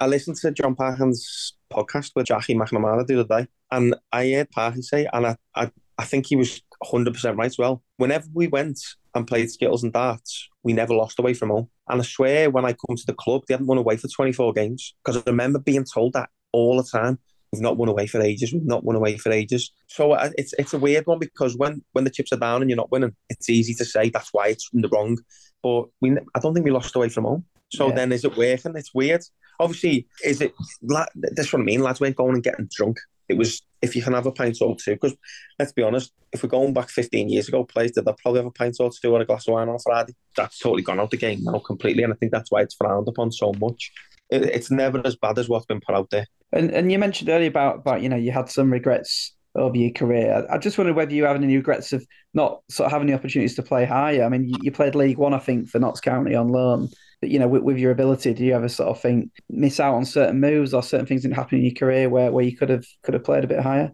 I 0.01 0.07
listened 0.07 0.37
to 0.37 0.51
John 0.51 0.73
Parkin's 0.73 1.53
podcast 1.71 2.13
with 2.15 2.25
Jackie 2.25 2.55
McNamara 2.55 3.05
the 3.05 3.19
other 3.19 3.43
day, 3.43 3.47
and 3.69 3.93
I 4.11 4.31
heard 4.31 4.49
Parkin 4.49 4.81
say, 4.81 5.07
and 5.13 5.27
I, 5.27 5.35
I, 5.53 5.71
I 5.99 6.05
think 6.05 6.25
he 6.25 6.35
was 6.35 6.59
100% 6.83 7.37
right 7.37 7.45
as 7.45 7.59
well. 7.59 7.83
Whenever 7.97 8.25
we 8.33 8.47
went 8.47 8.79
and 9.13 9.27
played 9.27 9.51
skittles 9.51 9.83
and 9.83 9.93
darts, 9.93 10.49
we 10.63 10.73
never 10.73 10.95
lost 10.95 11.19
away 11.19 11.35
from 11.35 11.49
home. 11.49 11.69
And 11.87 12.01
I 12.01 12.03
swear, 12.03 12.49
when 12.49 12.65
I 12.65 12.73
come 12.73 12.95
to 12.95 13.05
the 13.05 13.13
club, 13.13 13.43
they 13.47 13.53
haven't 13.53 13.67
won 13.67 13.77
away 13.77 13.95
for 13.95 14.07
24 14.07 14.53
games 14.53 14.95
because 15.05 15.21
I 15.21 15.23
remember 15.27 15.59
being 15.59 15.85
told 15.85 16.13
that 16.13 16.31
all 16.51 16.77
the 16.77 16.83
time. 16.83 17.19
We've 17.53 17.61
not 17.61 17.77
won 17.77 17.89
away 17.89 18.07
for 18.07 18.19
ages. 18.21 18.53
We've 18.53 18.65
not 18.65 18.83
won 18.83 18.95
away 18.95 19.17
for 19.17 19.31
ages. 19.31 19.71
So 19.85 20.13
uh, 20.13 20.31
it's 20.35 20.53
it's 20.57 20.73
a 20.73 20.79
weird 20.79 21.05
one 21.05 21.19
because 21.19 21.55
when 21.57 21.83
when 21.91 22.05
the 22.05 22.09
chips 22.09 22.31
are 22.31 22.37
down 22.37 22.61
and 22.61 22.69
you're 22.71 22.77
not 22.77 22.91
winning, 22.91 23.13
it's 23.29 23.49
easy 23.49 23.73
to 23.75 23.85
say 23.85 24.09
that's 24.09 24.29
why 24.31 24.47
it's 24.47 24.69
in 24.73 24.81
the 24.81 24.89
wrong. 24.89 25.17
But 25.61 25.87
we, 25.99 26.17
I 26.33 26.39
don't 26.39 26.53
think 26.53 26.63
we 26.63 26.71
lost 26.71 26.95
away 26.95 27.09
from 27.09 27.25
home. 27.25 27.45
So 27.73 27.89
then, 27.91 28.11
is 28.11 28.25
it 28.25 28.35
working? 28.35 28.75
It's 28.75 28.93
weird. 28.93 29.21
Obviously, 29.61 30.07
is 30.23 30.41
it? 30.41 30.53
That's 30.81 31.53
what 31.53 31.61
I 31.61 31.65
mean. 31.65 31.81
Lads 31.81 31.99
weren't 31.99 32.15
going 32.15 32.33
and 32.33 32.43
getting 32.43 32.67
drunk. 32.75 32.97
it 33.29 33.37
was 33.37 33.61
if 33.81 33.95
you 33.95 34.01
can 34.01 34.13
have 34.13 34.25
a 34.25 34.31
pint 34.31 34.57
or 34.61 34.75
two. 34.75 34.93
Because 34.93 35.15
let's 35.59 35.71
be 35.71 35.83
honest, 35.83 36.11
if 36.33 36.43
we're 36.43 36.49
going 36.49 36.73
back 36.73 36.89
15 36.89 37.29
years 37.29 37.47
ago, 37.47 37.63
players 37.63 37.91
did 37.91 38.05
they 38.05 38.13
probably 38.21 38.39
have 38.39 38.47
a 38.47 38.51
pint 38.51 38.77
or 38.79 38.89
two 38.89 39.13
or 39.13 39.21
a 39.21 39.25
glass 39.25 39.47
of 39.47 39.53
wine 39.53 39.69
on 39.69 39.79
Friday. 39.79 40.13
That's 40.35 40.59
totally 40.59 40.83
gone 40.83 40.99
out 40.99 41.11
the 41.11 41.17
game 41.17 41.39
now 41.43 41.59
completely, 41.59 42.03
and 42.03 42.13
I 42.13 42.15
think 42.15 42.31
that's 42.31 42.51
why 42.51 42.61
it's 42.61 42.75
frowned 42.75 43.07
upon 43.07 43.31
so 43.31 43.53
much. 43.59 43.91
It, 44.29 44.43
it's 44.43 44.71
never 44.71 45.01
as 45.05 45.15
bad 45.15 45.37
as 45.39 45.49
what's 45.49 45.65
been 45.65 45.81
put 45.81 45.95
out 45.95 46.09
there. 46.09 46.27
And 46.51 46.71
and 46.71 46.91
you 46.91 46.99
mentioned 46.99 47.29
earlier 47.29 47.49
about 47.49 47.77
about 47.77 48.01
you 48.01 48.09
know 48.09 48.17
you 48.17 48.31
had 48.31 48.49
some 48.49 48.71
regrets 48.71 49.33
over 49.55 49.75
your 49.75 49.91
career. 49.91 50.47
I 50.49 50.57
just 50.57 50.77
wondered 50.77 50.95
whether 50.95 51.13
you 51.13 51.25
have 51.25 51.35
any 51.35 51.55
regrets 51.55 51.93
of 51.93 52.05
not 52.33 52.61
sort 52.69 52.85
of 52.85 52.91
having 52.91 53.07
the 53.07 53.13
opportunities 53.13 53.55
to 53.55 53.63
play 53.63 53.85
higher. 53.85 54.23
I 54.23 54.29
mean, 54.29 54.47
you, 54.47 54.55
you 54.61 54.71
played 54.71 54.95
League 54.95 55.17
One, 55.17 55.33
I 55.33 55.39
think, 55.39 55.69
for 55.69 55.79
Notts 55.79 55.99
County 55.99 56.35
on 56.35 56.49
loan. 56.49 56.89
You 57.21 57.37
know, 57.37 57.47
with, 57.47 57.61
with, 57.61 57.77
your 57.77 57.91
ability, 57.91 58.33
do 58.33 58.43
you 58.43 58.55
ever 58.55 58.67
sort 58.67 58.89
of 58.89 58.99
think 58.99 59.29
miss 59.47 59.79
out 59.79 59.93
on 59.93 60.05
certain 60.05 60.39
moves 60.39 60.73
or 60.73 60.81
certain 60.81 61.05
things 61.05 61.21
didn't 61.21 61.35
happen 61.35 61.59
in 61.59 61.65
your 61.65 61.73
career 61.75 62.09
where, 62.09 62.31
where 62.31 62.43
you 62.43 62.57
could 62.57 62.69
have 62.69 62.85
could 63.03 63.13
have 63.13 63.23
played 63.23 63.43
a 63.43 63.47
bit 63.47 63.59
higher? 63.59 63.91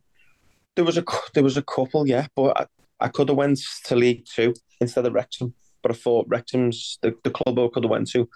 There 0.76 0.86
was 0.86 0.98
a 0.98 1.04
there 1.34 1.44
was 1.44 1.58
a 1.58 1.62
couple, 1.62 2.08
yeah, 2.08 2.28
but 2.36 2.58
I, 2.60 3.06
I 3.06 3.08
could 3.10 3.28
have 3.28 3.38
went 3.38 3.60
to 3.86 3.96
League 3.96 4.26
Two 4.34 4.54
instead 4.80 5.06
of 5.06 5.14
Wrexham. 5.14 5.54
But 5.82 5.92
I 5.92 5.96
thought 5.96 6.28
Wrexham's 6.30 7.00
the, 7.02 7.16
the 7.24 7.32
club 7.32 7.60
I 7.60 7.68
could 7.74 7.84
have 7.84 7.92
went 7.92 8.10
to. 8.12 8.30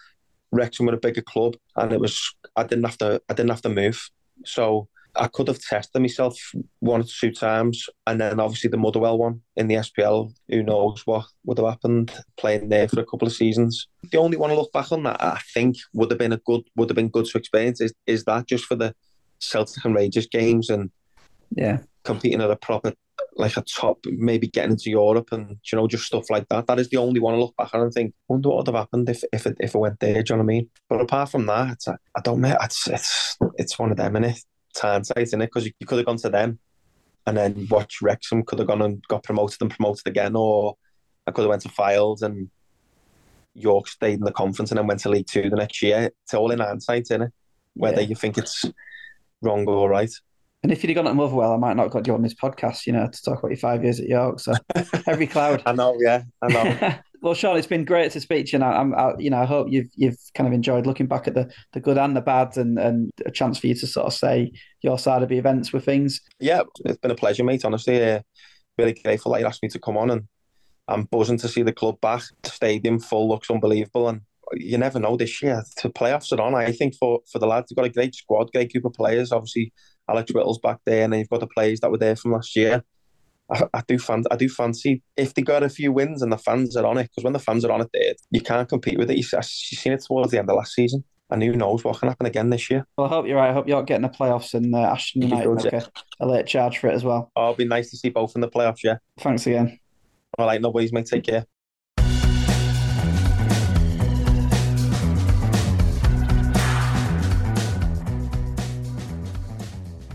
Wrexham 0.52 0.86
were 0.86 0.94
a 0.94 0.98
bigger 0.98 1.22
club, 1.22 1.56
and 1.78 1.94
it 1.94 2.00
was 2.00 2.36
I 2.56 2.64
didn't 2.64 2.86
have 2.86 2.98
to 2.98 3.22
I 3.30 3.34
didn't 3.34 3.52
have 3.52 3.62
to 3.62 3.70
move. 3.70 4.10
So 4.46 4.90
I 5.16 5.28
could 5.28 5.48
have 5.48 5.62
tested 5.62 6.02
myself 6.02 6.38
one 6.80 7.02
or 7.02 7.06
two 7.06 7.32
times, 7.32 7.90
and 8.08 8.20
then 8.22 8.40
obviously 8.40 8.70
the 8.70 8.78
Motherwell 8.78 9.18
one 9.18 9.42
in 9.56 9.68
the 9.68 9.76
SPL. 9.76 10.34
Who 10.50 10.64
knows 10.64 11.02
what 11.06 11.26
would 11.46 11.58
have 11.58 11.68
happened 11.68 12.14
playing 12.38 12.70
there 12.70 12.88
for 12.88 13.02
a 13.02 13.06
couple 13.06 13.28
of 13.28 13.34
seasons? 13.34 13.88
The 14.12 14.18
only 14.18 14.38
one 14.38 14.52
I 14.52 14.56
look 14.56 14.72
back 14.72 14.92
on 14.92 15.04
that 15.04 15.22
I 15.22 15.40
think 15.54 15.78
would 15.94 16.12
have 16.12 16.20
been 16.20 16.34
a 16.34 16.38
good 16.38 16.62
would 16.76 16.90
have 16.90 16.96
been 16.96 17.10
good 17.10 17.26
to 17.26 17.38
experience 17.38 17.82
is, 17.82 17.94
is 18.08 18.24
that 18.26 18.48
just 18.48 18.66
for 18.66 18.76
the 18.76 18.96
Celtic 19.40 19.84
and 19.84 19.96
Rangers 19.96 20.28
games 20.28 20.70
and 20.70 20.92
yeah, 21.56 21.80
competing 22.04 22.42
at 22.42 22.52
a 22.52 22.56
proper 22.56 22.94
like 23.36 23.58
a 23.58 23.62
top, 23.62 24.00
maybe 24.06 24.48
getting 24.48 24.72
into 24.72 24.90
Europe 24.90 25.30
and 25.32 25.58
you 25.72 25.78
know 25.78 25.88
just 25.88 26.06
stuff 26.06 26.30
like 26.30 26.48
that. 26.50 26.68
That 26.68 26.80
is 26.80 26.90
the 26.90 26.98
only 26.98 27.20
one 27.20 27.34
I 27.34 27.38
look 27.38 27.56
back 27.58 27.74
on 27.74 27.82
and 27.82 27.94
think, 27.94 28.14
wonder 28.28 28.50
what 28.50 28.58
would 28.60 28.68
have 28.68 28.76
happened 28.76 29.10
if 29.10 29.24
if 29.34 29.46
it, 29.46 29.58
if 29.60 29.76
it 29.76 29.78
went 29.78 30.00
there. 30.00 30.24
Do 30.24 30.34
you 30.34 30.38
know 30.38 30.44
what 30.44 30.52
I 30.52 30.56
mean? 30.56 30.70
But 30.90 31.02
apart 31.02 31.30
from 31.30 31.46
that, 31.48 31.72
it's, 31.74 31.88
I 31.88 32.22
don't 32.24 32.42
know. 32.42 32.56
It's 32.62 32.88
it's 32.88 33.38
it's 33.58 33.80
one 33.80 33.92
of 33.92 33.98
them, 33.98 34.16
hindsight 34.80 35.34
in 35.34 35.42
it 35.42 35.48
because 35.48 35.66
you, 35.66 35.72
you 35.80 35.88
could 35.88 35.98
have 35.98 36.06
gone 36.06 36.18
to 36.18 36.30
them 36.30 36.60
and 37.28 37.38
then 37.38 37.68
watch 37.70 38.02
Wrexham 38.02 38.44
could 38.44 38.60
have 38.60 38.68
gone 38.68 38.82
and 38.82 39.04
got 39.08 39.24
promoted 39.24 39.62
and 39.62 39.72
promoted 39.72 40.08
again, 40.08 40.36
or 40.36 40.76
I 41.28 41.32
could 41.32 41.42
have 41.42 41.50
went 41.50 41.62
to 41.64 41.70
Fylde 41.70 42.24
and 42.24 42.50
York 43.54 43.88
stayed 43.88 44.16
in 44.16 44.26
the 44.26 44.32
conference 44.32 44.72
and 44.72 44.78
then 44.78 44.88
went 44.88 45.02
to 45.02 45.10
League 45.10 45.28
Two 45.28 45.50
the 45.50 45.56
next 45.56 45.82
year. 45.82 46.12
It's 46.24 46.34
all 46.34 46.52
in 46.52 46.60
hindsight, 46.60 47.12
in 47.12 47.24
it? 47.24 47.34
Whether 47.76 48.02
yeah. 48.02 48.08
you 48.08 48.16
think 48.16 48.38
it's 48.38 48.66
wrong 49.42 49.68
or 49.68 49.90
right. 49.90 50.12
And 50.64 50.72
if 50.72 50.84
you'd 50.84 50.90
have 50.90 51.04
gone 51.04 51.08
at 51.08 51.16
Motherwell, 51.16 51.54
I 51.54 51.58
might 51.58 51.76
not 51.76 51.84
have 51.84 51.92
got 51.92 52.08
you 52.08 52.14
on 52.14 52.22
this 52.22 52.36
podcast, 52.36 52.86
you 52.86 52.94
know, 52.94 53.08
to 53.08 53.22
talk 53.24 53.40
about 53.40 53.50
your 53.50 53.58
five 53.58 53.84
years 53.84 54.00
at 54.00 54.08
York. 54.08 54.40
So 54.40 54.54
every 55.08 55.28
cloud. 55.28 55.64
I 55.66 55.74
know, 55.74 55.98
yeah, 56.00 56.24
I 56.42 56.48
know. 56.48 56.94
well, 57.22 57.36
Sean, 57.36 57.56
it's 57.56 57.68
been 57.68 57.86
great 57.86 58.12
to 58.14 58.22
speak 58.22 58.48
to 58.48 58.52
you. 58.54 58.64
And 58.64 58.64
I'm, 58.64 58.96
I, 58.96 59.14
you 59.20 59.30
know, 59.30 59.38
I 59.38 59.46
hope 59.46 59.68
you've 59.70 59.90
you've 59.96 60.18
kind 60.34 60.48
of 60.48 60.54
enjoyed 60.54 60.86
looking 60.86 61.08
back 61.08 61.28
at 61.28 61.36
the 61.36 61.52
the 61.74 61.80
good 61.80 61.98
and 61.98 62.16
the 62.16 62.22
bad, 62.22 62.58
and 62.58 62.78
and 62.80 63.12
a 63.26 63.32
chance 63.32 63.60
for 63.60 63.68
you 63.68 63.76
to 63.76 63.88
sort 63.88 64.08
of 64.08 64.14
say 64.14 64.52
your 64.82 64.98
side 64.98 65.24
of 65.24 65.30
the 65.30 65.38
events 65.38 65.72
with 65.72 65.86
things. 65.86 66.20
Yeah, 66.40 66.62
it's 66.86 66.98
been 66.98 67.12
a 67.12 67.16
pleasure, 67.16 67.44
mate. 67.44 67.64
Honestly, 67.64 68.04
uh, 68.04 68.22
really 68.78 68.94
grateful 68.94 69.32
that 69.32 69.42
you 69.42 69.46
asked 69.46 69.64
me 69.64 69.70
to 69.70 69.80
come 69.80 69.98
on, 69.98 70.10
and 70.10 70.28
I'm 70.88 71.04
buzzing 71.04 71.38
to 71.40 71.48
see 71.48 71.62
the 71.62 71.74
club 71.74 72.02
back. 72.02 72.24
The 72.42 72.50
stadium 72.50 73.00
full 73.00 73.30
looks 73.30 73.52
unbelievable, 73.52 74.10
and 74.10 74.22
you 74.54 74.78
never 74.78 75.00
know 75.00 75.16
this 75.16 75.42
year. 75.44 75.64
The 75.82 75.90
playoffs 75.90 76.36
are 76.36 76.42
on. 76.42 76.56
I 76.56 76.72
think 76.72 76.96
for 76.96 77.20
for 77.32 77.40
the 77.40 77.48
lads, 77.48 77.70
they've 77.70 77.78
got 77.78 77.86
a 77.86 77.90
great 77.90 78.16
squad, 78.16 78.52
great 78.52 78.72
group 78.72 78.86
of 78.86 78.94
players. 78.94 79.32
Obviously 79.32 79.72
Alex 80.10 80.32
Whittle's 80.32 80.60
back 80.60 80.80
there, 80.86 81.04
and 81.04 81.14
then 81.14 81.20
you've 81.20 81.30
got 81.30 81.40
the 81.40 81.48
players 81.48 81.80
that 81.82 81.92
were 81.92 81.98
there 81.98 82.16
from 82.16 82.32
last 82.32 82.56
year. 82.56 82.84
I, 83.52 83.64
I 83.74 83.84
do 83.88 84.00
fan, 84.00 84.24
I 84.32 84.36
do 84.36 84.50
fancy 84.50 85.02
if 85.18 85.34
they 85.34 85.42
got 85.42 85.64
a 85.64 85.70
few 85.70 85.92
wins 85.92 86.22
and 86.22 86.32
the 86.32 86.38
fans 86.38 86.76
are 86.76 86.86
on 86.86 86.98
it, 86.98 87.10
because 87.10 87.24
when 87.24 87.34
the 87.34 87.40
fans 87.40 87.66
are 87.66 87.72
on 87.72 87.82
it, 87.82 87.90
there 87.94 88.14
you 88.32 88.42
can't 88.42 88.68
compete 88.68 88.98
with 88.98 89.12
it. 89.12 89.18
You, 89.18 89.26
have 89.34 89.46
seen 89.46 89.94
it 89.94 90.04
towards 90.06 90.32
the 90.32 90.40
end 90.40 90.50
of 90.50 90.58
last 90.58 90.74
season, 90.74 91.04
and 91.30 91.44
who 91.44 91.54
knows 91.54 91.84
what 91.84 92.00
can 92.00 92.10
happen 92.10 92.26
again 92.26 92.50
this 92.50 92.70
year. 92.70 92.86
Well, 92.98 93.08
I 93.08 93.10
hope 93.10 93.28
you're 93.28 93.38
right. 93.38 93.50
I 93.50 93.54
hope 93.54 93.68
you're 93.68 93.84
getting 93.84 94.04
the 94.04 94.10
playoffs 94.10 94.54
and 94.54 94.74
uh, 94.74 94.80
Ashton 94.80 95.24
United 95.24 95.64
make 95.64 95.74
a, 95.74 95.92
a, 96.20 96.28
late 96.28 96.48
charge 96.48 96.78
for 96.78 96.88
it 96.88 96.94
as 96.94 97.04
well. 97.04 97.32
Oh, 97.36 97.44
it'll 97.44 97.56
be 97.56 97.66
nice 97.66 97.90
to 97.92 97.98
see 97.98 98.10
both 98.10 98.34
in 98.36 98.42
the 98.42 98.50
playoffs. 98.50 98.84
Yeah. 98.84 98.98
Thanks 99.20 99.48
again. 99.48 99.80
All 100.38 100.48
right, 100.48 100.62
nobody's 100.62 100.94
mate. 100.94 101.08
Take 101.08 101.26
care. 101.26 101.46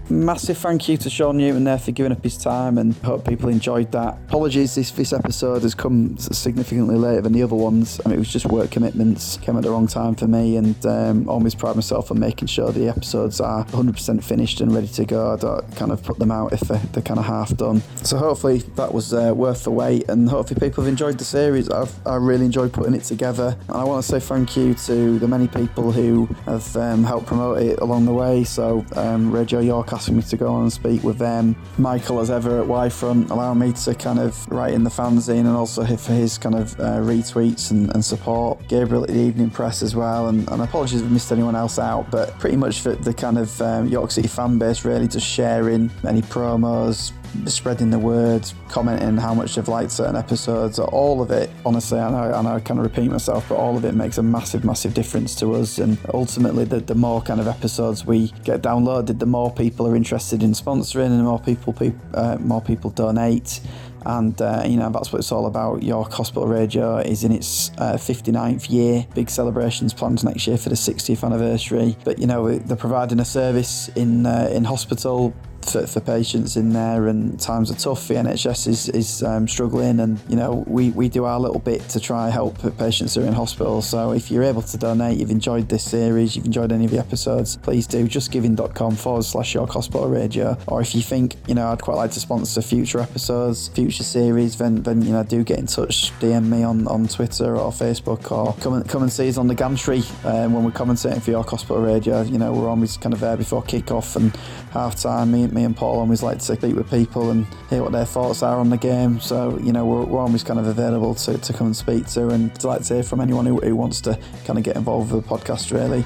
Massive 0.08 0.56
thank 0.56 0.88
you 0.88 0.96
to 0.98 1.10
Sean 1.10 1.36
Newton 1.36 1.64
there 1.64 1.78
for 1.78 1.90
giving 1.90 2.12
up 2.12 2.22
his 2.22 2.38
time 2.38 2.78
and 2.78 2.94
hope 2.98 3.26
people 3.26 3.48
enjoyed 3.48 3.90
that. 3.90 4.18
Apologies, 4.28 4.76
this, 4.76 4.92
this 4.92 5.12
episode 5.12 5.62
has 5.62 5.74
come 5.74 6.16
significantly 6.18 6.94
later 6.94 7.22
than 7.22 7.32
the 7.32 7.42
other 7.42 7.56
ones. 7.56 8.00
I 8.04 8.08
mean, 8.08 8.16
it 8.16 8.20
was 8.20 8.32
just 8.32 8.46
work 8.46 8.70
commitments, 8.70 9.36
came 9.38 9.56
at 9.56 9.64
the 9.64 9.70
wrong 9.70 9.88
time 9.88 10.14
for 10.14 10.28
me, 10.28 10.58
and 10.58 10.86
um, 10.86 11.28
always 11.28 11.56
pride 11.56 11.74
myself 11.74 12.12
on 12.12 12.20
making 12.20 12.46
sure 12.46 12.70
the 12.70 12.88
episodes 12.88 13.40
are 13.40 13.64
100% 13.66 14.22
finished 14.22 14.60
and 14.60 14.72
ready 14.72 14.86
to 14.86 15.04
go. 15.04 15.32
I 15.32 15.36
don't 15.38 15.76
kind 15.76 15.90
of 15.90 16.04
put 16.04 16.20
them 16.20 16.30
out 16.30 16.52
if 16.52 16.60
they're, 16.60 16.78
they're 16.92 17.02
kind 17.02 17.18
of 17.18 17.26
half 17.26 17.56
done. 17.56 17.82
So 18.04 18.16
hopefully 18.16 18.58
that 18.76 18.94
was 18.94 19.12
uh, 19.12 19.32
worth 19.34 19.64
the 19.64 19.72
wait, 19.72 20.08
and 20.08 20.28
hopefully 20.28 20.60
people 20.60 20.84
have 20.84 20.88
enjoyed 20.88 21.18
the 21.18 21.24
series. 21.24 21.68
I've 21.68 21.92
I 22.06 22.14
really 22.14 22.44
enjoyed 22.44 22.72
putting 22.72 22.94
it 22.94 23.02
together, 23.02 23.56
and 23.66 23.76
I 23.76 23.82
want 23.82 24.04
to 24.04 24.08
say 24.08 24.20
thank 24.20 24.56
you 24.56 24.74
to 24.74 25.18
the 25.18 25.26
many 25.26 25.48
people 25.48 25.90
who 25.90 26.26
have 26.44 26.76
um, 26.76 27.02
helped 27.02 27.26
promote 27.26 27.58
it 27.60 27.80
along 27.80 28.04
the 28.04 28.14
way. 28.14 28.44
So 28.44 28.84
um, 28.94 29.32
Radio 29.32 29.58
York 29.58 29.95
asking 29.96 30.16
me 30.16 30.22
to 30.22 30.36
go 30.36 30.52
on 30.52 30.62
and 30.64 30.72
speak 30.72 31.02
with 31.02 31.16
them. 31.16 31.56
Michael, 31.78 32.20
as 32.20 32.30
ever 32.30 32.60
at 32.60 32.66
Y 32.66 32.88
Front, 32.90 33.30
allowing 33.30 33.58
me 33.58 33.72
to 33.72 33.94
kind 33.94 34.18
of 34.18 34.46
write 34.52 34.74
in 34.74 34.84
the 34.84 34.90
fanzine 34.90 35.40
and 35.40 35.56
also 35.56 35.84
for 35.96 36.12
his 36.12 36.36
kind 36.36 36.54
of 36.54 36.78
uh, 36.78 36.98
retweets 36.98 37.70
and, 37.70 37.90
and, 37.94 38.04
support. 38.04 38.68
Gabriel 38.68 39.04
at 39.04 39.08
the 39.08 39.18
Evening 39.18 39.48
Press 39.48 39.82
as 39.82 39.96
well. 39.96 40.28
And, 40.28 40.46
and 40.50 40.60
apologies 40.60 41.00
if 41.00 41.08
I 41.08 41.10
missed 41.10 41.32
anyone 41.32 41.56
else 41.56 41.78
out, 41.78 42.10
but 42.10 42.38
pretty 42.38 42.58
much 42.58 42.80
for 42.82 42.94
the 42.94 43.14
kind 43.14 43.38
of 43.38 43.58
um, 43.62 43.88
York 43.88 44.10
City 44.10 44.28
fan 44.28 44.58
base, 44.58 44.84
really 44.84 45.08
just 45.08 45.26
sharing 45.26 45.90
any 46.06 46.20
promos, 46.20 47.12
spreading 47.46 47.90
the 47.90 47.98
word, 47.98 48.50
commenting 48.68 49.16
how 49.16 49.34
much 49.34 49.54
they've 49.54 49.68
liked 49.68 49.90
certain 49.90 50.16
episodes, 50.16 50.78
all 50.78 51.20
of 51.22 51.30
it. 51.30 51.50
Honestly, 51.64 51.98
I 51.98 52.10
know, 52.10 52.32
I 52.32 52.42
know 52.42 52.54
I 52.56 52.60
kind 52.60 52.80
of 52.80 52.84
repeat 52.84 53.10
myself, 53.10 53.48
but 53.48 53.56
all 53.56 53.76
of 53.76 53.84
it 53.84 53.94
makes 53.94 54.18
a 54.18 54.22
massive, 54.22 54.64
massive 54.64 54.94
difference 54.94 55.34
to 55.36 55.54
us. 55.54 55.78
And 55.78 55.98
ultimately, 56.14 56.64
the, 56.64 56.80
the 56.80 56.94
more 56.94 57.22
kind 57.22 57.40
of 57.40 57.48
episodes 57.48 58.04
we 58.04 58.28
get 58.44 58.62
downloaded, 58.62 59.18
the 59.18 59.26
more 59.26 59.52
people 59.52 59.86
are 59.86 59.96
interested 59.96 60.42
in 60.42 60.52
sponsoring, 60.52 61.06
and 61.06 61.20
the 61.20 61.24
more 61.24 61.40
people, 61.40 61.74
uh, 62.14 62.36
more 62.40 62.62
people 62.62 62.90
donate 62.90 63.60
and 64.06 64.40
uh, 64.40 64.62
you 64.64 64.76
know 64.76 64.88
that's 64.88 65.12
what 65.12 65.18
it's 65.18 65.32
all 65.32 65.46
about. 65.46 65.82
York 65.82 66.12
Hospital 66.12 66.46
Radio 66.46 66.98
is 66.98 67.24
in 67.24 67.32
its 67.32 67.70
uh, 67.78 67.94
59th 67.94 68.70
year. 68.70 69.06
Big 69.14 69.28
celebrations 69.28 69.92
planned 69.92 70.22
next 70.24 70.46
year 70.46 70.56
for 70.56 70.68
the 70.68 70.76
60th 70.76 71.24
anniversary. 71.24 71.96
But 72.04 72.18
you 72.18 72.26
know 72.26 72.56
they're 72.56 72.76
providing 72.76 73.20
a 73.20 73.24
service 73.24 73.88
in 73.96 74.24
uh, 74.24 74.48
in 74.52 74.64
hospital 74.64 75.34
for, 75.70 75.86
for 75.86 76.00
patients 76.00 76.56
in 76.56 76.72
there, 76.72 77.08
and 77.08 77.38
times 77.40 77.70
are 77.70 77.74
tough. 77.74 78.08
The 78.08 78.14
NHS 78.14 78.66
is, 78.66 78.88
is 78.88 79.22
um, 79.22 79.48
struggling, 79.48 80.00
and 80.00 80.20
you 80.28 80.36
know 80.36 80.64
we, 80.66 80.90
we 80.90 81.08
do 81.08 81.24
our 81.24 81.38
little 81.38 81.60
bit 81.60 81.88
to 81.90 82.00
try 82.00 82.30
help 82.30 82.56
patients 82.78 83.14
who 83.14 83.22
are 83.22 83.26
in 83.26 83.32
hospital. 83.32 83.82
So 83.82 84.12
if 84.12 84.30
you're 84.30 84.42
able 84.42 84.62
to 84.62 84.76
donate, 84.76 85.18
you've 85.18 85.30
enjoyed 85.30 85.68
this 85.68 85.84
series, 85.84 86.36
you've 86.36 86.46
enjoyed 86.46 86.72
any 86.72 86.84
of 86.84 86.90
the 86.90 86.98
episodes, 86.98 87.56
please 87.56 87.86
do 87.86 88.06
justgiving.com 88.06 88.96
forward 88.96 89.24
slash 89.24 89.54
York 89.54 89.70
Hospital 89.70 90.08
Radio. 90.08 90.56
Or 90.66 90.80
if 90.80 90.94
you 90.94 91.02
think 91.02 91.36
you 91.46 91.54
know 91.54 91.68
I'd 91.68 91.82
quite 91.82 91.96
like 91.96 92.12
to 92.12 92.20
sponsor 92.20 92.62
future 92.62 93.00
episodes, 93.00 93.68
future 93.68 94.04
series, 94.04 94.58
then 94.58 94.82
then 94.82 95.02
you 95.02 95.12
know 95.12 95.22
do 95.22 95.44
get 95.44 95.58
in 95.58 95.66
touch, 95.66 96.12
DM 96.20 96.48
me 96.48 96.62
on, 96.62 96.86
on 96.88 97.08
Twitter 97.08 97.56
or 97.56 97.70
Facebook, 97.72 98.30
or 98.30 98.54
come 98.60 98.74
and 98.74 98.88
come 98.88 99.02
and 99.02 99.12
see 99.12 99.28
us 99.28 99.38
on 99.38 99.48
the 99.48 99.54
gantry 99.54 100.02
um, 100.24 100.52
when 100.52 100.64
we're 100.64 100.70
commentating 100.70 101.22
for 101.22 101.30
York 101.30 101.48
Hospital 101.50 101.82
Radio. 101.82 102.22
You 102.22 102.38
know 102.38 102.52
we're 102.52 102.68
always 102.68 102.96
kind 102.96 103.12
of 103.12 103.20
there 103.20 103.36
before 103.36 103.62
kick 103.62 103.90
off 103.90 104.16
and 104.16 104.34
half 104.72 104.96
time. 104.96 105.32
Me, 105.32 105.46
me 105.56 105.64
and 105.64 105.76
Paul 105.76 105.98
always 105.98 106.22
like 106.22 106.38
to 106.38 106.56
speak 106.56 106.76
with 106.76 106.88
people 106.90 107.30
and 107.30 107.46
hear 107.70 107.82
what 107.82 107.90
their 107.90 108.04
thoughts 108.04 108.42
are 108.42 108.58
on 108.58 108.70
the 108.70 108.76
game. 108.76 109.18
So, 109.18 109.58
you 109.58 109.72
know, 109.72 109.84
we're, 109.84 110.04
we're 110.04 110.20
always 110.20 110.44
kind 110.44 110.60
of 110.60 110.66
available 110.66 111.14
to, 111.16 111.38
to 111.38 111.52
come 111.52 111.66
and 111.68 111.76
speak 111.76 112.06
to 112.08 112.28
and 112.28 112.62
like 112.62 112.82
to 112.84 112.94
hear 112.94 113.02
from 113.02 113.20
anyone 113.20 113.46
who, 113.46 113.58
who 113.58 113.74
wants 113.74 114.00
to 114.02 114.18
kind 114.44 114.58
of 114.58 114.64
get 114.64 114.76
involved 114.76 115.10
with 115.10 115.24
the 115.24 115.28
podcast, 115.28 115.72
really. 115.72 116.04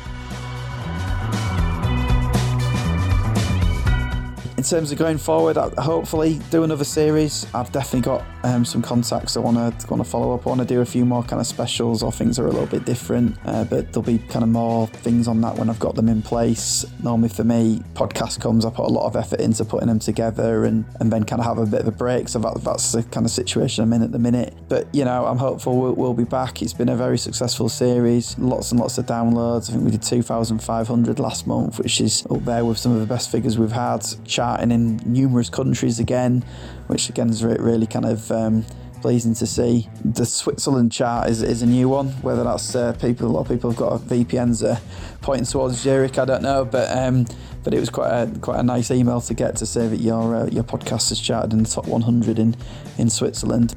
Terms 4.71 4.93
of 4.93 4.99
going 4.99 5.19
forward, 5.19 5.57
hopefully 5.57 6.41
do 6.51 6.63
another 6.63 6.85
series. 6.85 7.45
I've 7.53 7.73
definitely 7.73 8.03
got 8.03 8.25
um, 8.45 8.65
some 8.65 8.81
contacts 8.81 9.37
I 9.37 9.41
want 9.41 9.57
to 9.57 9.87
want 9.89 10.03
to 10.03 10.09
follow 10.09 10.33
up. 10.33 10.47
I 10.47 10.51
want 10.51 10.61
to 10.61 10.67
do 10.67 10.81
a 10.81 10.87
few 10.87 11.05
more 11.05 11.25
kind 11.25 11.41
of 11.41 11.47
specials 11.47 12.05
or 12.05 12.13
things 12.13 12.37
that 12.37 12.45
are 12.45 12.47
a 12.47 12.53
little 12.53 12.69
bit 12.69 12.85
different, 12.85 13.37
uh, 13.47 13.65
but 13.65 13.93
there'll 13.93 14.07
be 14.07 14.19
kind 14.19 14.45
of 14.45 14.49
more 14.49 14.87
things 14.87 15.27
on 15.27 15.41
that 15.41 15.57
when 15.57 15.69
I've 15.69 15.81
got 15.81 15.97
them 15.97 16.09
in 16.09 16.23
place. 16.23 16.85
Normally 17.03 17.31
for 17.31 17.43
me, 17.43 17.83
podcast 17.95 18.41
comes, 18.41 18.65
I 18.65 18.71
put 18.71 18.87
a 18.87 18.93
lot 18.93 19.07
of 19.07 19.17
effort 19.17 19.41
into 19.41 19.65
putting 19.65 19.89
them 19.89 19.99
together 19.99 20.65
and, 20.65 20.85
and 21.01 21.13
then 21.13 21.25
kind 21.25 21.41
of 21.41 21.47
have 21.47 21.59
a 21.59 21.67
bit 21.67 21.81
of 21.81 21.89
a 21.89 21.93
break. 21.93 22.29
So 22.29 22.39
that, 22.39 22.63
that's 22.63 22.93
the 22.93 23.03
kind 23.03 23.27
of 23.27 23.33
situation 23.33 23.83
I'm 23.83 23.93
in 23.93 24.03
at 24.03 24.13
the 24.13 24.21
minute. 24.21 24.55
But 24.69 24.87
you 24.95 25.05
know, 25.05 25.27
I'm 25.27 25.39
hopeful 25.39 25.77
we'll, 25.77 25.95
we'll 25.95 26.15
be 26.15 26.23
back. 26.25 26.63
It's 26.63 26.75
been 26.75 26.91
a 26.91 26.97
very 26.97 27.19
successful 27.19 27.69
series, 27.69 28.39
lots 28.39 28.71
and 28.71 28.79
lots 28.79 28.99
of 28.99 29.07
downloads. 29.07 29.69
I 29.69 29.73
think 29.73 29.85
we 29.85 29.91
did 29.91 30.03
2,500 30.03 31.19
last 31.19 31.49
month, 31.49 31.79
which 31.79 32.01
is 32.01 32.25
up 32.31 32.45
there 32.45 32.65
with 32.65 32.79
some 32.79 32.93
of 32.93 33.01
the 33.01 33.07
best 33.07 33.33
figures 33.33 33.59
we've 33.59 33.73
had. 33.73 34.07
Chat 34.25 34.60
chatting 34.61 34.73
in 34.73 34.97
numerous 35.05 35.49
countries 35.49 35.99
again, 35.99 36.45
which 36.87 37.09
again 37.09 37.31
is 37.31 37.43
really 37.43 37.87
kind 37.87 38.05
of 38.05 38.31
um, 38.31 38.65
pleasing 39.01 39.35
to 39.35 39.47
see. 39.47 39.89
The 40.05 40.27
Switzerland 40.27 40.93
chart 40.93 41.31
is, 41.31 41.43
is 41.43 41.63
a 41.63 41.67
new 41.67 41.89
one. 41.89 42.09
Whether 42.23 42.45
that's 42.45 42.75
uh, 42.75 42.93
people, 42.95 43.29
a 43.29 43.33
lot 43.33 43.41
of 43.41 43.49
people 43.49 43.71
have 43.71 43.79
got 43.79 44.01
VPNs 44.03 44.69
uh, 44.69 44.79
pointing 45.23 45.47
towards 45.47 45.81
Zurich, 45.81 46.19
I 46.19 46.25
don't 46.25 46.43
know, 46.43 46.65
but 46.65 46.97
um, 46.97 47.27
but 47.63 47.75
it 47.75 47.81
was 47.81 47.91
quite 47.91 48.11
a 48.11 48.39
quite 48.41 48.61
a 48.61 48.63
nice 48.63 48.91
email 48.91 49.21
to 49.23 49.35
get 49.35 49.57
to 49.57 49.67
say 49.67 49.89
that 49.89 50.01
your 50.01 50.37
uh, 50.37 50.47
your 50.47 50.65
podcast 50.65 51.09
has 51.09 51.21
charted 51.21 51.53
in 51.53 51.63
the 51.63 51.69
top 51.69 51.87
100 51.87 52.39
in 52.39 52.57
in 52.99 53.09
Switzerland. 53.09 53.75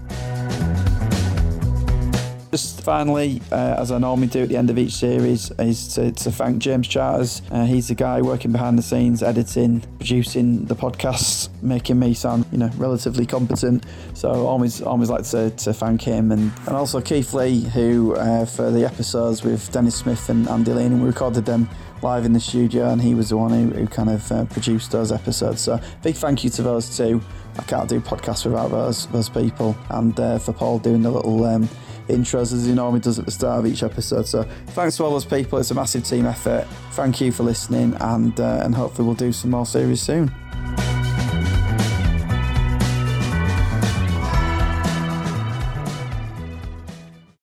Just 2.54 2.82
finally, 2.82 3.42
uh, 3.52 3.78
as 3.80 3.90
I 3.90 3.98
normally 3.98 4.28
do 4.28 4.44
at 4.44 4.50
the 4.50 4.58
end 4.58 4.70
of 4.70 4.78
each 4.78 4.94
series, 4.94 5.50
is 5.58 5.88
to, 5.96 6.12
to 6.12 6.32
thank 6.32 6.60
James 6.60 6.88
Charters. 6.88 7.42
Uh, 7.50 7.66
he's 7.66 7.88
the 7.88 7.96
guy 7.96 8.22
working 8.22 8.52
behind 8.52 8.78
the 8.78 8.84
scenes, 8.84 9.24
editing, 9.24 9.82
producing 9.98 10.66
the 10.66 10.76
podcasts, 10.76 11.50
making 11.64 11.98
me 11.98 12.14
sound, 12.14 12.46
you 12.52 12.60
know, 12.60 12.70
relatively 12.78 13.26
competent. 13.26 13.84
So 14.14 14.30
always, 14.46 14.84
always 14.84 15.10
like 15.10 15.24
to, 15.30 15.50
to 15.50 15.74
thank 15.74 16.04
him, 16.04 16.32
and, 16.32 16.52
and 16.68 16.76
also 16.76 17.02
Keith 17.02 17.34
Lee, 17.34 17.62
who 17.62 18.14
uh, 18.18 18.46
for 18.46 18.70
the 18.70 18.86
episodes 18.86 19.44
with 19.44 19.72
Dennis 19.72 19.96
Smith 19.96 20.30
and 20.30 20.48
Andy 20.48 20.74
Lean, 20.74 20.92
and 20.92 21.02
we 21.02 21.08
recorded 21.08 21.46
them 21.46 21.68
live 22.04 22.24
in 22.24 22.34
the 22.34 22.40
studio, 22.40 22.90
and 22.90 23.02
he 23.02 23.16
was 23.16 23.30
the 23.30 23.38
one 23.38 23.50
who, 23.50 23.70
who 23.70 23.88
kind 23.88 24.12
of 24.12 24.32
uh, 24.32 24.46
produced 24.46 24.92
those 24.92 25.12
episodes. 25.12 25.60
So 25.60 25.80
big 26.04 26.14
thank 26.14 26.44
you 26.44 26.52
to 26.52 26.62
those 26.62 26.96
two. 26.96 27.20
I 27.58 27.64
can't 27.64 27.90
do 27.90 28.00
podcasts 28.00 28.46
without 28.46 28.70
those 28.70 29.08
those 29.08 29.30
people, 29.30 29.76
and 29.90 30.20
uh, 30.20 30.38
for 30.38 30.54
Paul 30.54 30.78
doing 30.78 31.02
the 31.02 31.10
little. 31.10 31.46
Um, 31.46 31.68
intros 32.08 32.54
as 32.54 32.66
he 32.66 32.74
normally 32.74 33.00
does 33.00 33.20
at 33.20 33.26
the 33.26 33.32
start 33.32 33.60
of 33.60 33.66
each 33.66 33.84
episode. 33.84 34.28
So 34.28 34.44
thanks 34.68 34.98
to 34.98 35.04
all 35.04 35.12
those 35.12 35.26
people. 35.26 35.60
It's 35.60 35.72
a 35.72 35.76
massive 35.76 36.04
team 36.04 36.26
effort. 36.26 36.66
Thank 36.92 37.22
you 37.22 37.32
for 37.32 37.44
listening, 37.44 37.96
and 38.00 38.40
uh, 38.40 38.62
and 38.64 38.74
hopefully 38.76 39.06
we'll 39.06 39.16
do 39.16 39.32
some 39.32 39.52
more 39.52 39.66
series 39.66 40.02
soon. 40.02 40.32